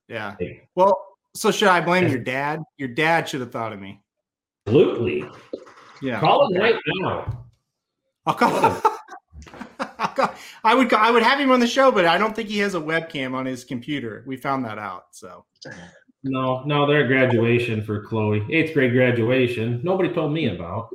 yeah. 0.08 0.34
Well, 0.74 0.96
so 1.34 1.50
should 1.50 1.68
I 1.68 1.80
blame 1.80 2.08
your 2.08 2.18
dad? 2.18 2.62
Your 2.78 2.88
dad 2.88 3.28
should 3.28 3.40
have 3.40 3.52
thought 3.52 3.72
of 3.72 3.80
me. 3.80 4.00
Absolutely. 4.66 5.24
Yeah. 6.02 6.20
Call 6.20 6.46
him 6.46 6.56
okay. 6.56 6.72
right 6.72 6.82
now. 6.98 7.46
I'll 8.26 8.34
call. 8.34 8.50
I'll 9.98 10.08
call- 10.08 10.34
I 10.64 10.74
would 10.74 10.92
I 10.92 11.10
would 11.10 11.22
have 11.22 11.38
him 11.38 11.50
on 11.50 11.60
the 11.60 11.66
show, 11.66 11.92
but 11.92 12.06
I 12.06 12.18
don't 12.18 12.34
think 12.34 12.48
he 12.48 12.58
has 12.58 12.74
a 12.74 12.80
webcam 12.80 13.34
on 13.34 13.46
his 13.46 13.64
computer. 13.64 14.24
We 14.26 14.36
found 14.36 14.64
that 14.64 14.78
out. 14.78 15.06
So 15.12 15.44
No, 16.24 16.62
no, 16.64 16.86
they're 16.86 17.02
at 17.02 17.08
graduation 17.08 17.82
for 17.82 18.02
Chloe. 18.02 18.44
Eighth 18.50 18.74
grade 18.74 18.92
graduation. 18.92 19.80
Nobody 19.84 20.12
told 20.12 20.32
me 20.32 20.54
about. 20.54 20.88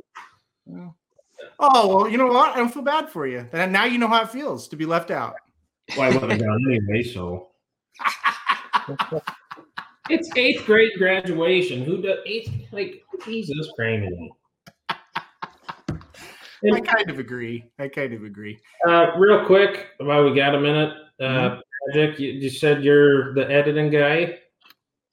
Oh 1.64 1.96
well, 1.96 2.08
you 2.08 2.18
know 2.18 2.26
what? 2.26 2.54
I 2.54 2.58
don't 2.58 2.74
feel 2.74 2.82
bad 2.82 3.08
for 3.08 3.24
you. 3.24 3.48
And 3.52 3.72
now 3.72 3.84
you 3.84 3.96
know 3.96 4.08
how 4.08 4.22
it 4.22 4.30
feels 4.30 4.66
to 4.68 4.76
be 4.76 4.84
left 4.84 5.12
out. 5.12 5.36
Well, 5.96 6.10
I 6.10 6.12
wouldn't 6.12 6.32
have 6.32 6.40
gone 6.40 6.60
anyway, 6.68 7.04
so. 7.04 7.50
it's 10.10 10.28
eighth 10.36 10.66
grade 10.66 10.90
graduation. 10.98 11.84
Who 11.84 12.02
does 12.02 12.18
eighth? 12.26 12.50
Like, 12.72 13.04
Jesus 13.24 13.70
Christ. 13.76 14.04
I 16.72 16.80
kind 16.80 17.10
of 17.10 17.20
agree. 17.20 17.70
I 17.78 17.86
kind 17.88 18.12
of 18.12 18.24
agree. 18.24 18.58
Uh, 18.86 19.12
real 19.16 19.44
quick, 19.46 19.88
while 19.98 20.24
we 20.24 20.34
got 20.34 20.54
a 20.54 20.60
minute, 20.60 20.94
uh, 21.20 21.24
Mhm. 21.24 21.60
Magic, 21.88 22.18
you, 22.18 22.30
you 22.30 22.50
said 22.50 22.84
you're 22.84 23.34
the 23.34 23.50
editing 23.50 23.90
guy. 23.90 24.38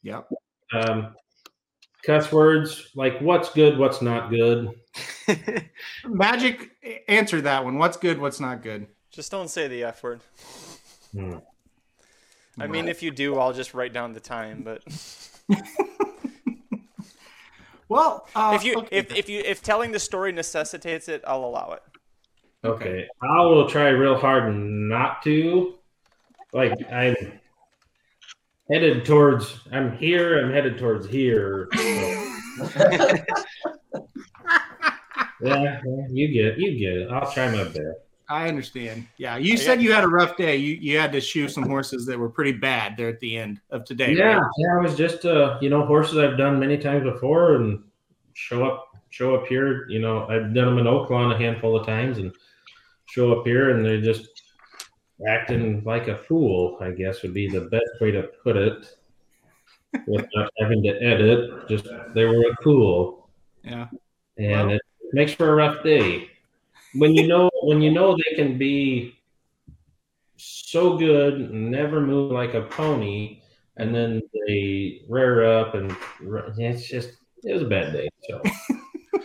Yep. 0.03 0.29
Um, 0.73 1.15
cuss 2.03 2.31
words 2.31 2.91
like 2.95 3.19
what's 3.21 3.51
good, 3.53 3.77
what's 3.77 4.01
not 4.01 4.29
good. 4.29 4.78
Magic, 6.05 6.71
answer 7.07 7.41
that 7.41 7.63
one. 7.63 7.77
What's 7.77 7.97
good? 7.97 8.19
What's 8.19 8.39
not 8.39 8.63
good? 8.63 8.87
Just 9.11 9.31
don't 9.31 9.49
say 9.49 9.67
the 9.67 9.83
F 9.83 10.03
word. 10.03 10.21
Hmm. 11.13 11.37
I 12.59 12.67
mean, 12.67 12.87
if 12.87 13.01
you 13.01 13.11
do, 13.11 13.37
I'll 13.37 13.53
just 13.53 13.73
write 13.73 13.93
down 13.93 14.13
the 14.13 14.19
time. 14.19 14.63
But 14.63 14.83
Well, 17.89 18.27
uh, 18.35 18.51
if 18.55 18.63
you 18.63 18.85
if, 18.91 19.15
if 19.15 19.27
you 19.29 19.41
if 19.43 19.63
telling 19.63 19.91
the 19.91 19.99
story 19.99 20.31
necessitates 20.31 21.09
it, 21.09 21.23
I'll 21.25 21.43
allow 21.43 21.71
it. 21.71 21.81
Okay. 22.63 23.07
I 23.21 23.41
will 23.41 23.67
try 23.67 23.87
real 23.89 24.15
hard 24.15 24.53
not 24.53 25.23
to. 25.23 25.73
Like 26.53 26.73
I'm 26.91 27.15
headed 28.69 29.05
towards 29.05 29.59
I'm 29.71 29.97
here, 29.97 30.39
I'm 30.39 30.51
headed 30.51 30.77
towards 30.77 31.07
here. 31.07 31.67
so- 31.73 33.15
yeah, 35.41 35.81
yeah, 35.85 36.07
you 36.09 36.27
get 36.27 36.57
you 36.57 36.77
get 36.77 36.97
it. 36.97 37.11
I'll 37.11 37.31
try 37.31 37.51
my 37.51 37.63
best. 37.63 37.79
I 38.31 38.47
understand. 38.47 39.07
Yeah, 39.17 39.37
you 39.37 39.57
said 39.57 39.81
you 39.81 39.91
had 39.91 40.03
a 40.03 40.07
rough 40.07 40.37
day. 40.37 40.55
You 40.55 40.75
you 40.75 40.99
had 40.99 41.11
to 41.13 41.21
shoe 41.21 41.49
some 41.49 41.63
horses 41.67 42.05
that 42.05 42.19
were 42.19 42.29
pretty 42.29 42.51
bad 42.51 42.95
there 42.95 43.09
at 43.09 43.19
the 43.19 43.37
end 43.37 43.59
of 43.71 43.85
today. 43.85 44.13
Yeah, 44.13 44.37
right? 44.37 44.51
yeah, 44.57 44.77
I 44.77 44.81
was 44.81 44.95
just 44.95 45.25
uh, 45.25 45.57
you 45.61 45.69
know, 45.69 45.85
horses 45.85 46.17
I've 46.17 46.37
done 46.37 46.59
many 46.59 46.77
times 46.77 47.03
before 47.03 47.55
and 47.55 47.83
show 48.33 48.65
up 48.65 48.89
show 49.09 49.35
up 49.35 49.47
here, 49.47 49.87
you 49.89 49.99
know, 49.99 50.27
I've 50.27 50.53
done 50.53 50.75
them 50.75 50.77
in 50.77 50.85
Oaklawn 50.85 51.33
a 51.33 51.37
handful 51.37 51.75
of 51.75 51.85
times 51.85 52.19
and 52.19 52.31
show 53.07 53.37
up 53.37 53.45
here 53.45 53.71
and 53.71 53.83
they're 53.83 54.01
just 54.01 54.27
acting 55.27 55.83
like 55.83 56.07
a 56.07 56.17
fool, 56.17 56.77
I 56.79 56.91
guess 56.91 57.23
would 57.23 57.33
be 57.33 57.49
the 57.49 57.61
best 57.61 57.89
way 57.99 58.11
to 58.11 58.23
put 58.43 58.55
it. 58.55 58.95
Without 60.07 60.51
having 60.59 60.83
to 60.83 60.89
edit, 61.01 61.67
just 61.67 61.87
they 62.13 62.23
were 62.23 62.43
a 62.51 62.63
fool. 62.63 63.29
Yeah. 63.63 63.87
And 64.37 64.67
Well- 64.67 64.69
it 64.75 64.81
makes 65.13 65.33
for 65.33 65.51
a 65.51 65.55
rough 65.55 65.83
day. 65.83 66.29
When 66.95 67.13
you 67.13 67.27
know 67.27 67.49
when 67.63 67.81
you 67.81 67.91
know 67.91 68.15
they 68.15 68.35
can 68.35 68.57
be 68.57 69.15
so 70.37 70.97
good, 70.97 71.51
never 71.51 72.01
move 72.01 72.31
like 72.31 72.53
a 72.53 72.61
pony, 72.61 73.41
and 73.77 73.93
then 73.93 74.21
they 74.33 75.01
rear 75.07 75.45
up 75.45 75.75
and 75.75 75.95
it's 76.57 76.87
just 76.87 77.11
it 77.43 77.53
was 77.53 77.61
a 77.61 77.65
bad 77.67 77.93
day. 77.93 78.09
So 78.29 78.41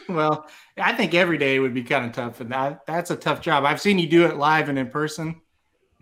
Well, 0.08 0.46
I 0.76 0.92
think 0.92 1.14
every 1.14 1.38
day 1.38 1.58
would 1.58 1.74
be 1.74 1.82
kind 1.82 2.04
of 2.04 2.12
tough, 2.12 2.40
and 2.40 2.52
that 2.52 2.86
that's 2.86 3.10
a 3.10 3.16
tough 3.16 3.40
job. 3.40 3.64
I've 3.64 3.80
seen 3.80 3.98
you 3.98 4.06
do 4.06 4.26
it 4.26 4.36
live 4.36 4.68
and 4.68 4.78
in 4.78 4.88
person. 4.88 5.40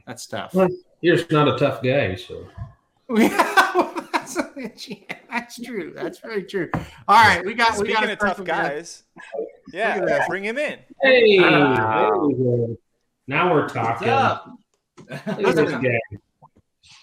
That's 0.06 0.26
tough. 0.26 0.54
well, 0.54 0.68
you're 1.00 1.16
just 1.16 1.30
not 1.30 1.48
a 1.48 1.56
tough 1.56 1.82
guy, 1.82 2.16
so 2.16 2.46
that's, 3.08 4.34
that's 5.30 5.62
true. 5.62 5.92
That's 5.94 6.18
very 6.18 6.44
true. 6.44 6.70
All 6.74 7.24
right, 7.24 7.44
we 7.44 7.54
got 7.54 7.72
we 7.72 7.86
Speaking 7.86 7.94
got 7.94 8.08
a 8.08 8.12
of 8.12 8.18
tough 8.18 8.44
guys. 8.44 9.04
here. 9.36 9.46
Guys, 9.70 9.74
yeah, 9.74 9.96
at 9.96 10.06
that. 10.06 10.28
bring 10.28 10.44
him 10.44 10.58
in. 10.58 10.78
hey, 11.02 11.38
Wow. 11.40 12.10
there 12.10 12.18
we 12.28 12.34
go. 12.34 12.76
now 13.26 13.52
we're 13.52 13.68
talking. 13.68 14.08
up? 14.08 14.48
Look 15.08 15.56
at 15.58 15.80
this. 15.82 16.00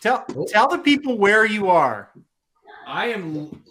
Tell 0.02 0.26
tell 0.48 0.68
the 0.70 0.78
people 0.80 1.18
where 1.18 1.46
you 1.46 1.70
are. 1.70 2.10
I 2.88 3.08
am 3.08 3.64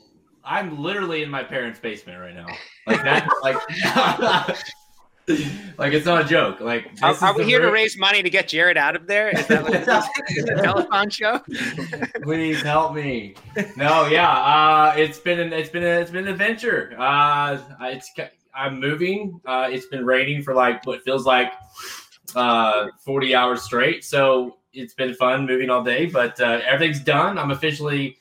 I'm 0.45 0.79
literally 0.83 1.23
in 1.23 1.31
my 1.31 1.43
parents' 1.43 1.79
basement 1.81 2.21
right 2.21 2.35
now. 2.35 2.47
Like 2.87 3.03
that 3.03 3.29
like 3.43 3.57
like 5.79 5.93
it's 5.93 6.07
not 6.07 6.25
a 6.25 6.29
joke. 6.29 6.61
Like 6.61 6.87
Are, 7.03 7.13
this 7.13 7.23
are 7.23 7.31
is 7.33 7.37
we 7.37 7.43
the 7.45 7.49
here 7.49 7.61
to 7.61 7.71
raise 7.71 7.99
money 7.99 8.23
to 8.23 8.31
get 8.31 8.49
Jared 8.49 8.77
out 8.79 8.97
of 8.97 9.07
there? 9.07 9.29
Is 9.29 9.47
that 9.47 9.63
what 9.63 9.75
it 9.75 9.83
is? 9.89 10.39
Is 10.39 10.45
it 10.45 10.59
a 10.59 10.63
telephone 10.63 11.11
show? 11.11 11.39
Please 12.23 12.63
help 12.63 12.95
me. 12.95 13.35
No, 13.77 14.07
yeah, 14.07 14.31
uh, 14.31 14.95
it's 14.97 15.19
been 15.19 15.39
an 15.41 15.53
it's 15.53 15.69
been 15.71 15.83
a, 15.85 16.01
it's 16.01 16.11
been 16.11 16.25
an 16.27 16.33
adventure. 16.33 16.95
Uh, 16.99 17.59
it's 17.83 18.11
I'm 18.59 18.81
moving. 18.81 19.41
Uh, 19.47 19.69
it's 19.71 19.87
been 19.87 20.05
raining 20.05 20.43
for 20.43 20.55
like 20.55 20.85
what 20.87 21.03
feels 21.03 21.25
like 21.25 21.53
uh 22.37 22.89
40 23.05 23.35
hours 23.35 23.63
straight. 23.63 24.05
So 24.05 24.57
it's 24.75 24.95
been 24.95 25.15
fun 25.15 25.47
moving 25.47 25.71
all 25.71 25.83
day, 25.83 26.07
but 26.07 26.39
uh, 26.41 26.61
everything's 26.67 27.01
done. 27.01 27.39
I'm 27.39 27.51
officially 27.53 28.19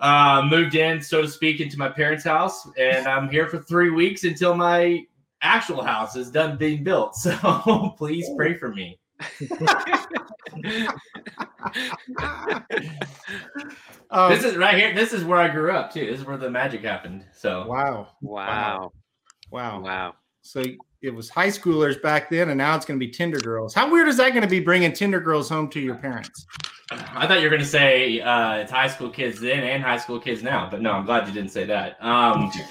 uh, 0.00 0.46
moved 0.48 0.74
in, 0.74 1.02
so 1.02 1.22
to 1.22 1.28
speak, 1.28 1.60
into 1.60 1.76
my 1.78 1.88
parents' 1.88 2.24
house, 2.24 2.66
and 2.78 3.06
I'm 3.06 3.28
here 3.28 3.46
for 3.48 3.58
three 3.58 3.90
weeks 3.90 4.24
until 4.24 4.54
my 4.54 5.04
actual 5.42 5.82
house 5.82 6.16
is 6.16 6.30
done 6.30 6.56
being 6.56 6.84
built. 6.84 7.14
So 7.20 7.94
please 7.98 8.28
pray 8.36 8.54
for 8.54 8.68
me. 8.68 8.98
Um, 14.12 14.32
this 14.32 14.42
is 14.44 14.56
right 14.56 14.76
here. 14.76 14.92
This 14.92 15.12
is 15.12 15.22
where 15.24 15.38
I 15.38 15.46
grew 15.48 15.70
up 15.70 15.92
too. 15.92 16.04
This 16.04 16.18
is 16.18 16.26
where 16.26 16.36
the 16.36 16.50
magic 16.50 16.82
happened. 16.82 17.24
So 17.32 17.64
wow, 17.66 18.08
Wow. 18.22 18.46
wow, 18.46 18.92
Wow. 19.50 19.80
Wow. 19.80 20.14
So 20.42 20.62
it 21.02 21.14
was 21.14 21.28
high 21.28 21.48
schoolers 21.48 22.00
back 22.00 22.30
then, 22.30 22.48
and 22.50 22.58
now 22.58 22.76
it's 22.76 22.84
going 22.84 22.98
to 22.98 23.04
be 23.04 23.10
Tinder 23.10 23.38
girls. 23.38 23.74
How 23.74 23.90
weird 23.90 24.08
is 24.08 24.16
that 24.18 24.30
going 24.30 24.42
to 24.42 24.48
be 24.48 24.60
bringing 24.60 24.92
Tinder 24.92 25.20
girls 25.20 25.48
home 25.48 25.68
to 25.70 25.80
your 25.80 25.96
parents? 25.96 26.46
I 26.90 27.26
thought 27.26 27.38
you 27.38 27.44
were 27.44 27.50
going 27.50 27.62
to 27.62 27.66
say 27.66 28.20
uh, 28.20 28.54
it's 28.54 28.72
high 28.72 28.88
school 28.88 29.10
kids 29.10 29.40
then 29.40 29.62
and 29.62 29.82
high 29.82 29.98
school 29.98 30.18
kids 30.18 30.42
now, 30.42 30.68
but 30.68 30.82
no, 30.82 30.92
I'm 30.92 31.04
glad 31.04 31.28
you 31.28 31.32
didn't 31.32 31.50
say 31.50 31.64
that. 31.66 31.96
Um, 32.02 32.50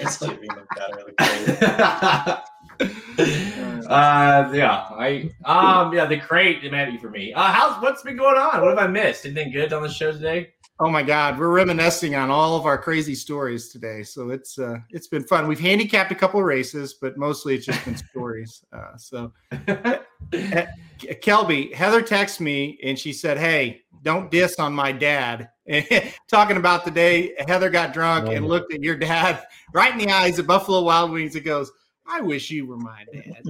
uh, 3.88 4.50
yeah, 4.52 4.86
I 4.90 5.30
um, 5.44 5.94
yeah, 5.94 6.04
the 6.06 6.18
crate 6.18 6.62
it 6.64 6.70
might 6.70 6.90
be 6.90 6.98
for 6.98 7.08
me. 7.10 7.32
Uh, 7.32 7.50
how's 7.50 7.82
what's 7.82 8.02
been 8.02 8.16
going 8.16 8.36
on? 8.36 8.60
What 8.60 8.68
have 8.70 8.78
I 8.78 8.86
missed? 8.88 9.24
Anything 9.24 9.52
good 9.52 9.72
on 9.72 9.82
the 9.82 9.88
show 9.88 10.12
today? 10.12 10.50
Oh 10.82 10.88
my 10.88 11.02
God, 11.02 11.38
we're 11.38 11.50
reminiscing 11.50 12.14
on 12.14 12.30
all 12.30 12.56
of 12.56 12.64
our 12.64 12.78
crazy 12.78 13.14
stories 13.14 13.68
today. 13.68 14.02
So 14.02 14.30
it's 14.30 14.58
uh, 14.58 14.78
it's 14.88 15.08
been 15.08 15.22
fun. 15.24 15.46
We've 15.46 15.60
handicapped 15.60 16.10
a 16.10 16.14
couple 16.14 16.40
of 16.40 16.46
races, 16.46 16.94
but 16.94 17.18
mostly 17.18 17.54
it's 17.56 17.66
just 17.66 17.84
been 17.84 17.98
stories. 17.98 18.64
Uh, 18.72 18.96
so, 18.96 19.30
uh, 19.52 19.98
Kelby, 20.32 21.74
Heather 21.74 22.00
texted 22.00 22.40
me 22.40 22.78
and 22.82 22.98
she 22.98 23.12
said, 23.12 23.36
"Hey, 23.36 23.82
don't 24.02 24.30
diss 24.30 24.58
on 24.58 24.72
my 24.72 24.90
dad." 24.90 25.50
Talking 26.28 26.56
about 26.56 26.86
the 26.86 26.90
day 26.90 27.34
Heather 27.46 27.68
got 27.68 27.92
drunk 27.92 28.30
and 28.30 28.48
looked 28.48 28.72
at 28.72 28.82
your 28.82 28.96
dad 28.96 29.44
right 29.74 29.92
in 29.92 29.98
the 29.98 30.10
eyes 30.10 30.38
at 30.38 30.46
Buffalo 30.46 30.80
Wild 30.80 31.10
Wings 31.10 31.34
and 31.36 31.44
goes, 31.44 31.70
"I 32.06 32.22
wish 32.22 32.50
you 32.50 32.64
were 32.66 32.78
my 32.78 33.04
dad." 33.12 33.42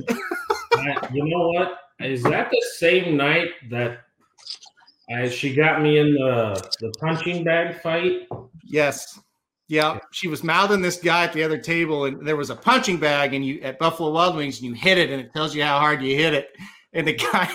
You 1.12 1.28
know 1.28 1.48
what? 1.50 1.78
Is 2.00 2.24
that 2.24 2.50
the 2.50 2.62
same 2.76 3.16
night 3.16 3.50
that 3.70 4.00
I, 5.14 5.28
she 5.28 5.54
got 5.54 5.82
me 5.82 5.98
in 5.98 6.14
the 6.14 6.70
the 6.80 6.92
punching 7.00 7.44
bag 7.44 7.80
fight? 7.80 8.28
Yes. 8.64 9.18
Yeah, 9.68 10.00
she 10.10 10.26
was 10.26 10.42
mouthing 10.42 10.80
this 10.82 10.98
guy 10.98 11.22
at 11.22 11.32
the 11.32 11.44
other 11.44 11.56
table, 11.58 12.06
and 12.06 12.26
there 12.26 12.34
was 12.36 12.50
a 12.50 12.56
punching 12.56 12.96
bag, 12.98 13.34
and 13.34 13.44
you 13.44 13.60
at 13.60 13.78
Buffalo 13.78 14.10
Wild 14.10 14.34
Wings, 14.34 14.56
and 14.60 14.66
you 14.66 14.74
hit 14.74 14.98
it, 14.98 15.10
and 15.10 15.20
it 15.20 15.32
tells 15.32 15.54
you 15.54 15.62
how 15.62 15.78
hard 15.78 16.02
you 16.02 16.16
hit 16.16 16.34
it. 16.34 16.48
And 16.92 17.06
the 17.06 17.12
guy, 17.32 17.48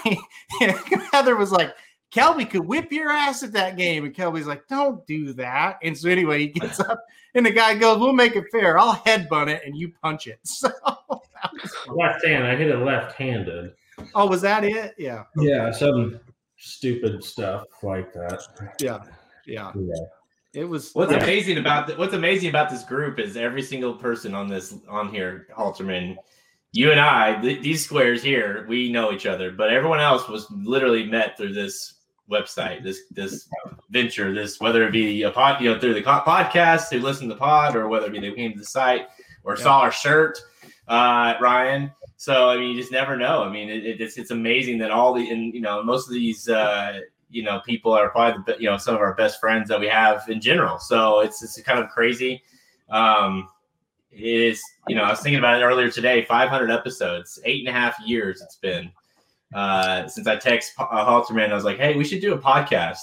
Heather 1.11 1.35
was 1.35 1.51
like, 1.51 1.75
"Kelby 2.13 2.49
could 2.49 2.65
whip 2.65 2.89
your 2.89 3.11
ass 3.11 3.43
at 3.43 3.51
that 3.51 3.75
game," 3.75 4.05
and 4.05 4.15
Kelby's 4.15 4.47
like, 4.47 4.65
"Don't 4.69 5.05
do 5.05 5.33
that." 5.33 5.77
And 5.83 5.97
so 5.97 6.09
anyway, 6.09 6.39
he 6.39 6.47
gets 6.47 6.79
up, 6.79 7.03
and 7.33 7.45
the 7.45 7.51
guy 7.51 7.75
goes, 7.75 7.99
"We'll 7.99 8.13
make 8.13 8.37
it 8.37 8.45
fair. 8.49 8.77
I'll 8.79 8.95
headbutt 8.95 9.49
it, 9.49 9.63
and 9.65 9.75
you 9.77 9.91
punch 10.01 10.27
it." 10.27 10.39
So, 10.45 10.71
Left 11.93 12.25
hand. 12.25 12.47
I 12.47 12.55
hit 12.55 12.69
it 12.69 12.79
left-handed. 12.79 13.73
oh, 14.15 14.25
was 14.25 14.41
that 14.41 14.63
it? 14.63 14.95
Yeah, 14.97 15.25
Yeah, 15.35 15.71
some 15.71 16.19
stupid 16.65 17.23
stuff 17.23 17.63
like 17.83 18.11
that. 18.13 18.41
yeah, 18.81 19.03
yeah. 19.45 19.71
Yeah. 19.75 19.93
It 20.53 20.63
was. 20.63 20.91
What's 20.93 21.11
amazing 21.11 21.57
about 21.57 21.87
th- 21.87 21.99
what's 21.99 22.13
amazing 22.13 22.49
about 22.49 22.69
this 22.69 22.83
group 22.83 23.19
is 23.19 23.35
every 23.35 23.61
single 23.61 23.93
person 23.93 24.33
on 24.33 24.47
this 24.47 24.73
on 24.89 25.09
here, 25.09 25.47
Halterman, 25.55 26.15
you 26.71 26.91
and 26.91 26.99
I, 26.99 27.39
th- 27.41 27.61
these 27.61 27.83
squares 27.83 28.23
here, 28.23 28.65
we 28.69 28.89
know 28.91 29.11
each 29.11 29.25
other, 29.25 29.51
but 29.51 29.69
everyone 29.69 29.99
else 29.99 30.27
was 30.29 30.49
literally 30.51 31.05
met 31.05 31.35
through 31.37 31.53
this 31.53 31.95
website, 32.31 32.83
this 32.83 33.01
this 33.11 33.49
venture, 33.89 34.33
this 34.33 34.59
whether 34.61 34.87
it 34.87 34.93
be 34.93 35.23
a 35.23 35.31
pod, 35.31 35.61
you 35.61 35.73
know, 35.73 35.79
through 35.79 35.93
the 35.93 36.01
co- 36.01 36.23
podcast, 36.25 36.89
who 36.89 36.99
listened 36.99 37.29
to 37.29 37.35
the 37.35 37.39
pod, 37.39 37.75
or 37.75 37.89
whether 37.89 38.07
it 38.07 38.13
be 38.13 38.19
they 38.21 38.31
came 38.31 38.53
to 38.53 38.59
the 38.59 38.65
site 38.65 39.07
or 39.43 39.55
saw 39.57 39.79
our 39.81 39.91
shirt. 39.91 40.39
uh, 40.87 41.33
Ryan. 41.41 41.91
So 42.17 42.49
I 42.49 42.57
mean, 42.57 42.71
you 42.71 42.79
just 42.79 42.91
never 42.91 43.17
know. 43.17 43.43
I 43.43 43.49
mean, 43.49 43.69
it, 43.69 44.01
it's 44.01 44.17
it's 44.17 44.31
amazing 44.31 44.77
that 44.79 44.91
all 44.91 45.13
the 45.13 45.29
and 45.29 45.53
you 45.53 45.61
know 45.61 45.83
most 45.83 46.07
of 46.07 46.13
these 46.13 46.47
uh, 46.47 46.99
you 47.29 47.43
know 47.43 47.61
people 47.65 47.91
are 47.91 48.09
probably 48.09 48.41
the 48.45 48.61
you 48.61 48.69
know 48.69 48.77
some 48.77 48.95
of 48.95 49.01
our 49.01 49.13
best 49.15 49.39
friends 49.39 49.69
that 49.69 49.79
we 49.79 49.87
have 49.87 50.23
in 50.29 50.39
general. 50.39 50.79
So 50.79 51.19
it's 51.19 51.43
it's 51.43 51.61
kind 51.61 51.79
of 51.79 51.89
crazy. 51.89 52.41
Um, 52.89 53.49
it 54.11 54.23
is 54.23 54.61
you 54.87 54.95
know 54.95 55.03
I 55.03 55.09
was 55.09 55.19
thinking 55.19 55.39
about 55.39 55.61
it 55.61 55.65
earlier 55.65 55.91
today. 55.91 56.23
500 56.25 56.71
episodes, 56.71 57.39
eight 57.43 57.65
and 57.67 57.75
a 57.75 57.77
half 57.77 57.99
years 58.05 58.41
it's 58.41 58.55
been 58.55 58.91
uh, 59.53 60.07
since 60.07 60.27
I 60.27 60.37
text 60.37 60.73
uh, 60.77 61.05
Halterman. 61.05 61.51
I 61.51 61.55
was 61.55 61.63
like, 61.63 61.77
hey, 61.77 61.95
we 61.95 62.03
should 62.03 62.21
do 62.21 62.33
a 62.33 62.37
podcast. 62.37 62.99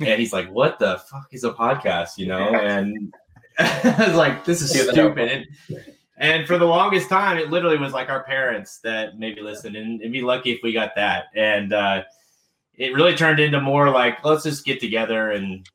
And 0.00 0.18
he's 0.18 0.32
like, 0.32 0.50
"What 0.50 0.80
the 0.80 0.98
fuck 1.08 1.28
is 1.30 1.44
a 1.44 1.52
podcast?" 1.52 2.18
You 2.18 2.26
know, 2.26 2.52
and 2.52 3.14
I 3.58 4.04
was 4.08 4.16
like, 4.16 4.44
"This 4.44 4.60
is 4.60 4.70
stupid." 4.70 5.46
And, 5.68 5.84
and 6.16 6.46
for 6.46 6.58
the 6.58 6.64
longest 6.64 7.08
time, 7.08 7.38
it 7.38 7.50
literally 7.50 7.78
was 7.78 7.92
like 7.92 8.08
our 8.08 8.22
parents 8.22 8.78
that 8.78 9.18
maybe 9.18 9.40
listened, 9.40 9.76
and 9.76 10.00
it'd 10.00 10.12
be 10.12 10.22
lucky 10.22 10.52
if 10.52 10.60
we 10.62 10.72
got 10.72 10.94
that. 10.94 11.26
And 11.34 11.72
uh, 11.72 12.04
it 12.74 12.94
really 12.94 13.16
turned 13.16 13.40
into 13.40 13.60
more 13.60 13.90
like, 13.90 14.24
let's 14.24 14.44
just 14.44 14.64
get 14.64 14.80
together 14.80 15.32
and 15.32 15.68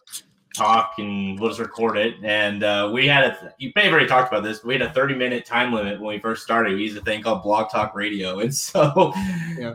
talk, 0.56 0.94
and 0.98 1.40
we'll 1.40 1.50
just 1.50 1.60
record 1.60 1.98
it. 1.98 2.16
And 2.24 2.64
uh, 2.64 2.90
we 2.94 3.08
had 3.08 3.26
a, 3.26 3.54
you 3.58 3.72
may 3.76 3.84
have 3.84 3.92
already 3.92 4.08
talked 4.08 4.32
about 4.32 4.44
this, 4.44 4.60
but 4.60 4.68
we 4.68 4.74
had 4.74 4.82
a 4.82 4.94
30 4.94 5.16
minute 5.16 5.46
time 5.46 5.74
limit 5.74 6.00
when 6.00 6.16
we 6.16 6.20
first 6.20 6.44
started. 6.44 6.74
We 6.74 6.84
used 6.84 6.98
a 6.98 7.02
thing 7.02 7.22
called 7.22 7.44
Blog 7.44 7.70
Talk 7.70 7.96
Radio. 7.96 8.40
And 8.50 8.56
so 8.56 9.12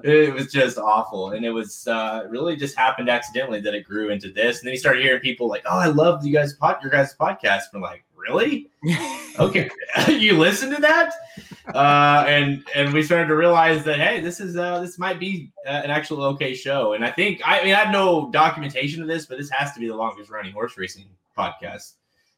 it 0.02 0.32
was 0.32 0.50
just 0.50 0.78
awful. 0.78 1.32
And 1.32 1.44
it 1.44 1.50
was 1.50 1.86
uh, 1.86 2.22
really 2.28 2.56
just 2.56 2.76
happened 2.76 3.10
accidentally 3.10 3.60
that 3.60 3.74
it 3.74 3.84
grew 3.84 4.08
into 4.08 4.32
this. 4.32 4.58
And 4.58 4.66
then 4.66 4.72
you 4.72 4.78
started 4.78 5.02
hearing 5.02 5.20
people 5.20 5.48
like, 5.48 5.62
oh, 5.66 5.78
I 5.78 5.86
love 5.86 6.24
you 6.24 6.32
guys, 6.32 6.54
pod- 6.54 6.78
your 6.82 6.90
guys' 6.90 7.14
podcast. 7.14 7.64
And 7.72 7.82
we're 7.82 7.88
like, 7.88 8.04
really? 8.28 8.68
okay, 9.38 9.70
you 10.08 10.38
listen 10.38 10.70
to 10.70 10.80
that, 10.80 11.12
uh, 11.74 12.24
and 12.26 12.64
and 12.74 12.92
we 12.92 13.02
started 13.02 13.28
to 13.28 13.36
realize 13.36 13.84
that 13.84 13.98
hey, 13.98 14.20
this 14.20 14.40
is 14.40 14.56
uh, 14.56 14.80
this 14.80 14.98
might 14.98 15.20
be 15.20 15.50
uh, 15.66 15.70
an 15.70 15.90
actual 15.90 16.22
okay 16.24 16.54
show. 16.54 16.94
And 16.94 17.04
I 17.04 17.10
think 17.10 17.40
I 17.44 17.62
mean 17.64 17.74
I 17.74 17.78
have 17.78 17.92
no 17.92 18.30
documentation 18.30 19.02
of 19.02 19.08
this, 19.08 19.26
but 19.26 19.38
this 19.38 19.50
has 19.50 19.72
to 19.74 19.80
be 19.80 19.88
the 19.88 19.96
longest 19.96 20.30
running 20.30 20.52
horse 20.52 20.76
racing 20.76 21.06
podcast 21.36 21.92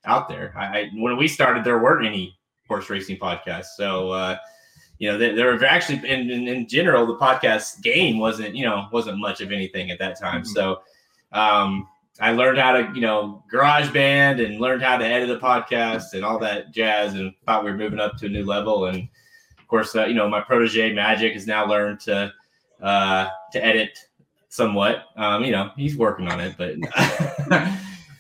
out 0.05 0.29
there. 0.29 0.53
I, 0.57 0.65
I 0.65 0.91
when 0.95 1.17
we 1.17 1.29
started, 1.29 1.65
there 1.65 1.79
weren't 1.79 2.07
any 2.07 2.37
horse 2.69 2.91
racing 2.91 3.19
podcasts, 3.19 3.77
so. 3.77 4.11
Uh, 4.11 4.37
you 4.99 5.13
know, 5.13 5.19
there, 5.19 5.37
there 5.37 5.53
were 5.53 5.63
actually 5.67 5.99
in, 6.09 6.31
in 6.31 6.49
in 6.49 6.67
general 6.67 7.05
the 7.05 7.17
podcast 7.17 7.83
game 7.83 8.19
wasn't 8.19 8.57
you 8.57 8.65
know 8.65 8.89
wasn't 8.93 9.19
much 9.19 9.43
of 9.43 9.53
anything 9.53 9.91
at 9.91 9.99
that 9.99 10.19
time. 10.19 10.43
So 10.43 10.81
um, 11.33 11.87
I 12.21 12.33
learned 12.33 12.59
how 12.59 12.73
to, 12.73 12.91
you 12.95 13.01
know, 13.01 13.45
GarageBand 13.53 14.45
and 14.45 14.61
learned 14.61 14.83
how 14.83 14.97
to 14.97 15.05
edit 15.05 15.31
a 15.31 15.39
podcast 15.39 16.15
and 16.15 16.25
all 16.25 16.39
that 16.39 16.73
jazz 16.73 17.15
and 17.15 17.33
thought 17.45 17.65
we 17.65 17.71
were 17.71 17.77
moving 17.77 18.01
up 18.01 18.17
to 18.19 18.27
a 18.27 18.29
new 18.29 18.45
level. 18.45 18.87
And 18.87 19.09
of 19.59 19.69
course, 19.69 19.95
uh, 19.95 20.07
you 20.07 20.15
know, 20.15 20.29
my 20.29 20.41
protege 20.41 20.95
Magic 20.95 21.35
has 21.35 21.47
now 21.47 21.67
learned 21.67 22.01
to, 22.01 22.33
uh, 22.81 23.29
to 23.53 23.65
edit 23.65 23.99
somewhat. 24.49 25.05
Um, 25.17 25.45
you 25.45 25.53
know, 25.53 25.71
he's 25.77 25.97
working 25.97 26.29
on 26.29 26.41
it, 26.41 26.55
but, 26.57 26.77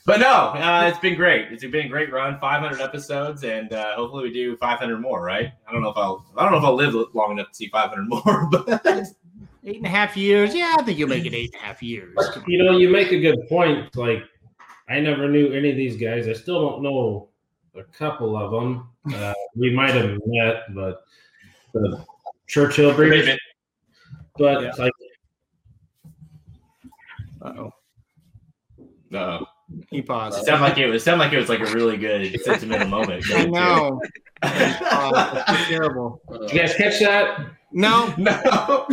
but 0.06 0.20
no, 0.20 0.52
uh, 0.54 0.90
it's 0.90 0.98
been 0.98 1.14
great. 1.14 1.50
It's 1.50 1.64
been 1.64 1.86
a 1.86 1.88
great 1.88 2.12
run, 2.12 2.38
500 2.38 2.80
episodes 2.82 3.44
and, 3.44 3.72
uh, 3.72 3.94
hopefully 3.96 4.24
we 4.24 4.32
do 4.32 4.58
500 4.58 5.00
more, 5.00 5.22
right? 5.22 5.52
I 5.66 5.72
don't 5.72 5.80
know 5.80 5.90
if 5.90 5.96
I'll, 5.96 6.26
I 6.36 6.42
don't 6.42 6.52
know 6.52 6.58
if 6.58 6.64
I'll 6.64 6.74
live 6.74 6.94
long 7.14 7.32
enough 7.32 7.48
to 7.48 7.54
see 7.54 7.68
500 7.68 8.08
more, 8.08 8.48
but 8.66 9.06
Eight 9.66 9.78
and 9.78 9.86
a 9.86 9.90
half 9.90 10.16
years. 10.16 10.54
Yeah, 10.54 10.76
I 10.78 10.82
think 10.84 10.96
you'll 10.96 11.08
make 11.08 11.26
it 11.26 11.34
eight 11.34 11.50
and 11.52 11.60
a 11.62 11.66
half 11.66 11.82
years. 11.82 12.16
You 12.46 12.62
know, 12.62 12.78
you 12.78 12.88
make 12.88 13.10
a 13.10 13.18
good 13.20 13.48
point. 13.48 13.94
Like, 13.96 14.22
I 14.88 15.00
never 15.00 15.28
knew 15.28 15.52
any 15.52 15.70
of 15.70 15.76
these 15.76 15.96
guys. 15.96 16.28
I 16.28 16.34
still 16.34 16.70
don't 16.70 16.82
know 16.84 17.30
a 17.74 17.82
couple 17.82 18.36
of 18.36 18.52
them. 18.52 18.88
Uh, 19.12 19.34
we 19.56 19.74
might 19.74 19.90
have 19.90 20.18
met, 20.24 20.72
but 20.74 21.02
the 21.74 22.04
Churchill 22.46 22.94
breeders. 22.94 23.36
But 24.38 24.62
Yeah. 24.62 24.68
it's 24.68 24.78
like, 24.78 24.92
Uh-oh. 27.42 27.72
no. 29.10 29.46
He 29.90 30.00
paused. 30.00 30.38
It 30.38 30.44
sounded 30.46 30.62
like 30.64 30.78
it 30.78 30.86
was 30.86 31.02
sounded 31.02 31.24
like 31.24 31.32
it 31.32 31.38
was 31.38 31.48
like 31.48 31.58
a 31.60 31.66
really 31.74 31.96
good 31.96 32.40
sentimental 32.42 32.88
moment. 32.88 33.24
I 33.34 33.46
know. 33.46 34.00
Oh, 34.44 35.44
it's 35.48 35.68
terrible. 35.68 36.20
Did 36.42 36.52
you 36.52 36.58
guys 36.60 36.74
catch 36.74 37.00
that? 37.00 37.55
No, 37.76 38.14
no. 38.18 38.86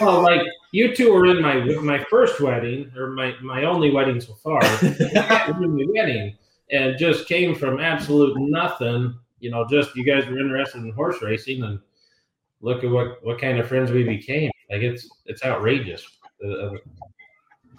Well, 0.00 0.22
like 0.22 0.42
you 0.70 0.94
two 0.94 1.12
were 1.12 1.26
in 1.26 1.42
my 1.42 1.56
my 1.82 2.04
first 2.04 2.40
wedding, 2.40 2.90
or 2.96 3.08
my 3.08 3.34
my 3.42 3.64
only 3.64 3.90
wedding 3.90 4.20
so 4.20 4.34
far. 4.34 4.62
You 4.80 4.94
guys 5.12 5.52
were 5.58 5.64
in 5.64 5.74
the 5.74 5.88
wedding, 5.92 6.36
and 6.70 6.96
just 6.96 7.26
came 7.26 7.56
from 7.56 7.80
absolute 7.80 8.38
nothing. 8.38 9.12
You 9.40 9.50
know, 9.50 9.66
just 9.68 9.96
you 9.96 10.04
guys 10.04 10.24
were 10.28 10.38
interested 10.38 10.82
in 10.82 10.92
horse 10.92 11.20
racing, 11.20 11.64
and 11.64 11.80
look 12.60 12.84
at 12.84 12.90
what 12.90 13.24
what 13.24 13.40
kind 13.40 13.58
of 13.58 13.66
friends 13.66 13.90
we 13.90 14.04
became. 14.04 14.52
Like 14.70 14.82
it's 14.82 15.08
it's 15.26 15.44
outrageous. 15.44 16.06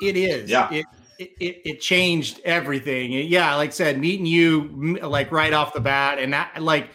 It 0.01 0.17
is. 0.17 0.49
Yeah. 0.49 0.69
It, 0.73 0.85
it, 1.19 1.31
it, 1.39 1.61
it 1.65 1.81
changed 1.81 2.41
everything. 2.43 3.13
Yeah, 3.13 3.55
like 3.55 3.69
I 3.69 3.73
said, 3.73 3.97
meeting 3.97 4.25
you 4.25 4.97
like 5.01 5.31
right 5.31 5.53
off 5.53 5.73
the 5.73 5.79
bat, 5.79 6.19
and 6.19 6.33
that 6.33 6.61
like 6.61 6.89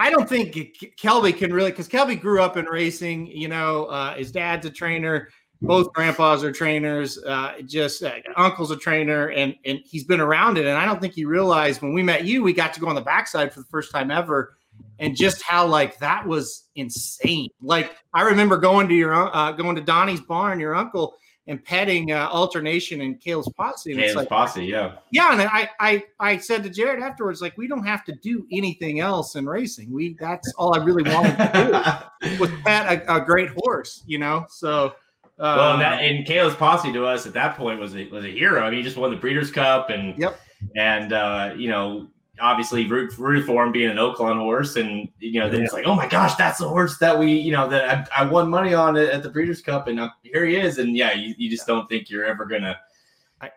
I 0.00 0.08
don't 0.08 0.26
think 0.26 0.54
Kelby 0.96 1.36
can 1.36 1.52
really 1.52 1.70
because 1.70 1.86
Kelby 1.86 2.18
grew 2.18 2.40
up 2.40 2.56
in 2.56 2.64
racing. 2.64 3.26
You 3.26 3.48
know, 3.48 3.84
uh, 3.84 4.14
his 4.14 4.32
dad's 4.32 4.64
a 4.64 4.70
trainer. 4.70 5.28
Both 5.60 5.92
grandpas 5.92 6.42
are 6.42 6.50
trainers. 6.50 7.22
Uh, 7.22 7.60
just 7.66 8.02
uh, 8.02 8.14
uncle's 8.34 8.70
a 8.70 8.78
trainer, 8.78 9.28
and 9.28 9.54
and 9.66 9.78
he's 9.84 10.04
been 10.04 10.20
around 10.20 10.56
it. 10.56 10.64
And 10.64 10.78
I 10.78 10.86
don't 10.86 11.02
think 11.02 11.12
he 11.12 11.26
realized 11.26 11.82
when 11.82 11.92
we 11.92 12.02
met 12.02 12.24
you, 12.24 12.42
we 12.42 12.54
got 12.54 12.72
to 12.72 12.80
go 12.80 12.88
on 12.88 12.94
the 12.94 13.02
backside 13.02 13.52
for 13.52 13.60
the 13.60 13.66
first 13.66 13.92
time 13.92 14.10
ever, 14.10 14.56
and 14.98 15.14
just 15.14 15.42
how 15.42 15.66
like 15.66 15.98
that 15.98 16.26
was 16.26 16.64
insane. 16.76 17.50
Like 17.60 17.94
I 18.14 18.22
remember 18.22 18.56
going 18.56 18.88
to 18.88 18.94
your 18.94 19.12
uh, 19.12 19.52
going 19.52 19.76
to 19.76 19.82
Donnie's 19.82 20.22
barn, 20.22 20.60
your 20.60 20.74
uncle, 20.74 21.14
and 21.46 21.64
petting 21.64 22.12
uh, 22.12 22.28
alternation 22.30 23.00
and 23.00 23.20
Caleb's 23.20 23.50
posse. 23.52 23.92
And 23.92 24.00
it's 24.00 24.14
like, 24.14 24.28
posse, 24.28 24.64
yeah. 24.64 24.96
yeah, 25.10 25.32
and 25.32 25.42
I, 25.42 25.68
I 25.80 26.04
I 26.20 26.38
said 26.38 26.62
to 26.62 26.70
Jared 26.70 27.02
afterwards, 27.02 27.42
like, 27.42 27.56
we 27.56 27.66
don't 27.66 27.84
have 27.84 28.04
to 28.04 28.14
do 28.22 28.46
anything 28.52 29.00
else 29.00 29.34
in 29.36 29.46
racing. 29.46 29.92
We 29.92 30.16
that's 30.20 30.52
all 30.58 30.78
I 30.78 30.84
really 30.84 31.02
wanted 31.02 31.36
to 31.36 32.10
do 32.22 32.38
was 32.40 32.50
pet 32.64 33.02
a, 33.06 33.16
a 33.16 33.24
great 33.24 33.50
horse, 33.56 34.02
you 34.06 34.18
know. 34.18 34.46
So 34.48 34.94
uh, 35.40 35.54
well, 35.56 35.72
and, 35.72 35.80
that, 35.80 36.02
and 36.02 36.26
Caleb's 36.26 36.54
posse 36.54 36.92
to 36.92 37.06
us 37.06 37.26
at 37.26 37.32
that 37.32 37.56
point 37.56 37.80
was 37.80 37.96
a, 37.96 38.06
was 38.08 38.26
a 38.26 38.30
hero. 38.30 38.60
I 38.60 38.68
mean, 38.68 38.80
he 38.80 38.82
just 38.82 38.98
won 38.98 39.10
the 39.10 39.16
Breeders' 39.16 39.50
Cup, 39.50 39.88
and 39.88 40.14
Yep. 40.18 40.38
and 40.76 41.14
uh, 41.14 41.54
you 41.56 41.70
know, 41.70 42.08
obviously 42.40 42.86
root, 42.86 43.16
root 43.18 43.46
for 43.46 43.64
him 43.64 43.72
being 43.72 43.90
an 43.90 43.96
Oaklawn 43.96 44.38
horse, 44.38 44.76
and 44.76 45.08
you 45.18 45.40
know, 45.40 45.48
then 45.48 45.62
it's 45.62 45.72
like, 45.72 45.86
oh 45.86 45.94
my 45.94 46.06
gosh, 46.06 46.34
that's 46.34 46.58
the 46.58 46.68
horse 46.68 46.98
that 46.98 47.18
we, 47.18 47.32
you 47.32 47.52
know, 47.52 47.68
that 47.68 48.08
I, 48.12 48.22
I 48.22 48.26
won 48.26 48.48
money 48.48 48.74
on 48.74 48.96
at, 48.96 49.22
the 49.22 49.28
Breeders' 49.28 49.62
Cup, 49.62 49.88
and 49.88 50.00
uh, 50.00 50.10
here 50.22 50.44
he 50.44 50.56
is, 50.56 50.78
and 50.78 50.96
yeah, 50.96 51.12
you, 51.12 51.34
you 51.38 51.50
just 51.50 51.66
don't 51.66 51.88
think 51.88 52.10
you're 52.10 52.24
ever 52.24 52.44
gonna 52.44 52.78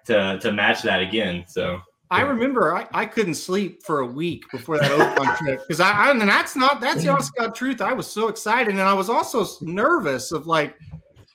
to 0.06 0.40
to 0.40 0.52
match 0.52 0.82
that 0.84 1.02
again. 1.02 1.46
So 1.48 1.82
I 2.12 2.22
remember 2.22 2.76
I, 2.76 2.88
I 2.94 3.06
couldn't 3.06 3.36
sleep 3.36 3.84
for 3.84 4.02
a 4.02 4.06
week 4.06 4.44
before 4.52 4.78
that 4.78 4.92
Oaklawn 4.92 5.38
trip 5.40 5.62
because 5.62 5.80
I, 5.80 5.92
I 5.92 6.12
and 6.12 6.22
that's 6.22 6.56
not 6.56 6.80
that's 6.80 7.04
the 7.04 7.10
honest 7.10 7.34
God 7.36 7.56
truth. 7.56 7.82
I 7.82 7.94
was 7.94 8.08
so 8.08 8.28
excited 8.28 8.70
and 8.70 8.82
I 8.82 8.94
was 8.94 9.10
also 9.10 9.46
nervous 9.62 10.32
of 10.32 10.46
like 10.46 10.78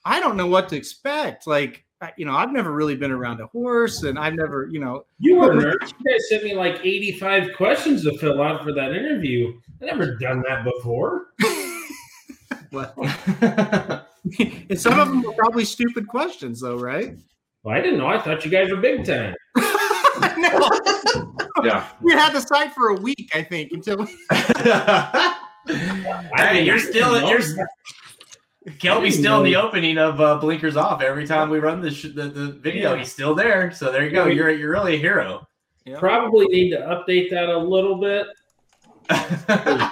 I 0.04 0.20
don't 0.20 0.36
know 0.36 0.46
what 0.46 0.68
to 0.70 0.76
expect. 0.76 1.46
Like 1.46 1.84
you 2.16 2.24
know, 2.24 2.34
I've 2.34 2.52
never 2.52 2.72
really 2.72 2.96
been 2.96 3.10
around 3.10 3.40
a 3.40 3.46
horse 3.46 4.02
and 4.02 4.18
I've 4.18 4.34
never, 4.34 4.68
you 4.70 4.80
know, 4.80 5.04
you 5.18 5.36
were 5.36 5.54
nervous. 5.54 5.92
You 5.98 6.12
guys 6.12 6.28
sent 6.28 6.44
me 6.44 6.54
like 6.54 6.80
eighty 6.84 7.18
five 7.18 7.54
questions 7.56 8.04
to 8.04 8.16
fill 8.18 8.42
out 8.42 8.62
for 8.62 8.72
that 8.72 8.92
interview. 8.92 9.58
I 9.82 9.86
never 9.86 10.16
done 10.16 10.42
that 10.48 10.64
before. 10.64 11.26
and 12.70 14.80
some 14.80 15.00
of 15.00 15.08
them 15.08 15.22
were 15.22 15.32
probably 15.32 15.64
stupid 15.64 16.06
questions 16.06 16.60
though, 16.60 16.78
right? 16.78 17.16
Well, 17.62 17.76
I 17.76 17.80
didn't 17.80 17.98
know. 17.98 18.06
I 18.06 18.20
thought 18.20 18.44
you 18.44 18.50
guys 18.50 18.70
were 18.70 18.76
big 18.76 19.04
time. 19.04 19.34
no. 19.56 20.70
yeah, 21.64 21.88
we 22.02 22.12
had 22.12 22.32
the 22.32 22.40
site 22.40 22.72
for 22.72 22.88
a 22.88 22.94
week, 22.94 23.30
I 23.34 23.42
think, 23.42 23.72
until 23.72 23.98
we 23.98 24.06
hey, 26.36 26.64
you're 26.64 26.78
still 26.78 27.28
you're 27.28 27.40
Kelby's 28.78 29.18
still 29.18 29.38
in 29.38 29.44
the 29.44 29.56
opening 29.56 29.98
of 29.98 30.20
uh, 30.20 30.36
Blinkers 30.38 30.76
Off. 30.76 31.00
Every 31.02 31.26
time 31.26 31.50
we 31.50 31.58
run 31.58 31.80
the 31.80 31.90
sh- 31.90 32.12
the, 32.14 32.24
the 32.28 32.52
video, 32.52 32.92
Yeah. 32.92 32.98
he's 33.00 33.12
still 33.12 33.34
there. 33.34 33.70
So 33.72 33.90
there 33.92 34.04
you 34.04 34.10
go. 34.10 34.26
You're 34.26 34.50
you're 34.50 34.70
really 34.72 34.94
a 34.94 34.98
hero. 34.98 35.46
Probably 35.98 36.46
need 36.48 36.70
to 36.70 36.78
update 36.78 37.30
that 37.30 37.48
a 37.48 37.56
little 37.56 37.96
bit. 37.96 38.26
probably. 39.08 39.88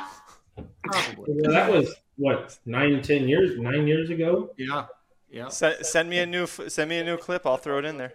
Well, 1.16 1.53
that 1.53 1.70
was 1.73 1.94
what 2.16 2.59
nine, 2.66 3.01
ten 3.03 3.28
years, 3.28 3.59
nine 3.59 3.86
years 3.86 4.11
ago. 4.11 4.51
Yeah, 4.57 4.86
yeah. 5.31 5.48
Send, 5.48 5.85
send 5.86 6.11
me 6.11 6.19
a 6.19 6.27
new 6.27 6.44
f- 6.44 6.69
send 6.69 6.90
me 6.90 6.98
a 6.98 7.05
new 7.05 7.16
clip. 7.16 7.47
I'll 7.47 7.57
throw 7.57 7.78
it 7.78 7.85
in 7.85 7.97
there. 7.97 8.15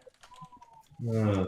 Uh, 1.08 1.46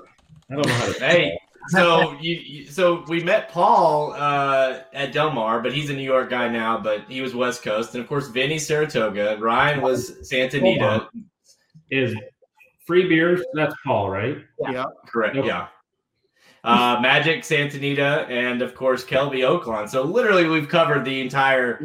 I 0.49 0.55
don't 0.55 0.65
know 0.65 0.73
how 0.73 0.91
to. 0.93 0.99
Hey, 0.99 1.37
so 1.69 2.15
you, 2.19 2.35
you 2.35 2.65
so 2.67 3.03
we 3.07 3.23
met 3.23 3.49
Paul 3.49 4.13
uh, 4.13 4.79
at 4.93 5.11
Del 5.13 5.31
Mar, 5.31 5.61
but 5.61 5.73
he's 5.73 5.89
a 5.89 5.93
New 5.93 6.03
York 6.03 6.29
guy 6.29 6.49
now. 6.49 6.77
But 6.77 7.05
he 7.09 7.21
was 7.21 7.33
West 7.35 7.63
Coast, 7.63 7.93
and 7.93 8.01
of 8.03 8.09
course 8.09 8.27
Vinny 8.27 8.59
Saratoga. 8.59 9.37
Ryan 9.39 9.81
was 9.81 10.27
Santa 10.27 10.59
Hold 10.59 10.77
Anita. 10.77 11.09
Is 11.91 12.15
free 12.87 13.07
beers? 13.07 13.41
That's 13.53 13.75
Paul, 13.85 14.09
right? 14.09 14.37
Yeah. 14.59 14.85
Correct. 15.07 15.35
Nope. 15.35 15.45
Yeah. 15.45 15.67
uh, 16.63 16.99
Magic 17.01 17.43
Santa 17.43 17.77
Anita, 17.77 18.25
and 18.29 18.61
of 18.61 18.73
course 18.73 19.05
Kelby 19.05 19.39
Oaklawn. 19.39 19.87
So 19.89 20.01
literally, 20.03 20.47
we've 20.47 20.67
covered 20.69 21.05
the 21.05 21.21
entire 21.21 21.79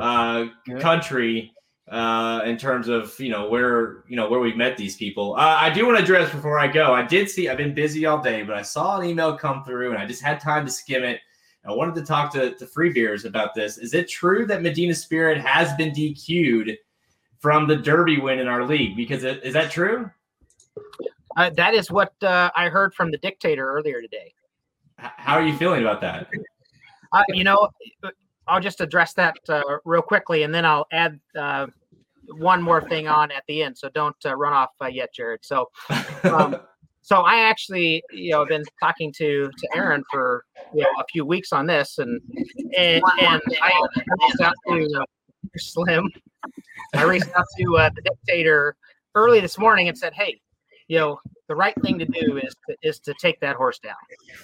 uh, 0.00 0.46
country 0.80 1.53
uh, 1.88 2.42
in 2.44 2.56
terms 2.56 2.88
of 2.88 3.18
you 3.20 3.28
know 3.28 3.48
where 3.48 4.04
you 4.08 4.16
know 4.16 4.28
where 4.28 4.40
we've 4.40 4.56
met 4.56 4.76
these 4.76 4.96
people. 4.96 5.34
Uh, 5.34 5.56
I 5.60 5.70
do 5.70 5.86
want 5.86 5.98
to 5.98 6.02
address 6.02 6.32
before 6.32 6.58
I 6.58 6.66
go. 6.66 6.94
I 6.94 7.02
did 7.02 7.28
see. 7.28 7.48
I've 7.48 7.58
been 7.58 7.74
busy 7.74 8.06
all 8.06 8.22
day, 8.22 8.42
but 8.42 8.56
I 8.56 8.62
saw 8.62 8.98
an 8.98 9.06
email 9.06 9.36
come 9.36 9.64
through, 9.64 9.90
and 9.90 9.98
I 9.98 10.06
just 10.06 10.22
had 10.22 10.40
time 10.40 10.64
to 10.64 10.72
skim 10.72 11.04
it. 11.04 11.20
I 11.66 11.72
wanted 11.72 11.94
to 11.94 12.02
talk 12.02 12.30
to, 12.34 12.54
to 12.54 12.66
Free 12.66 12.92
Beers 12.92 13.24
about 13.24 13.54
this. 13.54 13.78
Is 13.78 13.94
it 13.94 14.08
true 14.08 14.46
that 14.46 14.62
Medina 14.62 14.94
Spirit 14.94 15.38
has 15.40 15.72
been 15.74 15.92
DQ'd 15.92 16.76
from 17.38 17.66
the 17.66 17.76
Derby 17.76 18.18
win 18.18 18.38
in 18.38 18.48
our 18.48 18.64
league? 18.64 18.96
Because 18.96 19.24
it, 19.24 19.42
is 19.42 19.54
that 19.54 19.70
true? 19.70 20.10
Uh, 21.36 21.50
that 21.56 21.72
is 21.72 21.90
what 21.90 22.12
uh, 22.22 22.50
I 22.54 22.68
heard 22.68 22.94
from 22.94 23.10
the 23.10 23.16
dictator 23.16 23.66
earlier 23.66 24.02
today. 24.02 24.34
H- 25.00 25.10
How 25.16 25.34
are 25.34 25.42
you 25.42 25.56
feeling 25.56 25.80
about 25.80 26.02
that? 26.02 26.28
Uh, 27.12 27.22
you 27.28 27.44
know, 27.44 27.70
I'll 28.46 28.60
just 28.60 28.80
address 28.80 29.14
that 29.14 29.36
uh, 29.48 29.62
real 29.84 30.02
quickly, 30.02 30.42
and 30.42 30.54
then 30.54 30.64
I'll 30.64 30.86
add 30.92 31.18
uh, 31.38 31.66
one 32.28 32.62
more 32.62 32.86
thing 32.88 33.08
on 33.08 33.30
at 33.30 33.44
the 33.48 33.62
end. 33.62 33.76
So 33.78 33.88
don't 33.88 34.16
uh, 34.24 34.34
run 34.34 34.52
off 34.52 34.70
uh, 34.82 34.86
yet, 34.86 35.12
Jared. 35.14 35.40
So, 35.44 35.70
um, 36.24 36.56
so 37.02 37.20
I 37.22 37.40
actually, 37.40 38.02
you 38.10 38.32
know, 38.32 38.44
been 38.44 38.64
talking 38.82 39.12
to 39.14 39.50
to 39.56 39.68
Aaron 39.74 40.02
for 40.10 40.44
you 40.72 40.82
know 40.82 40.90
a 41.00 41.04
few 41.10 41.24
weeks 41.24 41.52
on 41.52 41.66
this, 41.66 41.98
and 41.98 42.20
and, 42.76 43.02
and 43.20 43.42
I 43.62 43.86
reached 44.20 44.40
out 44.40 44.54
to 44.68 45.00
uh, 45.00 45.04
Slim. 45.56 46.08
I 46.94 47.04
reached 47.04 47.28
out 47.36 47.46
to 47.58 47.76
uh, 47.76 47.90
the 47.94 48.02
dictator 48.02 48.76
early 49.14 49.40
this 49.40 49.58
morning 49.58 49.88
and 49.88 49.96
said, 49.96 50.12
"Hey, 50.14 50.40
you 50.88 50.98
know, 50.98 51.18
the 51.48 51.54
right 51.54 51.74
thing 51.82 51.98
to 51.98 52.04
do 52.04 52.38
is 52.38 52.54
to, 52.68 52.76
is 52.82 52.98
to 53.00 53.14
take 53.20 53.40
that 53.40 53.56
horse 53.56 53.78
down 53.78 53.94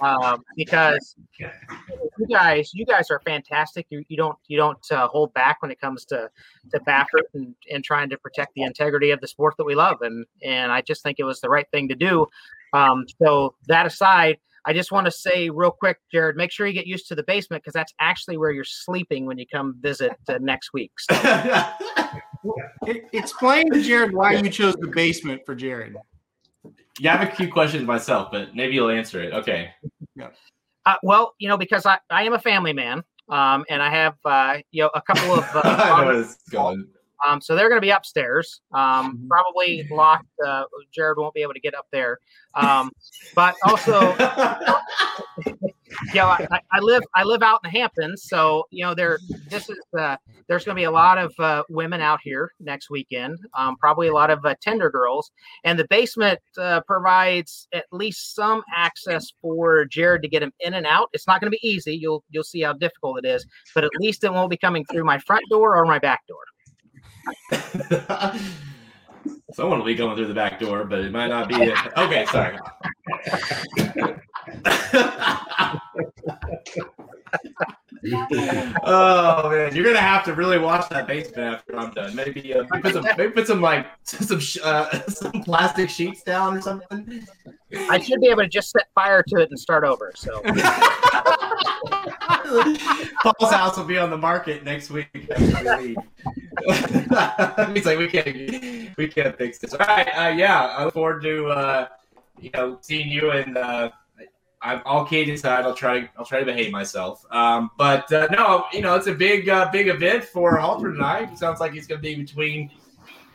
um, 0.00 0.42
because 0.56 1.16
you 1.38 2.26
guys, 2.30 2.70
you 2.74 2.84
guys 2.86 3.10
are 3.10 3.20
fantastic. 3.24 3.86
You, 3.90 4.04
you 4.08 4.16
don't 4.16 4.36
you 4.48 4.56
don't 4.56 4.84
uh, 4.90 5.08
hold 5.08 5.32
back 5.34 5.60
when 5.60 5.70
it 5.70 5.80
comes 5.80 6.04
to 6.06 6.30
to 6.72 6.80
Baffert 6.80 7.24
and, 7.34 7.54
and 7.70 7.84
trying 7.84 8.10
to 8.10 8.18
protect 8.18 8.54
the 8.54 8.62
integrity 8.62 9.10
of 9.10 9.20
the 9.20 9.28
sport 9.28 9.54
that 9.58 9.64
we 9.64 9.74
love, 9.74 9.98
and 10.02 10.26
and 10.42 10.72
I 10.72 10.80
just 10.82 11.02
think 11.02 11.18
it 11.18 11.24
was 11.24 11.40
the 11.40 11.48
right 11.48 11.66
thing 11.72 11.88
to 11.88 11.94
do. 11.94 12.26
Um, 12.72 13.06
so 13.22 13.54
that 13.68 13.86
aside. 13.86 14.38
I 14.66 14.74
just 14.74 14.92
want 14.92 15.06
to 15.06 15.10
say 15.10 15.48
real 15.48 15.70
quick, 15.70 15.96
Jared, 16.12 16.36
make 16.36 16.52
sure 16.52 16.66
you 16.66 16.74
get 16.74 16.86
used 16.86 17.08
to 17.08 17.14
the 17.14 17.22
basement 17.22 17.62
because 17.62 17.72
that's 17.72 17.94
actually 17.98 18.36
where 18.36 18.50
you're 18.50 18.62
sleeping 18.62 19.24
when 19.24 19.38
you 19.38 19.46
come 19.50 19.76
visit 19.80 20.12
uh, 20.28 20.36
next 20.38 20.74
week. 20.74 20.92
So, 20.98 21.14
Explain 23.12 23.72
to 23.72 23.82
Jared 23.82 24.12
why 24.12 24.34
you 24.34 24.50
chose 24.50 24.74
the 24.76 24.88
basement 24.88 25.42
for 25.46 25.54
Jared. 25.54 25.96
Yeah, 26.98 27.14
I 27.14 27.16
have 27.18 27.32
a 27.32 27.36
few 27.36 27.50
questions 27.50 27.86
myself, 27.86 28.30
but 28.30 28.54
maybe 28.54 28.74
you'll 28.74 28.90
answer 28.90 29.22
it. 29.22 29.32
Okay. 29.32 29.70
Uh, 30.86 30.96
well, 31.02 31.34
you 31.38 31.48
know, 31.48 31.56
because 31.56 31.86
I, 31.86 31.98
I 32.10 32.24
am 32.24 32.32
a 32.32 32.38
family 32.38 32.72
man, 32.72 33.02
um, 33.28 33.64
and 33.68 33.82
I 33.82 33.90
have 33.90 34.14
uh, 34.24 34.58
you 34.70 34.82
know 34.82 34.90
a 34.94 35.02
couple 35.02 35.32
of 35.34 35.44
uh, 35.54 35.60
I 35.64 35.70
know 35.70 35.76
where 35.76 36.04
daughters. 36.04 36.26
this 36.26 36.36
is 36.36 36.42
going. 36.50 36.86
um, 37.26 37.40
so 37.40 37.54
they're 37.54 37.68
going 37.68 37.80
to 37.80 37.84
be 37.84 37.90
upstairs, 37.90 38.60
um, 38.74 39.26
probably 39.28 39.86
locked. 39.90 40.26
Uh, 40.44 40.64
Jared 40.92 41.18
won't 41.18 41.34
be 41.34 41.42
able 41.42 41.54
to 41.54 41.60
get 41.60 41.74
up 41.74 41.86
there, 41.92 42.18
um, 42.54 42.90
but 43.34 43.54
also, 43.64 44.00
you 46.08 46.14
know, 46.14 46.26
I, 46.26 46.46
I- 46.72 46.80
live 46.80 47.02
I 47.14 47.24
live 47.24 47.42
out 47.42 47.60
in 47.64 47.70
the 47.70 47.78
Hamptons, 47.78 48.24
so 48.24 48.66
you 48.70 48.84
know 48.84 48.94
there 48.94 49.18
this 49.48 49.68
is 49.68 49.78
uh, 49.98 50.16
there's 50.48 50.64
going 50.64 50.74
to 50.74 50.80
be 50.80 50.84
a 50.84 50.90
lot 50.90 51.18
of 51.18 51.32
uh, 51.38 51.62
women 51.68 52.00
out 52.00 52.20
here 52.22 52.52
next 52.60 52.90
weekend, 52.90 53.38
um, 53.56 53.76
probably 53.76 54.08
a 54.08 54.12
lot 54.12 54.30
of 54.30 54.44
uh, 54.44 54.54
Tinder 54.60 54.90
girls, 54.90 55.30
and 55.64 55.78
the 55.78 55.86
basement 55.88 56.40
uh, 56.58 56.80
provides 56.86 57.68
at 57.72 57.84
least 57.92 58.34
some 58.34 58.62
access 58.74 59.32
for 59.40 59.84
Jared 59.84 60.22
to 60.22 60.28
get 60.28 60.42
him 60.42 60.52
in 60.60 60.74
and 60.74 60.86
out. 60.86 61.08
It's 61.12 61.26
not 61.26 61.40
going 61.40 61.52
to 61.52 61.56
be 61.60 61.68
easy. 61.68 61.94
You'll 61.94 62.24
you'll 62.30 62.44
see 62.44 62.62
how 62.62 62.72
difficult 62.72 63.18
it 63.24 63.28
is, 63.28 63.46
but 63.74 63.84
at 63.84 63.90
least 63.98 64.24
it 64.24 64.32
won't 64.32 64.50
be 64.50 64.56
coming 64.56 64.84
through 64.86 65.04
my 65.04 65.18
front 65.18 65.44
door 65.50 65.76
or 65.76 65.84
my 65.84 65.98
back 65.98 66.22
door. 66.26 66.40
Someone 69.52 69.78
will 69.78 69.86
be 69.86 69.94
going 69.94 70.16
through 70.16 70.28
the 70.28 70.34
back 70.34 70.58
door, 70.60 70.84
but 70.84 71.00
it 71.00 71.12
might 71.12 71.28
not 71.28 71.48
be 71.48 71.56
it. 71.56 71.76
Okay, 71.96 72.24
sorry. 72.26 72.56
oh 78.84 79.50
man, 79.50 79.74
you're 79.74 79.84
gonna 79.84 79.98
have 80.00 80.24
to 80.24 80.32
really 80.34 80.58
watch 80.58 80.88
that 80.88 81.06
basement 81.06 81.54
after 81.54 81.76
I'm 81.76 81.92
done. 81.92 82.14
Maybe, 82.14 82.54
uh, 82.54 82.64
maybe 82.70 82.82
put 82.82 82.94
some, 82.94 83.06
maybe 83.16 83.32
put 83.32 83.46
some 83.46 83.60
like 83.60 83.86
some 84.04 84.40
uh, 84.64 85.02
some 85.08 85.42
plastic 85.42 85.90
sheets 85.90 86.22
down 86.22 86.56
or 86.56 86.60
something. 86.60 87.26
I 87.88 88.00
should 88.00 88.20
be 88.20 88.28
able 88.28 88.42
to 88.42 88.48
just 88.48 88.70
set 88.70 88.86
fire 88.94 89.22
to 89.28 89.36
it 89.40 89.50
and 89.50 89.58
start 89.58 89.84
over. 89.84 90.12
So 90.16 90.40
Paul's 93.22 93.52
house 93.52 93.76
will 93.76 93.84
be 93.84 93.98
on 93.98 94.10
the 94.10 94.18
market 94.18 94.64
next 94.64 94.90
week. 94.90 95.08
He's 95.36 95.56
like, 97.86 97.98
we 97.98 98.08
can't, 98.08 98.96
we 98.96 99.06
can't 99.08 99.36
fix 99.36 99.58
this. 99.58 99.72
All 99.72 99.78
right, 99.78 100.08
uh, 100.08 100.32
yeah, 100.34 100.66
I 100.66 100.84
look 100.84 100.94
forward 100.94 101.22
to 101.22 101.46
uh, 101.46 101.86
you 102.40 102.50
know 102.54 102.78
seeing 102.80 103.08
you 103.08 103.30
and 103.30 103.56
I'm 104.62 104.82
all 104.84 105.06
kidding 105.06 105.34
aside. 105.34 105.64
I'll 105.64 105.74
try, 105.74 106.08
I'll 106.18 106.24
try 106.24 106.40
to 106.40 106.44
behave 106.44 106.70
myself. 106.70 107.24
Um, 107.30 107.70
but 107.78 108.12
uh, 108.12 108.28
no, 108.30 108.66
you 108.72 108.82
know, 108.82 108.94
it's 108.94 109.06
a 109.06 109.14
big, 109.14 109.48
uh, 109.48 109.70
big 109.72 109.88
event 109.88 110.24
for 110.24 110.56
Halter 110.56 110.92
tonight. 110.92 111.30
It 111.32 111.38
sounds 111.38 111.60
like 111.60 111.74
it's 111.74 111.86
going 111.86 112.00
to 112.00 112.02
be 112.02 112.14
between 112.14 112.70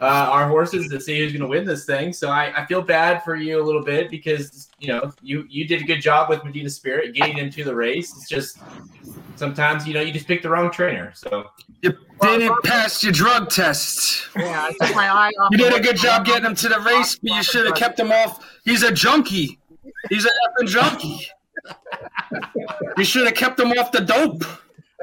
uh, 0.02 0.06
our 0.06 0.48
horses 0.48 0.90
to 0.90 1.00
see 1.00 1.20
who's 1.20 1.32
going 1.32 1.42
to 1.42 1.48
win 1.48 1.66
this 1.66 1.86
thing. 1.86 2.14
So 2.14 2.30
I, 2.30 2.54
I 2.62 2.66
feel 2.66 2.82
bad 2.82 3.24
for 3.24 3.36
you 3.36 3.62
a 3.62 3.64
little 3.64 3.84
bit 3.84 4.10
because 4.10 4.70
you 4.80 4.90
know 4.90 5.12
you 5.22 5.46
you 5.50 5.68
did 5.68 5.82
a 5.82 5.86
good 5.86 6.02
job 6.02 6.30
with 6.30 6.44
Medina 6.44 6.70
Spirit 6.70 7.16
getting 7.16 7.38
into 7.38 7.64
the 7.64 7.74
race. 7.74 8.16
It's 8.16 8.28
just 8.28 8.60
sometimes 9.36 9.88
you 9.88 9.94
know 9.94 10.02
you 10.02 10.12
just 10.12 10.28
pick 10.28 10.42
the 10.42 10.50
wrong 10.50 10.70
trainer. 10.70 11.12
So 11.16 11.50
you 11.82 11.94
Didn't 12.22 12.64
pass 12.64 13.04
your 13.04 13.14
drug 13.14 13.50
test. 13.50 14.28
Yeah, 14.36 14.70
I 14.70 14.86
took 14.86 14.96
my 14.96 15.08
eye 15.08 15.32
off. 15.40 15.50
You 15.52 15.58
did 15.58 15.74
a 15.74 15.80
good 15.80 15.98
job 15.98 16.26
getting 16.26 16.46
him 16.46 16.56
to 16.56 16.70
the 16.70 16.80
race, 16.82 17.18
but 17.18 17.32
you 17.32 17.44
should 17.44 17.66
have 17.66 17.76
kept 17.76 18.00
him 18.00 18.12
off. 18.12 18.46
He's 18.66 18.84
a 18.84 18.92
junkie. 18.92 19.60
He's 20.10 20.26
an 20.26 20.32
effing 20.50 20.68
junkie. 20.68 21.28
You 22.98 23.04
should 23.04 23.26
have 23.26 23.36
kept 23.36 23.60
him 23.60 23.72
off 23.74 23.92
the 23.92 24.02
dope. 24.02 24.44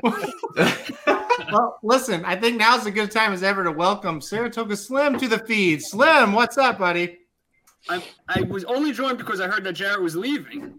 Well, 1.50 1.78
listen, 1.82 2.24
I 2.24 2.36
think 2.36 2.58
now's 2.58 2.86
a 2.86 2.90
good 2.90 3.10
time 3.10 3.32
as 3.32 3.42
ever 3.42 3.64
to 3.64 3.72
welcome 3.72 4.20
Saratoga 4.20 4.76
Slim 4.76 5.18
to 5.18 5.28
the 5.28 5.38
feed. 5.38 5.82
Slim, 5.82 6.32
what's 6.32 6.58
up, 6.58 6.78
buddy? 6.78 7.18
I, 7.88 8.02
I 8.28 8.42
was 8.42 8.64
only 8.64 8.92
joined 8.92 9.18
because 9.18 9.40
I 9.40 9.48
heard 9.48 9.64
that 9.64 9.72
Jared 9.72 10.00
was 10.00 10.14
leaving. 10.14 10.78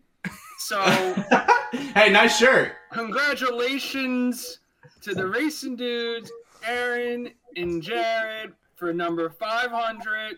So, 0.59 0.81
hey, 1.71 2.09
nice 2.09 2.38
shirt. 2.38 2.73
Congratulations 2.91 4.59
to 5.01 5.13
the 5.13 5.27
racing 5.27 5.75
dudes, 5.75 6.31
Aaron 6.65 7.30
and 7.55 7.81
Jared, 7.81 8.53
for 8.75 8.93
number 8.93 9.30
500, 9.30 10.38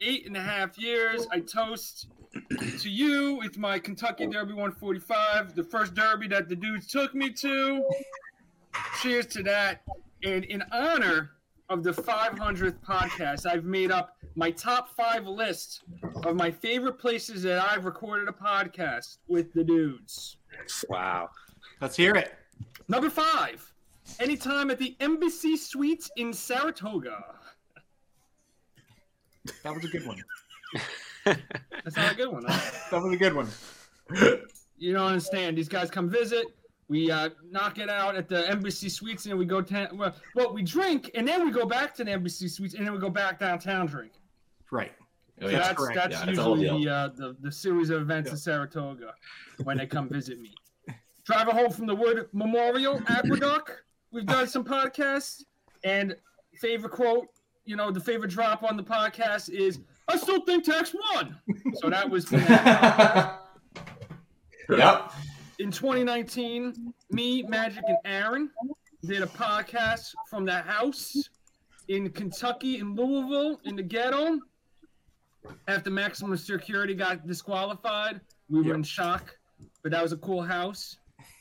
eight 0.00 0.26
and 0.26 0.36
a 0.36 0.42
half 0.42 0.78
years. 0.78 1.26
I 1.32 1.40
toast 1.40 2.08
to 2.78 2.90
you 2.90 3.42
It's 3.42 3.58
my 3.58 3.78
Kentucky 3.78 4.26
Derby 4.26 4.52
145, 4.52 5.54
the 5.54 5.62
first 5.62 5.94
Derby 5.94 6.28
that 6.28 6.48
the 6.48 6.56
dudes 6.56 6.86
took 6.86 7.14
me 7.14 7.30
to. 7.30 7.84
Cheers 9.00 9.26
to 9.26 9.42
that. 9.44 9.82
And 10.24 10.44
in 10.44 10.62
honor 10.72 11.30
of 11.68 11.82
the 11.82 11.92
500th 11.92 12.78
podcast, 12.86 13.46
I've 13.46 13.64
made 13.64 13.90
up 13.90 14.16
my 14.36 14.50
top 14.50 14.94
five 14.96 15.26
list 15.26 15.82
of 16.24 16.36
my 16.36 16.50
favorite 16.50 16.98
places 16.98 17.42
that 17.42 17.62
I've 17.62 17.84
recorded 17.84 18.28
a 18.28 18.32
podcast 18.32 19.18
with 19.28 19.52
the 19.52 19.64
dudes. 19.64 20.36
Wow. 20.88 21.30
Let's 21.80 21.96
hear 21.96 22.14
it. 22.14 22.34
Number 22.88 23.10
five, 23.10 23.72
anytime 24.20 24.70
at 24.70 24.78
the 24.78 24.96
Embassy 25.00 25.56
Suites 25.56 26.10
in 26.16 26.32
Saratoga. 26.32 27.24
That 29.62 29.74
was 29.74 29.84
a 29.84 29.88
good 29.88 30.06
one. 30.06 30.22
That's 31.24 31.96
not 31.96 32.12
a 32.12 32.14
good 32.16 32.28
one. 32.28 32.44
huh? 32.46 32.70
That 32.90 33.02
was 33.02 33.14
a 33.14 33.16
good 33.16 33.34
one. 33.34 33.48
You 34.78 34.92
don't 34.92 35.06
understand. 35.06 35.56
These 35.56 35.68
guys 35.68 35.90
come 35.90 36.08
visit. 36.08 36.46
We 36.88 37.10
uh, 37.10 37.30
knock 37.50 37.78
it 37.78 37.88
out 37.88 38.14
at 38.14 38.28
the 38.28 38.48
Embassy 38.48 38.88
Suites, 38.90 39.24
and 39.24 39.32
then 39.32 39.38
we 39.38 39.46
go. 39.46 39.62
Ta- 39.62 39.88
well, 39.94 40.14
well, 40.34 40.52
we 40.52 40.62
drink, 40.62 41.10
and 41.14 41.26
then 41.26 41.44
we 41.46 41.50
go 41.50 41.64
back 41.64 41.94
to 41.96 42.04
the 42.04 42.10
Embassy 42.12 42.46
Suites, 42.48 42.74
and 42.74 42.84
then 42.86 42.92
we 42.92 42.98
go 43.00 43.08
back 43.08 43.38
downtown 43.40 43.86
drink. 43.86 44.12
Right. 44.70 44.92
Oh, 45.40 45.46
So 45.46 45.52
yeah. 45.52 45.58
that's 45.60 45.78
correct. 45.78 45.94
that's 45.96 46.12
Yeah, 46.12 46.24
that's 46.26 46.36
the 46.36 46.42
whole 46.44 46.58
usually 46.58 46.82
deal. 46.84 46.90
the, 47.14 47.22
uh, 47.24 47.30
the 47.32 47.36
the 47.40 47.50
series 47.52 47.88
of 47.90 48.02
events 48.02 48.30
in 48.30 48.36
Saratoga 48.36 49.14
when 49.62 49.78
they 49.78 49.86
come 49.86 50.08
visit 50.08 50.38
me. 50.40 50.52
Driving 51.24 51.54
home 51.54 51.70
from 51.70 51.86
the 51.86 51.94
Wood 51.94 52.28
Memorial 52.34 53.00
Aqueduct, 53.08 53.70
we've 54.12 54.26
done 54.26 54.46
some 54.46 54.62
podcasts, 54.62 55.42
and 55.84 56.14
favorite 56.60 56.92
quote, 56.92 57.28
you 57.64 57.76
know, 57.76 57.90
the 57.90 58.00
favorite 58.00 58.30
drop 58.30 58.62
on 58.62 58.76
the 58.76 58.82
podcast 58.82 59.48
is, 59.48 59.80
"I 60.08 60.16
still 60.16 60.40
think 60.44 60.64
Tex 60.64 60.94
won." 61.14 61.36
So 61.74 61.90
that 61.90 62.08
was 62.08 62.30
Yep. 64.68 65.12
in 65.58 65.70
2019. 65.70 66.92
Me, 67.10 67.42
Magic, 67.42 67.84
and 67.86 67.98
Aaron 68.04 68.50
did 69.04 69.22
a 69.22 69.26
podcast 69.26 70.14
from 70.28 70.44
the 70.44 70.60
house 70.62 71.28
in 71.88 72.08
Kentucky, 72.10 72.78
in 72.78 72.94
Louisville, 72.94 73.60
in 73.64 73.76
the 73.76 73.82
ghetto. 73.82 74.38
After 75.68 75.90
maximum 75.90 76.36
security 76.38 76.94
got 76.94 77.26
disqualified, 77.26 78.20
we 78.48 78.62
were 78.62 78.74
in 78.74 78.82
shock. 78.82 79.36
but 79.82 79.92
that 79.92 80.02
was 80.02 80.12
a 80.12 80.16
cool 80.16 80.42
house. 80.42 80.96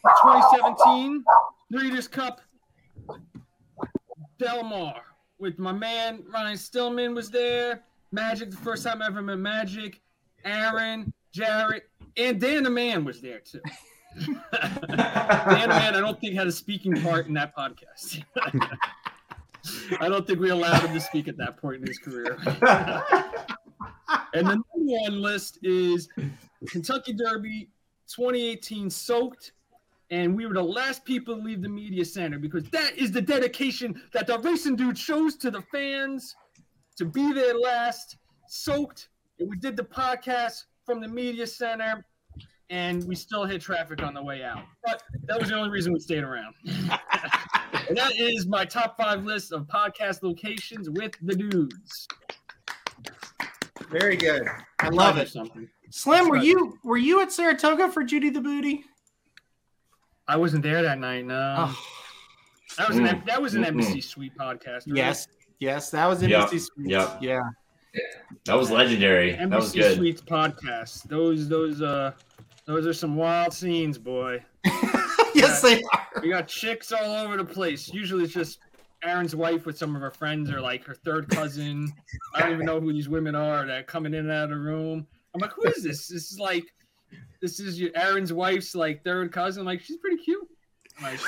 2017 0.06 1.24
Breeders' 1.72 2.10
Cup 2.10 2.42
Del 4.38 4.64
Mar, 4.64 5.02
with 5.40 5.58
my 5.60 5.72
man 5.72 6.24
Ryan 6.30 6.58
Stillman 6.58 7.16
was 7.16 7.30
there. 7.32 7.84
Magic, 8.14 8.52
the 8.52 8.58
first 8.58 8.84
time 8.84 9.02
I 9.02 9.08
ever 9.08 9.24
met 9.24 9.40
Magic. 9.40 10.00
Aaron, 10.46 11.12
Jared, 11.32 11.82
and 12.16 12.40
Dan 12.40 12.64
the 12.64 12.70
Man 12.70 13.04
was 13.04 13.20
there 13.22 13.40
too. 13.40 13.60
Dan 14.22 14.40
the 14.88 15.68
Man, 15.68 15.96
I 15.96 16.00
don't 16.00 16.20
think 16.22 16.36
had 16.36 16.46
a 16.46 16.52
speaking 16.52 17.02
part 17.02 17.26
in 17.26 17.34
that 17.34 17.56
podcast. 17.56 18.24
I 20.00 20.10
don't 20.10 20.28
think 20.28 20.40
we 20.40 20.52
allowed 20.52 20.84
him 20.84 20.94
to 20.94 21.00
speak 21.00 21.28
at 21.28 21.38
that 21.38 21.58
point 21.58 21.82
in 21.82 21.88
his 21.88 21.98
career. 21.98 22.38
and 24.34 24.48
the 24.48 24.56
number 24.56 24.64
one 24.74 25.20
list 25.20 25.58
is 25.64 26.08
Kentucky 26.68 27.14
Derby 27.14 27.70
2018 28.08 28.92
soaked. 28.92 29.54
And 30.12 30.36
we 30.36 30.46
were 30.46 30.54
the 30.54 30.62
last 30.62 31.04
people 31.04 31.36
to 31.36 31.42
leave 31.42 31.64
the 31.64 31.70
media 31.70 32.06
center 32.06 32.38
because 32.38 32.70
that 32.70 32.96
is 32.96 33.12
the 33.12 33.22
dedication 33.22 34.00
that 34.12 34.28
the 34.28 34.38
racing 34.40 34.76
dude 34.76 34.98
shows 34.98 35.36
to 35.38 35.50
the 35.50 35.62
fans 35.72 36.36
to 36.98 37.06
be 37.06 37.34
there 37.34 37.56
last, 37.58 38.18
soaked. 38.48 39.10
And 39.40 39.50
we 39.50 39.58
did 39.58 39.76
the 39.76 39.84
podcast 39.84 40.66
from 40.86 41.02
the 41.02 41.08
media 41.08 41.48
center, 41.48 42.06
and 42.70 43.04
we 43.08 43.16
still 43.16 43.46
hit 43.46 43.62
traffic 43.62 44.02
on 44.04 44.14
the 44.14 44.22
way 44.24 44.44
out. 44.44 44.64
But 44.86 45.04
that 45.28 45.40
was 45.40 45.50
the 45.50 45.56
only 45.56 45.70
reason 45.70 45.94
we 45.94 46.00
stayed 46.00 46.24
around. 46.24 46.54
and 46.66 47.98
that 47.98 48.14
is 48.18 48.46
my 48.48 48.66
top 48.66 48.98
five 48.98 49.24
list 49.24 49.52
of 49.52 49.64
podcast 49.68 50.24
locations 50.24 50.90
with 50.90 51.14
the 51.22 51.36
dudes. 51.36 52.08
Very 53.90 54.16
good. 54.16 54.44
I 54.80 54.90
love 54.90 55.18
it. 55.18 55.30
Something. 55.30 55.70
Slim, 55.92 56.28
were 56.30 56.38
you 56.38 56.78
were 56.84 56.98
you 56.98 57.22
at 57.22 57.32
Saratoga 57.32 57.92
for 57.92 58.04
Judy 58.04 58.30
the 58.30 58.42
Booty? 58.42 58.84
I 60.28 60.38
wasn't 60.38 60.64
there 60.64 60.82
that 60.82 60.98
night. 61.00 61.26
No, 61.26 61.56
Oh. 61.60 61.80
that 62.78 62.88
was 62.88 62.98
an 62.98 63.24
that 63.28 63.42
was 63.42 63.54
an. 63.56 63.64
Embassy 63.66 64.02
Suite 64.02 64.32
podcast. 64.40 64.88
right? 64.88 64.96
Yes, 64.96 65.28
yes, 65.60 65.90
that 65.92 66.06
was 66.08 66.22
Yep, 66.22 66.32
Embassy 66.32 66.60
Suites. 66.60 66.90
yep. 66.90 67.18
Yeah. 67.22 67.42
That 68.46 68.56
was 68.56 68.72
legendary. 68.72 69.32
That 69.32 69.50
was 69.50 69.76
Embassy 69.76 69.80
good. 69.80 69.98
Suites 69.98 70.22
podcast. 70.22 71.04
Those 71.04 71.48
those 71.48 71.82
uh 71.82 72.14
those 72.66 72.88
are 72.88 72.94
some 72.94 73.16
wild 73.16 73.54
scenes, 73.54 73.98
boy. 73.98 74.44
yes, 75.36 75.62
they 75.62 75.82
are. 75.94 76.08
We 76.22 76.30
got 76.30 76.48
chicks 76.48 76.92
all 76.92 77.16
over 77.26 77.38
the 77.38 77.46
place. 77.46 77.94
Usually 77.94 78.24
it's 78.24 78.34
just 78.34 78.60
Aaron's 79.04 79.36
wife 79.36 79.66
with 79.66 79.78
some 79.78 79.96
of 79.96 80.02
her 80.02 80.12
friends 80.12 80.50
or 80.50 80.62
like 80.62 80.84
her 80.86 80.96
third 80.96 81.30
cousin. 81.30 81.92
I 82.34 82.40
don't 82.42 82.54
even 82.54 82.66
know 82.66 82.80
who 82.80 82.94
these 82.94 83.10
women 83.10 83.36
are 83.36 83.66
that 83.68 83.80
are 83.80 83.84
coming 83.84 84.14
in 84.14 84.22
and 84.22 84.32
out 84.32 84.46
of 84.46 84.50
the 84.52 84.56
room. 84.58 85.06
I'm 85.36 85.42
like, 85.42 85.52
who 85.54 85.64
is 85.64 85.84
this? 85.84 86.08
This 86.08 86.32
is 86.32 86.40
like 86.40 86.66
this 87.42 87.60
is 87.60 87.80
your 87.80 87.92
Aaron's 87.96 88.32
wife's 88.34 88.74
like 88.74 89.04
third 89.04 89.32
cousin. 89.32 89.62
I'm 89.62 89.66
like, 89.66 89.82
she's 89.82 89.98
pretty 89.98 90.18
cute. 90.18 90.48
Like, 91.04 91.20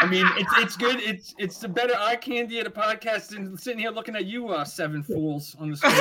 I 0.00 0.06
mean, 0.08 0.26
it's 0.36 0.52
it's 0.58 0.76
good. 0.76 1.00
It's 1.00 1.34
it's 1.38 1.58
the 1.58 1.68
better 1.68 1.94
eye 1.98 2.14
candy 2.16 2.58
at 2.60 2.66
a 2.66 2.70
podcast 2.70 3.28
than 3.30 3.56
sitting 3.58 3.80
here 3.80 3.90
looking 3.90 4.14
at 4.16 4.24
you, 4.26 4.48
uh, 4.48 4.64
seven 4.64 5.02
fools 5.02 5.54
on 5.58 5.70
the 5.72 5.76
screen. 5.76 5.92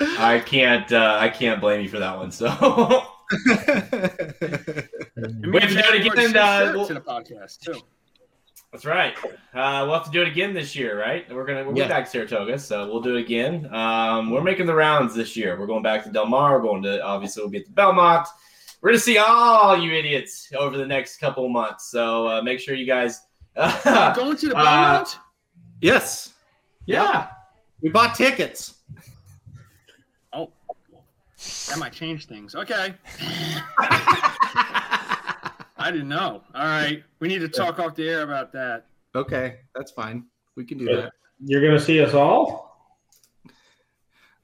I 0.18 0.38
can't. 0.40 0.90
Uh, 0.92 1.16
I 1.20 1.28
can't 1.28 1.60
blame 1.60 1.82
you 1.82 1.88
for 1.88 1.98
that 1.98 2.16
one. 2.16 2.30
So 2.30 2.46
we 2.46 2.52
have 2.54 3.08
to 5.42 5.42
do 5.42 5.52
it 5.78 6.06
again. 6.06 6.36
Uh, 6.36 6.72
we'll- 6.74 6.86
to 6.86 6.94
the 6.94 7.00
podcast 7.00 7.58
too. 7.60 7.80
That's 8.72 8.86
right. 8.86 9.14
Uh, 9.52 9.84
we'll 9.84 9.92
have 9.92 10.04
to 10.06 10.10
do 10.10 10.22
it 10.22 10.28
again 10.28 10.54
this 10.54 10.74
year, 10.74 10.98
right? 10.98 11.30
We're 11.30 11.44
gonna 11.44 11.62
we'll 11.64 11.76
Yeah. 11.76 11.88
back 11.88 12.04
to 12.06 12.10
Saratoga, 12.10 12.58
so 12.58 12.86
we'll 12.90 13.02
do 13.02 13.16
it 13.16 13.20
again. 13.20 13.72
Um, 13.72 14.30
we're 14.30 14.40
making 14.42 14.64
the 14.64 14.74
rounds 14.74 15.14
this 15.14 15.36
year. 15.36 15.60
We're 15.60 15.66
going 15.66 15.82
back 15.82 16.04
to 16.04 16.10
Del 16.10 16.24
Mar. 16.24 16.56
We're 16.56 16.62
going 16.62 16.82
to 16.84 17.02
obviously 17.04 17.42
we'll 17.42 17.50
be 17.50 17.58
at 17.58 17.66
the 17.66 17.72
Belmont. 17.72 18.26
We're 18.80 18.88
gonna 18.90 18.98
see 19.00 19.18
all 19.18 19.76
you 19.76 19.92
idiots 19.92 20.50
over 20.56 20.78
the 20.78 20.86
next 20.86 21.18
couple 21.18 21.46
months. 21.50 21.90
So 21.90 22.26
uh, 22.28 22.40
make 22.42 22.60
sure 22.60 22.74
you 22.74 22.86
guys 22.86 23.20
going 23.54 24.36
to 24.38 24.48
the 24.48 24.56
uh, 24.56 24.64
Belmont. 24.64 25.18
Yes. 25.82 26.32
Yeah. 26.86 27.28
We 27.82 27.90
bought 27.90 28.14
tickets. 28.14 28.76
Oh, 30.32 30.50
that 31.68 31.78
might 31.78 31.92
change 31.92 32.26
things. 32.26 32.54
Okay. 32.54 32.94
I 35.82 35.90
didn't 35.90 36.08
know. 36.08 36.42
All 36.54 36.64
right, 36.64 37.02
we 37.20 37.28
need 37.28 37.40
to 37.40 37.48
talk 37.48 37.78
off 37.78 37.94
the 37.94 38.08
air 38.08 38.22
about 38.22 38.52
that. 38.52 38.86
Okay, 39.14 39.58
that's 39.74 39.90
fine. 39.90 40.24
We 40.56 40.64
can 40.64 40.78
do 40.78 40.84
Yeah. 40.84 40.96
that. 40.96 41.12
You're 41.44 41.60
gonna 41.60 41.80
see 41.80 42.00
us 42.00 42.14
all. 42.14 42.94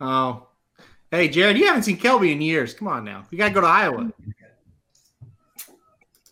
Oh, 0.01 0.49
hey, 1.11 1.29
Jared, 1.29 1.57
you 1.57 1.67
haven't 1.67 1.85
seen 1.85 1.97
Kelby 1.99 2.33
in 2.33 2.41
years. 2.41 2.75
Come 2.75 2.89
on 2.89 3.05
now, 3.05 3.25
we 3.31 3.39
gotta 3.39 3.55
go 3.55 3.61
to 3.61 3.67
Iowa. 3.67 4.13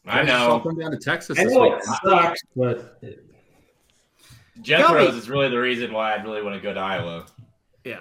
I 0.09 0.23
know. 0.23 0.61
Come 0.61 0.78
down 0.78 0.93
to 0.93 0.99
Texas 0.99 1.39
I 1.39 1.45
know 1.45 1.65
it 1.74 1.83
sucks, 1.83 2.41
but 2.55 3.01
Jethro's 4.61 5.09
Kelby. 5.15 5.19
is 5.19 5.28
really 5.28 5.49
the 5.49 5.59
reason 5.59 5.93
why 5.93 6.15
I 6.15 6.23
really 6.23 6.43
want 6.43 6.55
to 6.55 6.61
go 6.61 6.73
to 6.73 6.78
Iowa. 6.81 7.27
Yeah. 7.85 8.01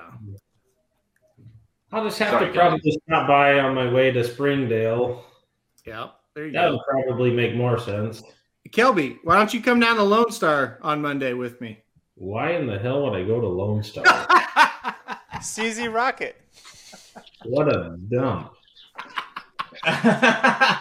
I'll 1.91 2.03
just 2.03 2.19
have 2.19 2.29
Sorry, 2.31 2.47
to 2.47 2.53
probably 2.53 2.79
just 2.79 2.99
stop 3.07 3.27
by 3.27 3.59
on 3.59 3.73
my 3.73 3.91
way 3.91 4.11
to 4.11 4.23
Springdale. 4.23 5.23
Yeah. 5.85 6.09
There 6.35 6.45
you 6.47 6.51
That 6.51 6.65
go. 6.67 6.71
would 6.73 6.81
probably 6.89 7.31
make 7.31 7.55
more 7.55 7.79
sense. 7.79 8.21
Kelby, 8.69 9.19
why 9.23 9.37
don't 9.37 9.53
you 9.53 9.61
come 9.61 9.79
down 9.79 9.95
to 9.95 10.03
Lone 10.03 10.31
Star 10.31 10.79
on 10.81 11.01
Monday 11.01 11.33
with 11.33 11.61
me? 11.61 11.79
Why 12.15 12.51
in 12.51 12.67
the 12.67 12.77
hell 12.77 13.03
would 13.03 13.15
I 13.17 13.23
go 13.23 13.39
to 13.39 13.47
Lone 13.47 13.83
Star? 13.83 14.03
CZ 15.35 15.93
Rocket. 15.93 16.35
what 17.45 17.67
a 17.73 17.97
dump. 18.09 18.51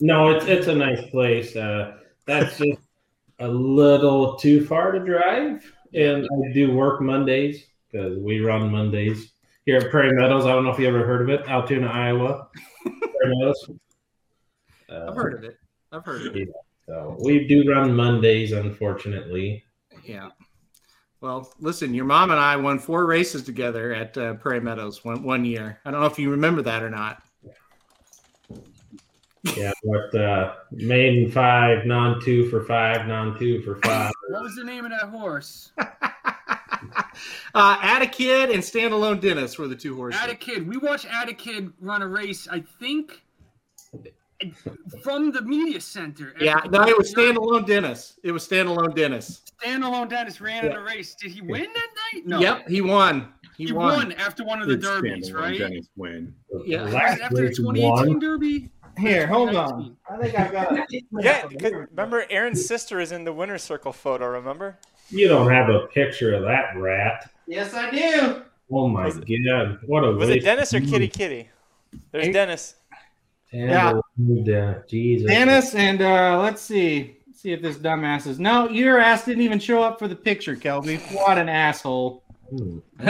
no, 0.00 0.30
it's 0.30 0.46
it's 0.46 0.66
a 0.66 0.74
nice 0.74 1.08
place. 1.10 1.54
Uh, 1.56 1.96
that's 2.26 2.58
just 2.58 2.80
a 3.38 3.48
little 3.48 4.36
too 4.36 4.64
far 4.66 4.92
to 4.92 4.98
drive, 5.00 5.62
and 5.94 6.24
I 6.26 6.52
do 6.52 6.72
work 6.74 7.00
Mondays 7.00 7.64
because 7.90 8.18
we 8.18 8.40
run 8.40 8.70
Mondays 8.72 9.32
here 9.66 9.76
at 9.78 9.90
Prairie 9.90 10.14
Meadows. 10.16 10.46
I 10.46 10.52
don't 10.52 10.64
know 10.64 10.70
if 10.72 10.78
you 10.78 10.88
ever 10.88 11.06
heard 11.06 11.22
of 11.22 11.28
it, 11.28 11.46
Altoona, 11.48 11.86
Iowa. 11.86 12.48
Prairie 12.82 13.36
Meadows. 13.36 13.70
Uh, 14.90 15.06
I've 15.08 15.14
heard 15.14 15.34
of 15.34 15.44
it. 15.44 15.58
I've 15.92 16.04
heard 16.04 16.26
of 16.26 16.36
it. 16.36 16.48
So 16.86 17.16
we 17.20 17.46
do 17.46 17.70
run 17.70 17.94
Mondays, 17.94 18.52
unfortunately. 18.52 19.64
Yeah. 20.04 20.30
Well, 21.20 21.52
listen, 21.60 21.92
your 21.92 22.06
mom 22.06 22.30
and 22.30 22.40
I 22.40 22.56
won 22.56 22.78
four 22.78 23.06
races 23.06 23.42
together 23.42 23.92
at 23.94 24.16
uh, 24.16 24.34
Prairie 24.34 24.60
Meadows 24.60 25.04
one, 25.04 25.22
one 25.22 25.44
year. 25.44 25.78
I 25.84 25.90
don't 25.90 26.00
know 26.00 26.06
if 26.06 26.18
you 26.18 26.30
remember 26.30 26.62
that 26.62 26.82
or 26.82 26.90
not. 26.90 27.22
Yeah, 29.56 29.72
but 29.84 30.20
uh, 30.20 30.54
maiden 30.70 31.30
five, 31.30 31.86
non 31.86 32.20
two 32.20 32.48
for 32.50 32.64
five, 32.64 33.06
non 33.06 33.38
two 33.38 33.62
for 33.62 33.76
five. 33.76 34.12
What 34.28 34.42
was 34.42 34.54
the 34.54 34.64
name 34.64 34.84
of 34.84 34.90
that 34.90 35.08
horse? 35.08 35.72
Uh, 37.54 37.76
Add 37.82 38.00
a 38.00 38.06
Kid 38.06 38.50
and 38.50 38.62
Standalone 38.62 39.20
Dennis 39.20 39.58
were 39.58 39.68
the 39.68 39.76
two 39.76 39.94
horses. 39.96 40.18
Add 40.18 40.30
a 40.30 40.34
kid. 40.34 40.66
We 40.66 40.78
watched 40.78 41.06
Add 41.10 41.28
a 41.28 41.34
kid 41.34 41.72
run 41.80 42.00
a 42.00 42.08
race. 42.08 42.48
I 42.50 42.60
think 42.78 43.22
from 45.02 45.30
the 45.32 45.42
media 45.42 45.80
center. 45.80 46.34
Yeah, 46.40 46.60
no, 46.70 46.82
it 46.86 46.96
was 46.96 47.12
Standalone 47.14 47.66
Dennis. 47.66 48.18
It 48.22 48.32
was 48.32 48.46
Standalone 48.48 48.94
Dennis. 48.94 49.42
Standalone 49.62 50.08
Dennis 50.08 50.40
ran 50.40 50.66
in 50.66 50.72
a 50.72 50.80
race. 50.80 51.14
Did 51.14 51.30
he 51.32 51.40
win 51.42 51.66
that 51.74 51.88
night? 52.14 52.26
No. 52.26 52.40
Yep, 52.40 52.68
he 52.68 52.80
won. 52.80 53.32
He, 53.56 53.66
He, 53.66 53.72
won. 53.72 53.96
won. 53.96 54.12
after 54.12 54.44
one 54.44 54.62
of 54.62 54.68
the 54.68 54.74
It's 54.74 54.84
derbies, 54.86 55.30
standalone 55.30 55.40
right? 55.40 55.58
Dennis 55.58 55.88
win. 55.96 56.34
Yeah. 56.64 56.84
Was 56.84 56.94
it 56.94 57.00
after 57.20 57.48
the 57.48 57.54
2018 57.54 58.18
derby. 58.18 58.70
Here, 58.98 59.26
hold 59.26 59.54
on. 59.54 59.96
I 60.10 60.16
think 60.18 60.38
I've 60.38 60.52
got 60.52 60.72
it. 60.90 61.04
Yeah, 61.20 61.42
'cause 61.42 61.72
remember 61.90 62.24
Aaron's 62.28 62.66
sister 62.66 63.00
is 63.00 63.12
in 63.12 63.24
the 63.24 63.32
winner's 63.32 63.62
circle 63.62 63.92
photo. 63.92 64.26
Remember? 64.28 64.78
You 65.10 65.28
don't 65.28 65.50
have 65.50 65.68
a 65.68 65.86
picture 65.88 66.34
of 66.34 66.42
that 66.42 66.76
rat. 66.76 67.30
Yes, 67.46 67.72
I 67.72 67.90
do. 67.90 68.42
Oh 68.70 68.88
my 68.88 69.10
god! 69.10 69.78
What 69.86 70.04
a 70.04 70.12
Was 70.12 70.28
it 70.28 70.42
Dennis 70.44 70.72
or 70.74 70.78
of 70.78 70.84
Kitty 70.86 71.08
Kitty? 71.08 71.48
There's 72.12 72.28
Dennis. 72.28 72.74
Yeah. 73.52 74.00
yeah. 74.16 74.74
Jesus. 74.88 75.28
Dennis 75.28 75.74
and 75.74 76.02
uh, 76.02 76.40
let's 76.40 76.62
see, 76.62 77.18
let's 77.26 77.40
see 77.40 77.52
if 77.52 77.62
this 77.62 77.76
dumbass 77.76 78.26
is. 78.26 78.38
No, 78.38 78.68
your 78.68 78.98
ass 78.98 79.24
didn't 79.24 79.42
even 79.42 79.58
show 79.58 79.82
up 79.82 79.98
for 79.98 80.08
the 80.08 80.16
picture, 80.16 80.56
Kelby. 80.56 81.00
What 81.14 81.38
an 81.38 81.48
asshole! 81.48 82.22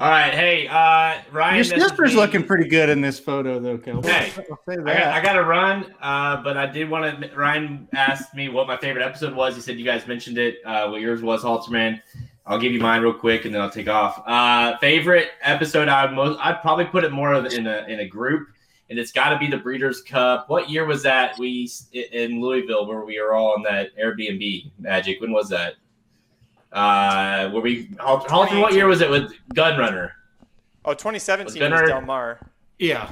All 0.00 0.08
right, 0.08 0.32
hey, 0.32 0.66
uh, 0.66 1.20
Ryan. 1.30 1.56
Your 1.56 1.64
messaged 1.64 1.80
sister's 1.80 2.14
looking 2.14 2.42
pretty 2.42 2.66
good 2.70 2.88
in 2.88 3.02
this 3.02 3.20
photo, 3.20 3.58
though, 3.58 3.76
Kelby. 3.76 4.06
Hey, 4.06 4.32
I'll 4.50 4.58
say 4.66 4.72
I 4.72 4.76
got, 4.76 4.84
that. 4.86 5.12
I 5.12 5.22
got 5.22 5.32
to 5.34 5.44
run, 5.44 5.94
uh, 6.00 6.42
but 6.42 6.56
I 6.56 6.64
did 6.64 6.88
want 6.88 7.20
to. 7.20 7.36
Ryan 7.36 7.86
asked 7.92 8.34
me 8.34 8.48
what 8.48 8.66
my 8.66 8.78
favorite 8.78 9.04
episode 9.04 9.34
was. 9.34 9.56
He 9.56 9.60
said 9.60 9.78
you 9.78 9.84
guys 9.84 10.06
mentioned 10.06 10.38
it. 10.38 10.56
Uh, 10.64 10.88
what 10.88 11.02
yours 11.02 11.20
was, 11.20 11.42
Halterman. 11.42 12.00
I'll 12.46 12.58
give 12.58 12.72
you 12.72 12.80
mine 12.80 13.02
real 13.02 13.12
quick, 13.12 13.44
and 13.44 13.54
then 13.54 13.60
I'll 13.60 13.70
take 13.70 13.88
off. 13.88 14.22
Uh, 14.26 14.78
favorite 14.78 15.32
episode? 15.42 15.88
I 15.88 16.06
would 16.06 16.14
most. 16.14 16.40
I'd 16.42 16.62
probably 16.62 16.86
put 16.86 17.04
it 17.04 17.12
more 17.12 17.34
of 17.34 17.44
in 17.52 17.66
a 17.66 17.84
in 17.86 18.00
a 18.00 18.06
group, 18.06 18.48
and 18.90 18.98
it's 18.98 19.12
got 19.12 19.30
to 19.30 19.38
be 19.38 19.46
the 19.46 19.56
Breeders' 19.56 20.02
Cup. 20.02 20.50
What 20.50 20.68
year 20.68 20.84
was 20.84 21.02
that? 21.04 21.38
We 21.38 21.70
in 21.92 22.40
Louisville 22.42 22.86
where 22.86 23.04
we 23.04 23.20
were 23.20 23.32
all 23.34 23.54
on 23.54 23.62
that 23.62 23.96
Airbnb 23.96 24.72
magic. 24.78 25.20
When 25.20 25.32
was 25.32 25.48
that? 25.48 25.74
Uh, 26.72 27.50
where 27.50 27.62
we 27.62 27.90
Halter, 27.98 28.28
Halter, 28.28 28.58
What 28.58 28.74
year 28.74 28.86
was 28.86 29.00
it 29.00 29.08
with 29.08 29.32
Gun 29.54 29.78
Runner? 29.78 30.12
Oh, 30.84 30.92
2017 30.92 31.44
was 31.46 31.56
Bernard- 31.56 31.88
Del 31.88 32.00
Mar. 32.02 32.40
Yeah. 32.78 33.10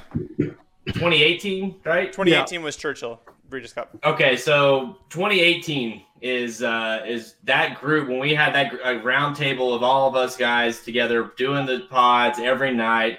2018, 0.87 1.77
right? 1.85 2.13
2018 2.13 2.63
was 2.63 2.77
Churchill 2.77 3.21
Breeders' 3.49 3.73
Cup. 3.73 3.97
Okay, 4.05 4.37
so 4.37 4.99
2018 5.11 6.03
is 6.21 6.63
uh, 6.63 7.05
is 7.07 7.35
that 7.45 7.79
group 7.81 8.09
when 8.09 8.19
we 8.19 8.35
had 8.35 8.53
that 8.55 8.71
gr- 8.71 9.07
round 9.09 9.37
table 9.37 9.73
of 9.75 9.83
all 9.85 10.09
of 10.09 10.17
us 10.17 10.37
guys 10.37 10.81
together 10.81 11.31
doing 11.37 11.67
the 11.67 11.81
pods 11.91 12.39
every 12.41 12.73
night, 12.75 13.19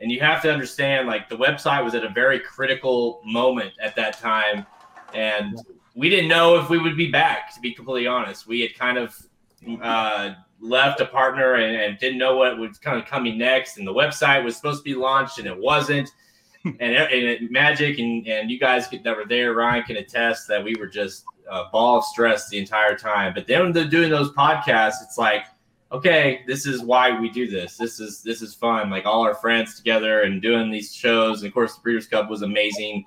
and 0.00 0.10
you 0.10 0.20
have 0.20 0.42
to 0.42 0.52
understand 0.52 1.06
like 1.06 1.28
the 1.28 1.36
website 1.36 1.84
was 1.84 1.94
at 1.94 2.04
a 2.04 2.08
very 2.08 2.40
critical 2.40 3.20
moment 3.24 3.72
at 3.80 3.96
that 3.96 4.18
time, 4.18 4.66
and 5.14 5.58
we 5.94 6.08
didn't 6.08 6.28
know 6.28 6.56
if 6.56 6.70
we 6.70 6.78
would 6.78 6.96
be 6.96 7.10
back. 7.10 7.54
To 7.54 7.60
be 7.60 7.72
completely 7.72 8.06
honest, 8.06 8.46
we 8.46 8.60
had 8.60 8.74
kind 8.78 8.98
of 8.98 9.16
uh, 9.82 10.34
left 10.60 11.00
a 11.00 11.06
partner 11.06 11.54
and, 11.54 11.76
and 11.76 11.98
didn't 11.98 12.18
know 12.18 12.36
what 12.36 12.58
was 12.58 12.78
kind 12.78 12.98
of 12.98 13.06
coming 13.06 13.38
next, 13.38 13.78
and 13.78 13.86
the 13.86 13.94
website 13.94 14.44
was 14.44 14.56
supposed 14.56 14.78
to 14.78 14.84
be 14.84 14.94
launched 14.94 15.38
and 15.38 15.46
it 15.46 15.58
wasn't 15.58 16.10
and, 16.64 16.80
and 16.80 17.10
it, 17.12 17.50
Magic 17.50 17.98
and, 17.98 18.26
and 18.26 18.50
you 18.50 18.58
guys 18.58 18.88
that 18.90 19.16
were 19.16 19.26
there, 19.26 19.54
Ryan 19.54 19.84
can 19.84 19.96
attest 19.96 20.48
that 20.48 20.62
we 20.62 20.74
were 20.78 20.86
just 20.86 21.24
a 21.50 21.64
ball 21.72 21.98
of 21.98 22.04
stress 22.04 22.48
the 22.48 22.58
entire 22.58 22.96
time. 22.96 23.32
But 23.34 23.46
then 23.46 23.72
they're 23.72 23.86
doing 23.86 24.10
those 24.10 24.32
podcasts, 24.32 25.02
it's 25.02 25.16
like, 25.18 25.44
okay, 25.92 26.42
this 26.46 26.66
is 26.66 26.82
why 26.82 27.18
we 27.18 27.30
do 27.30 27.48
this. 27.48 27.76
This 27.76 28.00
is 28.00 28.22
this 28.22 28.42
is 28.42 28.54
fun. 28.54 28.90
Like 28.90 29.06
all 29.06 29.22
our 29.22 29.34
friends 29.34 29.76
together 29.76 30.22
and 30.22 30.42
doing 30.42 30.70
these 30.70 30.94
shows. 30.94 31.42
And 31.42 31.48
of 31.48 31.54
course, 31.54 31.74
the 31.74 31.80
Breeders' 31.80 32.06
Cup 32.06 32.30
was 32.30 32.42
amazing. 32.42 33.04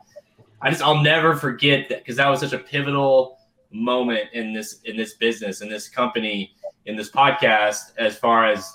I 0.62 0.70
just 0.70 0.82
I'll 0.82 1.02
never 1.02 1.36
forget 1.36 1.90
that 1.90 2.00
because 2.00 2.18
that 2.18 2.30
was 2.30 2.40
such 2.40 2.54
a 2.54 2.60
pivotal 2.60 3.38
moment 3.72 4.30
in 4.34 4.54
this 4.54 4.82
in 4.84 4.98
this 4.98 5.14
business 5.16 5.62
in 5.62 5.70
this 5.70 5.88
company 5.88 6.54
in 6.86 6.96
this 6.96 7.10
podcast 7.10 7.94
as 7.98 8.18
far 8.18 8.46
as 8.46 8.72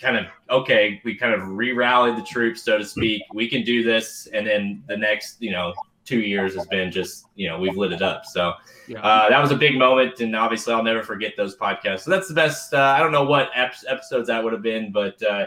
kind 0.00 0.16
of 0.16 0.24
okay 0.48 1.00
we 1.04 1.14
kind 1.14 1.34
of 1.34 1.46
re-rallied 1.48 2.16
the 2.16 2.22
troops 2.22 2.62
so 2.62 2.78
to 2.78 2.84
speak 2.84 3.22
we 3.34 3.48
can 3.48 3.62
do 3.62 3.82
this 3.82 4.26
and 4.32 4.46
then 4.46 4.82
the 4.88 4.96
next 4.96 5.36
you 5.42 5.50
know 5.50 5.74
two 6.08 6.20
years 6.20 6.54
has 6.54 6.66
been 6.68 6.90
just 6.90 7.26
you 7.34 7.48
know 7.48 7.58
we've 7.58 7.76
lit 7.76 7.92
it 7.92 8.00
up 8.02 8.24
so 8.24 8.54
Yeah. 8.86 9.00
uh, 9.00 9.28
that 9.28 9.40
was 9.42 9.50
a 9.50 9.56
big 9.56 9.76
moment 9.78 10.20
and 10.20 10.34
obviously 10.34 10.72
i'll 10.72 10.82
never 10.82 11.02
forget 11.02 11.34
those 11.36 11.56
podcasts 11.56 12.00
so 12.00 12.10
that's 12.10 12.28
the 12.28 12.34
best 12.34 12.72
uh, 12.72 12.94
i 12.96 12.98
don't 13.00 13.12
know 13.12 13.24
what 13.24 13.50
ep- 13.54 13.74
episodes 13.86 14.28
that 14.28 14.42
would 14.42 14.52
have 14.54 14.62
been 14.62 14.90
but 14.90 15.22
uh, 15.22 15.46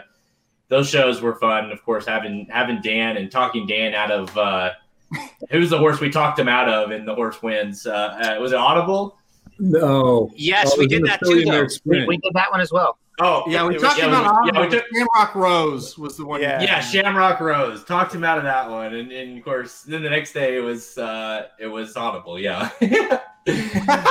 those 0.68 0.88
shows 0.88 1.20
were 1.20 1.34
fun 1.36 1.70
of 1.72 1.82
course 1.84 2.06
having 2.06 2.46
having 2.50 2.80
dan 2.80 3.16
and 3.16 3.30
talking 3.32 3.66
dan 3.66 3.92
out 3.94 4.10
of 4.12 4.36
uh, 4.38 4.70
who's 5.50 5.70
the 5.70 5.78
horse 5.78 5.98
we 6.00 6.08
talked 6.10 6.38
him 6.38 6.48
out 6.48 6.68
of 6.68 6.90
and 6.92 7.06
the 7.08 7.14
horse 7.14 7.42
wins 7.42 7.86
uh, 7.86 8.36
uh, 8.36 8.40
was 8.40 8.52
it 8.52 8.58
audible 8.58 9.18
No. 9.58 10.30
Yes, 10.34 10.72
Oh, 10.74 10.78
we 10.78 10.86
did 10.86 11.04
that 11.04 11.20
too, 11.24 11.44
though. 11.44 11.66
We, 11.84 12.06
we 12.06 12.16
did 12.16 12.32
that 12.34 12.50
one 12.50 12.60
as 12.60 12.72
well. 12.72 12.98
Oh 13.20 13.44
Yeah, 13.46 13.66
we 13.66 13.74
it 13.74 13.80
was- 13.80 13.82
talked 13.82 13.98
yeah, 13.98 14.04
it 14.06 14.08
about 14.08 14.24
was- 14.42 14.50
yeah, 14.54 14.60
we 14.60 14.68
took- 14.68 14.84
Shamrock 14.94 15.34
Rose 15.34 15.98
was 15.98 16.16
the 16.16 16.24
one. 16.24 16.40
Yeah. 16.40 16.60
Yeah, 16.62 16.80
Shamrock 16.80 17.40
Rose. 17.40 17.84
Talked 17.84 18.14
him 18.14 18.24
out 18.24 18.38
of 18.38 18.44
that 18.44 18.70
one, 18.70 18.94
and, 18.94 19.12
and 19.12 19.38
of 19.38 19.44
course, 19.44 19.82
then 19.82 20.02
the 20.02 20.10
next 20.10 20.32
day 20.32 20.56
it 20.56 20.60
was 20.60 20.96
uh, 20.98 21.46
it 21.58 21.66
was 21.66 21.96
Audible. 21.96 22.38
Yeah. 22.38 22.70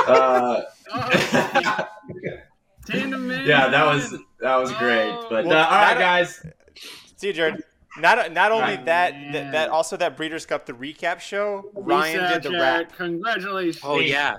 uh, 0.06 0.60
Tandem 2.86 3.28
man. 3.28 3.46
yeah, 3.46 3.68
that 3.68 3.86
was 3.86 4.14
that 4.40 4.56
was 4.56 4.72
great. 4.72 5.12
But 5.30 5.44
Well, 5.46 5.56
uh, 5.58 5.64
all 5.64 5.70
right, 5.70 5.94
not- 5.94 5.98
guys. 5.98 6.44
See 7.16 7.28
you, 7.28 7.32
Jared. 7.32 7.62
Not 7.98 8.32
not 8.32 8.50
only 8.52 8.76
Right. 8.76 8.84
that, 8.86 9.14
that 9.32 9.52
that 9.52 9.68
also 9.68 9.96
that 9.98 10.16
Breeders' 10.16 10.46
Cup 10.46 10.64
the 10.66 10.72
recap 10.72 11.20
show. 11.20 11.70
Ryan 11.74 12.32
did 12.32 12.42
the 12.42 12.58
rap. 12.58 12.92
Congratulations. 12.96 13.80
Oh 13.84 14.00
yeah. 14.00 14.36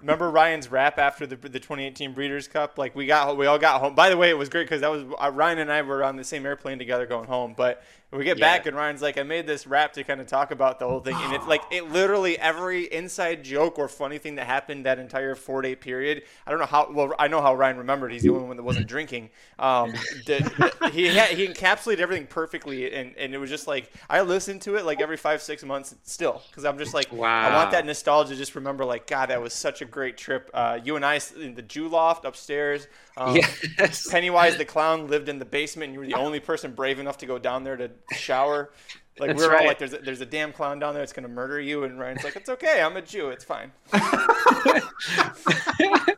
Remember 0.00 0.30
Ryan's 0.30 0.70
rap 0.70 0.98
after 0.98 1.26
the 1.26 1.36
the 1.36 1.58
2018 1.58 2.12
Breeders' 2.12 2.46
Cup? 2.46 2.78
Like 2.78 2.94
we 2.94 3.06
got 3.06 3.36
we 3.36 3.46
all 3.46 3.58
got 3.58 3.80
home. 3.80 3.94
By 3.94 4.10
the 4.10 4.16
way, 4.16 4.30
it 4.30 4.38
was 4.38 4.48
great 4.48 4.64
because 4.64 4.80
that 4.82 4.90
was 4.90 5.04
uh, 5.20 5.30
Ryan 5.32 5.58
and 5.58 5.72
I 5.72 5.82
were 5.82 6.04
on 6.04 6.16
the 6.16 6.24
same 6.24 6.46
airplane 6.46 6.78
together 6.78 7.04
going 7.06 7.26
home. 7.26 7.54
But 7.56 7.82
we 8.12 8.24
get 8.24 8.38
back 8.38 8.66
and 8.66 8.76
Ryan's 8.76 9.00
like, 9.00 9.16
I 9.18 9.22
made 9.22 9.46
this 9.46 9.66
rap 9.66 9.94
to 9.94 10.04
kind 10.04 10.20
of 10.20 10.26
talk 10.26 10.50
about 10.50 10.78
the 10.78 10.86
whole 10.86 11.00
thing, 11.00 11.16
and 11.16 11.32
it's 11.32 11.46
like 11.46 11.62
it 11.70 11.90
literally 11.90 12.38
every 12.38 12.84
inside 12.84 13.42
joke 13.42 13.78
or 13.78 13.88
funny 13.88 14.18
thing 14.18 14.34
that 14.34 14.46
happened 14.46 14.84
that 14.86 14.98
entire 14.98 15.34
four 15.34 15.62
day 15.62 15.74
period. 15.74 16.22
I 16.46 16.50
don't 16.50 16.60
know 16.60 16.66
how 16.66 16.90
well 16.92 17.14
I 17.18 17.28
know 17.28 17.40
how 17.40 17.54
Ryan 17.54 17.78
remembered. 17.78 18.12
He's 18.12 18.22
the 18.22 18.30
only 18.30 18.44
one 18.46 18.56
that 18.58 18.62
wasn't 18.62 18.86
drinking. 18.86 19.30
Um, 19.58 19.92
the, 20.26 20.72
the- 20.80 20.90
he 20.90 21.06
had, 21.06 21.30
he 21.30 21.46
encapsulated 21.46 22.00
everything 22.00 22.26
perfectly, 22.26 22.92
and 22.92 23.16
and 23.16 23.34
it 23.34 23.38
was 23.38 23.48
just 23.50 23.66
like 23.66 23.90
I 24.10 24.20
listen 24.20 24.58
to 24.60 24.76
it 24.76 24.84
like 24.84 25.00
every 25.00 25.16
five 25.16 25.40
six 25.40 25.64
months 25.64 25.94
still 26.02 26.42
because 26.50 26.64
I'm 26.64 26.78
just 26.78 26.92
like 26.94 27.12
wow. 27.12 27.48
I 27.48 27.54
want 27.54 27.70
that 27.70 27.86
nostalgia. 27.86 28.36
Just 28.36 28.54
remember 28.54 28.84
like 28.84 29.06
God, 29.06 29.30
that 29.30 29.40
was 29.40 29.54
such 29.54 29.80
a 29.80 29.84
great 29.86 30.16
trip. 30.18 30.50
Uh, 30.52 30.78
you 30.84 30.96
and 30.96 31.04
I 31.04 31.18
in 31.40 31.54
the 31.54 31.62
Jew 31.62 31.88
loft 31.88 32.24
upstairs. 32.24 32.86
Um, 33.16 33.38
Yes. 33.78 34.08
Pennywise 34.10 34.56
the 34.56 34.64
clown 34.64 35.08
lived 35.08 35.28
in 35.28 35.38
the 35.38 35.44
basement, 35.44 35.86
and 35.88 35.94
you 35.94 36.00
were 36.00 36.06
the 36.06 36.14
only 36.14 36.40
person 36.40 36.72
brave 36.72 36.98
enough 36.98 37.18
to 37.18 37.26
go 37.26 37.38
down 37.38 37.64
there 37.64 37.76
to 37.76 37.90
shower. 38.12 38.70
Like 39.18 39.28
That's 39.28 39.42
we 39.42 39.48
were 39.48 39.58
all 39.58 39.66
like, 39.66 39.78
"There's 39.78 39.92
a, 39.92 39.98
there's 39.98 40.22
a 40.22 40.26
damn 40.26 40.52
clown 40.52 40.78
down 40.78 40.94
there 40.94 41.02
that's 41.02 41.12
gonna 41.12 41.28
murder 41.28 41.60
you," 41.60 41.84
and 41.84 41.98
Ryan's 41.98 42.24
like, 42.24 42.36
"It's 42.36 42.48
okay, 42.48 42.80
I'm 42.80 42.96
a 42.96 43.02
Jew, 43.02 43.28
it's 43.28 43.44
fine." 43.44 43.72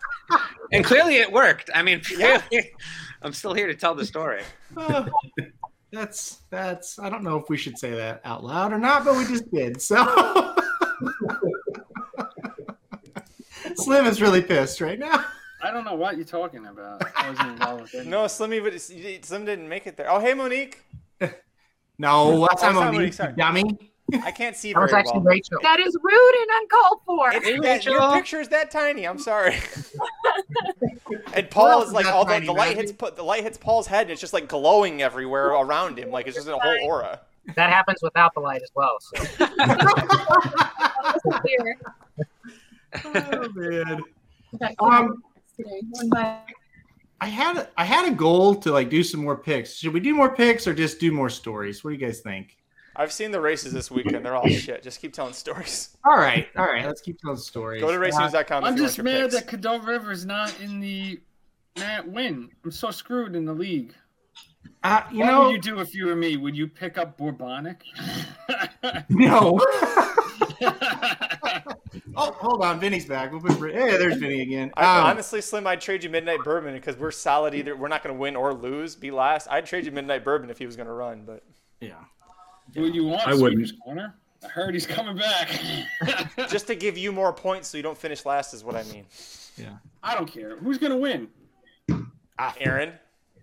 And 0.74 0.84
clearly 0.84 1.16
it 1.16 1.30
worked. 1.30 1.70
I 1.72 1.82
mean, 1.82 2.00
clearly, 2.00 2.72
I'm 3.22 3.32
still 3.32 3.54
here 3.54 3.68
to 3.68 3.74
tell 3.74 3.94
the 3.94 4.04
story. 4.04 4.42
Uh, 4.76 5.06
that's 5.92 6.40
that's. 6.50 6.98
I 6.98 7.08
don't 7.08 7.22
know 7.22 7.36
if 7.36 7.48
we 7.48 7.56
should 7.56 7.78
say 7.78 7.92
that 7.92 8.20
out 8.24 8.42
loud 8.42 8.72
or 8.72 8.78
not, 8.78 9.04
but 9.04 9.16
we 9.16 9.24
just 9.24 9.48
did. 9.52 9.80
So 9.80 10.04
Slim 13.76 14.06
is 14.06 14.20
really 14.20 14.42
pissed 14.42 14.80
right 14.80 14.98
now. 14.98 15.24
I 15.62 15.70
don't 15.70 15.84
know 15.84 15.94
what 15.94 16.16
you're 16.16 16.26
talking 16.26 16.66
about. 16.66 17.04
I 17.16 17.30
wasn't 17.30 17.50
involved 17.50 17.94
with. 17.94 18.04
No, 18.04 18.24
Slimmy, 18.24 18.64
but 18.64 18.80
Slim 19.24 19.44
didn't 19.44 19.68
make 19.68 19.86
it 19.86 19.96
there. 19.96 20.10
Oh, 20.10 20.18
hey, 20.18 20.34
Monique. 20.34 20.82
No, 21.98 22.28
last 22.30 22.60
time 22.60 22.74
not 22.74 22.88
on 22.88 22.94
Monique, 22.94 23.08
me, 23.08 23.12
sorry. 23.12 23.32
dummy. 23.34 23.64
I 24.22 24.30
can't 24.32 24.54
see 24.54 24.72
That 24.72 24.80
was 24.80 24.90
very 24.90 25.00
actually 25.00 25.20
well. 25.20 25.24
Rachel. 25.24 25.58
That 25.62 25.80
is 25.80 25.96
rude 26.02 26.34
and 26.42 26.50
uncalled 26.62 27.00
for. 27.06 27.30
It's 27.32 27.46
Hey, 27.46 27.58
that, 27.60 27.84
your 27.86 27.94
Rachel. 27.98 28.12
picture 28.12 28.40
is 28.40 28.48
that 28.48 28.70
tiny. 28.70 29.06
I'm 29.06 29.18
sorry. 29.18 29.56
and 31.34 31.48
Paul 31.50 31.68
else 31.68 31.84
is 31.84 31.88
is 31.88 31.94
like 31.94 32.04
that 32.04 32.14
all 32.14 32.24
the, 32.26 32.32
tiny, 32.34 32.46
the 32.46 32.52
light 32.52 32.76
hits 32.76 32.92
put 32.92 33.16
the 33.16 33.22
light 33.22 33.42
hits 33.44 33.56
Paul's 33.56 33.86
head 33.86 34.02
and 34.02 34.10
it's 34.10 34.20
just 34.20 34.32
like 34.34 34.46
glowing 34.48 35.00
everywhere 35.02 35.48
around 35.48 35.98
him. 35.98 36.10
Like 36.10 36.26
it's 36.26 36.36
just 36.36 36.48
a 36.48 36.56
whole 36.58 36.78
aura. 36.84 37.20
That 37.56 37.70
happens 37.70 38.00
without 38.02 38.34
the 38.34 38.40
light 38.40 38.62
as 38.62 38.70
well. 38.74 38.98
So 39.00 39.24
Oh 43.04 43.48
man. 43.54 44.02
Um, 44.78 45.22
today. 45.56 45.80
One 45.90 46.08
by 46.10 46.38
I 47.20 47.26
had 47.26 47.68
I 47.76 47.84
had 47.84 48.10
a 48.10 48.14
goal 48.14 48.54
to 48.56 48.72
like 48.72 48.90
do 48.90 49.02
some 49.02 49.20
more 49.20 49.36
picks. 49.36 49.76
Should 49.76 49.92
we 49.92 50.00
do 50.00 50.14
more 50.14 50.34
picks 50.34 50.66
or 50.66 50.74
just 50.74 51.00
do 51.00 51.12
more 51.12 51.30
stories? 51.30 51.82
What 51.82 51.90
do 51.90 51.96
you 51.96 52.04
guys 52.04 52.20
think? 52.20 52.56
I've 52.96 53.12
seen 53.12 53.30
the 53.32 53.40
races 53.40 53.72
this 53.72 53.90
weekend. 53.90 54.24
They're 54.24 54.36
all 54.36 54.48
shit. 54.48 54.82
Just 54.82 55.00
keep 55.00 55.12
telling 55.12 55.32
stories. 55.32 55.96
All 56.04 56.16
right, 56.16 56.48
all 56.56 56.66
right. 56.66 56.84
Let's 56.84 57.00
keep 57.00 57.18
telling 57.20 57.38
stories. 57.38 57.80
Go 57.80 57.90
to 57.90 57.98
racenews.com 57.98 58.64
if 58.64 58.68
I'm 58.70 58.76
just 58.76 59.02
mad 59.02 59.30
picks. 59.30 59.34
that 59.34 59.48
Caddo 59.48 59.84
River's 59.84 60.24
not 60.24 60.54
in 60.60 60.80
the 60.80 61.20
Matt 61.76 62.06
win. 62.06 62.50
I'm 62.64 62.70
so 62.70 62.90
screwed 62.90 63.34
in 63.34 63.44
the 63.44 63.52
league. 63.52 63.94
Uh, 64.84 65.02
you 65.10 65.20
what 65.20 65.26
know, 65.26 65.42
would 65.46 65.52
you 65.52 65.60
do 65.60 65.80
if 65.80 65.94
you 65.94 66.06
were 66.06 66.14
me? 66.14 66.36
Would 66.36 66.56
you 66.56 66.68
pick 66.68 66.98
up 66.98 67.18
Bourbonic? 67.18 67.80
no. 69.08 69.58
oh, 72.16 72.32
hold 72.32 72.62
on, 72.62 72.80
Vinny's 72.80 73.04
back. 73.06 73.30
We'll 73.32 73.40
put, 73.40 73.72
hey, 73.72 73.96
there's 73.96 74.16
Vinny 74.16 74.42
again. 74.42 74.72
I, 74.76 74.98
Um, 75.00 75.06
honestly, 75.06 75.40
Slim, 75.40 75.66
I'd 75.66 75.80
trade 75.80 76.02
you 76.04 76.10
Midnight 76.10 76.40
Bourbon 76.44 76.74
because 76.74 76.96
we're 76.96 77.10
solid. 77.10 77.54
Either 77.54 77.76
we're 77.76 77.88
not 77.88 78.02
going 78.02 78.14
to 78.14 78.18
win 78.20 78.36
or 78.36 78.52
lose, 78.54 78.94
be 78.94 79.10
last. 79.10 79.48
I'd 79.50 79.66
trade 79.66 79.84
you 79.86 79.92
Midnight 79.92 80.24
Bourbon 80.24 80.50
if 80.50 80.58
he 80.58 80.66
was 80.66 80.76
going 80.76 80.86
to 80.88 80.92
run, 80.92 81.24
but 81.24 81.42
yeah. 81.80 81.94
Who 82.74 82.86
you 82.86 83.04
want? 83.04 83.26
I 83.26 83.34
wouldn't. 83.34 83.66
Sweeper's 83.66 83.72
Corner? 83.84 84.14
I 84.44 84.48
heard 84.48 84.74
he's 84.74 84.86
coming 84.86 85.16
back. 85.16 85.48
just 86.50 86.66
to 86.66 86.74
give 86.74 86.98
you 86.98 87.12
more 87.12 87.32
points 87.32 87.68
so 87.68 87.76
you 87.76 87.82
don't 87.82 87.96
finish 87.96 88.24
last 88.26 88.52
is 88.54 88.62
what 88.64 88.74
I 88.76 88.82
mean. 88.84 89.06
Yeah. 89.56 89.76
I 90.02 90.14
don't 90.14 90.26
care. 90.26 90.56
Who's 90.58 90.78
gonna 90.78 90.96
win? 90.98 91.28
Aaron, 92.60 92.92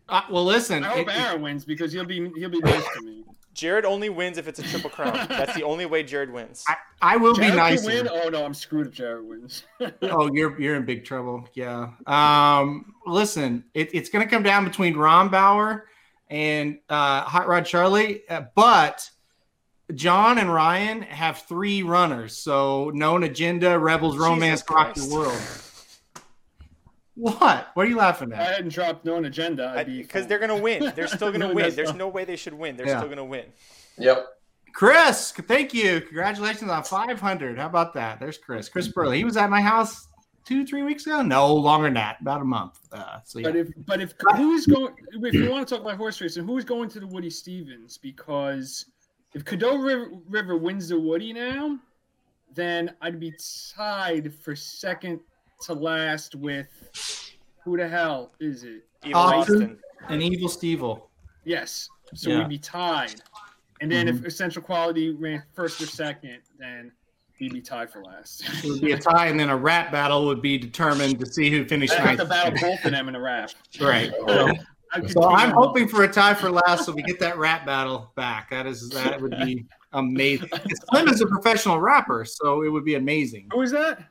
Uh, 0.10 0.22
well, 0.30 0.44
listen. 0.46 0.84
I 0.84 0.90
hope 0.90 1.08
it- 1.08 1.16
Aaron 1.16 1.42
wins 1.42 1.64
because 1.66 1.92
he'll 1.94 2.06
be 2.06 2.30
he'll 2.36 2.50
be 2.50 2.60
nice 2.60 2.84
to 2.96 3.02
me. 3.02 3.24
Jared 3.54 3.86
only 3.86 4.10
wins 4.10 4.38
if 4.38 4.48
it's 4.48 4.60
a 4.60 4.64
triple 4.64 4.90
crown. 4.90 5.14
That's 5.30 5.54
the 5.56 5.64
only 5.64 5.86
way 5.86 6.04
Jared 6.04 6.32
wins. 6.32 6.64
I, 6.68 6.76
I 7.02 7.18
will 7.18 7.34
Jared 7.34 7.52
be 7.52 7.58
nice. 7.58 7.84
nicer. 7.84 8.04
win. 8.04 8.10
Oh 8.12 8.30
no, 8.30 8.46
I'm 8.46 8.54
screwed 8.54 8.88
if 8.88 8.94
Jared 8.94 9.28
wins. 9.28 9.64
oh, 10.04 10.32
you're 10.34 10.60
you're 10.60 10.76
in 10.76 10.86
big 10.86 11.04
trouble. 11.04 11.48
Yeah. 11.54 11.92
Um, 12.08 12.96
listen, 13.06 13.66
it, 13.74 13.94
it's 13.94 14.10
going 14.10 14.26
to 14.26 14.30
come 14.30 14.44
down 14.44 14.64
between 14.64 14.96
Rombauer 14.96 15.84
and 16.30 16.80
uh, 16.90 17.22
Hot 17.22 17.48
Rod 17.48 17.66
Charlie, 17.66 18.22
uh, 18.30 18.44
but 18.56 19.10
John 19.94 20.38
and 20.38 20.54
Ryan 20.54 21.02
have 21.02 21.40
three 21.40 21.84
runners. 21.84 22.38
So 22.38 22.92
known 22.94 23.24
agenda, 23.24 23.78
Rebels, 23.78 24.18
Romance, 24.18 24.64
Rock 24.70 24.96
the 24.96 25.08
World. 25.14 25.42
What? 27.16 27.68
What 27.74 27.86
are 27.86 27.90
you 27.90 27.98
laughing 27.98 28.32
at? 28.32 28.40
I 28.40 28.44
hadn't 28.54 28.70
dropped 28.74 29.04
no 29.06 29.18
agenda, 29.18 29.74
I'd 29.76 29.86
be 29.88 30.02
Because 30.02 30.28
they're 30.28 30.40
going 30.40 30.56
to 30.56 30.62
win. 30.62 30.92
They're 30.96 31.08
still 31.08 31.30
going 31.30 31.42
to 31.42 31.48
No, 31.50 31.54
win. 31.54 31.76
There's 31.76 31.90
not- 31.90 31.98
no 31.98 32.08
way 32.08 32.24
they 32.26 32.36
should 32.38 32.54
win. 32.54 32.78
They're 32.78 32.88
Yeah. 32.88 32.98
still 32.98 33.08
going 33.10 33.18
to 33.18 33.26
win. 33.26 33.46
Yep. 33.98 34.26
Chris, 34.74 35.32
thank 35.32 35.74
you. 35.74 36.00
Congratulations 36.02 36.72
on 36.72 36.84
500. 36.84 37.58
How 37.60 37.66
about 37.66 37.94
that? 37.96 38.20
There's 38.20 38.38
Chris. 38.38 38.70
Chris 38.70 38.88
Burley. 38.88 39.18
He 39.18 39.26
was 39.26 39.36
at 39.36 39.50
my 39.50 39.60
house 39.62 40.08
two, 40.46 40.66
three 40.66 40.84
weeks 40.84 41.06
ago. 41.06 41.22
No, 41.22 41.54
longer 41.54 41.88
than 41.88 41.96
that, 41.96 42.22
about 42.22 42.42
a 42.42 42.46
month. 42.46 42.80
Uh, 42.92 43.20
so 43.26 43.40
yeah. 43.40 43.48
But 43.50 43.56
if 43.58 43.68
but 43.86 44.02
if 44.02 44.14
who's 44.38 44.66
going 44.66 44.94
if 45.12 45.34
you 45.34 45.50
want 45.52 45.68
to 45.68 45.76
talk 45.76 45.84
about 45.84 45.98
horse 45.98 46.22
racing, 46.22 46.46
who's 46.46 46.64
going 46.64 46.88
to 46.90 47.02
the 47.02 47.08
Woody 47.08 47.30
Stephens? 47.30 47.98
Because 47.98 48.86
if 49.34 49.44
Caddo 49.44 49.84
River, 49.84 50.12
River 50.30 50.56
wins 50.58 50.88
the 50.88 50.98
Woody 51.00 51.34
now, 51.34 51.78
then 52.54 52.96
I'd 53.02 53.20
be 53.20 53.34
tied 53.76 54.34
for 54.34 54.56
second 54.56 55.20
to 55.62 55.74
last 55.74 56.36
with 56.36 56.68
who 57.64 57.78
the 57.78 57.88
hell 57.88 58.32
is 58.40 58.64
it? 58.64 58.84
Austin 59.14 59.78
and 60.10 60.22
Evil 60.22 60.50
Stevel. 60.50 61.04
Yes. 61.46 61.90
So 62.14 62.30
Yeah. 62.30 62.40
we'd 62.40 62.50
be 62.50 62.58
tied. 62.58 63.16
And 63.82 63.92
then 63.92 64.06
Mhm. 64.08 64.20
if 64.20 64.26
Essential 64.26 64.62
Quality 64.62 65.12
ran 65.12 65.44
first 65.54 65.82
or 65.82 65.88
second, 65.88 66.40
then 66.60 66.92
we'd 67.40 67.54
be 67.54 67.62
tied 67.62 67.90
for 67.92 68.04
last. 68.04 68.44
It 68.64 68.70
would 68.70 68.82
be 68.82 68.92
a 68.92 69.00
tie, 69.00 69.28
and 69.28 69.40
then 69.40 69.50
a 69.50 69.58
rap 69.58 69.92
battle 69.92 70.26
would 70.28 70.42
be 70.42 70.58
determined 70.58 71.20
to 71.20 71.26
see 71.26 71.50
who 71.50 71.66
finished 71.66 71.94
I 71.94 72.02
have 72.02 72.18
to 72.20 72.26
battle 72.26 72.54
both 72.62 72.86
of 72.86 72.92
them 72.92 73.10
in 73.10 73.16
a 73.16 73.20
rap. 73.22 73.52
Right. 73.80 74.12
So, 74.94 75.08
so 75.08 75.24
I'm 75.30 75.52
on. 75.52 75.56
hoping 75.56 75.88
for 75.88 76.04
a 76.04 76.08
tie 76.12 76.34
for 76.34 76.52
last, 76.52 76.84
so 76.86 76.92
we 76.92 77.02
get 77.02 77.18
that 77.22 77.38
rap 77.38 77.66
battle 77.66 78.12
back. 78.18 78.50
That 78.50 78.68
is 78.68 78.90
that 78.90 79.22
would 79.22 79.32
be 79.40 79.64
amazing. 79.94 80.50
Slim 80.90 81.08
is 81.08 81.22
a 81.22 81.28
professional 81.28 81.80
rapper, 81.80 82.26
so 82.26 82.64
it 82.64 82.68
would 82.68 82.84
be 82.84 82.96
amazing. 82.96 83.48
Who 83.54 83.62
is 83.62 83.72
that? 83.72 84.04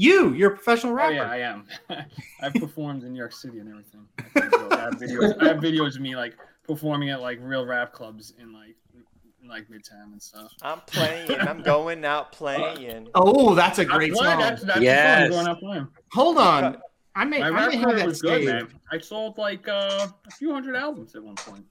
You, 0.00 0.32
you're 0.32 0.52
a 0.52 0.54
professional 0.54 0.92
rapper. 0.92 1.14
Oh 1.16 1.22
rapper. 1.22 1.36
yeah, 1.36 1.44
I 1.90 1.96
am. 1.98 2.06
I've 2.40 2.54
performed 2.54 3.02
in 3.02 3.12
New 3.12 3.18
York 3.18 3.32
City 3.32 3.58
and 3.58 3.68
everything. 3.68 4.06
I 4.36 4.80
have 4.80 4.94
videos. 4.94 5.42
I 5.42 5.48
have 5.48 5.56
videos 5.56 5.96
of 5.96 6.02
me 6.02 6.14
like 6.14 6.36
performing 6.62 7.10
at 7.10 7.20
like 7.20 7.40
real 7.42 7.66
rap 7.66 7.92
clubs 7.92 8.32
in 8.38 8.52
like 8.52 8.76
in, 8.94 9.48
like 9.48 9.68
Midtown 9.68 10.12
and 10.12 10.22
stuff. 10.22 10.52
I'm 10.62 10.82
playing. 10.82 11.28
I'm 11.40 11.62
going 11.64 12.04
out 12.04 12.30
playing. 12.30 13.08
Oh, 13.16 13.56
that's 13.56 13.80
a 13.80 13.84
great 13.84 14.10
That's 14.12 14.20
why- 14.20 14.30
song. 14.30 14.38
That's, 14.40 14.62
that's 14.62 14.80
yes. 14.80 15.24
I'm 15.24 15.30
going 15.32 15.48
out 15.48 15.58
playing. 15.58 15.88
Hold 16.12 16.38
on. 16.38 16.76
I 17.16 17.24
may, 17.24 17.40
My 17.40 17.48
I 17.48 17.50
rap 17.50 17.68
may 17.70 17.76
have 17.78 17.96
that 17.96 18.06
was 18.06 18.22
good, 18.22 18.44
man. 18.44 18.68
I 18.92 18.98
sold 18.98 19.36
like 19.36 19.66
uh, 19.66 20.06
a 20.28 20.30
few 20.30 20.52
hundred 20.52 20.76
albums 20.76 21.16
at 21.16 21.24
one 21.24 21.34
point. 21.34 21.64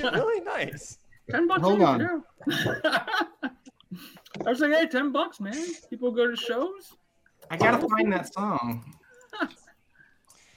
really 0.00 0.40
nice. 0.44 0.98
Ten 1.28 1.48
bucks. 1.48 1.62
Hold 1.62 1.82
on. 1.82 2.22
I 2.48 3.50
was 4.44 4.60
like, 4.60 4.72
hey, 4.72 4.86
ten 4.86 5.10
bucks, 5.10 5.40
man. 5.40 5.66
People 5.90 6.12
go 6.12 6.30
to 6.30 6.36
shows. 6.36 6.92
I 7.50 7.56
gotta 7.56 7.86
find 7.88 8.12
that 8.12 8.32
song. 8.32 8.94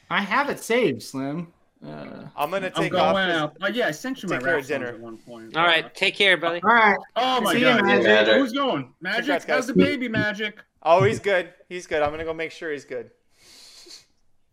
I 0.10 0.22
have 0.22 0.50
it 0.50 0.60
saved, 0.60 1.04
Slim. 1.04 1.54
Uh, 1.86 2.26
I'm 2.36 2.52
gonna 2.52 2.72
I'm 2.76 2.84
take 2.84 2.92
going 2.92 3.04
off. 3.04 3.16
out. 3.18 3.58
Oh 3.62 3.68
yeah, 3.68 3.88
I 3.88 3.92
sent 3.92 4.22
you 4.22 4.28
my 4.30 4.36
Take 4.36 4.46
care 4.46 4.56
rap 4.58 4.66
dinner. 4.66 4.88
at 4.88 5.00
one 5.00 5.18
point. 5.18 5.56
All 5.56 5.64
right, 5.66 5.94
take 5.96 6.16
care, 6.16 6.36
buddy. 6.36 6.62
All 6.64 6.70
right. 6.70 6.98
Oh 7.16 7.40
my 7.42 7.54
See 7.54 7.60
you, 7.60 7.66
god. 7.66 7.86
Magic. 7.86 8.04
Magic. 8.04 8.34
Who's 8.36 8.52
going? 8.52 8.94
Magic. 9.02 9.18
Congrats, 9.20 9.46
guys. 9.46 9.56
How's 9.56 9.68
the 9.68 9.74
baby, 9.76 10.10
Magic? 10.10 10.60
Oh, 10.84 11.04
he's 11.04 11.20
good. 11.20 11.54
He's 11.70 11.88
good. 11.88 12.02
I'm 12.02 12.12
gonna 12.12 12.26
go 12.26 12.34
make 12.34 12.52
sure 12.52 12.72
he's 12.72 12.86
good. 12.86 13.12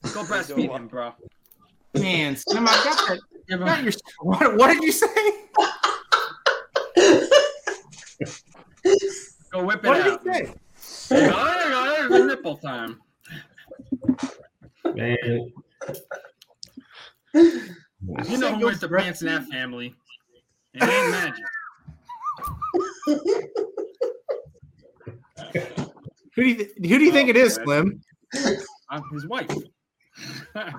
Go 0.03 0.13
doing 0.13 0.27
breastfeed 0.27 0.71
him, 0.71 0.87
bro. 0.89 1.15
Man, 1.95 2.37
Slim, 2.37 2.69
I 2.69 2.73
got 2.85 3.09
that. 3.09 3.59
Got 3.59 3.83
your, 3.83 3.93
what, 4.21 4.57
what 4.57 4.69
did 4.73 4.83
you 4.85 4.93
say? 4.93 5.07
Go 9.53 9.65
whip 9.65 9.85
it 9.85 9.89
What 9.89 9.95
did 10.05 10.07
out. 10.13 10.21
he 10.23 10.33
say? 10.33 10.55
Hey, 11.09 11.29
guys, 11.29 12.09
guys, 12.09 12.25
nipple 12.27 12.57
time. 12.57 13.01
Man, 14.95 15.17
You 17.35 18.39
know 18.39 18.55
who 18.55 18.65
wears 18.65 18.81
the 18.81 18.89
pants 18.89 19.21
in 19.23 19.29
that 19.29 19.45
family? 19.47 19.95
It 20.75 20.83
ain't 20.83 21.11
magic. 21.11 21.45
Who 26.35 26.43
do 26.43 26.49
you 26.49 26.55
th- 26.57 26.71
who 26.77 26.99
do 26.99 27.05
you 27.05 27.13
think 27.13 27.29
it 27.31 27.37
is, 27.37 27.59
Oh, 27.59 27.65
Slim? 27.65 28.01
I'm 28.91 29.03
his 29.11 29.27
wife. 29.27 29.51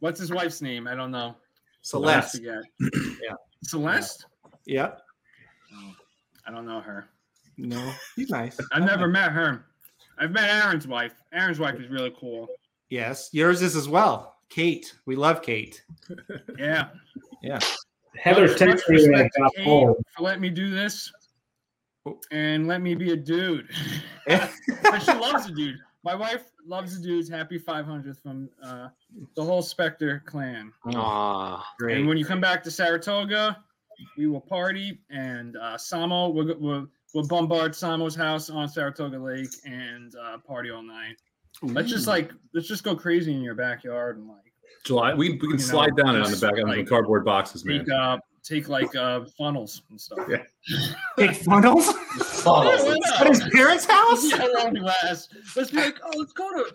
What's 0.00 0.20
his 0.20 0.30
wife's 0.32 0.60
name? 0.62 0.86
I 0.86 0.94
don't 0.94 1.10
know. 1.10 1.36
Celeste. 1.82 2.40
I. 2.42 2.60
Yeah. 2.80 3.34
Celeste? 3.64 4.26
Yeah. 4.66 4.92
Oh, 5.74 5.92
I 6.46 6.50
don't 6.50 6.66
know 6.66 6.80
her. 6.80 7.08
No, 7.68 7.92
he's 8.16 8.30
nice. 8.30 8.58
I've 8.72 8.84
never 8.84 9.08
met 9.08 9.32
her. 9.32 9.66
I've 10.18 10.32
met 10.32 10.48
Aaron's 10.50 10.86
wife. 10.86 11.14
Aaron's 11.32 11.58
wife 11.58 11.76
is 11.80 11.88
really 11.88 12.12
cool. 12.18 12.48
Yes, 12.88 13.30
yours 13.32 13.62
is 13.62 13.76
as 13.76 13.88
well. 13.88 14.36
Kate, 14.48 14.92
we 15.06 15.14
love 15.16 15.42
Kate. 15.42 15.82
Yeah. 16.58 16.88
Yeah. 17.42 17.58
Heather 18.16 18.48
Much 18.48 18.58
texting 18.58 18.88
me 18.90 19.08
when 19.10 19.20
I 19.20 19.28
got 19.38 19.56
home. 19.60 19.94
for 20.16 20.22
letting 20.22 20.42
me 20.42 20.50
do 20.50 20.70
this 20.70 21.10
Oh. 22.06 22.18
and 22.32 22.66
let 22.66 22.80
me 22.80 22.94
be 22.94 23.12
a 23.12 23.16
dude. 23.16 23.68
but 24.26 25.00
she 25.02 25.12
loves 25.12 25.46
a 25.46 25.52
dude. 25.52 25.76
My 26.02 26.14
wife 26.14 26.44
loves 26.66 26.98
the 26.98 27.06
dudes. 27.06 27.28
Happy 27.28 27.58
500th 27.58 28.22
from 28.22 28.48
uh, 28.62 28.88
the 29.36 29.44
whole 29.44 29.60
Spectre 29.62 30.22
clan. 30.26 30.72
Aw. 30.94 31.64
Great. 31.78 31.98
And 31.98 32.08
when 32.08 32.16
you 32.16 32.24
come 32.24 32.40
back 32.40 32.62
to 32.64 32.70
Saratoga, 32.70 33.62
we 34.16 34.26
will 34.26 34.40
party 34.40 35.00
and 35.10 35.56
uh, 35.58 35.76
Samo 35.76 36.32
will 36.32 36.56
will 36.58 36.88
will 37.14 37.26
bombard 37.26 37.74
Samo's 37.74 38.14
house 38.14 38.50
on 38.50 38.68
Saratoga 38.68 39.18
Lake 39.18 39.48
and 39.64 40.14
uh, 40.16 40.38
party 40.38 40.70
all 40.70 40.82
night. 40.82 41.16
Let's 41.62 41.88
just 41.90 42.06
like 42.06 42.32
let's 42.54 42.68
just 42.68 42.84
go 42.84 42.94
crazy 42.94 43.34
in 43.34 43.42
your 43.42 43.54
backyard 43.54 44.18
and 44.18 44.28
like 44.28 44.38
July. 44.84 45.12
We, 45.14 45.30
we 45.32 45.38
can 45.38 45.50
You 45.50 45.56
know, 45.56 45.62
slide 45.62 45.96
down 45.96 46.16
it 46.16 46.22
on 46.22 46.30
the 46.30 46.36
back 46.38 46.52
on 46.52 46.70
the 46.70 46.76
like- 46.76 46.88
cardboard 46.88 47.24
boxes, 47.24 47.64
man. 47.64 47.80
take 47.80 47.92
uh 47.92 48.18
take 48.42 48.68
like 48.68 48.94
uh 48.96 49.24
funnels 49.36 49.82
and 49.90 50.00
stuff. 50.00 50.20
Yeah. 50.28 50.42
Big 51.16 51.36
funnels? 51.36 51.92
Funnels. 52.42 52.82
At 53.18 53.26
his 53.26 53.42
parents' 53.52 53.84
house? 53.84 54.30
Yeah, 54.30 54.46
around 54.46 54.76
the 54.76 54.80
glass. 54.80 55.28
Let's 55.56 55.70
be 55.70 55.78
like, 55.78 55.98
oh, 56.02 56.10
let's 56.18 56.32
go 56.32 56.48
to 56.50 56.74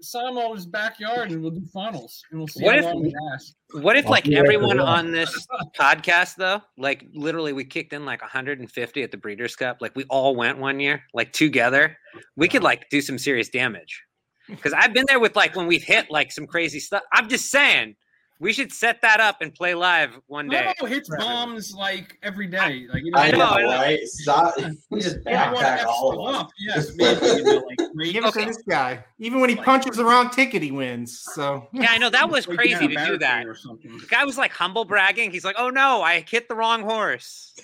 Samo's 0.00 0.66
backyard 0.66 1.30
and 1.30 1.42
we'll 1.42 1.50
do 1.50 1.64
funnels 1.72 2.22
and 2.30 2.40
we'll 2.40 2.48
see 2.48 2.64
What 2.64 2.74
how 2.74 2.78
if- 2.80 2.84
long 2.86 3.02
we 3.02 3.14
last. 3.30 3.54
What 3.72 3.96
if 3.96 4.06
like 4.08 4.28
everyone 4.28 4.80
on 4.80 5.12
this 5.12 5.46
podcast 5.78 6.36
though, 6.36 6.62
like 6.76 7.04
literally 7.12 7.52
we 7.52 7.64
kicked 7.64 7.92
in 7.92 8.04
like 8.04 8.22
150 8.22 9.02
at 9.02 9.10
the 9.10 9.16
Breeders' 9.16 9.56
Cup, 9.56 9.78
like 9.80 9.94
we 9.94 10.04
all 10.04 10.34
went 10.34 10.58
one 10.58 10.80
year, 10.80 11.02
like 11.12 11.32
together, 11.32 11.96
we 12.36 12.48
could 12.48 12.62
like 12.62 12.88
do 12.90 13.00
some 13.00 13.18
serious 13.18 13.48
damage. 13.48 14.02
Because 14.48 14.72
I've 14.72 14.94
been 14.94 15.04
there 15.06 15.20
with 15.20 15.36
like 15.36 15.54
when 15.54 15.66
we've 15.66 15.82
hit 15.82 16.10
like 16.10 16.32
some 16.32 16.46
crazy 16.46 16.80
stuff. 16.80 17.02
I'm 17.12 17.28
just 17.28 17.50
saying, 17.50 17.96
we 18.40 18.52
should 18.52 18.72
set 18.72 19.00
that 19.02 19.18
up 19.20 19.38
and 19.40 19.52
play 19.54 19.74
live 19.74 20.18
one 20.26 20.48
day. 20.48 20.72
Samo 20.80 20.88
hits 20.88 21.08
bombs 21.18 21.74
like 21.74 22.18
every 22.22 22.46
day. 22.46 22.86
Like 22.92 23.02
you 23.04 23.12
I 23.14 23.30
know, 23.32 23.38
know, 23.38 23.44
I 23.50 23.62
know. 23.62 23.68
right? 23.68 24.00
Stop. 24.06 24.54
We 24.90 25.00
just 25.00 25.18
Yeah, 25.26 25.50
I 25.50 25.52
want 25.52 25.66
backpack 25.66 25.86
all 25.86 26.12
of 26.26 26.32
them. 26.34 26.40
up. 26.42 26.50
Yes, 26.58 26.92
maybe, 26.96 27.26
you 27.26 27.42
know, 27.44 27.64
like, 27.66 27.92
great- 27.96 28.12
Give 28.12 28.24
it 28.24 28.32
to 28.34 28.44
this 28.44 28.62
guy. 28.68 29.04
Even 29.18 29.40
when 29.40 29.50
he 29.50 29.56
punches 29.56 29.96
the 29.96 30.04
wrong 30.04 30.30
ticket, 30.30 30.62
he 30.62 30.70
wins. 30.70 31.18
So 31.34 31.68
Yeah, 31.72 31.88
I 31.90 31.98
know 31.98 32.10
that 32.10 32.30
was 32.30 32.46
crazy 32.46 32.86
to 32.88 33.06
do 33.06 33.18
that. 33.18 33.46
Or 33.46 33.54
something. 33.56 33.96
The 33.98 34.06
guy 34.06 34.24
was 34.24 34.38
like 34.38 34.52
humble 34.52 34.84
bragging. 34.84 35.30
He's 35.32 35.44
like, 35.44 35.56
"Oh 35.58 35.70
no, 35.70 36.02
I 36.02 36.20
hit 36.28 36.48
the 36.48 36.54
wrong 36.54 36.82
horse." 36.82 37.54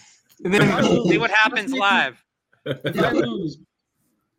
and 0.45 0.53
then 0.53 0.63
See 1.09 1.19
what 1.19 1.31
happens 1.31 1.73
live. 1.73 2.23
If 2.67 2.99
I 2.99 3.11
lose, 3.13 3.59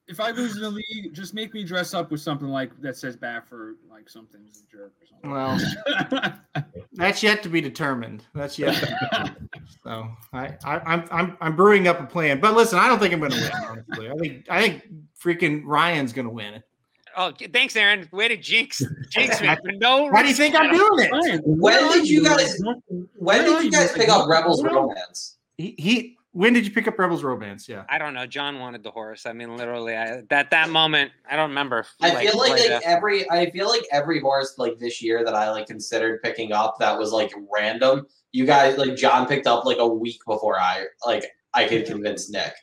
if 0.07 0.19
I 0.19 0.31
lose 0.31 0.55
in 0.55 0.61
the 0.61 0.69
league, 0.69 1.13
just 1.13 1.33
make 1.33 1.53
me 1.53 1.63
dress 1.63 1.93
up 1.93 2.11
with 2.11 2.21
something 2.21 2.47
like 2.47 2.79
that 2.81 2.95
says 2.97 3.17
Baffert, 3.17 3.75
like 3.89 4.07
something's 4.09 4.61
a 4.61 4.71
jerk 4.71 4.93
or 5.01 5.05
something. 5.07 5.31
well, 5.31 6.33
that's 6.93 7.23
yet 7.23 7.41
to 7.43 7.49
be 7.49 7.59
determined. 7.61 8.23
That's 8.33 8.59
yet. 8.59 8.75
To 8.75 8.85
be 8.85 8.93
determined. 9.01 9.49
So 9.83 10.07
I, 10.33 10.53
I, 10.63 10.79
I'm, 10.79 11.05
I'm, 11.11 11.37
I'm 11.41 11.55
brewing 11.55 11.87
up 11.87 11.99
a 11.99 12.05
plan. 12.05 12.39
But 12.39 12.53
listen, 12.55 12.77
I 12.77 12.87
don't 12.87 12.99
think 12.99 13.13
I'm 13.13 13.19
going 13.19 13.31
to 13.31 13.37
win. 13.39 13.51
Honestly, 13.67 14.09
I 14.09 14.15
think, 14.15 14.45
I 14.49 14.61
think 14.61 14.83
freaking 15.19 15.63
Ryan's 15.65 16.13
going 16.13 16.27
to 16.27 16.33
win. 16.33 16.61
Oh, 17.17 17.31
thanks, 17.53 17.75
Aaron. 17.75 18.07
Way 18.11 18.27
to 18.27 18.37
jinx, 18.37 18.83
jinx 19.09 19.41
me. 19.41 19.47
For 19.47 19.71
no 19.77 20.05
Why 20.09 20.21
do 20.21 20.27
you 20.27 20.35
think 20.35 20.53
I'm 20.53 20.69
doing 20.69 20.99
it? 21.05 21.11
Ryan, 21.11 21.41
When 21.45 21.91
did 21.93 22.07
you 22.07 22.23
guys- 22.23 22.59
When 22.61 23.07
When 23.15 23.45
did 23.45 23.63
you 23.63 23.71
guys 23.71 23.91
pick 23.93 24.09
up 24.09 24.27
Rebels. 24.27 24.61
Romance? 24.63 25.37
He, 25.57 25.73
he. 25.77 26.14
When 26.35 26.51
did 26.51 26.65
you 26.65 26.71
pick 26.73 26.85
up 26.85 26.99
Rebels 26.99 27.23
Romance? 27.23 27.69
Yeah. 27.69 27.85
I 27.87 27.97
don't 27.97 28.13
know. 28.13 28.25
John 28.25 28.59
wanted 28.59 28.83
the 28.83 28.91
horse. 28.91 29.25
I 29.25 29.31
mean, 29.31 29.55
literally, 29.55 29.95
I, 29.95 30.21
that 30.29 30.51
that 30.51 30.69
moment, 30.69 31.13
I 31.31 31.37
don't 31.37 31.47
remember. 31.47 31.85
I 32.01 32.09
feel 32.09 32.37
like, 32.37 32.55
right 32.55 32.69
like 32.71 32.81
every 32.83 33.31
I 33.31 33.49
feel 33.51 33.69
like 33.69 33.83
every 33.89 34.19
horse 34.19 34.55
like 34.57 34.77
this 34.77 35.01
year 35.01 35.23
that 35.23 35.33
I 35.33 35.49
like 35.49 35.67
considered 35.67 36.21
picking 36.21 36.51
up 36.51 36.75
that 36.79 36.99
was 36.99 37.13
like 37.13 37.31
random. 37.55 38.05
You 38.33 38.45
guys 38.45 38.77
like 38.77 38.97
John 38.97 39.27
picked 39.27 39.47
up 39.47 39.63
like 39.63 39.77
a 39.79 39.87
week 39.87 40.19
before 40.27 40.59
I 40.59 40.87
like 41.05 41.23
I 41.53 41.69
could 41.69 41.85
convince 41.85 42.29
Nick. 42.29 42.53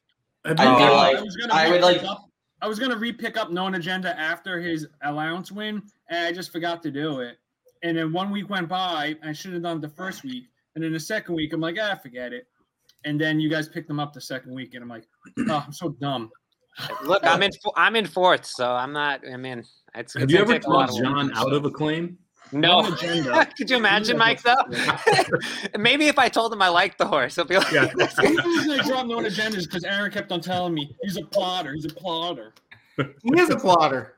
I 0.44 0.54
feel 0.54 0.66
Uh, 0.66 0.92
like 0.92 1.16
I 1.16 1.22
was 1.22 1.36
gonna 1.36 1.54
I 1.54 1.70
would 1.70 1.80
like 1.80 2.04
Up, 2.04 2.28
I 2.60 2.68
was 2.68 2.78
gonna 2.78 2.98
re-pick 2.98 3.38
up 3.38 3.50
known 3.50 3.74
agenda 3.76 4.14
after 4.20 4.60
his 4.60 4.86
allowance 5.02 5.50
win, 5.50 5.82
and 6.10 6.26
I 6.26 6.32
just 6.32 6.52
forgot 6.52 6.82
to 6.82 6.90
do 6.90 7.20
it. 7.20 7.38
And 7.82 7.96
then 7.96 8.12
one 8.12 8.30
week 8.30 8.50
went 8.50 8.68
by. 8.68 9.16
I 9.24 9.32
should 9.32 9.54
have 9.54 9.62
done 9.62 9.78
it 9.78 9.80
the 9.80 9.88
first 9.88 10.24
week, 10.24 10.44
and 10.74 10.84
then 10.84 10.92
the 10.92 11.00
second 11.00 11.36
week, 11.36 11.54
I'm 11.54 11.62
like, 11.62 11.78
ah, 11.80 11.98
forget 12.02 12.34
it. 12.34 12.48
And 13.04 13.20
then 13.20 13.40
you 13.40 13.48
guys 13.48 13.68
picked 13.68 13.88
them 13.88 13.98
up 13.98 14.12
the 14.12 14.20
second 14.20 14.54
week, 14.54 14.74
and 14.74 14.82
I'm 14.82 14.88
like, 14.88 15.04
oh, 15.48 15.64
I'm 15.66 15.72
so 15.72 15.90
dumb. 15.90 16.30
Look, 17.04 17.24
I'm 17.24 17.42
in. 17.42 17.50
I'm 17.76 17.96
in 17.96 18.06
fourth, 18.06 18.46
so 18.46 18.70
I'm 18.72 18.92
not. 18.92 19.20
I 19.30 19.36
mean, 19.36 19.64
it's. 19.94 20.14
Have 20.14 20.22
it's 20.24 20.32
you 20.32 20.38
ever 20.38 20.54
take 20.54 20.62
talked 20.62 20.90
of 20.90 20.96
work. 20.96 21.04
John 21.04 21.32
out 21.36 21.52
of 21.52 21.64
a 21.64 21.70
claim? 21.70 22.16
No. 22.52 22.86
Agenda. 22.92 23.46
Could 23.56 23.70
you 23.70 23.76
imagine, 23.76 24.16
Mike? 24.18 24.42
Though, 24.42 24.54
maybe 25.78 26.08
if 26.08 26.18
I 26.18 26.28
told 26.28 26.52
him 26.52 26.62
I 26.62 26.68
liked 26.68 26.98
the 26.98 27.06
horse, 27.06 27.34
he'll 27.34 27.44
be 27.44 27.56
like, 27.56 27.72
Yeah. 27.72 27.86
The 27.94 28.42
only 28.44 28.58
reason 28.58 28.80
I 28.80 28.86
dropped 28.86 29.08
known 29.08 29.24
agenda 29.24 29.58
is 29.58 29.66
because 29.66 29.84
Aaron 29.84 30.10
kept 30.10 30.32
on 30.32 30.40
telling 30.40 30.74
me 30.74 30.94
he's 31.02 31.16
a 31.16 31.24
plotter. 31.24 31.72
He's 31.74 31.86
a 31.86 31.94
plotter. 31.94 32.52
He 32.96 33.40
is 33.40 33.50
a 33.50 33.56
plotter. 33.56 34.16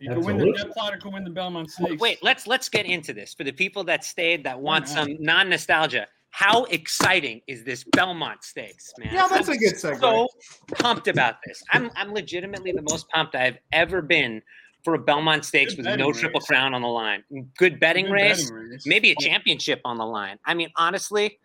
You 0.00 0.08
can 0.08 0.20
win 0.22 0.38
the 0.38 0.52
Dead 0.52 0.72
Plotter 0.72 0.96
can 0.96 1.12
win 1.12 1.24
the 1.24 1.30
Belmont 1.30 1.70
Stakes. 1.70 2.00
Wait, 2.00 2.22
let's 2.22 2.46
let's 2.46 2.70
get 2.70 2.86
into 2.86 3.12
this 3.12 3.34
for 3.34 3.44
the 3.44 3.52
people 3.52 3.84
that 3.84 4.02
stayed 4.02 4.42
that 4.44 4.58
want 4.58 4.88
some 4.88 5.16
non 5.20 5.50
nostalgia. 5.50 6.06
How 6.30 6.64
exciting 6.64 7.42
is 7.46 7.64
this 7.64 7.84
Belmont 7.84 8.44
Stakes, 8.44 8.92
man? 8.98 9.12
Yeah, 9.12 9.26
that's 9.28 9.48
I'm 9.48 9.56
a 9.56 9.58
good 9.58 9.74
segue. 9.74 10.00
So 10.00 10.28
pumped 10.74 11.08
about 11.08 11.36
this. 11.44 11.62
I'm 11.70 11.90
I'm 11.96 12.12
legitimately 12.14 12.72
the 12.72 12.82
most 12.82 13.08
pumped 13.10 13.34
I've 13.34 13.58
ever 13.72 14.00
been 14.00 14.40
for 14.84 14.94
a 14.94 14.98
Belmont 14.98 15.44
Stakes 15.44 15.74
Good 15.74 15.84
with 15.84 15.98
no 15.98 16.06
betting 16.08 16.20
triple 16.20 16.40
crown 16.40 16.72
on 16.72 16.82
the 16.82 16.88
line. 16.88 17.24
Good 17.58 17.80
betting 17.80 18.06
Good 18.06 18.12
race, 18.12 18.50
betting 18.50 18.70
race. 18.70 18.86
maybe 18.86 19.10
a 19.10 19.14
championship 19.16 19.80
on 19.84 19.98
the 19.98 20.06
line. 20.06 20.38
I 20.46 20.54
mean, 20.54 20.70
honestly, 20.76 21.38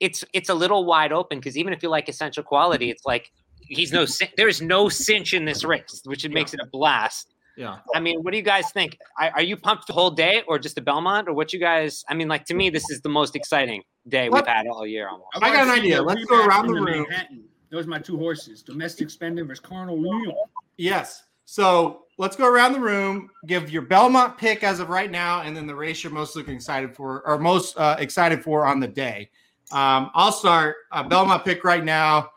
it's 0.00 0.24
it's 0.32 0.48
a 0.48 0.54
little 0.54 0.84
wide 0.84 1.12
open 1.12 1.38
because 1.38 1.56
even 1.56 1.72
if 1.72 1.82
you 1.82 1.88
like 1.88 2.08
essential 2.08 2.42
quality, 2.42 2.90
it's 2.90 3.04
like 3.04 3.30
he's 3.60 3.92
no 3.92 4.06
there 4.36 4.48
is 4.48 4.60
no 4.62 4.88
cinch 4.88 5.34
in 5.34 5.44
this 5.44 5.62
race, 5.62 6.02
which 6.04 6.24
it 6.24 6.32
makes 6.32 6.54
it 6.54 6.60
a 6.60 6.66
blast. 6.66 7.34
Yeah. 7.56 7.78
I 7.94 8.00
mean, 8.00 8.22
what 8.22 8.30
do 8.30 8.38
you 8.38 8.42
guys 8.42 8.72
think? 8.72 8.98
Are, 9.20 9.30
are 9.34 9.42
you 9.42 9.58
pumped 9.58 9.86
the 9.86 9.92
whole 9.92 10.10
day, 10.10 10.42
or 10.48 10.58
just 10.58 10.74
the 10.74 10.80
Belmont, 10.80 11.28
or 11.28 11.34
what 11.34 11.52
you 11.52 11.60
guys? 11.60 12.02
I 12.08 12.14
mean, 12.14 12.26
like 12.26 12.46
to 12.46 12.54
me, 12.54 12.70
this 12.70 12.88
is 12.90 13.02
the 13.02 13.10
most 13.10 13.36
exciting 13.36 13.82
day 14.08 14.28
What? 14.28 14.44
we've 14.44 14.54
had 14.54 14.66
all 14.66 14.86
year. 14.86 15.08
Almost. 15.08 15.28
I 15.40 15.52
got 15.52 15.64
an 15.64 15.70
idea. 15.70 16.02
Let's 16.02 16.24
go 16.24 16.44
around 16.44 16.66
the 16.66 16.74
room. 16.74 17.06
Manhattan. 17.08 17.44
Those 17.70 17.86
are 17.86 17.90
my 17.90 17.98
two 17.98 18.18
horses: 18.18 18.62
Domestic 18.62 19.10
Spending 19.10 19.46
versus 19.46 19.60
Colonel 19.60 19.98
Liam. 19.98 20.34
Yes. 20.76 21.24
So 21.44 22.04
let's 22.18 22.36
go 22.36 22.46
around 22.46 22.72
the 22.72 22.80
room. 22.80 23.30
Give 23.46 23.70
your 23.70 23.82
Belmont 23.82 24.38
pick 24.38 24.62
as 24.62 24.80
of 24.80 24.88
right 24.88 25.10
now, 25.10 25.42
and 25.42 25.56
then 25.56 25.66
the 25.66 25.74
race 25.74 26.02
you're 26.04 26.12
most 26.12 26.36
looking 26.36 26.54
excited 26.54 26.94
for, 26.94 27.26
or 27.26 27.38
most 27.38 27.76
uh, 27.76 27.96
excited 27.98 28.42
for 28.42 28.64
on 28.66 28.80
the 28.80 28.88
day. 28.88 29.30
Um, 29.72 30.10
I'll 30.14 30.32
start. 30.32 30.76
Uh, 30.90 31.02
Belmont 31.02 31.44
pick 31.44 31.64
right 31.64 31.84
now. 31.84 32.30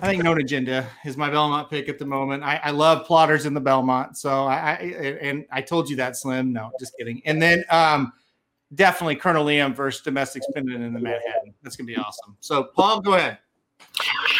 I 0.00 0.06
think 0.06 0.22
Known 0.22 0.40
Agenda 0.40 0.86
is 1.04 1.16
my 1.16 1.30
Belmont 1.30 1.70
pick 1.70 1.88
at 1.88 1.98
the 1.98 2.04
moment. 2.04 2.44
I, 2.44 2.60
I 2.62 2.70
love 2.70 3.06
plotters 3.06 3.46
in 3.46 3.54
the 3.54 3.60
Belmont, 3.60 4.16
so 4.16 4.46
I, 4.46 4.54
I 4.54 4.74
and 5.20 5.46
I 5.50 5.62
told 5.62 5.90
you 5.90 5.96
that 5.96 6.16
Slim. 6.16 6.52
No, 6.52 6.70
just 6.78 6.96
kidding. 6.96 7.22
And 7.24 7.42
then 7.42 7.64
um, 7.70 8.12
definitely 8.74 9.16
Colonel 9.16 9.44
Liam 9.44 9.74
versus 9.74 10.02
Domestic 10.02 10.42
Spending 10.50 10.82
in 10.82 10.92
the 10.92 11.00
Manhattan. 11.00 11.54
That's 11.62 11.76
gonna 11.76 11.86
be 11.86 11.96
awesome. 11.96 12.36
So 12.40 12.64
Paul, 12.64 13.00
go 13.00 13.14
ahead. 13.14 13.38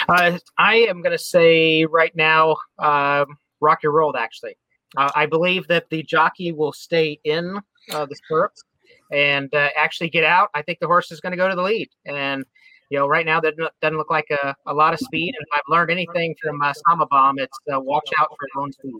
Uh, 0.08 0.38
I 0.56 0.76
am 0.76 1.02
going 1.02 1.12
to 1.12 1.18
say 1.18 1.84
right 1.84 2.14
now, 2.16 2.56
um, 2.78 3.36
rock 3.60 3.82
your 3.82 3.92
world. 3.92 4.16
Actually, 4.18 4.56
uh, 4.96 5.10
I 5.14 5.26
believe 5.26 5.66
that 5.68 5.88
the 5.90 6.02
jockey 6.02 6.52
will 6.52 6.72
stay 6.72 7.18
in 7.24 7.58
uh, 7.92 8.06
the 8.06 8.16
stirrups 8.16 8.64
and 9.12 9.52
uh, 9.54 9.68
actually 9.76 10.10
get 10.10 10.24
out. 10.24 10.48
I 10.54 10.62
think 10.62 10.78
the 10.80 10.86
horse 10.86 11.12
is 11.12 11.20
going 11.20 11.32
to 11.32 11.36
go 11.36 11.48
to 11.48 11.54
the 11.54 11.62
lead, 11.62 11.88
and 12.06 12.44
you 12.90 12.98
know, 12.98 13.06
right 13.06 13.26
now 13.26 13.40
that 13.40 13.54
doesn't- 13.82 13.98
look 13.98 14.10
like 14.10 14.28
a, 14.30 14.54
a 14.66 14.72
lot 14.72 14.94
of 14.94 14.98
speed. 15.00 15.34
And 15.36 15.46
if 15.46 15.48
I've 15.54 15.68
learned 15.68 15.90
anything 15.90 16.34
from 16.42 16.60
uh, 16.62 16.72
Sama 16.86 17.06
Bomb, 17.06 17.38
it's 17.38 17.58
uh, 17.72 17.78
watch 17.78 18.08
out 18.18 18.28
for 18.28 18.48
your 18.54 18.62
own 18.62 18.72
speed. 18.72 18.94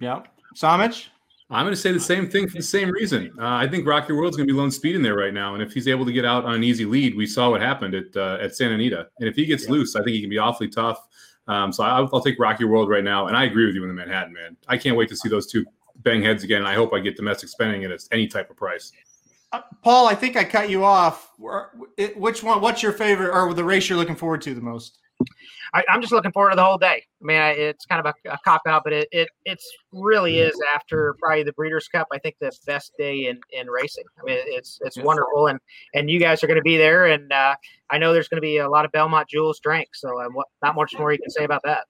Yeah, 0.00 0.22
Samich. 0.56 1.06
I'm 1.48 1.64
going 1.64 1.74
to 1.74 1.80
say 1.80 1.92
the 1.92 2.00
same 2.00 2.28
thing 2.28 2.48
for 2.48 2.56
the 2.56 2.62
same 2.62 2.90
reason. 2.90 3.30
Uh, 3.38 3.54
I 3.54 3.68
think 3.68 3.86
Rock 3.86 4.08
Your 4.08 4.18
World's 4.18 4.36
going 4.36 4.48
to 4.48 4.52
be 4.52 4.58
lone 4.58 4.72
speed 4.72 4.96
in 4.96 5.02
there 5.02 5.14
right 5.14 5.32
now, 5.32 5.54
and 5.54 5.62
if 5.62 5.72
he's 5.72 5.86
able 5.86 6.04
to 6.04 6.12
get 6.12 6.24
out 6.24 6.44
on 6.44 6.54
an 6.54 6.64
easy 6.64 6.84
lead, 6.84 7.16
we 7.16 7.26
saw 7.26 7.50
what 7.50 7.60
happened 7.60 7.94
at 7.94 8.16
uh, 8.16 8.38
at 8.40 8.56
Santa 8.56 8.74
Anita. 8.74 9.06
And 9.20 9.28
if 9.28 9.36
he 9.36 9.46
gets 9.46 9.68
loose, 9.68 9.94
I 9.94 10.00
think 10.00 10.14
he 10.14 10.20
can 10.20 10.30
be 10.30 10.38
awfully 10.38 10.68
tough. 10.68 11.06
Um, 11.46 11.72
so 11.72 11.84
I, 11.84 12.00
I'll 12.00 12.20
take 12.20 12.40
Rock 12.40 12.58
Your 12.58 12.68
World 12.68 12.88
right 12.88 13.04
now, 13.04 13.28
and 13.28 13.36
I 13.36 13.44
agree 13.44 13.66
with 13.66 13.76
you 13.76 13.82
in 13.82 13.88
the 13.88 13.94
Manhattan 13.94 14.32
man. 14.32 14.56
I 14.66 14.76
can't 14.76 14.96
wait 14.96 15.08
to 15.10 15.16
see 15.16 15.28
those 15.28 15.46
two 15.46 15.64
bang 15.98 16.20
heads 16.20 16.42
again. 16.42 16.58
And 16.58 16.68
I 16.68 16.74
hope 16.74 16.92
I 16.92 16.98
get 16.98 17.16
domestic 17.16 17.48
spending 17.48 17.84
at 17.84 17.92
any 18.10 18.26
type 18.26 18.50
of 18.50 18.56
price. 18.56 18.90
Paul, 19.82 20.08
I 20.08 20.16
think 20.16 20.36
I 20.36 20.42
cut 20.42 20.68
you 20.68 20.84
off. 20.84 21.30
Which 22.16 22.42
one? 22.42 22.60
What's 22.60 22.82
your 22.82 22.92
favorite, 22.92 23.30
or 23.32 23.54
the 23.54 23.62
race 23.62 23.88
you're 23.88 23.96
looking 23.96 24.16
forward 24.16 24.42
to 24.42 24.54
the 24.54 24.60
most? 24.60 24.98
I, 25.74 25.84
I'm 25.88 26.00
just 26.00 26.12
looking 26.12 26.32
forward 26.32 26.50
to 26.50 26.56
the 26.56 26.64
whole 26.64 26.78
day. 26.78 27.04
I 27.20 27.24
mean, 27.24 27.36
I, 27.38 27.50
it's 27.50 27.86
kind 27.86 28.04
of 28.04 28.14
a, 28.24 28.32
a 28.32 28.38
cop 28.44 28.62
out, 28.66 28.82
but 28.84 28.92
it, 28.92 29.08
it 29.12 29.28
it's 29.44 29.68
really 29.92 30.40
is 30.40 30.58
after 30.74 31.16
probably 31.18 31.42
the 31.42 31.52
Breeders' 31.52 31.88
Cup. 31.88 32.06
I 32.12 32.18
think 32.18 32.36
the 32.40 32.52
best 32.66 32.92
day 32.98 33.26
in, 33.26 33.40
in 33.52 33.68
racing. 33.68 34.04
I 34.20 34.24
mean, 34.24 34.38
it's 34.40 34.78
it's 34.82 34.98
wonderful, 34.98 35.48
and 35.48 35.58
and 35.94 36.10
you 36.10 36.20
guys 36.20 36.42
are 36.44 36.46
going 36.46 36.58
to 36.58 36.62
be 36.62 36.76
there, 36.76 37.06
and 37.06 37.32
uh, 37.32 37.54
I 37.90 37.98
know 37.98 38.12
there's 38.12 38.28
going 38.28 38.38
to 38.38 38.42
be 38.42 38.58
a 38.58 38.68
lot 38.68 38.84
of 38.84 38.92
Belmont 38.92 39.28
Jewels 39.28 39.60
drank. 39.60 39.94
So 39.94 40.20
uh, 40.20 40.28
what, 40.28 40.46
not 40.62 40.74
much 40.74 40.94
more 40.98 41.12
you 41.12 41.18
can 41.18 41.30
say 41.30 41.44
about 41.44 41.62
that. 41.64 41.86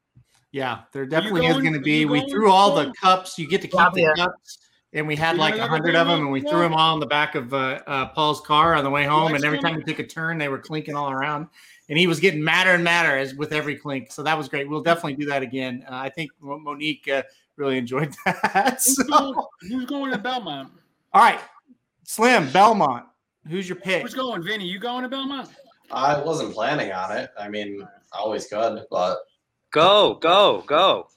Yeah, 0.52 0.80
there 0.92 1.04
definitely 1.04 1.46
is 1.46 1.52
going? 1.54 1.64
going 1.64 1.74
to 1.74 1.80
be. 1.80 2.00
you 2.00 2.08
We 2.08 2.28
threw 2.30 2.50
all 2.50 2.74
the 2.74 2.92
cups. 3.00 3.38
You 3.38 3.46
get 3.46 3.62
to 3.62 3.68
keep 3.68 3.78
Yeah, 3.78 3.90
the 3.92 4.00
yeah. 4.00 4.24
cups, 4.24 4.58
and 4.92 5.06
we 5.06 5.16
had 5.16 5.36
like 5.36 5.56
a 5.56 5.66
hundred 5.66 5.94
of 5.94 6.06
them, 6.06 6.20
and 6.20 6.30
we 6.30 6.40
threw 6.40 6.60
them 6.60 6.72
all 6.72 6.94
in 6.94 7.00
the 7.00 7.06
back 7.06 7.34
of 7.34 7.52
uh, 7.52 7.80
uh, 7.86 8.06
Paul's 8.06 8.40
car 8.40 8.74
on 8.74 8.84
the 8.84 8.90
way 8.90 9.04
home. 9.04 9.34
And 9.34 9.44
every 9.44 9.58
time 9.58 9.76
we 9.76 9.82
took 9.82 9.98
a 9.98 10.06
turn, 10.06 10.38
they 10.38 10.48
were 10.48 10.58
clinking 10.58 10.94
all 10.96 11.10
around, 11.10 11.48
and 11.88 11.98
he 11.98 12.06
was 12.06 12.20
getting 12.20 12.42
madder 12.42 12.70
and 12.70 12.84
madder 12.84 13.16
as 13.16 13.34
with 13.34 13.52
every 13.52 13.76
clink. 13.76 14.10
So 14.10 14.22
that 14.22 14.36
was 14.36 14.48
great. 14.48 14.68
We'll 14.68 14.82
definitely 14.82 15.14
do 15.14 15.26
that 15.26 15.42
again. 15.42 15.84
Uh, 15.88 15.94
I 15.94 16.08
think 16.08 16.30
Monique 16.40 17.08
uh, 17.08 17.22
really 17.56 17.78
enjoyed 17.78 18.14
that. 18.24 18.82
Who's, 18.84 18.98
going, 18.98 19.34
who's 19.62 19.84
going 19.86 20.12
to 20.12 20.18
Belmont? 20.18 20.70
all 21.12 21.22
right, 21.22 21.40
Slim 22.04 22.50
Belmont. 22.50 23.06
Who's 23.48 23.68
your 23.68 23.76
pick? 23.76 24.02
Who's 24.02 24.14
going, 24.14 24.42
Vinny? 24.42 24.66
You 24.66 24.78
going 24.78 25.02
to 25.04 25.08
Belmont? 25.08 25.50
I 25.90 26.20
wasn't 26.20 26.52
planning 26.52 26.90
on 26.90 27.16
it. 27.16 27.30
I 27.38 27.48
mean, 27.48 27.86
I 28.12 28.18
always 28.18 28.48
could, 28.48 28.84
but 28.90 29.18
Go, 29.76 30.14
go, 30.14 30.64
go. 30.66 31.08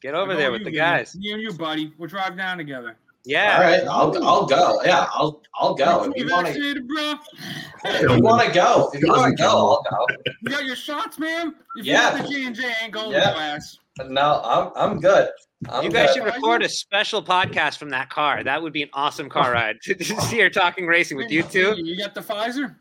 Get 0.00 0.14
over 0.14 0.32
Go 0.32 0.38
there 0.38 0.46
you, 0.46 0.52
with 0.52 0.64
the 0.64 0.70
guys. 0.70 1.14
Me 1.16 1.32
and 1.32 1.42
you, 1.42 1.52
buddy. 1.52 1.92
We'll 1.98 2.08
drive 2.08 2.34
down 2.34 2.56
together. 2.56 2.96
Yeah. 3.26 3.56
all 3.56 3.62
right, 3.62 3.82
I'll 3.88 4.24
I'll 4.24 4.46
go. 4.46 4.80
Yeah, 4.84 5.06
I'll 5.12 5.42
I'll 5.56 5.74
go. 5.74 6.04
If 6.04 6.16
You 6.16 6.24
you 6.26 6.30
want 6.32 6.46
to, 6.46 6.52
if 6.52 8.00
you 8.02 8.22
want 8.22 8.46
to 8.46 8.52
go, 8.54 8.90
if 8.94 9.00
you 9.02 9.08
want 9.08 9.36
to 9.36 9.42
go, 9.42 9.82
I'll 9.90 10.06
go. 10.06 10.06
You 10.42 10.50
got 10.50 10.64
your 10.64 10.76
shots, 10.76 11.18
man? 11.18 11.54
If 11.76 11.84
Yeah. 11.86 12.12
you 12.12 12.18
got 12.18 12.28
the 12.28 12.32
J 12.34 12.44
and 12.46 12.54
J, 12.56 12.72
ain't 12.82 12.92
going 12.92 13.10
Yeah. 13.10 13.30
to 13.30 13.32
class. 13.34 13.78
No, 14.06 14.40
I'm 14.44 14.70
I'm 14.76 15.00
good. 15.00 15.28
I'm 15.68 15.84
you 15.84 15.90
guys 15.90 16.08
good. 16.14 16.14
should 16.14 16.24
record 16.24 16.62
a 16.62 16.68
special 16.68 17.20
podcast 17.22 17.78
from 17.78 17.90
that 17.90 18.10
car. 18.10 18.44
That 18.44 18.62
would 18.62 18.72
be 18.72 18.82
an 18.84 18.90
awesome 18.92 19.28
car 19.28 19.50
ride. 19.52 19.76
to 19.82 20.04
see 20.04 20.38
her 20.40 20.48
talking 20.50 20.86
racing 20.86 21.16
with 21.16 21.30
you 21.30 21.42
two. 21.42 21.74
You 21.76 21.96
got 21.98 22.14
the 22.14 22.20
Pfizer? 22.20 22.76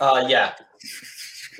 Uh, 0.00 0.24
yeah. 0.28 0.52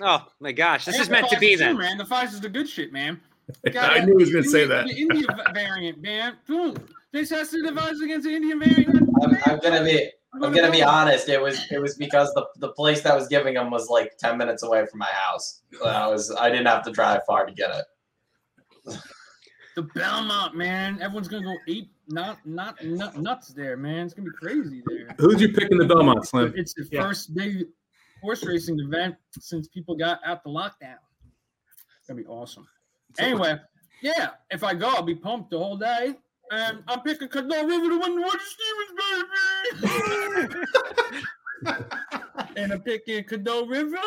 Oh 0.03 0.25
my 0.41 0.53
gosh, 0.53 0.85
this 0.85 0.99
I 0.99 1.03
is 1.03 1.11
meant 1.11 1.29
the 1.31 1.37
to 1.37 1.41
be 1.41 1.55
Pfizer 1.57 1.59
too, 1.59 1.65
then. 1.65 1.77
man. 1.79 1.99
The 1.99 2.05
Pfizer's 2.05 2.41
the 2.41 2.49
good 2.49 2.69
shit, 2.69 2.93
man. 2.93 3.21
I 3.77 4.01
knew 4.05 4.19
he 4.19 4.25
was 4.25 4.31
gonna 4.33 4.45
say 4.45 4.67
that. 4.67 4.87
The 4.87 4.95
India 4.97 5.27
variant, 5.53 6.01
man. 6.01 6.37
Boom. 6.47 6.77
They 7.15 7.25
tested 7.25 7.65
the 7.65 7.71
Pfizer 7.71 8.03
against 8.03 8.27
the 8.27 8.35
Indian 8.35 8.59
variant. 8.59 9.09
I'm, 9.23 9.37
I'm 9.47 9.59
gonna 9.61 9.85
be 9.85 10.11
I'm 10.35 10.53
gonna 10.53 10.73
be 10.73 10.83
honest. 10.83 11.29
It 11.29 11.41
was 11.41 11.65
it 11.71 11.81
was 11.81 11.95
because 11.97 12.35
the, 12.35 12.45
the 12.59 12.71
place 12.71 13.03
that 13.03 13.15
was 13.15 13.29
giving 13.29 13.55
them 13.55 13.71
was 13.71 13.89
like 13.89 14.17
ten 14.19 14.37
minutes 14.37 14.65
away 14.65 14.85
from 14.87 14.99
my 14.99 15.07
house. 15.07 15.63
I 15.87 16.09
was 16.09 16.35
I 16.35 16.51
didn't 16.51 16.67
have 16.67 16.83
to 16.83 16.91
drive 16.91 17.21
far 17.25 17.47
to 17.47 17.53
get 17.53 17.71
it. 17.71 18.99
The 19.77 19.83
Belmont, 19.83 20.57
man. 20.57 21.01
Everyone's 21.01 21.29
gonna 21.29 21.45
go 21.45 21.55
eight, 21.69 21.91
not 22.09 22.45
not 22.45 22.85
nut, 22.85 23.17
nuts 23.17 23.49
there, 23.49 23.77
man. 23.77 24.07
It's 24.07 24.15
gonna 24.15 24.29
be 24.29 24.37
crazy 24.37 24.83
there. 24.85 25.15
Who'd 25.19 25.41
you 25.41 25.53
pick 25.53 25.71
in 25.71 25.79
the 25.79 25.87
Belmont, 25.87 26.27
Slim? 26.27 26.53
It's 26.57 26.75
the 26.75 26.89
Yeah. 26.91 27.03
first 27.03 27.33
big 27.33 27.67
horse 28.23 28.45
racing 28.45 28.81
event 28.81 29.15
since 29.39 29.69
people 29.69 29.95
got 29.95 30.19
out 30.27 30.43
the 30.43 30.51
lockdown. 30.51 30.99
It's 32.01 32.09
gonna 32.09 32.21
be 32.21 32.27
awesome. 32.27 32.67
Anyway, 33.21 33.57
yeah, 34.03 34.31
if 34.51 34.65
I 34.65 34.75
go, 34.75 34.89
I'll 34.89 35.03
be 35.03 35.15
pumped 35.15 35.51
the 35.51 35.59
whole 35.59 35.77
day. 35.77 36.17
And 36.53 36.83
I'm 36.89 37.01
picking 37.01 37.29
Caddo 37.29 37.67
River 37.67 37.89
to 37.89 37.99
win 37.99 38.21
the 38.21 38.39
Stephens, 38.53 38.93
baby. 40.41 40.65
and 42.57 42.73
I'm 42.73 42.81
picking 42.83 43.25
Caddo 43.25 43.67
River. 43.67 43.99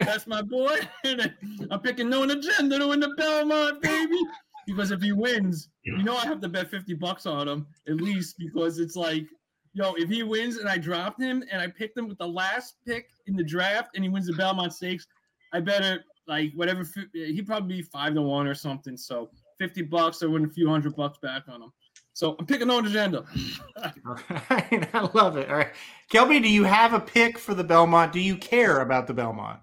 That's 0.00 0.26
my 0.26 0.42
boy. 0.42 0.76
And 1.04 1.34
I'm 1.70 1.80
picking 1.80 2.08
Known 2.08 2.30
Agenda 2.30 2.78
to 2.78 2.88
win 2.88 3.00
the 3.00 3.12
Belmont, 3.16 3.82
baby. 3.82 4.18
Because 4.66 4.90
if 4.90 5.02
he 5.02 5.12
wins, 5.12 5.68
you 5.82 6.02
know 6.02 6.16
I 6.16 6.26
have 6.26 6.40
to 6.40 6.48
bet 6.48 6.70
50 6.70 6.94
bucks 6.94 7.26
on 7.26 7.48
him, 7.48 7.66
at 7.88 7.96
least, 7.96 8.36
because 8.38 8.78
it's 8.78 8.96
like, 8.96 9.26
yo, 9.72 9.94
if 9.94 10.08
he 10.08 10.22
wins 10.22 10.58
and 10.58 10.68
I 10.68 10.78
dropped 10.78 11.20
him 11.20 11.42
and 11.50 11.60
I 11.60 11.68
picked 11.68 11.98
him 11.98 12.08
with 12.08 12.18
the 12.18 12.28
last 12.28 12.76
pick 12.86 13.08
in 13.26 13.36
the 13.36 13.42
draft 13.42 13.90
and 13.94 14.04
he 14.04 14.10
wins 14.10 14.26
the 14.26 14.34
Belmont 14.34 14.72
Stakes, 14.72 15.06
I 15.52 15.60
better 15.60 16.04
like 16.28 16.52
whatever 16.54 16.86
he'd 17.12 17.46
probably 17.46 17.76
be 17.76 17.82
five 17.82 18.14
to 18.14 18.22
one 18.22 18.46
or 18.46 18.54
something. 18.54 18.96
So 18.96 19.30
50 19.58 19.82
bucks, 19.82 20.22
I 20.22 20.26
win 20.26 20.44
a 20.44 20.48
few 20.48 20.68
hundred 20.68 20.94
bucks 20.96 21.18
back 21.18 21.42
on 21.48 21.62
him. 21.62 21.72
So 22.20 22.36
I'm 22.38 22.44
picking 22.44 22.68
Known 22.68 22.86
Agenda. 22.86 23.24
I 23.78 25.10
love 25.14 25.38
it. 25.38 25.48
All 25.48 25.56
right, 25.56 25.72
Kelby, 26.12 26.42
do 26.42 26.50
you 26.50 26.64
have 26.64 26.92
a 26.92 27.00
pick 27.00 27.38
for 27.38 27.54
the 27.54 27.64
Belmont? 27.64 28.12
Do 28.12 28.20
you 28.20 28.36
care 28.36 28.82
about 28.82 29.06
the 29.06 29.14
Belmont? 29.14 29.60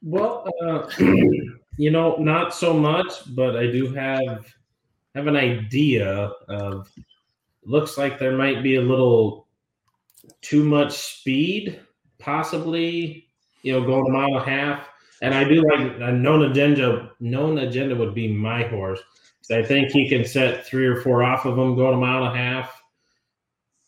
Well, 0.00 0.48
uh, 0.62 0.88
you 1.00 1.90
know, 1.90 2.14
not 2.18 2.54
so 2.54 2.72
much, 2.72 3.34
but 3.34 3.56
I 3.56 3.66
do 3.66 3.92
have 3.94 4.46
have 5.16 5.26
an 5.26 5.34
idea 5.34 6.30
of. 6.48 6.88
Looks 7.64 7.98
like 7.98 8.16
there 8.16 8.36
might 8.36 8.62
be 8.62 8.76
a 8.76 8.80
little 8.80 9.48
too 10.40 10.62
much 10.62 10.92
speed, 10.92 11.80
possibly. 12.20 13.26
You 13.64 13.72
know, 13.72 13.84
going 13.84 14.06
a 14.06 14.12
mile 14.12 14.28
and 14.28 14.36
a 14.36 14.44
half, 14.44 14.88
and 15.20 15.34
I 15.34 15.42
do 15.42 15.64
like 15.68 15.96
a 15.98 16.12
known 16.12 16.44
agenda. 16.44 17.10
Known 17.18 17.58
agenda 17.58 17.96
would 17.96 18.14
be 18.14 18.28
my 18.28 18.62
horse. 18.68 19.00
'Cause 19.42 19.56
I 19.56 19.62
think 19.62 19.90
he 19.90 20.08
can 20.08 20.24
set 20.24 20.66
three 20.66 20.86
or 20.86 21.00
four 21.00 21.22
off 21.22 21.44
of 21.44 21.56
them 21.56 21.74
going 21.74 21.94
a 21.94 21.98
mile 21.98 22.24
and 22.24 22.34
a 22.34 22.38
half. 22.38 22.80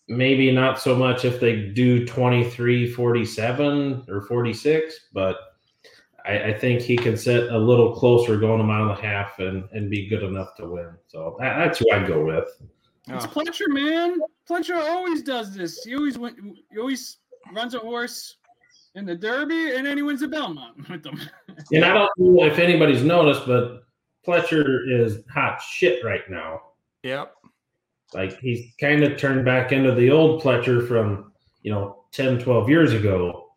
Maybe 0.08 0.50
not 0.50 0.80
so 0.80 0.94
much 0.94 1.24
if 1.24 1.40
they 1.40 1.68
do 1.68 2.06
23, 2.06 2.90
47 2.90 4.04
or 4.08 4.22
46, 4.22 5.08
but 5.12 5.38
I, 6.26 6.44
I 6.44 6.58
think 6.58 6.82
he 6.82 6.96
can 6.96 7.16
set 7.16 7.50
a 7.50 7.58
little 7.58 7.94
closer 7.94 8.36
going 8.36 8.60
a 8.60 8.64
mile 8.64 8.90
and 8.90 8.98
a 8.98 9.02
half 9.02 9.38
and, 9.38 9.64
and 9.72 9.90
be 9.90 10.06
good 10.06 10.22
enough 10.22 10.54
to 10.56 10.66
win. 10.66 10.90
So 11.08 11.36
that, 11.40 11.58
that's 11.58 11.78
who 11.78 11.90
I'd 11.90 12.06
go 12.06 12.24
with. 12.24 12.48
It's. 13.08 13.26
Pletcher, 13.26 13.68
man. 13.68 14.18
Pletcher 14.48 14.76
always 14.76 15.22
does 15.22 15.54
this. 15.54 15.82
He 15.84 15.94
always 15.94 16.18
went. 16.18 16.38
He 16.72 16.78
always 16.78 17.18
runs 17.52 17.74
a 17.74 17.78
horse 17.78 18.36
in 18.94 19.04
the 19.04 19.14
Derby, 19.14 19.76
and 19.76 19.86
then 19.86 19.96
he 19.96 20.02
wins 20.02 20.20
the 20.20 20.28
Belmont 20.28 20.88
with 20.90 21.02
them. 21.02 21.20
And 21.72 21.84
I 21.84 21.92
don't 21.92 22.10
know 22.18 22.44
if 22.44 22.58
anybody's 22.58 23.02
noticed, 23.02 23.46
but 23.46 23.84
Pletcher 24.26 24.80
is 24.88 25.18
hot 25.32 25.60
shit 25.60 26.04
right 26.04 26.28
now. 26.28 26.60
Yep. 27.02 27.34
Like 28.14 28.38
he's 28.38 28.72
kind 28.80 29.02
of 29.02 29.18
turned 29.18 29.44
back 29.44 29.72
into 29.72 29.92
the 29.94 30.10
old 30.10 30.42
Pletcher 30.42 30.86
from, 30.86 31.32
you 31.62 31.72
know, 31.72 32.04
10, 32.12 32.38
12 32.38 32.68
years 32.68 32.92
ago. 32.92 33.48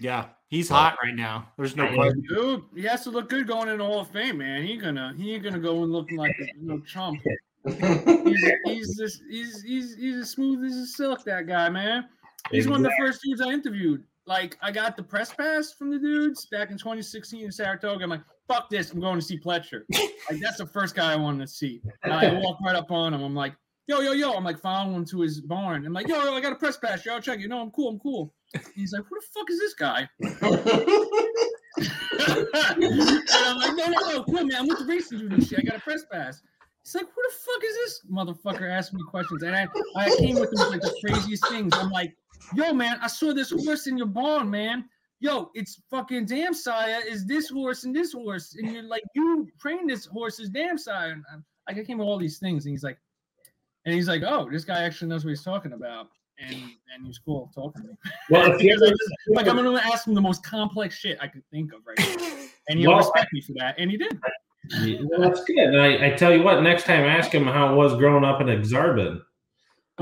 Yeah, 0.00 0.26
he's 0.48 0.68
hot 0.68 0.96
right 1.02 1.14
now. 1.14 1.48
There's 1.56 1.76
no 1.76 1.86
I- 1.86 1.94
question. 1.94 2.24
Dude, 2.28 2.62
he 2.74 2.82
has 2.82 3.02
to 3.04 3.10
look 3.10 3.28
good 3.28 3.46
going 3.46 3.68
in 3.68 3.78
the 3.78 3.84
Hall 3.84 4.00
of 4.00 4.08
Fame, 4.10 4.38
man. 4.38 4.64
He 4.64 4.76
gonna 4.76 5.14
he 5.16 5.34
ain't 5.34 5.44
gonna 5.44 5.58
go 5.58 5.82
and 5.82 5.92
looking 5.92 6.16
like 6.16 6.34
a 6.40 6.44
you 6.44 6.66
know, 6.66 6.80
chump. 6.80 7.20
he's 7.64 8.52
he's 8.64 8.96
just 8.98 9.22
he's 9.30 9.62
he's 9.62 9.96
he's 9.96 10.16
as 10.16 10.30
smooth 10.30 10.64
as 10.64 10.76
a 10.76 10.86
silk. 10.86 11.24
That 11.24 11.46
guy, 11.46 11.68
man. 11.68 12.08
He's 12.50 12.68
one 12.68 12.84
of 12.84 12.90
the 12.90 12.96
first 12.98 13.20
dudes 13.22 13.40
I 13.40 13.50
interviewed. 13.50 14.02
Like 14.26 14.56
I 14.60 14.70
got 14.72 14.96
the 14.96 15.02
press 15.02 15.32
pass 15.32 15.72
from 15.72 15.90
the 15.90 15.98
dudes 15.98 16.46
back 16.46 16.70
in 16.70 16.78
2016 16.78 17.44
in 17.44 17.52
Saratoga. 17.52 18.04
I'm 18.04 18.10
like, 18.10 18.22
fuck 18.48 18.70
this, 18.70 18.92
I'm 18.92 19.00
going 19.00 19.18
to 19.18 19.24
see 19.24 19.38
Pletcher. 19.38 19.82
like 19.90 20.40
that's 20.40 20.58
the 20.58 20.66
first 20.66 20.94
guy 20.94 21.12
I 21.12 21.16
wanted 21.16 21.46
to 21.46 21.52
see. 21.52 21.82
And 22.02 22.12
I 22.12 22.32
walk 22.40 22.58
right 22.64 22.76
up 22.76 22.90
on 22.90 23.14
him. 23.14 23.22
I'm 23.22 23.34
like, 23.34 23.54
yo, 23.86 24.00
yo, 24.00 24.12
yo. 24.12 24.32
I'm 24.32 24.44
like 24.44 24.58
following 24.58 24.94
him 24.94 25.04
to 25.06 25.20
his 25.20 25.40
barn. 25.40 25.86
I'm 25.86 25.92
like, 25.92 26.08
yo, 26.08 26.22
yo, 26.22 26.34
I 26.34 26.40
got 26.40 26.52
a 26.52 26.56
press 26.56 26.76
pass. 26.76 27.04
Yo, 27.04 27.20
check 27.20 27.40
it. 27.40 27.48
No, 27.48 27.60
I'm 27.60 27.70
cool. 27.70 27.88
I'm 27.88 27.98
cool. 27.98 28.34
He's 28.74 28.92
like, 28.92 29.02
who 29.08 29.16
the 29.18 29.26
fuck 29.32 29.50
is 29.50 29.58
this 29.58 29.74
guy? 29.74 30.08
and 30.20 30.32
I'm 33.34 33.58
like, 33.58 33.76
no, 33.76 33.86
no, 33.86 34.00
no, 34.10 34.24
cool, 34.24 34.44
man. 34.44 34.56
I'm 34.56 34.68
with 34.68 34.78
the 34.80 34.84
racing 34.86 35.18
dude 35.18 35.32
and 35.32 35.46
shit. 35.46 35.60
I 35.60 35.62
got 35.62 35.76
a 35.76 35.80
press 35.80 36.04
pass. 36.10 36.42
He's 36.84 36.94
like, 36.94 37.06
who 37.06 37.22
the 37.22 37.34
fuck 37.34 37.64
is 37.64 37.74
this 37.76 38.00
motherfucker 38.10 38.70
asking 38.70 38.98
me 38.98 39.04
questions? 39.08 39.42
And 39.42 39.54
I, 39.54 39.68
I 39.96 40.14
came 40.18 40.34
with 40.34 40.52
him 40.52 40.58
with 40.58 40.70
like 40.70 40.80
the 40.80 40.94
craziest 41.04 41.48
things. 41.48 41.72
I'm 41.76 41.90
like, 41.90 42.14
yo, 42.54 42.72
man, 42.72 42.98
I 43.00 43.06
saw 43.06 43.32
this 43.32 43.50
horse 43.50 43.86
in 43.86 43.96
your 43.96 44.08
barn, 44.08 44.50
man. 44.50 44.84
Yo, 45.22 45.50
it's 45.54 45.80
fucking 45.88 46.26
dam 46.26 46.52
sire 46.52 47.00
is 47.08 47.24
this 47.24 47.48
horse 47.48 47.84
and 47.84 47.94
this 47.94 48.12
horse. 48.12 48.56
And 48.58 48.72
you're 48.72 48.82
like, 48.82 49.04
you 49.14 49.48
trained 49.60 49.88
this 49.88 50.04
horse's 50.04 50.48
dam 50.48 50.76
sire. 50.76 51.12
And 51.12 51.22
I'm, 51.32 51.44
like, 51.68 51.78
I 51.78 51.84
came 51.84 51.98
with 51.98 52.08
all 52.08 52.18
these 52.18 52.38
things. 52.38 52.64
And 52.66 52.72
he's 52.72 52.82
like, 52.82 52.98
and 53.86 53.94
he's 53.94 54.08
like, 54.08 54.22
oh, 54.26 54.48
this 54.50 54.64
guy 54.64 54.82
actually 54.82 55.08
knows 55.10 55.24
what 55.24 55.30
he's 55.30 55.44
talking 55.44 55.74
about. 55.74 56.08
And 56.40 56.54
and 56.54 57.06
he's 57.06 57.18
cool 57.18 57.52
talking 57.54 57.82
to 57.82 57.88
me. 57.88 57.94
Well, 58.30 58.50
if 58.52 58.60
you 58.60 58.70
Because 58.70 58.82
I 58.82 58.86
ever- 58.86 58.96
just- 58.96 59.36
like 59.36 59.46
I'm 59.46 59.54
gonna 59.54 59.76
ask 59.78 60.08
him 60.08 60.14
the 60.14 60.20
most 60.20 60.42
complex 60.42 60.96
shit 60.96 61.18
I 61.20 61.28
could 61.28 61.44
think 61.52 61.72
of 61.72 61.80
right 61.86 61.98
now. 62.20 62.28
And 62.68 62.78
he'll 62.78 62.90
Well, 62.90 62.98
respect 62.98 63.32
me 63.32 63.40
for 63.42 63.52
that. 63.58 63.74
And 63.78 63.90
he 63.90 63.96
did. 63.96 64.18
Well, 65.08 65.20
that's 65.20 65.42
good. 65.44 65.58
And 65.58 65.80
I, 65.80 66.06
I 66.06 66.10
tell 66.10 66.32
you 66.32 66.42
what, 66.44 66.62
next 66.62 66.84
time 66.84 67.04
ask 67.04 67.32
him 67.32 67.44
how 67.44 67.72
it 67.72 67.76
was 67.76 67.96
growing 67.96 68.24
up 68.24 68.40
in 68.40 68.48
Ak-Sar-Ben. 68.48 69.20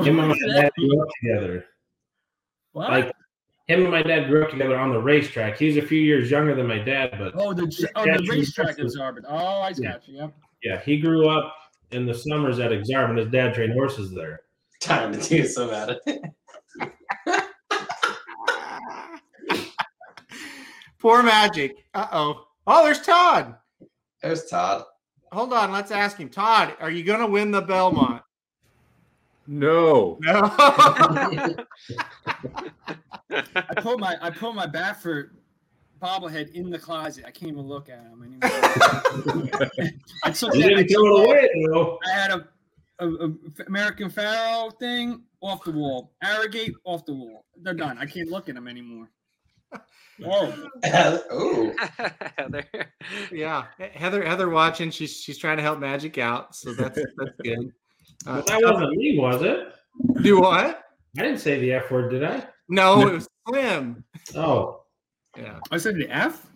Him 0.05 0.19
and 0.19 0.29
my 0.29 0.37
dad 0.47 0.71
grew 0.79 1.03
up 1.03 1.09
together. 1.23 1.65
What? 2.73 2.91
Like 2.91 3.13
him 3.71 3.83
and 3.83 3.91
my 3.93 4.03
dad 4.03 4.27
grew 4.29 4.43
up 4.45 4.51
together 4.51 4.77
on 4.77 4.91
the 4.93 4.99
racetrack. 5.01 5.57
He's 5.57 5.77
a 5.77 5.83
few 5.83 6.01
years 6.01 6.29
younger 6.31 6.55
than 6.57 6.67
my 6.67 6.79
dad, 6.79 7.15
but 7.19 7.33
Oh, 7.37 7.53
the 7.53 7.63
oh, 7.95 8.05
the 8.05 8.27
racetrack 8.29 8.77
he- 8.77 8.83
is 8.83 8.99
Arbit. 8.99 9.23
Oh, 9.29 9.37
I 9.61 9.69
Yeah. 9.77 9.93
got 9.93 10.09
you. 10.09 10.17
Yep. 10.17 10.35
yeah, 10.65 10.81
he 10.81 10.99
grew 10.99 11.29
up 11.29 11.55
in 11.93 12.05
the 12.05 12.15
summers 12.15 12.59
at 12.59 12.73
Ak-Sar-Ben. 12.73 13.17
His 13.17 13.29
dad 13.29 13.55
trained 13.55 13.73
horses 13.75 14.13
there. 14.13 14.41
Time 14.81 15.13
to 15.13 15.21
do 15.29 15.47
some 15.47 15.71
at 15.71 16.01
it. 16.07 16.21
Poor 20.99 21.23
Magic. 21.23 21.77
Uh 21.95 22.07
oh. 22.13 22.45
Oh, 22.67 22.85
there's 22.85 23.01
Todd. 23.01 23.55
There's 24.23 24.47
Todd. 24.47 24.85
Hold 25.33 25.53
on, 25.53 25.73
let's 25.73 25.91
ask 25.91 26.17
him. 26.19 26.29
Todd, 26.29 26.75
are 26.81 26.91
you 26.91 27.05
gonna 27.05 27.27
win 27.27 27.51
the 27.51 27.63
Belmont? 27.63 28.23
No. 29.53 30.17
No. 30.21 30.43
I 33.33 33.75
put 33.79 33.99
my 33.99 34.17
I 34.23 34.31
put 34.31 34.55
my 34.55 34.69
Baffert 34.69 35.31
bobblehead 36.01 36.53
in 36.53 36.71
the 36.71 36.79
closet. 36.79 37.25
I 37.27 37.33
can't 37.33 37.51
even 37.51 37.67
look 37.67 37.89
at 37.89 37.99
him 37.99 38.23
anymore. 38.23 38.39
I 40.25 40.31
took 40.31 40.55
You 40.55 40.63
that- 40.63 40.73
I 40.73 40.83
didn't 40.83 40.89
throw 40.95 41.17
took 41.17 41.27
it 41.27 41.29
away, 41.29 41.49
though. 41.67 41.99
I 42.07 42.11
had 42.11 42.31
a, 42.31 42.49
a, 43.01 43.09
a 43.27 43.33
American 43.67 44.09
Pharoah 44.09 44.71
thing 44.79 45.23
off 45.41 45.65
the 45.65 45.73
wall. 45.73 46.13
Arrogate 46.23 46.75
off 46.85 47.05
the 47.05 47.15
wall. 47.15 47.45
They're 47.61 47.75
done. 47.75 47.99
I 47.99 48.07
can't 48.07 48.31
look 48.31 48.49
at 48.49 48.55
them 48.55 48.69
anymore. 48.69 49.11
Horrible. 50.25 50.69
Ooh. 51.35 51.75
yeah, 53.33 53.65
Heather. 53.95 54.25
Heather 54.25 54.49
watching. 54.49 54.93
She's 54.93 55.17
she's 55.17 55.39
trying 55.39 55.57
to 55.57 55.63
help 55.65 55.81
Magic 55.81 56.19
out, 56.19 56.55
so 56.55 56.73
that's 56.73 57.01
that's 57.17 57.37
good. 57.43 57.73
Uh, 58.27 58.37
But 58.37 58.47
that 58.47 58.63
wasn't 58.63 58.97
me, 58.97 59.19
was 59.19 59.43
it? 59.43 59.75
Do 60.23 60.41
what? 60.41 60.85
I 61.19 61.23
didn't 61.23 61.41
say 61.41 61.59
the 61.61 61.73
F 61.73 61.91
word, 61.91 62.11
did 62.11 62.23
I? 62.25 62.47
No, 62.69 63.07
it 63.09 63.13
was 63.15 63.29
Slim. 63.49 64.05
Oh. 64.37 64.83
Yeah. 65.37 65.59
I 65.71 65.79
said 65.79 65.97
the 65.97 66.09
F. 66.09 66.47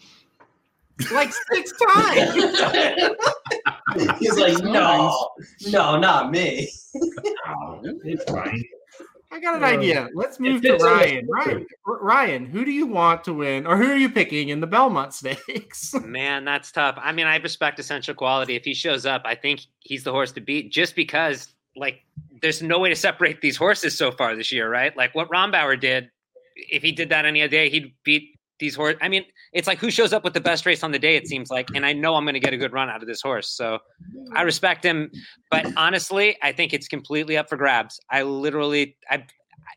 Like 1.12 1.32
six 1.52 1.72
times. 1.92 2.34
He's 4.20 4.36
like, 4.38 4.62
no, 4.62 5.30
no, 5.68 5.98
not 5.98 6.30
me. 6.30 6.70
it's 6.94 8.24
fine. 8.30 8.64
I 9.34 9.40
got 9.40 9.56
an 9.56 9.64
Uh, 9.64 9.66
idea. 9.66 10.08
Let's 10.14 10.38
move 10.38 10.62
to 10.62 10.68
fits 10.68 10.84
in 10.84 10.88
the 10.88 10.94
Ryan. 10.94 11.26
story. 11.26 11.66
Ryan, 11.86 12.00
Ryan, 12.00 12.46
who 12.46 12.64
do 12.64 12.70
you 12.70 12.86
want 12.86 13.24
to 13.24 13.34
win, 13.34 13.66
or 13.66 13.76
who 13.76 13.90
are 13.90 13.96
you 13.96 14.08
picking 14.08 14.48
in 14.50 14.60
the 14.60 14.66
Belmont 14.68 15.12
Stakes? 15.12 15.92
Man, 16.04 16.44
that's 16.44 16.70
tough. 16.70 16.96
I 17.02 17.10
mean, 17.10 17.26
I 17.26 17.36
respect 17.38 17.78
essential 17.80 18.14
quality. 18.14 18.54
If 18.54 18.64
he 18.64 18.74
shows 18.74 19.06
up, 19.06 19.22
I 19.24 19.34
think 19.34 19.62
he's 19.80 20.04
the 20.04 20.12
horse 20.12 20.30
to 20.32 20.40
beat 20.40 20.70
just 20.70 20.94
because, 20.94 21.48
like, 21.74 22.02
there's 22.42 22.62
no 22.62 22.78
way 22.78 22.90
to 22.90 22.96
separate 22.96 23.40
these 23.40 23.56
horses 23.56 23.98
so 23.98 24.12
far 24.12 24.36
this 24.36 24.52
year, 24.52 24.70
right? 24.70 24.96
Like 24.96 25.14
what 25.14 25.28
Rombauer 25.30 25.80
did, 25.80 26.10
if 26.54 26.82
he 26.82 26.92
did 26.92 27.08
that 27.08 27.24
any 27.24 27.42
other 27.42 27.48
day, 27.50 27.68
he'd 27.70 27.92
beat 28.04 28.33
these 28.58 28.74
horses. 28.74 28.98
I 29.02 29.08
mean, 29.08 29.24
it's 29.52 29.66
like 29.66 29.78
who 29.78 29.90
shows 29.90 30.12
up 30.12 30.24
with 30.24 30.34
the 30.34 30.40
best 30.40 30.66
race 30.66 30.82
on 30.82 30.92
the 30.92 30.98
day, 30.98 31.16
it 31.16 31.26
seems 31.26 31.50
like. 31.50 31.68
And 31.74 31.84
I 31.84 31.92
know 31.92 32.14
I'm 32.14 32.24
going 32.24 32.34
to 32.34 32.40
get 32.40 32.52
a 32.52 32.56
good 32.56 32.72
run 32.72 32.88
out 32.88 33.02
of 33.02 33.08
this 33.08 33.20
horse. 33.20 33.50
So 33.50 33.78
I 34.34 34.42
respect 34.42 34.84
him. 34.84 35.10
But 35.50 35.66
honestly, 35.76 36.36
I 36.42 36.52
think 36.52 36.72
it's 36.72 36.88
completely 36.88 37.36
up 37.36 37.48
for 37.48 37.56
grabs. 37.56 37.98
I 38.10 38.22
literally, 38.22 38.96
I, 39.10 39.24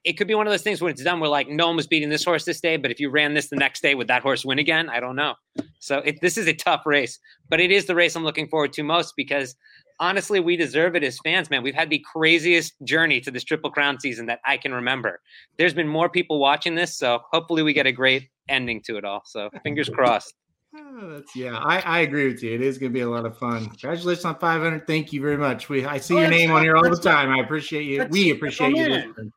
it 0.03 0.13
could 0.13 0.27
be 0.27 0.35
one 0.35 0.47
of 0.47 0.51
those 0.51 0.61
things 0.61 0.81
when 0.81 0.91
it's 0.91 1.03
done 1.03 1.19
We're 1.19 1.27
like 1.27 1.49
no 1.49 1.67
one 1.67 1.75
was 1.75 1.87
beating 1.87 2.09
this 2.09 2.23
horse 2.23 2.45
this 2.45 2.59
day, 2.59 2.77
but 2.77 2.91
if 2.91 2.99
you 2.99 3.09
ran 3.09 3.33
this 3.33 3.49
the 3.49 3.55
next 3.55 3.81
day, 3.81 3.95
would 3.95 4.07
that 4.07 4.21
horse 4.21 4.45
win 4.45 4.59
again? 4.59 4.89
I 4.89 4.99
don't 4.99 5.15
know. 5.15 5.35
So 5.79 5.99
it, 5.99 6.21
this 6.21 6.37
is 6.37 6.47
a 6.47 6.53
tough 6.53 6.85
race, 6.85 7.19
but 7.49 7.59
it 7.59 7.71
is 7.71 7.85
the 7.85 7.95
race 7.95 8.15
I'm 8.15 8.23
looking 8.23 8.47
forward 8.47 8.73
to 8.73 8.83
most 8.83 9.13
because 9.15 9.55
honestly, 9.99 10.39
we 10.39 10.55
deserve 10.55 10.95
it 10.95 11.03
as 11.03 11.19
fans, 11.23 11.49
man. 11.49 11.63
We've 11.63 11.75
had 11.75 11.89
the 11.89 12.03
craziest 12.11 12.73
journey 12.83 13.19
to 13.21 13.31
this 13.31 13.43
Triple 13.43 13.71
Crown 13.71 13.99
season 13.99 14.25
that 14.27 14.39
I 14.45 14.57
can 14.57 14.73
remember. 14.73 15.21
There's 15.57 15.73
been 15.73 15.87
more 15.87 16.09
people 16.09 16.39
watching 16.39 16.75
this, 16.75 16.97
so 16.97 17.21
hopefully 17.31 17.63
we 17.63 17.73
get 17.73 17.87
a 17.87 17.91
great 17.91 18.29
ending 18.49 18.81
to 18.83 18.97
it 18.97 19.05
all. 19.05 19.23
So 19.25 19.49
fingers 19.63 19.89
crossed. 19.89 20.33
Oh, 20.75 21.09
that's 21.11 21.35
yeah, 21.35 21.57
I, 21.57 21.79
I 21.79 21.99
agree 21.99 22.27
with 22.27 22.43
you. 22.43 22.53
It 22.53 22.61
is 22.61 22.77
going 22.77 22.91
to 22.91 22.93
be 22.93 23.01
a 23.01 23.09
lot 23.09 23.25
of 23.25 23.37
fun. 23.37 23.65
Congratulations 23.67 24.25
on 24.25 24.37
500. 24.37 24.85
Thank 24.85 25.13
you 25.13 25.21
very 25.21 25.37
much. 25.37 25.69
We 25.69 25.85
I 25.85 25.97
see 25.97 26.15
Oh, 26.15 26.19
your 26.19 26.29
name 26.29 26.51
on 26.51 26.61
here 26.61 26.75
all 26.75 26.89
the 26.89 26.97
time. 26.97 27.29
I 27.31 27.39
appreciate 27.39 27.83
you. 27.83 28.05
We 28.09 28.31
appreciate 28.31 28.75
you. 28.75 29.31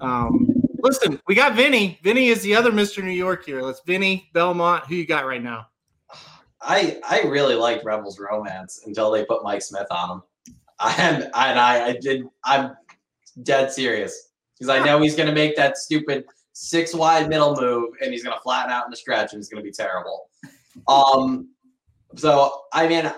Um, 0.00 0.62
listen, 0.82 1.20
we 1.26 1.34
got 1.34 1.54
Vinny. 1.54 1.98
Vinny 2.02 2.28
is 2.28 2.42
the 2.42 2.54
other 2.54 2.70
Mr. 2.70 3.02
New 3.02 3.10
York 3.10 3.44
here. 3.44 3.60
Let's 3.60 3.80
Vinny 3.86 4.30
Belmont. 4.32 4.86
Who 4.86 4.94
you 4.94 5.06
got 5.06 5.26
right 5.26 5.42
now? 5.42 5.66
I 6.60 7.00
I 7.08 7.22
really 7.22 7.54
liked 7.54 7.84
Rebels 7.84 8.18
Romance 8.18 8.82
until 8.86 9.10
they 9.10 9.24
put 9.24 9.42
Mike 9.42 9.62
Smith 9.62 9.86
on 9.90 10.10
him. 10.10 10.22
I 10.78 10.94
and 10.98 11.30
I, 11.34 11.88
I 11.88 11.96
did 12.00 12.24
I'm 12.44 12.76
dead 13.42 13.72
serious 13.72 14.30
because 14.58 14.68
I 14.68 14.84
know 14.84 15.00
he's 15.00 15.16
gonna 15.16 15.32
make 15.32 15.56
that 15.56 15.76
stupid 15.76 16.24
six 16.58 16.94
wide 16.94 17.28
middle 17.28 17.54
move 17.60 17.90
and 18.00 18.12
he's 18.12 18.24
gonna 18.24 18.40
flatten 18.42 18.72
out 18.72 18.86
in 18.86 18.90
the 18.90 18.96
stretch 18.96 19.34
and 19.34 19.40
it's 19.40 19.48
gonna 19.48 19.62
be 19.62 19.70
terrible. 19.70 20.30
Um, 20.88 21.50
so 22.14 22.62
I 22.72 22.88
mean, 22.88 23.12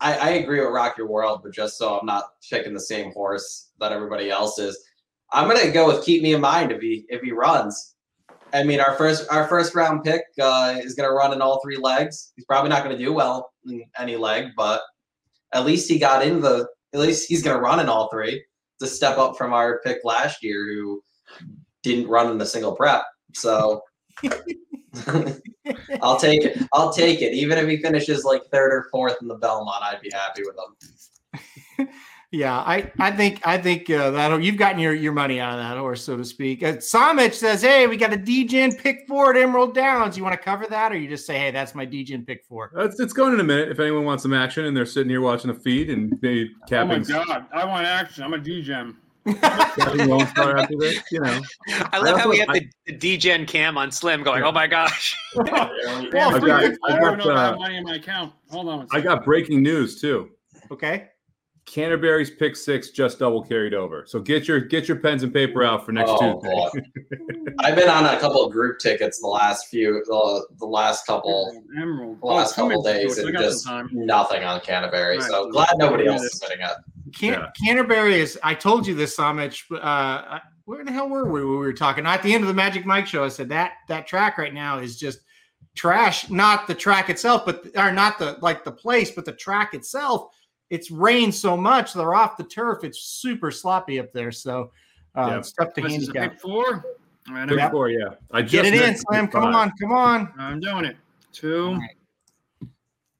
I, 0.00 0.16
I 0.16 0.28
agree 0.30 0.60
with 0.60 0.70
Rock 0.70 0.96
Your 0.96 1.06
World, 1.06 1.40
but 1.42 1.52
just 1.52 1.76
so 1.76 1.98
I'm 1.98 2.06
not 2.06 2.24
picking 2.48 2.72
the 2.72 2.80
same 2.80 3.12
horse 3.12 3.70
that 3.80 3.92
everybody 3.92 4.30
else 4.30 4.58
is, 4.58 4.82
I'm 5.30 5.46
gonna 5.46 5.70
go 5.70 5.86
with 5.86 6.06
Keep 6.06 6.22
Me 6.22 6.32
in 6.32 6.40
Mind 6.40 6.72
if 6.72 6.80
he 6.80 7.04
if 7.10 7.20
he 7.20 7.32
runs. 7.32 7.96
I 8.54 8.62
mean, 8.62 8.80
our 8.80 8.94
first 8.96 9.26
our 9.30 9.46
first 9.46 9.74
round 9.74 10.02
pick 10.02 10.22
uh, 10.40 10.76
is 10.78 10.94
going 10.94 11.08
to 11.08 11.14
run 11.14 11.32
in 11.32 11.40
all 11.40 11.60
three 11.62 11.76
legs. 11.76 12.32
He's 12.34 12.44
probably 12.46 12.70
not 12.70 12.82
going 12.82 12.96
to 12.96 13.04
do 13.04 13.12
well 13.12 13.52
in 13.66 13.84
any 13.96 14.16
leg, 14.16 14.48
but 14.56 14.80
at 15.52 15.64
least 15.64 15.88
he 15.88 15.98
got 15.98 16.26
in 16.26 16.40
the. 16.40 16.66
At 16.92 16.98
least 16.98 17.28
he's 17.28 17.44
going 17.44 17.56
to 17.56 17.62
run 17.62 17.78
in 17.78 17.88
all 17.88 18.08
three 18.08 18.44
to 18.80 18.86
step 18.88 19.16
up 19.18 19.36
from 19.36 19.52
our 19.52 19.80
pick 19.84 19.98
last 20.02 20.42
year, 20.42 20.66
who 20.66 21.00
didn't 21.82 22.08
run 22.08 22.30
in 22.30 22.40
a 22.40 22.46
single 22.46 22.72
prep. 22.72 23.04
So 23.34 23.82
I'll 26.02 26.18
take 26.18 26.44
it. 26.44 26.66
I'll 26.72 26.92
take 26.92 27.22
it. 27.22 27.32
Even 27.32 27.58
if 27.58 27.68
he 27.68 27.78
finishes 27.78 28.24
like 28.24 28.42
third 28.52 28.72
or 28.72 28.88
fourth 28.90 29.16
in 29.22 29.28
the 29.28 29.36
Belmont, 29.36 29.82
I'd 29.82 30.00
be 30.00 30.10
happy 30.12 30.42
with 30.44 30.56
him. 30.56 31.88
Yeah, 32.32 32.58
I, 32.58 32.92
I 33.00 33.10
think 33.10 33.44
I 33.44 33.58
think 33.58 33.90
uh, 33.90 34.12
that 34.12 34.40
you've 34.40 34.56
gotten 34.56 34.78
your, 34.78 34.94
your 34.94 35.12
money 35.12 35.40
out 35.40 35.54
of 35.54 35.64
that 35.64 35.76
horse, 35.76 36.04
so 36.04 36.16
to 36.16 36.24
speak. 36.24 36.62
Uh, 36.62 36.74
Samich 36.74 37.34
says, 37.34 37.62
"Hey, 37.62 37.88
we 37.88 37.96
got 37.96 38.12
a 38.12 38.16
DGen 38.16 38.78
pick 38.78 39.04
four 39.08 39.34
at 39.34 39.36
Emerald 39.36 39.74
Downs. 39.74 40.16
You 40.16 40.22
want 40.22 40.34
to 40.34 40.40
cover 40.40 40.64
that, 40.68 40.92
or 40.92 40.96
you 40.96 41.08
just 41.08 41.26
say, 41.26 41.36
hey, 41.36 41.50
that's 41.50 41.74
my 41.74 41.84
DGen 41.84 42.24
pick 42.24 42.44
four? 42.44 42.70
It's, 42.76 43.00
it's 43.00 43.12
going 43.12 43.34
in 43.34 43.40
a 43.40 43.44
minute. 43.44 43.68
If 43.68 43.80
anyone 43.80 44.04
wants 44.04 44.22
some 44.22 44.32
action 44.32 44.66
and 44.66 44.76
they're 44.76 44.86
sitting 44.86 45.10
here 45.10 45.20
watching 45.20 45.50
a 45.50 45.54
feed 45.54 45.90
and 45.90 46.16
they 46.20 46.50
Oh 46.70 46.84
my 46.84 46.98
god, 47.24 47.46
I 47.52 47.64
want 47.64 47.84
action. 47.84 48.22
I'm 48.22 48.34
a 48.34 48.38
DGem. 48.38 48.94
Capping 49.26 50.08
Lone 50.08 50.26
Star 50.28 50.56
after 50.56 50.76
this, 50.78 51.00
you 51.10 51.20
know. 51.20 51.40
I 51.92 51.98
love 51.98 52.18
how 52.18 52.28
we 52.28 52.38
have 52.38 52.48
also- 52.48 52.60
the, 52.86 52.92
the 52.92 53.18
DGen 53.18 53.46
cam 53.46 53.76
on 53.78 53.90
Slim 53.90 54.22
going, 54.22 54.42
oh 54.42 54.52
my 54.52 54.66
gosh. 54.66 55.16
Well, 55.36 55.48
I've 55.88 56.10
got- 56.44 56.62
I 56.64 56.66
I've 56.66 57.00
don't 57.00 57.00
got, 57.00 57.18
know 57.18 57.30
if 57.30 57.36
I 57.36 57.44
have 57.44 57.54
uh, 57.54 57.58
money 57.58 57.76
in 57.76 57.84
my 57.84 57.94
account. 57.96 58.32
Hold 58.50 58.68
on. 58.68 58.86
I 58.92 59.00
got 59.00 59.24
breaking 59.24 59.62
news 59.62 60.00
too. 60.00 60.30
Okay. 60.70 61.08
Canterbury's 61.66 62.30
pick 62.32 62.56
six 62.56 62.90
just 62.90 63.20
double 63.20 63.44
carried 63.44 63.74
over. 63.74 64.04
So 64.06 64.18
get 64.18 64.48
your 64.48 64.58
get 64.58 64.88
your 64.88 64.96
pens 64.96 65.22
and 65.22 65.32
paper 65.32 65.62
out 65.62 65.86
for 65.86 65.92
next 65.92 66.10
Oh, 66.12 66.40
Tuesday. 66.40 66.82
I've 67.60 67.76
been 67.76 67.88
on 67.88 68.06
a 68.06 68.18
couple 68.18 68.44
of 68.44 68.50
group 68.50 68.80
tickets 68.80 69.20
the 69.20 69.28
last 69.28 69.68
few, 69.68 70.02
the, 70.06 70.46
the 70.58 70.66
last 70.66 71.06
couple, 71.06 71.62
Emerald. 71.80 72.20
the 72.20 72.26
last 72.26 72.58
Oh, 72.58 72.66
couple 72.68 72.82
days, 72.82 73.16
ago, 73.18 73.50
so 73.52 73.72
I 73.72 73.80
and 73.80 73.88
just 73.90 73.94
nothing 73.94 74.42
on 74.42 74.60
Canterbury. 74.62 75.16
All 75.16 75.20
right, 75.22 75.30
so 75.30 75.44
so 75.44 75.50
glad 75.52 75.68
nobody 75.76 76.08
else 76.08 76.22
is 76.22 76.40
bidding 76.40 76.62
up. 76.64 76.78
Can- 77.14 77.46
Canterbury 77.62 78.20
is. 78.20 78.38
I 78.42 78.54
told 78.54 78.86
you 78.86 78.94
this, 78.94 79.16
Samich. 79.16 79.62
Uh, 79.70 79.76
I- 79.82 80.40
where 80.64 80.84
the 80.84 80.92
hell 80.92 81.08
were 81.08 81.24
we? 81.24 81.40
when 81.42 81.50
We 81.50 81.56
were 81.56 81.72
talking 81.72 82.06
at 82.06 82.22
the 82.22 82.32
end 82.32 82.44
of 82.44 82.48
the 82.48 82.54
Magic 82.54 82.86
Mike 82.86 83.06
show. 83.06 83.24
I 83.24 83.28
said 83.28 83.48
that 83.48 83.72
that 83.88 84.06
track 84.06 84.38
right 84.38 84.54
now 84.54 84.78
is 84.78 84.98
just 84.98 85.20
trash. 85.74 86.30
Not 86.30 86.66
the 86.68 86.74
track 86.74 87.10
itself, 87.10 87.44
but 87.44 87.66
or 87.76 87.90
not 87.92 88.18
the 88.18 88.38
like 88.40 88.62
the 88.64 88.70
place, 88.72 89.10
but 89.10 89.24
the 89.24 89.32
track 89.32 89.74
itself. 89.74 90.28
It's 90.68 90.90
rained 90.92 91.34
so 91.34 91.56
much 91.56 91.92
they're 91.94 92.14
off 92.14 92.36
the 92.36 92.44
turf. 92.44 92.84
It's 92.84 93.00
super 93.02 93.50
sloppy 93.50 93.98
up 93.98 94.12
there. 94.12 94.30
So 94.30 94.70
uh, 95.16 95.26
Yeah. 95.30 95.38
it's 95.38 95.52
tough 95.52 95.74
to 95.74 95.80
This 95.80 95.92
handicap. 95.92 96.32
pick 96.32 96.40
four. 96.40 96.84
All 97.28 97.34
right, 97.34 97.48
Pick 97.48 97.70
four, 97.72 97.90
yeah. 97.90 98.10
I 98.32 98.42
just 98.42 98.52
Get 98.52 98.66
it 98.66 98.74
in, 98.74 98.80
missed 98.92 99.04
Slim. 99.08 99.26
pick 99.26 99.32
Come 99.32 99.42
five. 99.52 99.54
on, 99.54 99.72
come 99.80 99.92
on. 99.92 100.32
I'm 100.38 100.60
doing 100.60 100.84
it. 100.84 100.96
Two. 101.32 101.78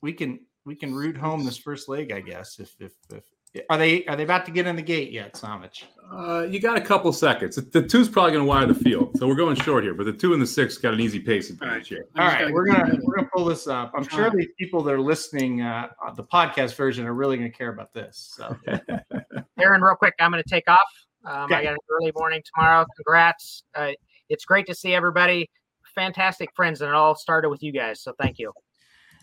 We 0.02 0.12
can 0.12 0.40
we 0.64 0.74
can 0.76 0.94
root 0.94 1.16
home 1.16 1.44
this 1.44 1.58
first 1.58 1.88
leg, 1.88 2.12
I 2.12 2.20
guess. 2.20 2.58
If 2.60 2.74
if 2.80 2.92
if 3.12 3.24
are 3.68 3.78
they 3.78 4.04
are 4.06 4.16
they 4.16 4.22
about 4.22 4.46
to 4.46 4.52
get 4.52 4.66
in 4.66 4.76
the 4.76 4.82
gate 4.82 5.10
yet, 5.10 5.34
Samich? 5.34 5.84
Uh, 6.12 6.42
you 6.42 6.58
got 6.60 6.76
a 6.76 6.80
couple 6.80 7.12
seconds. 7.12 7.56
The 7.56 7.82
two's 7.82 8.08
probably 8.08 8.32
going 8.32 8.44
to 8.44 8.48
wire 8.48 8.66
the 8.66 8.74
field, 8.74 9.16
so 9.16 9.28
we're 9.28 9.36
going 9.36 9.54
short 9.56 9.84
here. 9.84 9.94
But 9.94 10.06
the 10.06 10.12
two 10.12 10.32
and 10.32 10.42
the 10.42 10.46
six 10.46 10.76
got 10.76 10.92
an 10.92 11.00
easy 11.00 11.20
pace 11.20 11.50
advantage 11.50 11.88
here. 11.88 12.06
All 12.18 12.26
right, 12.26 12.52
we're 12.52 12.66
gonna 12.66 12.98
we're 13.02 13.16
gonna 13.16 13.28
pull 13.32 13.44
this 13.44 13.68
up. 13.68 13.92
I'm 13.94 14.06
sure 14.06 14.30
the 14.30 14.46
people 14.58 14.82
that 14.82 14.92
are 14.92 15.00
listening, 15.00 15.62
uh, 15.62 15.88
the 16.16 16.24
podcast 16.24 16.74
version, 16.74 17.06
are 17.06 17.14
really 17.14 17.36
gonna 17.36 17.50
care 17.50 17.72
about 17.72 17.92
this. 17.92 18.34
So, 18.36 18.56
Aaron, 19.60 19.82
real 19.82 19.94
quick, 19.94 20.14
I'm 20.20 20.30
going 20.30 20.42
to 20.42 20.48
take 20.48 20.68
off. 20.68 20.80
Um, 21.24 21.44
Okay. 21.44 21.56
I 21.56 21.62
got 21.64 21.72
an 21.72 21.78
early 21.90 22.12
morning 22.16 22.42
tomorrow. 22.54 22.86
Congrats. 22.96 23.64
Uh, 23.74 23.92
it's 24.28 24.44
great 24.44 24.66
to 24.66 24.74
see 24.74 24.94
everybody. 24.94 25.50
Fantastic 25.94 26.50
friends, 26.54 26.80
and 26.80 26.88
it 26.88 26.94
all 26.94 27.14
started 27.14 27.50
with 27.50 27.62
you 27.62 27.72
guys. 27.72 28.00
So 28.00 28.14
thank 28.20 28.38
you. 28.38 28.52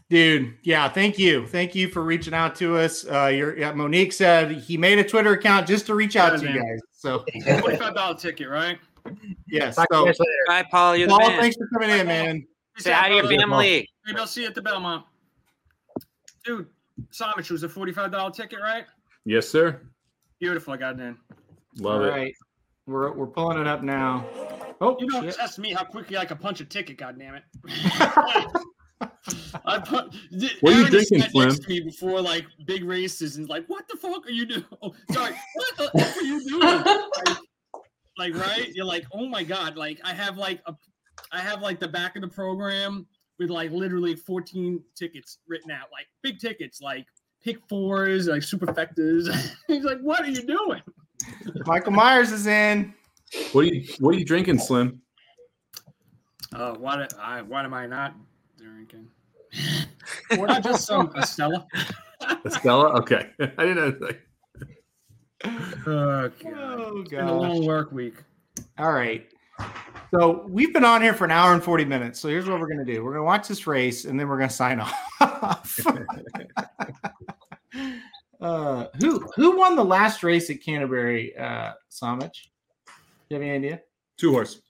Dude, 0.09 0.57
yeah, 0.63 0.87
thank 0.89 1.17
you, 1.19 1.45
thank 1.47 1.75
you 1.75 1.89
for 1.89 2.01
reaching 2.03 2.33
out 2.33 2.55
to 2.57 2.77
us. 2.77 3.05
Uh, 3.05 3.27
your 3.27 3.57
yeah, 3.57 3.71
Monique 3.73 4.13
said 4.13 4.51
he 4.51 4.77
made 4.77 4.99
a 4.99 5.03
Twitter 5.03 5.31
account 5.33 5.67
just 5.67 5.85
to 5.87 5.95
reach 5.95 6.15
out 6.15 6.39
to 6.39 6.51
you 6.51 6.59
guys. 6.61 6.79
So, 6.91 7.25
Forty-five 7.59 7.93
dollar 7.95 8.15
ticket, 8.17 8.49
right? 8.49 8.77
yes. 9.47 9.75
Talk 9.75 9.87
to 9.89 9.95
So, 9.95 10.05
guys. 10.05 10.17
Bye, 10.47 10.65
Paul. 10.69 10.95
You're 10.97 11.07
the 11.07 11.17
Paul, 11.17 11.29
man. 11.29 11.39
thanks 11.39 11.55
for 11.57 11.67
coming 11.73 11.89
in, 11.97 12.07
man. 12.07 12.45
Say 12.77 12.91
hi 12.91 13.09
to 13.09 13.15
your 13.15 13.27
family. 13.27 13.87
Maybe 14.05 14.19
I'll 14.19 14.27
see 14.27 14.41
you 14.41 14.47
at 14.47 14.55
the 14.55 14.61
Belmont. 14.61 15.05
Dude, 16.45 16.67
Samich 17.11 17.49
was 17.51 17.63
a 17.63 17.69
forty-five 17.69 18.11
dollar 18.11 18.31
ticket, 18.31 18.59
right? 18.61 18.85
Yes, 19.25 19.47
sir. 19.47 19.81
Beautiful. 20.39 20.73
I 20.73 20.77
got 20.77 20.99
it 20.99 21.01
in. 21.03 21.17
Love 21.79 22.01
All 22.01 22.07
it. 22.07 22.09
right, 22.11 22.33
we're 22.85 23.11
we're 23.11 23.27
pulling 23.27 23.59
it 23.59 23.67
up 23.67 23.83
now. 23.83 24.25
Oh, 24.79 24.95
You 24.99 25.09
don't 25.09 25.23
shit. 25.23 25.35
test 25.35 25.57
me 25.59 25.73
how 25.73 25.83
quickly 25.83 26.17
I 26.17 26.25
can 26.25 26.37
punch 26.37 26.61
a 26.61 26.65
ticket. 26.65 26.97
God 26.97 27.17
damn 27.19 27.35
it! 27.35 27.43
I 29.65 29.79
put, 29.79 30.15
What 30.61 30.73
are 30.73 30.79
you 30.79 30.89
drinking, 30.89 31.21
sat 31.21 31.33
next 31.33 31.33
Slim? 31.33 31.49
to 31.49 31.69
me 31.69 31.79
before 31.81 32.21
like 32.21 32.45
big 32.65 32.83
races 32.83 33.37
and 33.37 33.47
like, 33.47 33.65
what 33.67 33.87
the 33.87 33.97
fuck 33.97 34.25
are 34.25 34.31
you 34.31 34.45
doing? 34.45 34.65
Oh, 34.81 34.93
sorry, 35.11 35.35
what 35.55 35.77
the 35.77 35.99
fuck 35.99 36.17
are 36.17 36.21
you 36.21 36.47
doing? 36.47 36.83
Like, 38.17 38.33
like, 38.33 38.47
right? 38.47 38.71
You're 38.73 38.85
like, 38.85 39.05
oh 39.13 39.27
my 39.27 39.43
god! 39.43 39.77
Like 39.77 39.99
I 40.03 40.11
have 40.11 40.37
like 40.37 40.59
a, 40.65 40.75
I 41.31 41.39
have 41.39 41.61
like 41.61 41.79
the 41.79 41.87
back 41.87 42.15
of 42.15 42.23
the 42.23 42.27
program 42.27 43.05
with 43.37 43.51
like 43.51 43.69
literally 43.71 44.15
14 44.15 44.81
tickets 44.95 45.37
written 45.47 45.69
out, 45.69 45.89
like 45.91 46.07
big 46.23 46.39
tickets, 46.39 46.81
like 46.81 47.05
pick 47.43 47.57
fours, 47.69 48.27
like 48.27 48.41
superfectas. 48.41 49.53
He's 49.67 49.83
like, 49.83 49.99
what 50.01 50.21
are 50.21 50.29
you 50.29 50.41
doing? 50.41 50.81
Michael 51.67 51.91
Myers 51.91 52.31
is 52.31 52.47
in. 52.47 52.93
What 53.51 53.61
are 53.61 53.67
you 53.67 53.87
What 53.99 54.15
are 54.15 54.17
you 54.17 54.25
drinking, 54.25 54.59
Slim? 54.59 55.01
Uh, 56.55 56.73
why, 56.75 56.97
did 56.97 57.13
I, 57.19 57.41
why 57.41 57.63
am 57.63 57.73
I 57.73 57.85
not 57.85 58.15
drinking? 58.67 59.07
Not 60.31 60.63
just 60.63 60.85
some 60.85 61.11
Estella. 61.17 61.65
Estella. 62.45 62.89
Okay, 62.99 63.29
I 63.39 63.45
didn't 63.65 63.99
know. 64.01 64.07
Like, 64.07 64.21
Oh, 65.45 66.29
God. 66.29 66.53
Oh 66.55 66.99
It's 67.01 67.09
been 67.11 67.25
a 67.27 67.37
long 67.37 67.65
work 67.65 67.91
week. 67.91 68.15
All 68.79 68.91
right. 68.91 69.27
So 70.13 70.45
we've 70.49 70.73
been 70.73 70.83
on 70.85 71.01
here 71.01 71.13
for 71.13 71.25
an 71.25 71.31
hour 71.31 71.53
and 71.53 71.63
40 71.63 71.85
minutes. 71.85 72.19
So 72.19 72.27
here's 72.27 72.47
what 72.49 72.59
we're 72.59 72.67
going 72.67 72.83
to 72.83 72.91
do. 72.91 73.03
We're 73.03 73.11
going 73.11 73.21
to 73.21 73.25
watch 73.25 73.47
this 73.47 73.67
race 73.67 74.05
and 74.05 74.19
then 74.19 74.27
we're 74.27 74.37
going 74.37 74.49
to 74.49 74.55
sign 74.55 74.79
off. 74.79 75.79
uh, 78.41 78.85
who 78.99 79.27
who 79.35 79.57
won 79.57 79.75
the 79.75 79.83
last 79.83 80.23
race 80.23 80.49
at 80.49 80.61
Canterbury, 80.63 81.35
uh, 81.37 81.73
Samich? 81.91 82.31
Do 82.85 82.91
you 83.29 83.35
have 83.35 83.41
any 83.41 83.51
idea? 83.51 83.81
two 84.17 84.31
horse. 84.31 84.61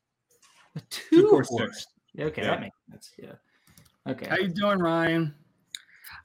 Two, 0.90 1.30
horse 1.30 1.48
horse. 1.50 1.76
six. 1.76 1.88
Yeah, 2.14 2.26
Okay, 2.26 2.42
Yeah. 2.44 2.50
that 2.52 2.62
makes 2.62 2.78
sense. 2.92 3.12
Yeah. 3.18 3.32
Okay. 4.08 4.28
How 4.28 4.38
you 4.38 4.48
doing, 4.48 4.80
Ryan? 4.80 5.34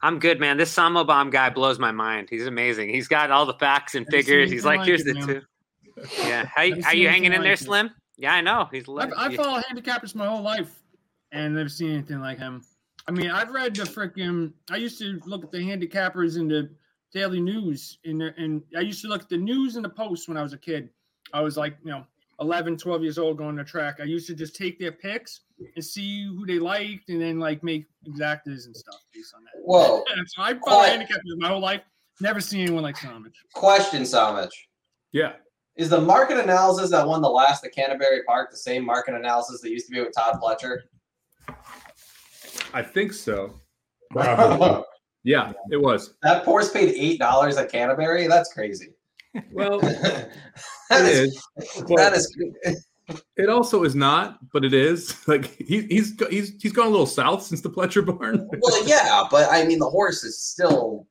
I'm 0.02 0.18
good, 0.18 0.40
man. 0.40 0.56
This 0.56 0.74
Samo 0.74 1.06
Bomb 1.06 1.30
guy 1.30 1.50
blows 1.50 1.78
my 1.78 1.92
mind. 1.92 2.28
He's 2.30 2.46
amazing. 2.46 2.88
He's 2.88 3.08
got 3.08 3.30
all 3.30 3.46
the 3.46 3.54
facts 3.54 3.94
and 3.94 4.06
figures. 4.08 4.50
He's 4.50 4.64
like, 4.64 4.78
like 4.78 4.86
here's 4.86 5.02
it, 5.02 5.06
the 5.06 5.14
man. 5.14 5.26
two. 5.26 5.42
Yeah. 6.18 6.44
How, 6.54 6.62
Never 6.66 6.82
how 6.82 6.92
you 6.92 7.08
hanging 7.08 7.32
in 7.32 7.40
there, 7.42 7.52
like 7.52 7.60
it. 7.60 7.64
Slim? 7.64 7.90
Yeah, 8.16 8.34
I 8.34 8.40
know. 8.40 8.68
He's 8.70 8.88
I, 8.88 8.92
le- 8.92 9.14
I 9.16 9.28
you- 9.28 9.36
follow 9.36 9.60
handicappers 9.60 10.14
my 10.14 10.26
whole 10.26 10.42
life 10.42 10.82
and 11.30 11.54
never 11.54 11.68
seen 11.68 11.92
anything 11.92 12.20
like 12.20 12.38
him. 12.38 12.62
I 13.08 13.10
mean, 13.12 13.30
I've 13.30 13.50
read 13.50 13.74
the 13.74 13.82
freaking. 13.82 14.52
I 14.70 14.76
used 14.76 14.98
to 15.00 15.20
look 15.26 15.42
at 15.44 15.50
the 15.50 15.58
handicappers 15.58 16.38
in 16.38 16.46
the 16.46 16.70
daily 17.12 17.40
news, 17.40 17.98
in 18.04 18.18
the, 18.18 18.34
and 18.38 18.62
I 18.76 18.80
used 18.80 19.02
to 19.02 19.08
look 19.08 19.22
at 19.22 19.28
the 19.28 19.36
news 19.36 19.76
and 19.76 19.84
the 19.84 19.88
post 19.88 20.28
when 20.28 20.36
I 20.36 20.42
was 20.42 20.52
a 20.52 20.58
kid. 20.58 20.88
I 21.32 21.40
was 21.40 21.56
like, 21.56 21.76
you 21.84 21.90
know, 21.90 22.04
11, 22.40 22.76
12 22.76 23.02
years 23.02 23.18
old 23.18 23.38
going 23.38 23.56
to 23.56 23.64
track. 23.64 23.98
I 24.00 24.04
used 24.04 24.26
to 24.28 24.34
just 24.34 24.56
take 24.56 24.78
their 24.78 24.92
picks 24.92 25.40
and 25.74 25.84
see 25.84 26.24
who 26.26 26.44
they 26.46 26.58
liked, 26.58 27.08
and 27.08 27.20
then 27.20 27.38
like 27.38 27.62
make 27.62 27.86
exactas 28.08 28.66
and 28.66 28.76
stuff 28.76 29.00
based 29.14 29.34
on 29.34 29.44
that. 29.44 29.52
Whoa. 29.62 30.02
so 30.26 30.42
I 30.42 30.54
follow 30.54 30.78
What? 30.78 30.90
handicappers 30.90 31.36
my 31.38 31.48
whole 31.48 31.60
life. 31.60 31.82
Never 32.20 32.40
seen 32.40 32.62
anyone 32.62 32.82
like 32.82 32.96
Samich. 32.96 33.32
Question, 33.54 34.02
Samich. 34.02 34.50
Yeah. 35.12 35.32
Is 35.76 35.88
the 35.88 36.00
market 36.00 36.38
analysis 36.38 36.90
that 36.90 37.06
won 37.06 37.22
the 37.22 37.30
last 37.30 37.64
at 37.64 37.74
Canterbury 37.74 38.22
Park 38.24 38.50
the 38.50 38.56
same 38.56 38.84
market 38.84 39.14
analysis 39.14 39.60
that 39.62 39.70
used 39.70 39.86
to 39.86 39.92
be 39.92 40.00
with 40.00 40.12
Todd 40.14 40.38
Pletcher? 40.42 40.78
I 42.74 42.82
think 42.82 43.12
so. 43.12 43.54
Yeah, 45.24 45.52
it 45.70 45.80
was. 45.80 46.14
That 46.22 46.44
horse 46.44 46.72
paid 46.72 46.94
eight 46.96 47.18
dollars 47.20 47.56
at 47.56 47.70
Canterbury. 47.70 48.26
That's 48.26 48.52
crazy. 48.52 48.94
Well, 49.52 49.80
that 49.80 50.30
it 50.90 51.06
is, 51.06 51.42
is. 51.56 51.84
that 51.96 52.12
is 52.14 52.86
It 53.36 53.48
also 53.48 53.84
is 53.84 53.94
not, 53.94 54.38
but 54.52 54.64
it 54.64 54.74
is. 54.74 55.16
Like 55.26 55.56
he, 55.56 55.82
he's 55.82 56.14
he's 56.30 56.52
he's 56.60 56.72
gone 56.72 56.86
a 56.86 56.90
little 56.90 57.06
south 57.06 57.42
since 57.42 57.60
the 57.60 57.70
Pletcher 57.70 58.04
barn. 58.04 58.48
well, 58.60 58.86
yeah, 58.86 59.24
but 59.30 59.48
I 59.50 59.64
mean 59.64 59.78
the 59.78 59.88
horse 59.88 60.24
is 60.24 60.42
still. 60.42 61.06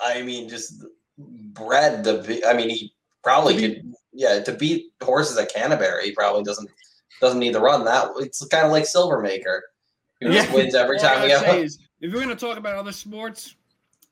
I 0.00 0.22
mean, 0.22 0.48
just 0.48 0.84
bred 1.18 2.04
to 2.04 2.22
be. 2.22 2.44
I 2.44 2.54
mean, 2.54 2.70
he 2.70 2.92
probably 3.22 3.56
could. 3.56 3.94
Yeah, 4.12 4.42
to 4.42 4.52
beat 4.52 4.92
horses 5.02 5.38
at 5.38 5.52
Canterbury, 5.52 6.04
he 6.06 6.12
probably 6.12 6.42
doesn't 6.42 6.68
doesn't 7.20 7.38
need 7.38 7.52
to 7.54 7.60
run 7.60 7.84
that. 7.84 8.10
It's 8.18 8.44
kind 8.46 8.66
of 8.66 8.72
like 8.72 8.84
Silvermaker, 8.84 9.60
who 10.20 10.32
just 10.32 10.52
wins 10.52 10.74
every 10.74 10.98
All 10.98 11.06
I 11.06 11.08
time 11.08 11.22
he 11.22 11.28
gotta 11.28 11.46
say 11.46 11.62
is, 11.62 11.78
if 12.00 12.12
we're 12.12 12.20
gonna 12.20 12.36
talk 12.36 12.58
about 12.58 12.76
other 12.76 12.92
sports, 12.92 13.54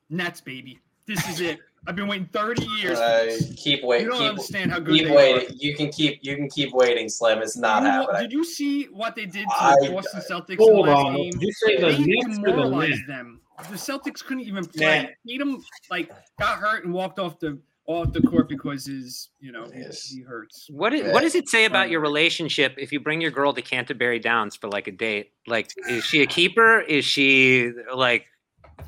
Nets, 0.09 0.41
baby, 0.41 0.79
this 1.05 1.27
is 1.29 1.41
it. 1.41 1.59
I've 1.87 1.95
been 1.95 2.07
waiting 2.07 2.27
30 2.31 2.63
years. 2.79 2.99
Uh, 2.99 3.35
keep 3.57 3.83
waiting. 3.83 4.05
You 4.05 4.11
don't 4.11 4.19
keep, 4.21 4.29
understand 4.29 4.71
how 4.71 4.79
good 4.79 4.99
keep 4.99 5.07
they 5.07 5.15
waiting. 5.15 5.49
are. 5.49 5.53
You 5.57 5.75
can 5.75 5.89
keep 5.91 6.19
you 6.21 6.35
can 6.35 6.47
keep 6.49 6.73
waiting, 6.73 7.09
Slim. 7.09 7.39
It's 7.39 7.57
not 7.57 7.81
You 7.81 7.87
know- 7.87 7.93
happening. 8.05 8.21
Did 8.21 8.31
you 8.33 8.43
see 8.43 8.83
what 8.85 9.15
they 9.15 9.25
did 9.25 9.45
to 9.47 9.55
I- 9.59 9.75
the 9.81 9.89
Boston 9.91 10.21
Celtics 10.29 10.57
Hold 10.57 10.87
last 10.87 11.05
on. 11.05 11.15
game? 11.15 11.31
Did 11.31 11.41
you 11.41 11.51
say 11.53 11.77
the 11.77 11.87
they 11.87 11.97
Nets 11.97 12.37
or 12.37 12.41
the 12.41 12.47
demoralized 12.51 12.89
Nets? 12.91 13.01
them. 13.07 13.41
The 13.69 13.75
Celtics 13.77 14.23
couldn't 14.23 14.43
even 14.43 14.65
play. 14.65 14.85
Man. 14.85 15.09
Tatum 15.27 15.63
like 15.89 16.11
got 16.39 16.57
hurt 16.59 16.83
and 16.85 16.93
walked 16.93 17.17
off 17.19 17.39
the 17.39 17.59
off 17.87 18.13
the 18.13 18.21
court 18.21 18.47
because 18.47 18.85
his 18.85 19.29
you 19.39 19.51
know 19.51 19.65
he 19.71 20.21
hurts. 20.21 20.67
What 20.69 20.93
is, 20.93 21.11
what 21.11 21.21
does 21.21 21.33
it 21.35 21.49
say 21.49 21.65
about 21.65 21.89
your 21.89 21.99
relationship 21.99 22.75
if 22.77 22.91
you 22.91 22.99
bring 22.99 23.21
your 23.21 23.31
girl 23.31 23.53
to 23.53 23.61
Canterbury 23.61 24.19
Downs 24.19 24.55
for 24.55 24.67
like 24.69 24.85
a 24.87 24.91
date? 24.91 25.31
Like, 25.47 25.71
is 25.89 26.03
she 26.05 26.21
a 26.21 26.25
keeper? 26.37 26.79
Is 26.81 27.05
she 27.05 27.71
like, 27.95 28.25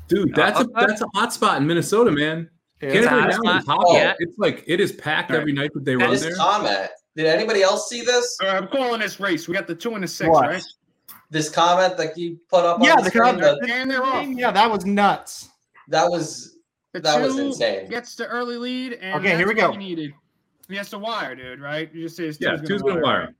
Dude, 0.08 0.32
that's 0.34 0.60
a 0.60 0.64
that's 0.74 1.00
a 1.02 1.06
hot 1.14 1.32
spot 1.32 1.60
in 1.60 1.66
Minnesota, 1.66 2.10
man. 2.12 2.50
Canterbury 2.92 3.22
It's 3.28 3.38
Mountain 3.44 3.58
is 3.58 3.64
hot. 3.66 3.76
hot. 3.78 3.84
Oh. 3.86 4.14
It's 4.18 4.38
like 4.38 4.64
it 4.66 4.80
is 4.80 4.92
packed 4.92 5.30
All 5.30 5.36
right. 5.36 5.40
every 5.40 5.52
night 5.52 5.70
that 5.74 5.84
they 5.84 5.96
run 5.96 6.10
This 6.10 6.22
there. 6.22 6.34
comment. 6.36 6.90
Did 7.16 7.26
anybody 7.26 7.62
else 7.62 7.88
see 7.88 8.02
this? 8.02 8.36
All 8.42 8.48
right, 8.48 8.56
I'm 8.56 8.68
calling 8.68 9.00
this 9.00 9.20
race. 9.20 9.46
We 9.48 9.54
got 9.54 9.66
the 9.66 9.74
two 9.74 9.94
and 9.94 10.02
the 10.02 10.08
six, 10.08 10.28
What? 10.30 10.48
right? 10.48 10.62
This 11.30 11.48
comment 11.48 11.96
that 11.96 12.16
you 12.18 12.38
put 12.48 12.64
up 12.64 12.80
on 12.80 12.84
Yeah, 12.86 12.96
the 12.96 13.02
the 13.02 13.08
screen, 13.10 13.22
comment. 13.40 13.60
that, 13.60 13.70
And 13.70 13.90
they're 13.90 14.02
off. 14.04 14.26
Yeah, 14.28 14.50
that 14.50 14.70
was 14.70 14.84
nuts. 14.84 15.48
that 15.88 16.08
was 16.10 16.58
The 16.92 17.00
that 17.00 17.20
was 17.20 17.38
insane. 17.38 17.88
Gets 17.88 18.14
the 18.16 18.26
early 18.26 18.56
lead, 18.56 18.94
and 18.94 19.20
Okay, 19.20 19.36
here 19.36 19.46
we 19.48 19.54
go. 19.54 19.72
You 19.72 19.78
needed. 19.78 20.12
He 20.68 20.76
has 20.76 20.90
to 20.90 20.98
wire, 20.98 21.34
dude. 21.34 21.60
Right? 21.60 21.92
You 21.94 22.02
just 22.04 22.16
say 22.16 22.26
his 22.26 22.40
Yeah, 22.40 22.56
two's 22.56 22.68
two's 22.68 22.82
gonna 22.82 23.00
wire. 23.00 23.34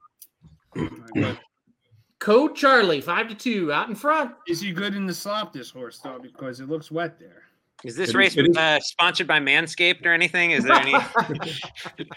Good. 0.75 1.39
Code 2.21 2.57
Charlie, 2.57 3.01
five 3.01 3.29
to 3.29 3.35
two, 3.35 3.73
out 3.73 3.89
in 3.89 3.95
front. 3.95 4.33
Is 4.49 4.61
he 4.61 4.73
good 4.73 4.95
in 4.95 5.07
the 5.07 5.13
slop, 5.15 5.53
this 5.53 5.71
horse, 5.71 5.99
though? 5.99 6.19
Because 6.19 6.61
it 6.61 6.69
looks 6.69 6.91
wet 6.91 7.19
there. 7.19 7.43
Is 7.85 7.97
this 7.97 8.09
It 8.09 8.11
is- 8.11 8.15
race 8.15 8.37
it 8.37 8.49
is- 8.49 8.57
uh, 8.57 8.81
sponsored 8.81 9.27
by 9.27 9.39
Manscaped 9.41 10.05
or 10.07 10.13
anything? 10.13 10.51
Is 10.53 10.65
there 10.65 10.75
any? 10.75 10.95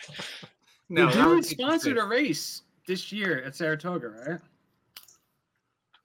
No, 0.89 1.10
the 1.11 1.18
that 1.35 1.44
sponsored 1.44 1.98
a 1.98 2.06
race 2.06 2.61
this 2.88 3.11
year 3.11 3.44
at 3.44 3.53
Saratoga, 3.57 4.07
right? 4.07 4.39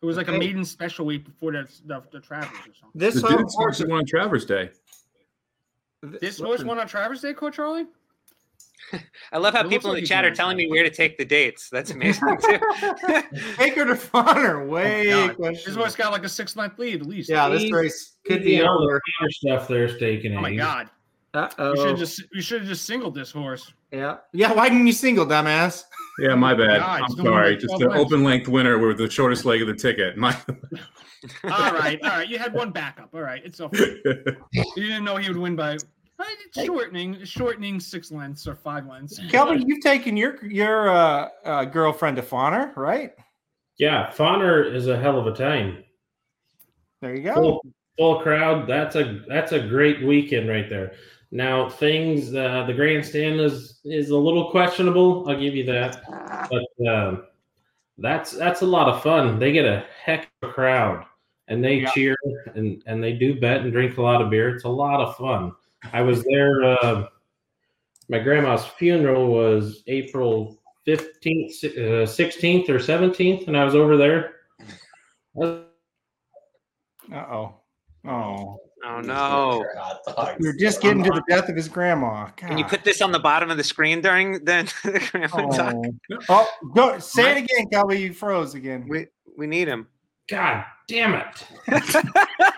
It 0.02 0.04
was 0.04 0.16
like 0.16 0.26
a 0.26 0.32
maiden 0.32 0.64
special 0.64 1.06
week 1.06 1.24
before 1.24 1.52
the 1.52 1.68
the, 1.86 2.02
the 2.10 2.18
Travers 2.18 2.48
or 2.50 2.74
something. 2.74 2.90
This 2.92 3.14
The 3.14 3.28
whole 3.28 3.38
dude 3.38 3.50
sponsored 3.52 3.92
on 3.92 4.04
Travers 4.04 4.44
Day. 4.44 4.70
This 6.02 6.40
horse 6.40 6.64
won 6.64 6.80
on 6.80 6.88
Travers 6.88 7.20
Day, 7.20 7.32
Coach 7.32 7.54
Charlie. 7.54 7.86
I 9.32 9.38
love 9.38 9.54
how 9.54 9.60
It 9.60 9.68
people 9.68 9.90
in 9.90 9.94
like 9.94 10.02
the 10.02 10.06
chat 10.06 10.24
are 10.24 10.34
telling 10.34 10.56
me 10.56 10.68
where 10.68 10.82
to 10.82 10.90
take 10.90 11.16
the 11.18 11.24
dates. 11.24 11.68
That's 11.70 11.90
amazing 11.90 12.36
too. 12.42 12.58
Baker 13.58 13.84
to 13.84 14.00
Bonner, 14.12 14.66
way 14.66 15.06
God, 15.06 15.30
This 15.30 15.36
questionable. 15.36 15.82
horse 15.82 15.96
got 15.96 16.12
like 16.12 16.24
a 16.24 16.28
six 16.28 16.54
month 16.56 16.78
lead 16.78 17.00
at 17.00 17.06
least. 17.06 17.30
Yeah, 17.30 17.48
this 17.48 17.70
race 17.72 18.16
could 18.26 18.42
be 18.42 18.60
all 18.62 18.84
over. 18.84 19.00
the 19.22 19.30
stuff 19.32 19.68
there, 19.68 19.88
steaking 19.88 20.36
Oh 20.36 20.40
my 20.40 20.54
God. 20.54 20.90
Uh 21.34 21.48
We 21.58 21.76
should 21.78 21.86
oh. 21.86 21.96
just 21.96 22.22
you 22.32 22.42
should 22.42 22.60
have 22.60 22.68
just 22.68 22.84
singled 22.84 23.14
this 23.14 23.30
horse. 23.30 23.72
Yeah. 23.90 24.18
Yeah, 24.32 24.52
why 24.52 24.68
didn't 24.68 24.86
you 24.86 24.92
single, 24.92 25.26
dumbass? 25.26 25.84
Yeah, 26.18 26.34
my 26.34 26.52
bad. 26.52 26.80
God, 26.80 27.00
I'm 27.00 27.04
it's 27.04 27.14
gonna 27.14 27.28
be 27.28 27.34
sorry. 27.34 27.56
Just 27.56 27.80
an 27.80 27.92
open 27.92 28.22
length 28.22 28.48
winner 28.48 28.78
with 28.78 28.98
the 28.98 29.08
shortest 29.08 29.46
leg 29.46 29.62
of 29.62 29.68
the 29.68 29.74
ticket. 29.74 30.16
My 30.18 30.36
all 31.44 31.72
right, 31.72 31.98
all 32.02 32.10
right. 32.10 32.28
You 32.28 32.38
had 32.38 32.52
one 32.52 32.70
backup. 32.70 33.14
All 33.14 33.22
right, 33.22 33.40
it's 33.44 33.60
okay. 33.60 33.96
You 34.76 34.82
didn't 34.86 35.04
know 35.04 35.16
he 35.16 35.28
would 35.28 35.38
win 35.38 35.56
by 35.56 35.72
it's 35.72 35.84
shortening, 36.54 37.24
shortening 37.24 37.80
six 37.80 38.10
lengths 38.10 38.46
or 38.46 38.54
five 38.54 38.86
lengths. 38.86 39.20
Kelvin, 39.30 39.66
you've 39.66 39.82
taken 39.82 40.16
your 40.16 40.44
your 40.44 40.90
uh, 40.90 41.28
uh, 41.44 41.64
girlfriend 41.64 42.16
to 42.16 42.22
Fonner, 42.22 42.76
right? 42.76 43.12
Yeah, 43.78 44.10
Fonner 44.10 44.72
is 44.72 44.86
a 44.86 44.98
hell 44.98 45.18
of 45.18 45.26
a 45.26 45.32
time. 45.34 45.84
There 47.00 47.14
you 47.14 47.22
go. 47.22 47.34
Full, 47.34 47.66
full 47.98 48.20
crowd. 48.20 48.68
That's 48.68 48.96
a 48.96 49.24
that's 49.28 49.52
a 49.52 49.60
great 49.60 50.02
weekend 50.02 50.48
right 50.48 50.68
there. 50.68 50.92
Now 51.30 51.68
things 51.68 52.34
uh, 52.34 52.64
the 52.66 52.74
grandstand 52.74 53.40
is 53.40 53.80
is 53.84 54.10
a 54.10 54.16
little 54.16 54.50
questionable. 54.50 55.28
I'll 55.28 55.40
give 55.40 55.54
you 55.54 55.64
that, 55.64 56.02
but 56.50 56.86
um, 56.86 57.24
that's 57.98 58.32
that's 58.32 58.60
a 58.62 58.66
lot 58.66 58.88
of 58.88 59.02
fun. 59.02 59.38
They 59.38 59.52
get 59.52 59.64
a 59.64 59.84
heck 60.04 60.28
of 60.42 60.50
a 60.50 60.52
crowd, 60.52 61.04
and 61.48 61.64
they 61.64 61.76
Yeah. 61.76 61.90
cheer 61.90 62.16
and 62.54 62.82
and 62.86 63.02
they 63.02 63.14
do 63.14 63.40
bet 63.40 63.62
and 63.62 63.72
drink 63.72 63.96
a 63.96 64.02
lot 64.02 64.20
of 64.20 64.30
beer. 64.30 64.54
It's 64.54 64.64
a 64.64 64.68
lot 64.68 65.00
of 65.00 65.16
fun. 65.16 65.52
I 65.92 66.02
was 66.02 66.22
there. 66.24 66.62
Uh, 66.64 67.08
my 68.08 68.18
grandma's 68.18 68.64
funeral 68.64 69.28
was 69.28 69.82
April 69.86 70.58
fifteenth, 70.84 71.54
sixteenth, 72.08 72.68
or 72.68 72.78
seventeenth, 72.78 73.48
and 73.48 73.56
I 73.56 73.64
was 73.64 73.74
over 73.74 73.96
there. 73.96 74.34
Uh 75.40 75.64
oh. 77.14 77.54
Oh. 78.06 78.58
Oh 78.84 79.00
no! 79.00 79.64
Hot 79.78 80.00
dogs. 80.04 80.36
You're 80.40 80.56
just 80.56 80.80
getting 80.80 81.04
to 81.04 81.10
the 81.10 81.22
death 81.28 81.48
of 81.48 81.54
his 81.54 81.68
grandma. 81.68 82.26
Can 82.30 82.58
you 82.58 82.64
put 82.64 82.82
this 82.82 83.00
on 83.00 83.12
the 83.12 83.18
bottom 83.20 83.48
of 83.48 83.56
the 83.56 83.62
screen 83.62 84.00
during 84.00 84.32
the, 84.44 84.72
the 84.82 85.08
grandma 85.12 85.50
talk? 85.50 85.74
Oh, 85.74 86.18
oh 86.28 86.48
go 86.74 86.98
say 86.98 87.30
it 87.30 87.44
again, 87.44 87.68
Kelby. 87.72 88.00
You 88.00 88.12
froze 88.12 88.54
again. 88.54 88.86
We 88.88 89.06
we 89.38 89.46
need 89.46 89.68
him. 89.68 89.86
God 90.28 90.64
damn 90.88 91.14
it. 91.14 91.46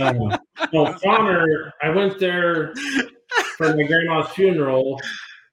um, 0.00 0.38
well, 0.72 0.98
Connor, 1.02 1.72
I 1.82 1.90
went 1.90 2.18
there 2.18 2.74
for 3.56 3.74
my 3.74 3.82
grandma's 3.84 4.30
funeral, 4.30 5.00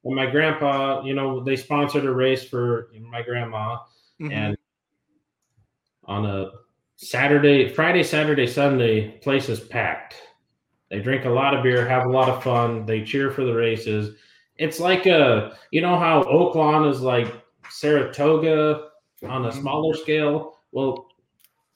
and 0.03 0.15
my 0.15 0.25
grandpa, 0.25 1.03
you 1.03 1.13
know, 1.13 1.43
they 1.43 1.55
sponsored 1.55 2.05
a 2.05 2.11
race 2.11 2.43
for 2.43 2.89
my 2.99 3.21
grandma, 3.21 3.77
Mhm. 4.21 4.31
and 4.31 4.57
on 6.05 6.25
a 6.25 6.51
Saturday, 6.97 7.67
Friday, 7.67 8.03
Saturday, 8.03 8.47
Sunday, 8.47 9.17
place 9.19 9.49
is 9.49 9.59
packed. 9.59 10.15
They 10.89 10.99
drink 10.99 11.25
a 11.25 11.29
lot 11.29 11.55
of 11.55 11.63
beer, 11.63 11.85
have 11.85 12.05
a 12.05 12.11
lot 12.11 12.29
of 12.29 12.43
fun. 12.43 12.85
They 12.85 13.03
cheer 13.03 13.31
for 13.31 13.43
the 13.43 13.53
races. 13.53 14.15
It's 14.57 14.79
like 14.79 15.05
a, 15.07 15.57
you 15.71 15.81
know 15.81 15.97
how 15.97 16.23
Oaklawn 16.23 16.89
is 16.89 17.01
like 17.01 17.27
Saratoga 17.69 18.89
on 19.27 19.45
a 19.45 19.51
smaller 19.51 19.93
scale. 19.95 20.59
Well, 20.71 21.07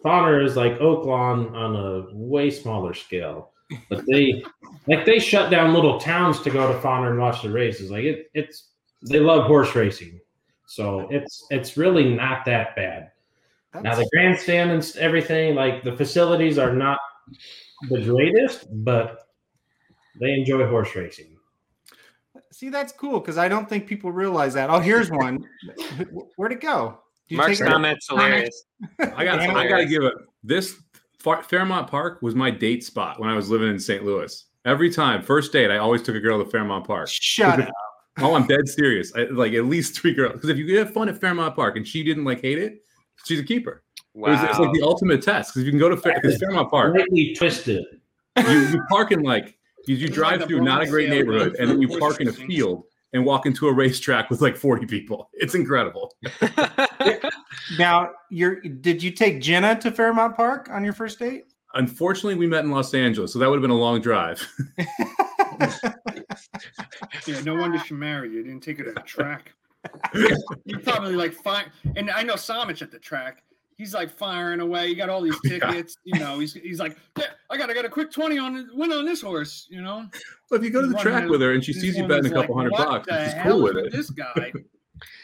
Fonner 0.04 0.44
is 0.44 0.56
like 0.56 0.80
Oaklawn 0.80 1.52
on 1.54 1.76
a 1.76 2.08
way 2.14 2.50
smaller 2.50 2.94
scale. 2.94 3.52
But 3.90 4.06
they 4.08 4.44
like 4.88 5.06
they 5.06 5.20
shut 5.20 5.52
down 5.52 5.74
little 5.74 6.00
towns 6.00 6.42
to 6.42 6.50
go 6.50 6.72
to 6.72 6.80
Fonner 6.80 7.12
and 7.12 7.20
watch 7.20 7.44
the 7.44 7.52
races. 7.52 7.92
Like 7.92 8.04
it, 8.04 8.32
it's 8.34 8.70
they 9.08 9.20
love 9.20 9.46
horse 9.46 9.76
racing, 9.76 10.20
so 10.66 11.08
it's 11.12 11.46
it's 11.52 11.78
really 11.78 12.16
not 12.16 12.46
that 12.46 12.76
bad. 12.76 13.12
Now 13.76 13.94
the 13.94 14.10
grandstand 14.12 14.72
and 14.72 14.96
everything, 14.98 15.54
like 15.54 15.84
the 15.84 15.96
facilities 15.96 16.58
are 16.58 16.74
not 16.74 16.98
the 17.90 18.02
greatest, 18.02 18.66
but 18.84 19.28
they 20.20 20.32
enjoy 20.32 20.68
horse 20.68 20.96
racing. 20.96 21.38
See, 22.52 22.70
that's 22.70 22.92
cool 22.92 23.20
because 23.20 23.38
I 23.38 23.48
don't 23.48 23.70
think 23.70 23.86
people 23.86 24.12
realize 24.12 24.56
that. 24.56 24.72
Oh, 24.72 24.80
here's 24.80 25.12
one. 25.12 25.48
Where'd 26.36 26.52
it 26.52 26.62
go? 26.62 27.00
Did 27.30 27.36
you 27.36 27.38
Mark's 27.38 27.60
take 27.60 27.68
it? 27.68 27.72
comment's 27.72 28.08
hilarious. 28.10 28.64
I 29.00 29.24
got 29.24 29.40
I 29.40 29.68
got 29.68 29.78
to 29.78 29.86
give 29.86 30.04
it 30.04 30.14
this 30.44 30.76
Fairmont 31.20 31.88
Park 31.88 32.22
was 32.22 32.34
my 32.34 32.50
date 32.50 32.84
spot 32.84 33.20
when 33.20 33.30
I 33.30 33.36
was 33.36 33.50
living 33.50 33.70
in 33.70 33.80
St. 33.80 34.04
Louis. 34.04 34.46
Every 34.66 34.90
time, 34.92 35.22
first 35.22 35.52
date, 35.54 35.70
I 35.72 35.78
always 35.78 36.02
took 36.02 36.16
a 36.16 36.20
girl 36.20 36.44
to 36.44 36.50
Fairmont 36.50 36.86
Park. 36.88 37.08
Shut 37.10 37.62
up. 37.62 37.70
Oh, 38.20 38.36
I'm 38.36 38.48
dead 38.48 38.68
serious. 38.68 39.14
I, 39.16 39.24
like 39.26 39.54
at 39.54 39.66
least 39.66 39.96
three 40.00 40.14
girls. 40.14 40.34
Because 40.34 40.50
if 40.50 40.58
you 40.58 40.78
have 40.80 40.92
fun 40.94 41.08
at 41.08 41.20
Fairmont 41.22 41.56
Park 41.56 41.78
and 41.78 41.88
she 41.88 42.04
didn't 42.04 42.26
like 42.26 42.42
hate 42.42 42.58
it, 42.58 42.84
she's 43.26 43.40
a 43.40 43.44
keeper. 43.44 43.84
It 44.16 44.20
was, 44.20 44.42
it's 44.44 44.60
like 44.60 44.74
the 44.74 44.82
ultimate 44.82 45.22
test. 45.22 45.52
Because 45.52 45.62
if 45.62 45.66
you 45.66 45.72
can 45.72 45.80
go 45.80 45.88
to 45.90 45.96
Fair, 45.96 46.20
'cause 46.22 46.38
Fairmont 46.38 46.70
Park, 46.70 46.96
Slightly 46.96 47.34
twisted. 47.36 47.86
you, 48.38 48.60
you 48.68 48.82
park 48.90 49.12
in 49.12 49.22
like 49.22 49.58
you, 49.88 49.96
you 49.96 50.10
drive 50.10 50.40
like 50.40 50.50
through 50.50 50.62
not 50.62 50.82
a 50.82 50.88
great 50.88 51.10
neighborhood, 51.10 51.56
and 51.60 51.70
then 51.70 51.82
you 51.82 51.88
park 52.00 52.20
in 52.20 52.28
a 52.28 52.34
field 52.34 52.84
and 53.14 53.26
walk 53.26 53.45
into 53.45 53.68
a 53.68 53.73
racetrack 53.73 54.30
with 54.30 54.41
like 54.41 54.56
40 54.56 54.86
people. 54.86 55.30
It's 55.34 55.56
incredible. 55.56 56.14
Now, 57.77 58.11
you're 58.30 58.61
did 58.61 59.03
you 59.03 59.11
take 59.11 59.41
Jenna 59.41 59.80
to 59.81 59.91
Fairmont 59.91 60.36
Park 60.36 60.69
on 60.72 60.84
your 60.84 60.94
first 60.94 61.19
date? 61.19 61.45
Unfortunately, 61.76 62.36
we 62.36 62.48
met 62.48 62.64
in 62.64 62.72
Los 62.72 62.94
Angeles, 62.94 63.31
so 63.31 63.40
that 63.40 63.48
would 63.48 63.56
have 63.56 63.61
been 63.61 63.69
a 63.69 63.76
long 63.76 64.02
drive. 64.02 64.48
Yeah, 67.27 67.41
no 67.41 67.56
wonder 67.56 67.77
she 67.80 67.94
married 67.94 68.31
you. 68.31 68.44
Didn't 68.44 68.61
take 68.61 68.77
her 68.80 68.86
to 68.86 68.91
the 68.91 69.02
track. 69.02 69.53
You're 70.65 70.80
probably 70.80 71.15
like 71.15 71.34
fine. 71.34 71.65
And 71.95 72.10
I 72.10 72.23
know 72.23 72.36
Samich 72.36 72.81
at 72.81 72.91
the 72.91 72.99
track. 72.99 73.44
He's 73.80 73.94
like 73.94 74.12
firing 74.12 74.60
away. 74.60 74.90
He 74.90 74.96
got 74.96 75.08
all 75.10 75.22
these 75.22 75.40
tickets. 75.46 75.96
You 76.04 76.20
know, 76.20 76.38
he's 76.38 76.54
he's 76.54 76.82
like, 76.82 76.98
yeah, 77.18 77.28
I 77.50 77.58
got 77.58 77.68
to 77.68 77.74
get 77.74 77.86
a 77.86 77.90
quick 77.90 78.12
twenty 78.12 78.38
on 78.38 78.70
win 78.74 78.92
on 78.92 79.06
this 79.06 79.22
horse. 79.22 79.68
You 79.72 79.82
know. 79.82 80.06
Well, 80.52 80.60
if 80.60 80.64
you 80.64 80.70
go 80.70 80.82
to 80.82 80.88
the 80.88 80.96
He's 80.96 81.02
track 81.02 81.14
running 81.16 81.30
with 81.30 81.40
her 81.40 81.54
and 81.54 81.64
she 81.64 81.72
sees 81.72 81.96
you 81.96 82.06
betting 82.06 82.26
a 82.26 82.30
was 82.30 82.32
like, 82.34 82.42
couple 82.42 82.58
hundred 82.58 82.72
what 82.74 82.88
bucks, 82.90 83.08
the 83.08 83.26
she's 83.26 83.42
cool 83.42 83.64
with 83.64 83.78
it. 83.78 83.92
This 83.94 84.10
guy. 84.10 84.52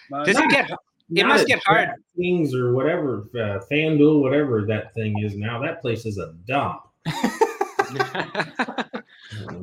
Does 0.23 0.39
it 0.39 0.49
get? 0.49 0.71
It 0.71 0.77
Not 1.09 1.27
must 1.27 1.47
get 1.47 1.61
hard. 1.65 1.89
Things 2.17 2.55
or 2.55 2.73
whatever, 2.73 3.27
uh, 3.35 3.59
FanDuel, 3.69 4.21
whatever 4.21 4.65
that 4.67 4.93
thing 4.95 5.19
is 5.21 5.35
now. 5.35 5.61
That 5.61 5.81
place 5.81 6.05
is 6.05 6.17
a 6.17 6.33
dump. 6.47 6.81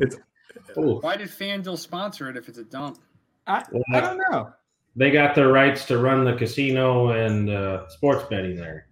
It's 0.01 0.17
Oh, 0.77 1.01
Why 1.01 1.17
did 1.17 1.29
FanDuel 1.29 1.79
sponsor 1.79 2.29
it 2.31 2.37
if 2.37 2.49
it's 2.49 2.59
a 2.59 2.65
dump? 2.65 2.99
I, 3.47 3.65
I 3.93 4.01
don't 4.01 4.19
know. 4.31 4.53
They 4.95 5.11
got 5.11 5.35
their 5.35 5.49
rights 5.49 5.85
to 5.87 5.99
run 5.99 6.25
the 6.25 6.35
casino 6.35 7.11
and 7.11 7.51
uh, 7.51 7.89
sports 7.89 8.25
betting 8.29 8.57
there, 8.57 8.89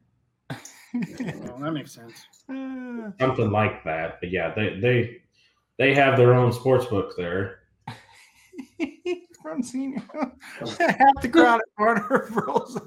Well, 0.94 1.58
that 1.60 1.72
makes 1.72 1.92
sense. 1.92 2.26
Uh, 2.48 3.10
something 3.20 3.50
like 3.50 3.84
that. 3.84 4.18
But 4.20 4.30
yeah, 4.30 4.52
they 4.54 4.80
they 4.80 5.18
they 5.78 5.94
have 5.94 6.16
their 6.16 6.34
own 6.34 6.52
sports 6.52 6.86
book 6.86 7.14
there. 7.16 7.60
from 9.42 9.62
senior, 9.62 10.02
half 10.60 11.22
the 11.22 11.28
crowd 11.30 11.60
at 11.60 11.66
Warner 11.78 12.28
rolls, 12.32 12.78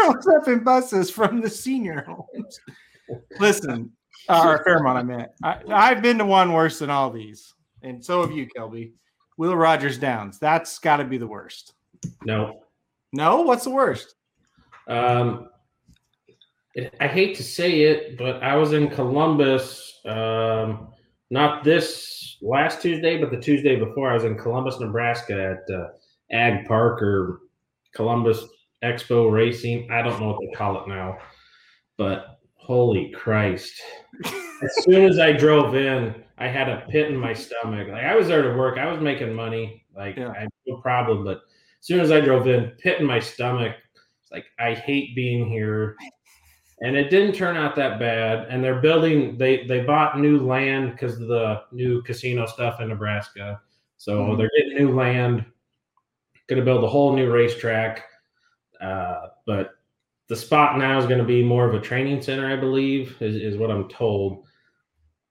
rolls 0.00 0.26
up 0.26 0.48
in 0.48 0.64
buses 0.64 1.10
from 1.10 1.40
the 1.40 1.48
senior 1.48 2.04
homes. 2.06 2.60
Listen, 3.38 3.92
uh, 4.28 4.42
or 4.44 4.64
Fairmont, 4.64 4.98
I 4.98 5.02
meant. 5.02 5.30
I, 5.42 5.60
I've 5.72 6.02
been 6.02 6.18
to 6.18 6.26
one 6.26 6.52
worse 6.52 6.78
than 6.80 6.90
all 6.90 7.10
these, 7.10 7.54
and 7.82 8.04
so 8.04 8.22
have 8.22 8.32
you, 8.32 8.48
Kelby. 8.56 8.92
Will 9.36 9.56
Rogers 9.56 9.98
Downs. 9.98 10.40
That's 10.40 10.80
got 10.80 10.96
to 10.96 11.04
be 11.04 11.16
the 11.16 11.26
worst. 11.26 11.74
No, 12.24 12.62
No, 13.12 13.42
what's 13.42 13.64
the 13.64 13.70
worst? 13.70 14.14
Um, 14.86 15.48
it, 16.74 16.94
I 17.00 17.06
hate 17.06 17.36
to 17.36 17.42
say 17.42 17.82
it, 17.82 18.18
but 18.18 18.42
I 18.42 18.56
was 18.56 18.72
in 18.72 18.88
Columbus 18.88 19.88
um, 20.04 20.88
not 21.30 21.64
this 21.64 22.38
last 22.40 22.80
Tuesday, 22.80 23.18
but 23.18 23.30
the 23.30 23.40
Tuesday 23.40 23.76
before, 23.76 24.10
I 24.10 24.14
was 24.14 24.24
in 24.24 24.38
Columbus, 24.38 24.80
Nebraska 24.80 25.58
at 25.58 25.74
uh, 25.74 25.88
Ag 26.30 26.66
Park 26.66 27.02
or 27.02 27.40
Columbus 27.94 28.44
Expo 28.82 29.30
Racing. 29.30 29.90
I 29.90 30.02
don't 30.02 30.18
know 30.20 30.28
what 30.28 30.40
they 30.40 30.56
call 30.56 30.82
it 30.82 30.88
now, 30.88 31.18
but 31.96 32.38
holy 32.54 33.10
Christ. 33.10 33.74
as 34.24 34.84
soon 34.84 35.04
as 35.04 35.18
I 35.18 35.32
drove 35.32 35.74
in, 35.74 36.14
I 36.38 36.48
had 36.48 36.68
a 36.68 36.86
pit 36.88 37.10
in 37.10 37.16
my 37.16 37.34
stomach. 37.34 37.88
Like 37.88 38.04
I 38.04 38.14
was 38.14 38.28
there 38.28 38.42
to 38.42 38.56
work, 38.56 38.78
I 38.78 38.90
was 38.90 39.00
making 39.00 39.34
money, 39.34 39.84
like 39.94 40.16
I 40.16 40.40
had 40.40 40.48
no 40.66 40.76
problem. 40.78 41.24
But 41.24 41.42
soon 41.80 42.00
as 42.00 42.10
I 42.10 42.20
drove 42.20 42.46
in, 42.48 42.70
pit 42.78 43.00
in 43.00 43.06
my 43.06 43.20
stomach, 43.20 43.76
it's 44.22 44.32
like 44.32 44.46
I 44.58 44.74
hate 44.74 45.14
being 45.14 45.48
here. 45.48 45.96
And 46.80 46.96
it 46.96 47.10
didn't 47.10 47.34
turn 47.34 47.56
out 47.56 47.74
that 47.76 47.98
bad. 47.98 48.46
And 48.48 48.62
they're 48.62 48.80
building 48.80 49.36
they 49.36 49.66
they 49.66 49.80
bought 49.80 50.20
new 50.20 50.38
land 50.46 50.92
because 50.92 51.20
of 51.20 51.28
the 51.28 51.62
new 51.72 52.02
casino 52.02 52.46
stuff 52.46 52.80
in 52.80 52.88
Nebraska. 52.88 53.60
So 53.96 54.20
Mhm. 54.20 54.38
they're 54.38 54.50
getting 54.56 54.86
new 54.86 54.94
land, 54.94 55.44
gonna 56.46 56.62
build 56.62 56.84
a 56.84 56.88
whole 56.88 57.14
new 57.16 57.30
racetrack. 57.32 58.04
Uh, 58.80 59.28
but 59.44 59.78
the 60.28 60.36
spot 60.36 60.78
now 60.78 60.98
is 60.98 61.06
going 61.06 61.18
to 61.18 61.24
be 61.24 61.42
more 61.42 61.66
of 61.66 61.74
a 61.74 61.80
training 61.80 62.20
center, 62.22 62.46
I 62.46 62.56
believe, 62.56 63.20
is, 63.20 63.34
is 63.34 63.56
what 63.56 63.70
I'm 63.70 63.88
told. 63.88 64.44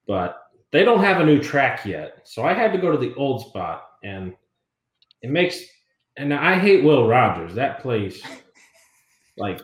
But 0.08 0.42
they 0.72 0.84
don't 0.84 1.04
have 1.04 1.22
a 1.22 1.26
new 1.26 1.42
track 1.42 1.86
yet. 1.86 2.22
So 2.24 2.44
I 2.44 2.54
had 2.54 2.74
to 2.74 2.80
go 2.80 2.92
to 2.92 2.98
the 2.98 3.14
old 3.16 3.42
spot. 3.42 3.84
And 4.04 4.34
it 5.22 5.30
makes, 5.30 5.64
and 6.18 6.34
I 6.34 6.60
hate 6.60 6.84
Will 6.84 7.08
Rogers. 7.08 7.54
That 7.56 7.82
place, 7.82 8.22
like, 9.38 9.62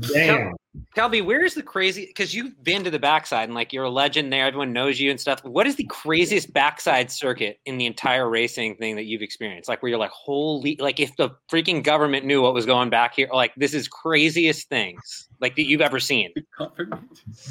damn. 0.00 0.54
Kelby, 0.96 1.24
where's 1.24 1.54
the 1.54 1.62
crazy? 1.62 2.06
Because 2.06 2.34
you've 2.34 2.62
been 2.62 2.84
to 2.84 2.90
the 2.90 2.98
backside 2.98 3.44
and 3.44 3.54
like 3.54 3.72
you're 3.72 3.84
a 3.84 3.90
legend 3.90 4.32
there. 4.32 4.46
Everyone 4.46 4.72
knows 4.72 5.00
you 5.00 5.10
and 5.10 5.20
stuff. 5.20 5.44
What 5.44 5.66
is 5.66 5.76
the 5.76 5.84
craziest 5.84 6.52
backside 6.52 7.10
circuit 7.10 7.60
in 7.66 7.78
the 7.78 7.86
entire 7.86 8.28
racing 8.28 8.76
thing 8.76 8.96
that 8.96 9.04
you've 9.04 9.22
experienced? 9.22 9.68
Like 9.68 9.82
where 9.82 9.90
you're 9.90 9.98
like, 9.98 10.10
holy, 10.10 10.76
like 10.80 11.00
if 11.00 11.16
the 11.16 11.30
freaking 11.50 11.82
government 11.82 12.24
knew 12.24 12.42
what 12.42 12.54
was 12.54 12.66
going 12.66 12.90
back 12.90 13.14
here, 13.14 13.28
like 13.32 13.54
this 13.56 13.74
is 13.74 13.88
craziest 13.88 14.68
things 14.68 15.28
like 15.40 15.56
that 15.56 15.66
you've 15.66 15.80
ever 15.80 16.00
seen. 16.00 16.32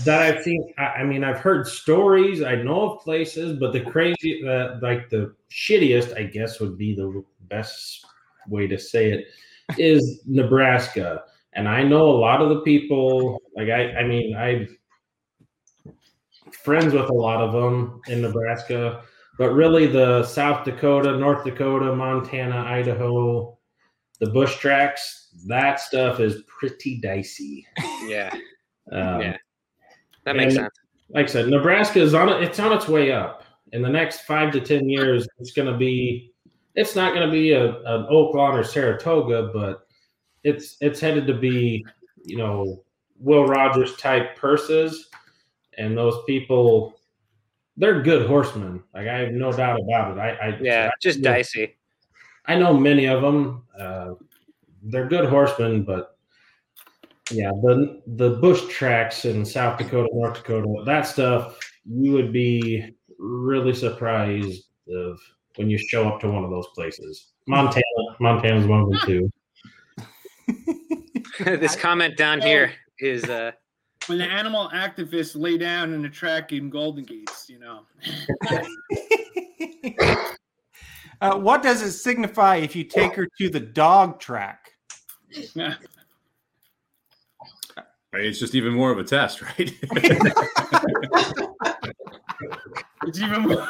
that 0.05 0.21
I've 0.21 0.43
seen. 0.43 0.73
I, 0.77 0.83
I 0.83 1.03
mean, 1.03 1.23
I've 1.23 1.39
heard 1.39 1.67
stories. 1.67 2.41
I 2.41 2.55
know 2.55 2.91
of 2.91 3.03
places, 3.03 3.59
but 3.59 3.73
the 3.73 3.81
crazy, 3.81 4.47
uh, 4.47 4.77
like 4.81 5.09
the 5.09 5.35
shittiest, 5.51 6.17
I 6.17 6.23
guess 6.23 6.59
would 6.59 6.77
be 6.77 6.95
the 6.95 7.23
best 7.49 8.05
way 8.47 8.67
to 8.67 8.77
say 8.77 9.11
it, 9.11 9.27
is 9.77 10.21
Nebraska. 10.25 11.23
And 11.53 11.67
I 11.67 11.83
know 11.83 12.09
a 12.09 12.19
lot 12.19 12.41
of 12.41 12.49
the 12.49 12.61
people. 12.61 13.41
Like 13.55 13.69
I, 13.69 13.95
I 13.95 14.03
mean, 14.03 14.35
I 14.35 14.67
friends 16.63 16.93
with 16.93 17.09
a 17.09 17.13
lot 17.13 17.41
of 17.41 17.53
them 17.53 18.01
in 18.07 18.21
Nebraska, 18.21 19.03
but 19.37 19.51
really 19.51 19.87
the 19.87 20.23
South 20.23 20.65
Dakota, 20.65 21.17
North 21.17 21.43
Dakota, 21.43 21.95
Montana, 21.95 22.57
Idaho, 22.57 23.57
the 24.19 24.29
bush 24.29 24.57
tracks, 24.57 25.29
that 25.47 25.79
stuff 25.79 26.19
is 26.19 26.43
pretty 26.47 26.99
dicey. 26.99 27.65
Yeah. 28.03 28.33
Um, 28.91 29.21
yeah. 29.21 29.37
That 30.25 30.35
makes 30.35 30.55
sense. 30.55 30.73
Like 31.09 31.25
I 31.25 31.29
said, 31.29 31.47
Nebraska 31.47 31.99
is 32.01 32.13
on. 32.13 32.29
It's 32.43 32.59
on 32.59 32.73
its 32.73 32.87
way 32.87 33.11
up. 33.11 33.43
In 33.71 33.81
the 33.81 33.89
next 33.89 34.21
five 34.21 34.51
to 34.53 34.59
ten 34.59 34.89
years, 34.89 35.27
it's 35.39 35.51
going 35.51 35.71
to 35.71 35.77
be. 35.77 36.33
It's 36.75 36.95
not 36.95 37.13
going 37.13 37.25
to 37.25 37.31
be 37.31 37.51
a, 37.51 37.67
an 37.69 38.07
Oaklawn 38.11 38.53
or 38.53 38.63
Saratoga, 38.63 39.49
but 39.53 39.87
it's 40.43 40.77
it's 40.81 40.99
headed 40.99 41.25
to 41.27 41.33
be, 41.33 41.85
you 42.23 42.37
know, 42.37 42.83
Will 43.19 43.45
Rogers 43.45 43.95
type 43.97 44.35
purses, 44.35 45.09
and 45.77 45.97
those 45.97 46.23
people, 46.27 46.99
they're 47.77 48.01
good 48.01 48.27
horsemen. 48.27 48.83
Like 48.93 49.07
I 49.07 49.19
have 49.19 49.31
no 49.31 49.51
doubt 49.51 49.79
about 49.81 50.17
it. 50.17 50.19
I, 50.21 50.29
I 50.49 50.59
Yeah, 50.61 50.89
I 50.91 50.95
just 51.01 51.19
know- 51.19 51.31
dicey. 51.31 51.75
I 52.47 52.55
know 52.59 52.73
many 52.73 53.07
of 53.07 53.21
them. 53.23 53.63
Uh, 53.79 54.13
they're 54.83 55.07
good 55.07 55.27
horsemen, 55.27 55.83
but 55.83 56.15
yeah, 57.31 57.49
the 57.63 58.01
the 58.05 58.31
bush 58.41 58.61
tracks 58.67 59.25
in 59.25 59.43
South 59.43 59.79
Dakota, 59.79 60.09
North 60.13 60.35
Dakota, 60.35 60.83
that 60.85 61.07
stuff, 61.07 61.57
you 61.85 62.11
would 62.11 62.31
be 62.31 62.93
really 63.17 63.73
surprised 63.73 64.65
of 64.87 65.19
when 65.55 65.69
you 65.69 65.77
show 65.77 66.07
up 66.07 66.19
to 66.21 66.27
one 66.29 66.43
of 66.43 66.49
those 66.49 66.67
places. 66.75 67.33
Montana, 67.47 67.83
Montana's 68.19 68.65
one 68.65 68.81
of 68.81 68.89
them 68.89 68.99
too. 69.05 69.31
this 71.43 71.75
comment 71.75 72.17
down 72.17 72.41
here 72.41 72.71
is 72.99 73.25
uh 73.25 73.51
when 74.07 74.17
the 74.19 74.25
animal 74.25 74.69
activists 74.73 75.35
lay 75.35 75.57
down 75.57 75.93
in 75.93 76.01
the 76.01 76.09
track 76.09 76.53
in 76.53 76.69
Golden 76.69 77.03
Gates, 77.03 77.49
you 77.49 77.59
know. 77.59 77.81
Uh, 81.21 81.37
what 81.37 81.63
does 81.63 81.81
it 81.81 81.93
signify 81.93 82.57
if 82.57 82.75
you 82.75 82.83
take 82.83 83.15
her 83.15 83.25
to 83.37 83.49
the 83.49 83.59
dog 83.59 84.19
track? 84.19 84.73
It's 88.13 88.37
just 88.39 88.53
even 88.53 88.73
more 88.73 88.91
of 88.91 88.99
a 88.99 89.03
test, 89.03 89.41
right? 89.41 89.73
It's 93.07 93.19
even 93.19 93.43
more. 93.43 93.67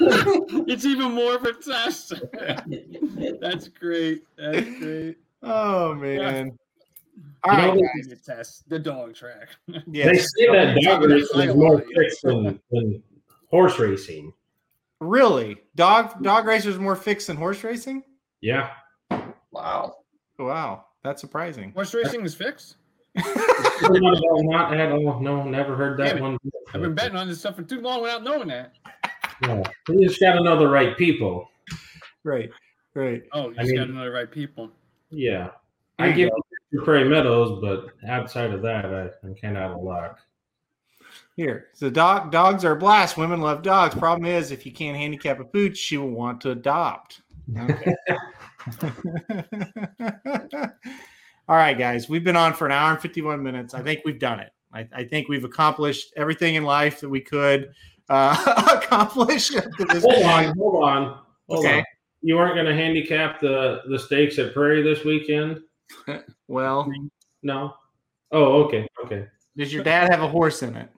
it's 0.68 0.84
even 0.84 1.12
more 1.12 1.36
of 1.36 1.44
a 1.44 1.52
test. 1.52 2.12
That's 3.40 3.68
great. 3.68 4.24
That's 4.36 4.78
great. 4.78 5.16
Oh 5.42 5.94
man! 5.94 6.56
All 7.42 7.54
You 7.54 7.74
know, 7.74 7.74
guys, 7.74 8.08
the 8.08 8.16
test, 8.16 8.68
the 8.68 8.78
dog 8.78 9.14
track. 9.14 9.48
They 9.86 10.18
say 10.18 10.46
that 10.50 10.78
dog 10.82 11.04
racing 11.04 11.40
is 11.40 11.54
more 11.54 11.84
fixed 11.94 12.22
than, 12.22 12.60
than 12.70 13.02
horse 13.50 13.78
racing. 13.78 14.32
Really? 15.00 15.56
Dog 15.74 16.22
dog 16.22 16.46
racers 16.46 16.78
more 16.78 16.96
fixed 16.96 17.26
than 17.26 17.36
horse 17.36 17.62
racing? 17.62 18.02
Yeah. 18.40 18.70
Wow. 19.52 19.96
Wow, 20.38 20.86
that's 21.02 21.20
surprising. 21.20 21.72
Horse 21.72 21.94
racing 21.94 22.24
is 22.24 22.34
fixed. 22.34 22.76
not 23.14 24.74
at 24.74 24.92
all. 24.92 25.20
No, 25.20 25.44
never 25.44 25.76
heard 25.76 25.98
that 25.98 26.14
Damn 26.14 26.22
one. 26.22 26.38
I've 26.72 26.80
been 26.80 26.94
betting 26.94 27.16
on 27.16 27.28
this 27.28 27.38
stuff 27.38 27.56
for 27.56 27.62
too 27.62 27.80
long 27.80 28.02
without 28.02 28.24
knowing 28.24 28.48
that. 28.48 28.72
No, 29.42 29.62
you 29.88 30.06
just 30.08 30.20
got 30.20 30.34
to 30.34 30.42
know 30.42 30.58
the 30.58 30.68
right 30.68 30.96
people. 30.96 31.50
Right, 32.22 32.50
right. 32.94 33.22
Oh, 33.32 33.50
you 33.50 33.54
I 33.58 33.62
just 33.62 33.70
mean- 33.72 33.76
got 33.80 33.86
to 33.86 33.92
know 33.92 34.04
the 34.04 34.10
right 34.10 34.30
people. 34.30 34.70
Yeah. 35.10 35.50
I 35.98 36.08
you 36.08 36.14
give 36.14 36.30
go. 36.30 36.36
you 36.72 36.82
Prairie 36.82 37.08
Meadows, 37.08 37.60
but 37.60 37.88
outside 38.08 38.50
of 38.52 38.62
that, 38.62 38.86
I, 38.86 39.08
I'm 39.24 39.34
kind 39.34 39.56
of 39.56 39.62
out 39.62 39.70
of 39.78 39.82
luck. 39.82 40.18
Here, 41.36 41.66
so 41.72 41.90
dog 41.90 42.30
dogs 42.30 42.64
are 42.64 42.72
a 42.72 42.76
blast. 42.76 43.16
Women 43.16 43.40
love 43.40 43.62
dogs. 43.62 43.94
Problem 43.94 44.24
is, 44.28 44.50
if 44.52 44.64
you 44.64 44.72
can't 44.72 44.96
handicap 44.96 45.40
a 45.40 45.44
pooch, 45.44 45.76
she 45.76 45.96
will 45.96 46.10
want 46.10 46.40
to 46.42 46.50
adopt. 46.52 47.22
Okay. 47.58 47.94
All 51.48 51.56
right, 51.56 51.76
guys, 51.78 52.08
we've 52.08 52.24
been 52.24 52.36
on 52.36 52.54
for 52.54 52.66
an 52.66 52.72
hour 52.72 52.92
and 52.92 53.00
51 53.00 53.42
minutes. 53.42 53.74
I 53.74 53.82
think 53.82 54.00
we've 54.04 54.18
done 54.18 54.40
it. 54.40 54.50
I, 54.72 54.88
I 54.92 55.04
think 55.04 55.28
we've 55.28 55.44
accomplished 55.44 56.12
everything 56.16 56.54
in 56.54 56.64
life 56.64 57.00
that 57.00 57.08
we 57.08 57.20
could 57.20 57.72
uh, 58.08 58.80
accomplish. 58.82 59.54
up 59.56 59.64
to 59.78 59.84
this 59.86 60.02
Hold 60.04 60.22
on, 60.24 60.56
hold 60.58 60.84
on, 60.84 61.18
hold 61.48 61.64
Okay. 61.66 61.78
on. 61.78 61.84
You 62.22 62.36
weren't 62.36 62.54
going 62.54 62.66
to 62.66 62.74
handicap 62.74 63.40
the 63.40 63.82
the 63.88 63.98
stakes 63.98 64.38
at 64.38 64.54
Prairie 64.54 64.82
this 64.82 65.04
weekend? 65.04 65.60
Well, 66.48 66.90
no. 67.42 67.74
Oh, 68.32 68.64
okay, 68.64 68.86
okay. 69.04 69.26
Does 69.56 69.72
your 69.72 69.82
dad 69.84 70.10
have 70.10 70.22
a 70.22 70.28
horse 70.28 70.62
in 70.62 70.74
it? 70.76 70.90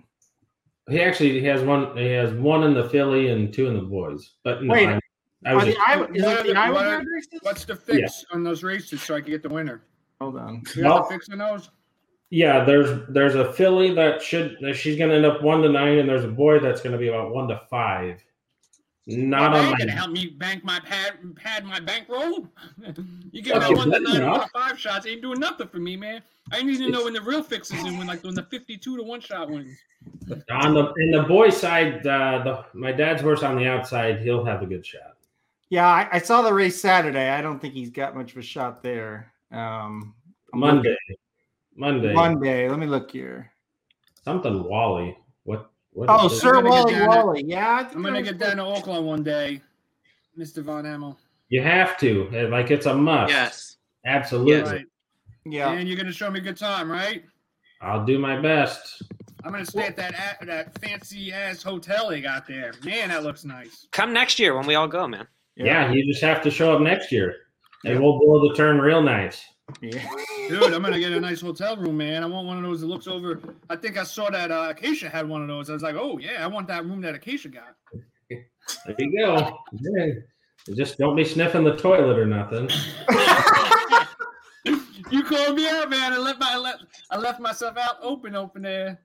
He 0.88 1.00
actually 1.02 1.38
he 1.40 1.46
has 1.46 1.62
one. 1.62 1.96
He 1.96 2.06
has 2.10 2.32
one 2.32 2.62
in 2.64 2.74
the 2.74 2.88
filly 2.88 3.30
and 3.30 3.52
two 3.52 3.66
in 3.66 3.74
the 3.74 3.82
boys. 3.82 4.34
But 4.44 4.62
no, 4.62 4.72
Wait, 4.72 4.88
I, 4.88 5.00
I 5.44 5.54
was 5.54 5.64
the 5.64 5.72
just, 5.72 5.88
Iowa- 5.88 6.08
is 6.12 6.22
What 6.24 6.46
the 6.46 6.52
the- 6.52 6.58
Iowa 6.58 6.74
what 6.74 7.04
races? 7.06 7.38
What's 7.42 7.64
the 7.64 7.76
fix 7.76 8.24
on 8.32 8.42
those 8.44 8.62
races 8.62 9.02
so 9.02 9.14
I 9.16 9.20
can 9.20 9.30
get 9.30 9.42
the 9.42 9.48
winner? 9.48 9.82
Hold 10.20 10.36
on. 10.36 10.62
You 10.74 10.82
got 10.82 10.94
Well- 10.94 11.02
the 11.04 11.14
fix 11.14 11.28
on 11.28 11.38
those? 11.38 11.70
Yeah. 12.31 12.65
There's 12.65 13.07
there's 13.09 13.35
a 13.35 13.53
filly 13.53 13.94
that 13.94 14.23
should 14.23 14.57
that 14.61 14.74
she's 14.74 14.97
going 14.98 15.11
to 15.11 15.16
end 15.16 15.27
up 15.27 15.43
one 15.43 15.62
to 15.62 15.69
nine, 15.69 15.98
and 15.98 16.09
there's 16.09 16.24
a 16.24 16.28
boy 16.28 16.59
that's 16.61 16.81
going 16.81 16.93
to 16.93 16.98
be 16.98 17.09
about 17.09 17.32
one 17.35 17.48
to 17.48 17.61
five. 17.70 18.23
Not 19.09 19.53
Well, 19.53 19.62
on 19.66 19.70
my 19.70 19.78
gonna 19.78 19.93
help 19.93 20.11
me 20.11 20.27
bank 20.27 20.65
my 20.65 20.81
pad 20.81 21.15
pad 21.36 21.65
my 21.65 21.78
bankroll. 21.78 22.48
you 23.31 23.40
give 23.40 23.57
Okay, 23.57 23.69
me 23.70 23.74
one 23.77 23.90
to 23.93 24.01
nine, 24.01 24.16
enough. 24.16 24.39
one 24.39 24.40
to 24.40 24.53
five 24.53 24.81
shots, 24.81 25.07
ain't 25.07 25.23
doing 25.23 25.39
nothing 25.39 25.69
for 25.69 25.78
me, 25.78 25.97
man. 25.97 26.23
I 26.51 26.61
need 26.62 26.78
to 26.78 26.89
know 26.90 27.05
when 27.05 27.12
the 27.12 27.20
real 27.20 27.40
fix 27.43 27.73
is 27.73 27.85
in, 27.85 27.98
when 27.98 28.09
like 28.09 28.24
when 28.24 28.35
the 28.35 28.43
fifty-two 28.43 28.97
to 28.97 29.03
one 29.05 29.20
shot 29.20 29.48
wins. 29.48 29.78
on 30.51 30.74
the 30.74 30.93
in 30.98 31.12
the 31.12 31.23
boy 31.23 31.51
side. 31.51 32.05
Uh, 32.05 32.43
the 32.43 32.65
my 32.78 32.90
dad's 32.90 33.23
horse 33.23 33.44
on 33.44 33.57
the 33.57 33.66
outside, 33.69 34.19
he'll 34.20 34.44
have 34.44 34.62
a 34.62 34.66
good 34.66 34.85
shot. 34.85 35.15
Yeah, 35.69 35.86
I, 35.86 36.09
I 36.12 36.19
saw 36.19 36.43
the 36.43 36.53
race 36.53 36.81
Saturday. 36.81 37.28
I 37.31 37.40
don't 37.43 37.61
think 37.61 37.74
he's 37.74 37.90
got 37.90 38.16
much 38.16 38.32
of 38.32 38.39
a 38.39 38.43
shot 38.43 38.82
there. 38.82 39.32
Um, 39.53 40.15
Monday, 40.53 40.90
looking- 40.90 41.16
Monday, 41.77 42.12
Monday. 42.12 42.69
Let 42.69 42.78
me 42.78 42.86
look 42.86 43.11
here. 43.11 43.53
something 44.24 44.65
Wally. 44.65 45.16
What? 45.44 45.70
what 45.93 46.09
Oh. 46.09 46.28
Sir 46.28 46.57
I'm 46.57 46.65
gonna 46.65 46.85
Wally 46.85 47.07
Wally. 47.07 47.44
Yeah, 47.47 47.77
I 47.77 47.85
think 47.85 47.97
I'm 47.97 48.03
gonna 48.03 48.23
get 48.23 48.39
down 48.39 48.57
to 48.57 48.62
Oaklawn 48.62 49.05
one 49.05 49.23
day, 49.23 49.61
Mr. 50.39 50.62
Von 50.62 50.86
Amel. 50.86 51.19
You 51.48 51.62
have 51.62 51.97
to 51.98 52.28
like 52.51 52.70
it's 52.70 52.86
a 52.86 52.94
must. 52.94 53.32
Yes. 53.32 53.77
absolutely. 54.05 54.70
Right. 54.70 54.86
Yeah. 55.44 55.70
And 55.70 55.89
you're 55.89 55.97
gonna 55.97 56.12
show 56.12 56.31
me 56.31 56.40
a 56.40 56.43
good 56.43 56.57
time, 56.57 56.90
right? 56.90 57.24
I'll 57.81 58.05
do 58.05 58.19
my 58.19 58.40
best. 58.40 59.03
I'm 59.44 59.53
gonna 59.53 59.66
stay 59.66 59.86
at 59.86 59.97
that 59.97 60.15
at 60.40 60.47
that 60.47 60.81
fancy 60.81 61.32
ass 61.32 61.62
hotel 61.62 62.09
they 62.09 62.20
got 62.20 62.48
there. 62.48 62.73
Man, 62.85 63.11
that 63.11 63.23
looks 63.23 63.44
nice. 63.44 63.86
Come 63.93 64.12
next 64.12 64.39
year 64.39 64.57
when 64.57 64.66
we 64.66 64.74
all 64.74 64.89
go, 64.89 65.07
man. 65.07 65.28
Yeah, 65.55 65.93
you 65.93 66.05
just 66.07 66.23
have 66.23 66.43
to 66.43 66.51
show 66.51 66.74
up 66.74 66.82
next 66.82 67.12
year, 67.12 67.35
and 67.85 68.03
we'll 68.03 68.19
blow 68.19 68.48
the 68.48 68.55
turn 68.55 68.78
real 68.78 69.03
nice. 69.03 69.44
Dude, 69.80 69.94
I'm 70.72 70.82
gonna 70.82 70.98
get 70.98 71.12
a 71.12 71.20
nice 71.20 71.40
hotel 71.40 71.76
room, 71.76 71.97
man. 71.97 72.22
I 72.22 72.26
want 72.26 72.47
one 72.47 72.56
of 72.56 72.62
those 72.62 72.80
that 72.80 72.86
looks 72.86 73.09
over. 73.09 73.40
I 73.68 73.76
think 73.76 73.98
I 73.98 74.05
saw 74.05 74.30
that 74.30 74.51
uh, 74.51 74.68
Acacia 74.70 75.09
had 75.09 75.28
one 75.28 75.43
of 75.43 75.48
those. 75.48 75.68
I 75.70 75.72
was 75.72 75.82
like, 75.82 75.97
oh 75.97 76.18
yeah, 76.18 76.44
I 76.44 76.47
want 76.47 76.68
that 76.68 76.84
room 76.84 77.01
that 77.01 77.14
Acacia 77.14 77.48
got. 77.48 77.74
There 78.30 78.94
you 78.98 79.18
go. 79.18 79.59
Yeah. 79.72 80.06
Just 80.74 80.98
don't 80.98 81.16
be 81.16 81.24
sniffing 81.24 81.64
the 81.64 81.76
toilet 81.76 82.18
or 82.18 82.26
nothing. 82.26 82.70
You 85.10 85.22
called 85.22 85.56
me 85.56 85.68
out, 85.68 85.88
man. 85.88 86.12
I 86.12 86.18
left 86.18 86.40
my 86.40 86.51
I 86.51 86.59
left, 86.59 86.84
I 87.10 87.16
left 87.16 87.40
myself 87.40 87.76
out 87.76 87.98
open, 88.02 88.34
open 88.34 88.62
there. 88.62 89.01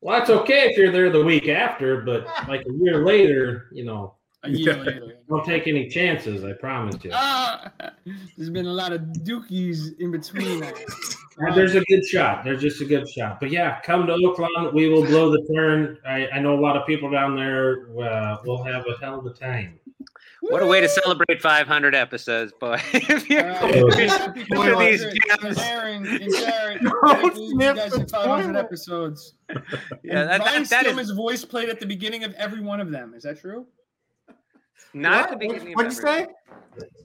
Well, 0.00 0.18
that's 0.18 0.30
okay 0.30 0.70
if 0.70 0.78
you're 0.78 0.92
there 0.92 1.10
the 1.10 1.22
week 1.22 1.48
after, 1.48 2.02
but 2.02 2.26
like 2.48 2.62
a 2.66 2.72
year 2.72 3.04
later, 3.04 3.68
you 3.72 3.84
know, 3.84 4.14
A 4.44 4.50
year 4.50 4.76
later. 4.76 5.16
don't 5.28 5.44
take 5.44 5.66
any 5.66 5.88
chances. 5.88 6.44
I 6.44 6.52
promise 6.52 6.96
you. 7.02 7.10
Ah, 7.12 7.72
there's 8.36 8.50
been 8.50 8.66
a 8.66 8.72
lot 8.72 8.92
of 8.92 9.00
dookies 9.00 9.98
in 9.98 10.10
between. 10.10 10.60
that. 10.60 10.74
Uh, 11.48 11.52
There's 11.52 11.74
a 11.74 11.80
good 11.88 12.04
shot. 12.06 12.44
There's 12.44 12.60
just 12.62 12.80
a 12.80 12.84
good 12.84 13.08
shot. 13.08 13.40
But 13.40 13.50
yeah, 13.50 13.80
come 13.80 14.06
to 14.06 14.12
Oaklawn. 14.12 14.72
We 14.72 14.88
will 14.88 15.04
blow 15.04 15.30
the 15.32 15.44
turn. 15.52 15.98
I, 16.06 16.28
I 16.28 16.38
know 16.38 16.54
a 16.56 16.60
lot 16.60 16.76
of 16.76 16.86
people 16.86 17.10
down 17.10 17.34
there. 17.34 17.88
Uh, 18.00 18.36
we'll 18.44 18.62
have 18.62 18.84
a 18.86 18.96
hell 19.04 19.18
of 19.18 19.26
a 19.26 19.32
time. 19.32 19.80
What 20.42 20.62
a 20.62 20.66
way 20.66 20.80
to 20.82 20.88
celebrate 20.88 21.40
500 21.40 21.94
episodes, 21.94 22.52
boy. 22.60 22.78
if 22.92 23.28
you're 23.30 23.42
Happy 23.42 24.44
for 24.44 24.76
these 24.76 25.00
gems. 25.00 25.56
to 25.56 25.64
Aaron 25.64 26.06
and 26.06 26.32
Jared. 26.32 26.82
You 26.82 27.58
guys 27.58 27.92
did 27.94 28.10
500 28.10 28.56
episodes. 28.56 29.34
Yeah, 29.48 29.56
And 29.56 30.28
that- 30.28 30.28
that- 30.28 30.40
Ryan 30.40 30.44
that 30.44 30.62
is- 30.62 30.68
Stillman's 30.68 31.10
voice 31.12 31.44
played 31.44 31.68
at 31.70 31.80
the 31.80 31.86
beginning 31.86 32.24
of 32.24 32.32
every 32.34 32.60
one 32.60 32.78
of 32.80 32.90
them. 32.90 33.14
Is 33.14 33.22
that 33.22 33.40
true? 33.40 33.66
Not 34.92 35.24
at 35.24 35.30
the 35.30 35.36
beginning 35.36 35.68
of 35.68 35.74
What'd 35.76 35.92
you 35.92 35.98
say? 35.98 36.26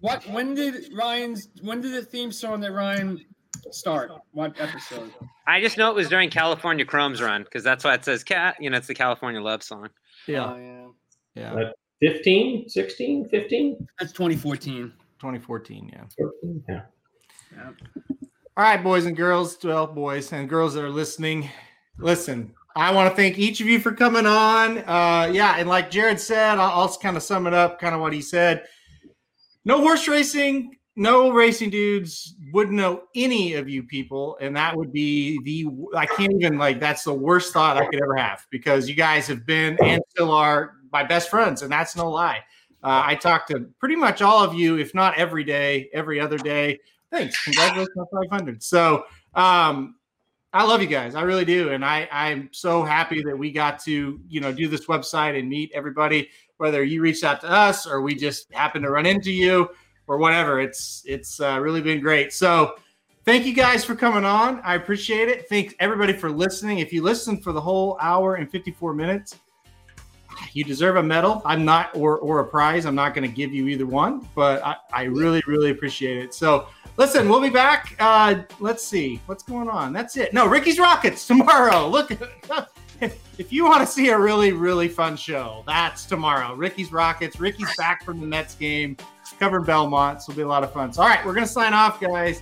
What? 0.01 0.23
When 0.29 0.53
did 0.53 0.91
Ryan's? 0.93 1.49
When 1.61 1.81
did 1.81 1.93
the 1.93 2.03
theme 2.03 2.31
song 2.31 2.59
that 2.61 2.71
Ryan 2.71 3.23
start? 3.71 4.11
What 4.31 4.59
episode? 4.59 5.11
I 5.47 5.61
just 5.61 5.77
know 5.77 5.89
it 5.89 5.95
was 5.95 6.09
during 6.09 6.29
California 6.29 6.85
Chrome's 6.85 7.21
run 7.21 7.43
because 7.43 7.63
that's 7.63 7.83
why 7.83 7.95
it 7.95 8.05
says 8.05 8.23
cat. 8.23 8.55
You 8.59 8.69
know, 8.69 8.77
it's 8.77 8.87
the 8.87 8.93
California 8.93 9.41
love 9.41 9.63
song. 9.63 9.89
Yeah. 10.27 10.53
Oh, 10.53 10.57
yeah. 10.57 10.87
Yeah. 11.35 11.53
But 11.53 11.75
15, 12.01 12.69
16, 12.69 13.29
15? 13.29 13.87
That's 13.99 14.11
2014. 14.11 14.93
2014, 15.19 15.89
yeah. 15.91 16.03
14? 16.17 16.63
Yeah. 16.69 16.81
All 18.57 18.63
right, 18.63 18.81
boys 18.83 19.05
and 19.05 19.15
girls, 19.15 19.57
well, 19.63 19.87
boys 19.87 20.31
and 20.33 20.49
girls 20.49 20.73
that 20.73 20.83
are 20.83 20.89
listening, 20.89 21.49
listen. 21.97 22.53
I 22.79 22.91
want 22.91 23.09
to 23.09 23.15
thank 23.15 23.37
each 23.37 23.59
of 23.59 23.67
you 23.67 23.79
for 23.79 23.91
coming 23.91 24.25
on. 24.25 24.77
Uh, 24.79 25.29
yeah, 25.31 25.55
and 25.57 25.67
like 25.67 25.91
Jared 25.91 26.19
said, 26.19 26.57
I'll, 26.57 26.81
I'll 26.81 26.95
kind 26.97 27.17
of 27.17 27.23
sum 27.23 27.45
it 27.45 27.53
up, 27.53 27.79
kind 27.79 27.93
of 27.93 27.99
what 27.99 28.13
he 28.13 28.21
said. 28.21 28.63
No 29.65 29.79
horse 29.79 30.07
racing, 30.07 30.77
no 30.95 31.31
racing 31.31 31.71
dudes 31.71 32.35
wouldn't 32.53 32.77
know 32.77 33.03
any 33.15 33.55
of 33.55 33.67
you 33.67 33.83
people, 33.83 34.37
and 34.39 34.55
that 34.55 34.77
would 34.77 34.93
be 34.93 35.39
the 35.43 35.67
I 35.95 36.05
can't 36.05 36.31
even 36.31 36.57
like 36.57 36.79
that's 36.79 37.03
the 37.03 37.13
worst 37.13 37.51
thought 37.51 37.75
I 37.75 37.85
could 37.85 38.01
ever 38.01 38.15
have 38.15 38.45
because 38.49 38.87
you 38.87 38.95
guys 38.95 39.27
have 39.27 39.45
been 39.45 39.77
and 39.83 40.01
still 40.09 40.31
are 40.31 40.75
my 40.91 41.03
best 41.03 41.29
friends, 41.29 41.61
and 41.61 41.71
that's 41.71 41.97
no 41.97 42.09
lie. 42.09 42.39
Uh, 42.81 43.03
I 43.05 43.15
talk 43.15 43.45
to 43.47 43.69
pretty 43.79 43.97
much 43.97 44.21
all 44.21 44.41
of 44.41 44.53
you, 44.53 44.77
if 44.77 44.95
not 44.95 45.17
every 45.17 45.43
day, 45.43 45.89
every 45.93 46.19
other 46.19 46.37
day. 46.37 46.79
Thanks. 47.11 47.43
Congratulations 47.43 47.97
on 47.97 48.29
500. 48.29 48.63
So, 48.63 49.03
um, 49.33 49.95
I 50.51 50.63
love 50.63 50.81
you 50.81 50.87
guys. 50.87 51.13
I 51.13 51.21
really 51.21 51.45
do. 51.45 51.69
And 51.69 51.85
I, 51.85 52.07
I'm 52.11 52.49
so 52.51 52.83
happy 52.83 53.21
that 53.23 53.37
we 53.37 53.51
got 53.51 53.79
to, 53.83 54.19
you 54.27 54.41
know, 54.41 54.51
do 54.51 54.67
this 54.67 54.85
website 54.87 55.37
and 55.37 55.47
meet 55.47 55.71
everybody, 55.75 56.29
whether 56.57 56.83
you 56.83 57.01
reached 57.01 57.23
out 57.23 57.41
to 57.41 57.49
us 57.49 57.85
or 57.85 58.01
we 58.01 58.15
just 58.15 58.51
happened 58.51 58.83
to 58.83 58.89
run 58.89 59.05
into 59.05 59.31
you 59.31 59.69
or 60.07 60.17
whatever. 60.17 60.59
It's, 60.59 61.03
it's 61.05 61.39
uh, 61.39 61.59
really 61.59 61.81
been 61.81 61.99
great. 61.99 62.33
So 62.33 62.75
thank 63.25 63.45
you 63.45 63.53
guys 63.53 63.85
for 63.85 63.93
coming 63.93 64.25
on. 64.25 64.59
I 64.61 64.73
appreciate 64.73 65.29
it. 65.29 65.47
Thanks 65.47 65.75
everybody 65.79 66.13
for 66.13 66.31
listening. 66.31 66.79
If 66.79 66.91
you 66.91 67.03
listened 67.03 67.43
for 67.43 67.51
the 67.51 67.61
whole 67.61 67.95
hour 68.01 68.35
and 68.35 68.49
54 68.49 68.95
minutes, 68.95 69.37
you 70.53 70.63
deserve 70.63 70.95
a 70.97 71.03
medal. 71.03 71.41
I'm 71.45 71.65
not, 71.65 71.95
or, 71.95 72.17
or 72.17 72.39
a 72.39 72.45
prize. 72.45 72.85
I'm 72.85 72.95
not 72.95 73.13
going 73.13 73.27
to 73.27 73.33
give 73.33 73.53
you 73.53 73.67
either 73.67 73.85
one, 73.85 74.27
but 74.35 74.63
I, 74.63 74.75
I 74.91 75.03
really, 75.03 75.41
really 75.47 75.71
appreciate 75.71 76.17
it. 76.17 76.33
So 76.33 76.67
listen, 76.97 77.29
we'll 77.29 77.41
be 77.41 77.49
back. 77.49 77.95
Uh, 77.99 78.41
let's 78.59 78.83
see 78.83 79.21
what's 79.25 79.43
going 79.43 79.69
on. 79.69 79.93
That's 79.93 80.17
it. 80.17 80.33
No, 80.33 80.47
Ricky's 80.47 80.79
Rockets 80.79 81.25
tomorrow. 81.25 81.87
Look, 81.87 82.11
if 83.01 83.51
you 83.53 83.63
want 83.63 83.81
to 83.81 83.87
see 83.87 84.09
a 84.09 84.19
really, 84.19 84.51
really 84.51 84.87
fun 84.87 85.15
show, 85.15 85.63
that's 85.65 86.05
tomorrow. 86.05 86.53
Ricky's 86.55 86.91
Rockets. 86.91 87.39
Ricky's 87.39 87.73
back 87.77 88.03
from 88.03 88.19
the 88.19 88.27
Mets 88.27 88.55
game, 88.55 88.97
covering 89.39 89.65
Belmont. 89.65 90.21
So 90.21 90.31
it'll 90.31 90.37
be 90.37 90.43
a 90.43 90.47
lot 90.47 90.63
of 90.63 90.73
fun. 90.73 90.91
So, 90.93 91.01
all 91.01 91.07
right, 91.07 91.25
we're 91.25 91.33
going 91.33 91.47
to 91.47 91.51
sign 91.51 91.73
off, 91.73 91.99
guys. 91.99 92.41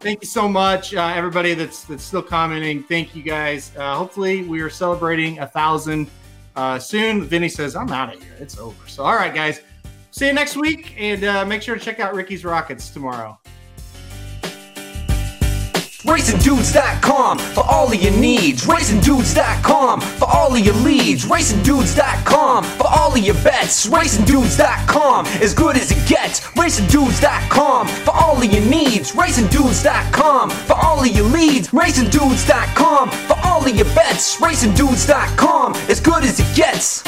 Thank 0.00 0.22
you 0.22 0.28
so 0.28 0.48
much, 0.48 0.94
uh, 0.94 1.12
everybody 1.14 1.54
that's 1.54 1.84
that's 1.84 2.02
still 2.02 2.22
commenting. 2.22 2.82
Thank 2.82 3.14
you, 3.14 3.22
guys. 3.22 3.70
Uh, 3.76 3.94
hopefully, 3.94 4.42
we 4.42 4.60
are 4.60 4.70
celebrating 4.70 5.38
a 5.38 5.46
thousand 5.46 6.10
uh, 6.58 6.78
soon. 6.78 7.22
Vinny 7.22 7.48
says, 7.48 7.76
"I'm 7.76 7.90
out 7.90 8.14
of 8.14 8.22
here. 8.22 8.34
It's 8.40 8.58
over." 8.58 8.88
So, 8.88 9.04
all 9.04 9.14
right, 9.14 9.34
guys. 9.34 9.60
See 10.10 10.26
you 10.26 10.32
next 10.32 10.56
week, 10.56 10.94
and 10.98 11.22
uh, 11.22 11.44
make 11.44 11.62
sure 11.62 11.76
to 11.76 11.80
check 11.80 12.00
out 12.00 12.14
Ricky's 12.14 12.44
Rockets 12.44 12.90
tomorrow. 12.90 13.38
RacingDudes.com 16.04 17.38
for 17.40 17.64
all 17.68 17.92
of 17.92 18.00
your 18.00 18.12
needs. 18.12 18.64
RacingDudes.com 18.64 20.00
for 20.00 20.30
all 20.30 20.54
of 20.54 20.60
your 20.60 20.74
leads. 20.76 21.24
RacingDudes.com 21.24 22.62
for 22.62 22.86
all 22.86 23.12
of 23.12 23.18
your 23.18 23.34
bets. 23.42 23.86
RacingDudes.com 23.88 25.26
as 25.26 25.54
good 25.54 25.76
as 25.76 25.90
it 25.90 26.08
gets. 26.08 26.40
RacingDudes.com 26.54 27.88
for 27.88 28.12
all 28.12 28.40
of 28.40 28.44
your 28.44 28.64
needs. 28.64 29.10
RacingDudes.com 29.10 30.50
for 30.50 30.74
all 30.74 31.00
of 31.00 31.08
your 31.08 31.26
leads. 31.26 31.68
RacingDudes.com 31.68 33.10
for 33.10 33.36
all 33.44 33.66
of 33.66 33.74
your 33.74 33.92
bets. 33.96 34.40
RacingDudes.com 34.40 35.74
as 35.88 36.00
good 36.00 36.22
as 36.22 36.38
it 36.38 36.56
gets. 36.56 37.02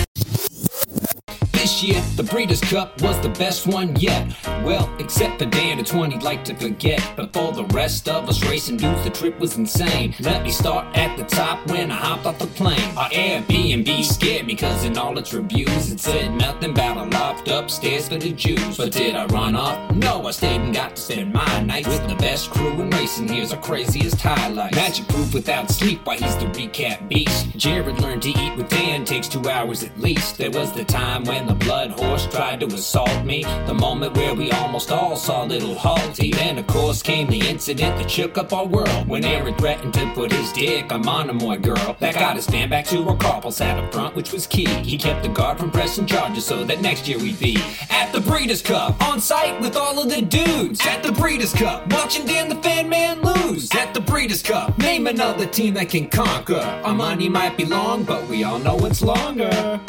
This 1.60 1.82
year, 1.82 2.00
the 2.16 2.22
Breeders' 2.22 2.62
Cup 2.62 3.02
was 3.02 3.20
the 3.20 3.28
best 3.28 3.66
one 3.66 3.94
yet. 3.96 4.34
Well, 4.64 4.90
except 4.98 5.38
for 5.38 5.44
Dan, 5.44 5.76
the 5.76 5.84
20 5.84 6.16
like 6.20 6.42
to 6.44 6.54
forget. 6.54 7.06
But 7.16 7.34
for 7.34 7.52
the 7.52 7.64
rest 7.64 8.08
of 8.08 8.26
us 8.30 8.42
racing 8.46 8.78
dudes, 8.78 9.04
the 9.04 9.10
trip 9.10 9.38
was 9.38 9.58
insane. 9.58 10.14
Let 10.20 10.42
me 10.42 10.52
start 10.52 10.96
at 10.96 11.18
the 11.18 11.24
top 11.24 11.66
when 11.68 11.90
I 11.90 11.96
hopped 11.96 12.24
off 12.24 12.38
the 12.38 12.46
plane. 12.46 12.80
Our 12.96 13.10
Airbnb 13.10 14.04
scared 14.04 14.46
me, 14.46 14.56
cause 14.56 14.84
in 14.84 14.96
all 14.96 15.18
its 15.18 15.34
reviews, 15.34 15.92
it 15.92 16.00
said 16.00 16.34
nothing 16.34 16.70
about 16.70 16.96
a 16.96 17.10
loft 17.10 17.48
upstairs 17.48 18.08
for 18.08 18.16
the 18.16 18.32
Jews. 18.32 18.78
But 18.78 18.92
did 18.92 19.14
I 19.14 19.26
run 19.26 19.54
off? 19.54 19.94
No, 19.94 20.26
I 20.26 20.30
stayed 20.30 20.62
and 20.62 20.74
got 20.74 20.96
to 20.96 21.02
spend 21.02 21.34
my 21.34 21.60
nights 21.60 21.88
with 21.88 22.08
the 22.08 22.14
best 22.14 22.50
crew 22.52 22.70
in 22.80 22.88
racing. 22.88 23.28
Here's 23.28 23.52
our 23.52 23.60
craziest 23.60 24.18
highlights. 24.18 24.76
Magic 24.76 25.06
proof 25.08 25.34
without 25.34 25.70
sleep, 25.70 26.06
why 26.06 26.16
he's 26.16 26.36
the 26.36 26.46
recap 26.46 27.06
beast. 27.06 27.50
Jared 27.58 28.00
learned 28.00 28.22
to 28.22 28.30
eat 28.30 28.56
with 28.56 28.70
Dan, 28.70 29.04
takes 29.04 29.28
two 29.28 29.46
hours 29.46 29.84
at 29.84 30.00
least. 30.00 30.38
There 30.38 30.50
was 30.50 30.72
the 30.72 30.84
time 30.84 31.24
when 31.24 31.49
the 31.50 31.64
blood 31.64 31.90
horse 31.90 32.26
tried 32.26 32.60
to 32.60 32.66
assault 32.66 33.24
me. 33.24 33.42
The 33.66 33.74
moment 33.74 34.16
where 34.16 34.34
we 34.34 34.52
almost 34.52 34.92
all 34.92 35.16
saw 35.16 35.42
little 35.42 35.74
Halty. 35.74 36.30
Then, 36.30 36.58
of 36.58 36.66
course, 36.68 37.02
came 37.02 37.26
the 37.26 37.40
incident 37.40 37.98
that 37.98 38.08
shook 38.08 38.38
up 38.38 38.52
our 38.52 38.66
world. 38.66 39.08
When 39.08 39.24
Aaron 39.24 39.54
threatened 39.56 39.94
to 39.94 40.06
put 40.14 40.30
his 40.30 40.52
dick 40.52 40.92
on 40.92 41.04
Monomoy 41.04 41.58
girl. 41.58 41.96
That 41.98 42.14
got 42.14 42.36
us 42.36 42.46
fan 42.46 42.70
back 42.70 42.86
to 42.86 43.02
our 43.08 43.16
carpals 43.16 43.56
sat 43.56 43.82
up 43.82 43.92
front, 43.92 44.14
which 44.14 44.32
was 44.32 44.46
key. 44.46 44.66
He 44.66 44.96
kept 44.96 45.24
the 45.24 45.28
guard 45.28 45.58
from 45.58 45.72
pressing 45.72 46.06
charges 46.06 46.44
so 46.46 46.62
that 46.64 46.80
next 46.82 47.08
year 47.08 47.18
we'd 47.18 47.40
be 47.40 47.58
at 47.90 48.12
the 48.12 48.20
Breeders' 48.20 48.62
Cup. 48.62 49.02
On 49.08 49.20
site 49.20 49.60
with 49.60 49.76
all 49.76 50.00
of 50.00 50.08
the 50.08 50.22
dudes. 50.22 50.80
At 50.86 51.02
the 51.02 51.10
Breeders' 51.10 51.52
Cup. 51.52 51.92
Watching 51.92 52.26
Dan 52.26 52.48
the 52.48 52.62
Fan 52.62 52.88
Man 52.88 53.22
lose. 53.22 53.68
At 53.74 53.92
the 53.92 54.00
Breeders' 54.00 54.42
Cup. 54.42 54.78
Name 54.78 55.08
another 55.08 55.46
team 55.46 55.74
that 55.74 55.88
can 55.88 56.08
conquer. 56.08 56.62
Our 56.84 56.94
money 56.94 57.28
might 57.28 57.56
be 57.56 57.64
long, 57.64 58.04
but 58.04 58.28
we 58.28 58.44
all 58.44 58.60
know 58.60 58.78
it's 58.86 59.02
longer. 59.02 59.80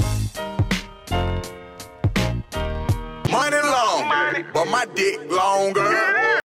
Money 3.32 3.62
long, 3.64 4.44
but 4.54 4.66
my 4.66 4.86
dick 4.94 5.20
longer. 5.32 6.42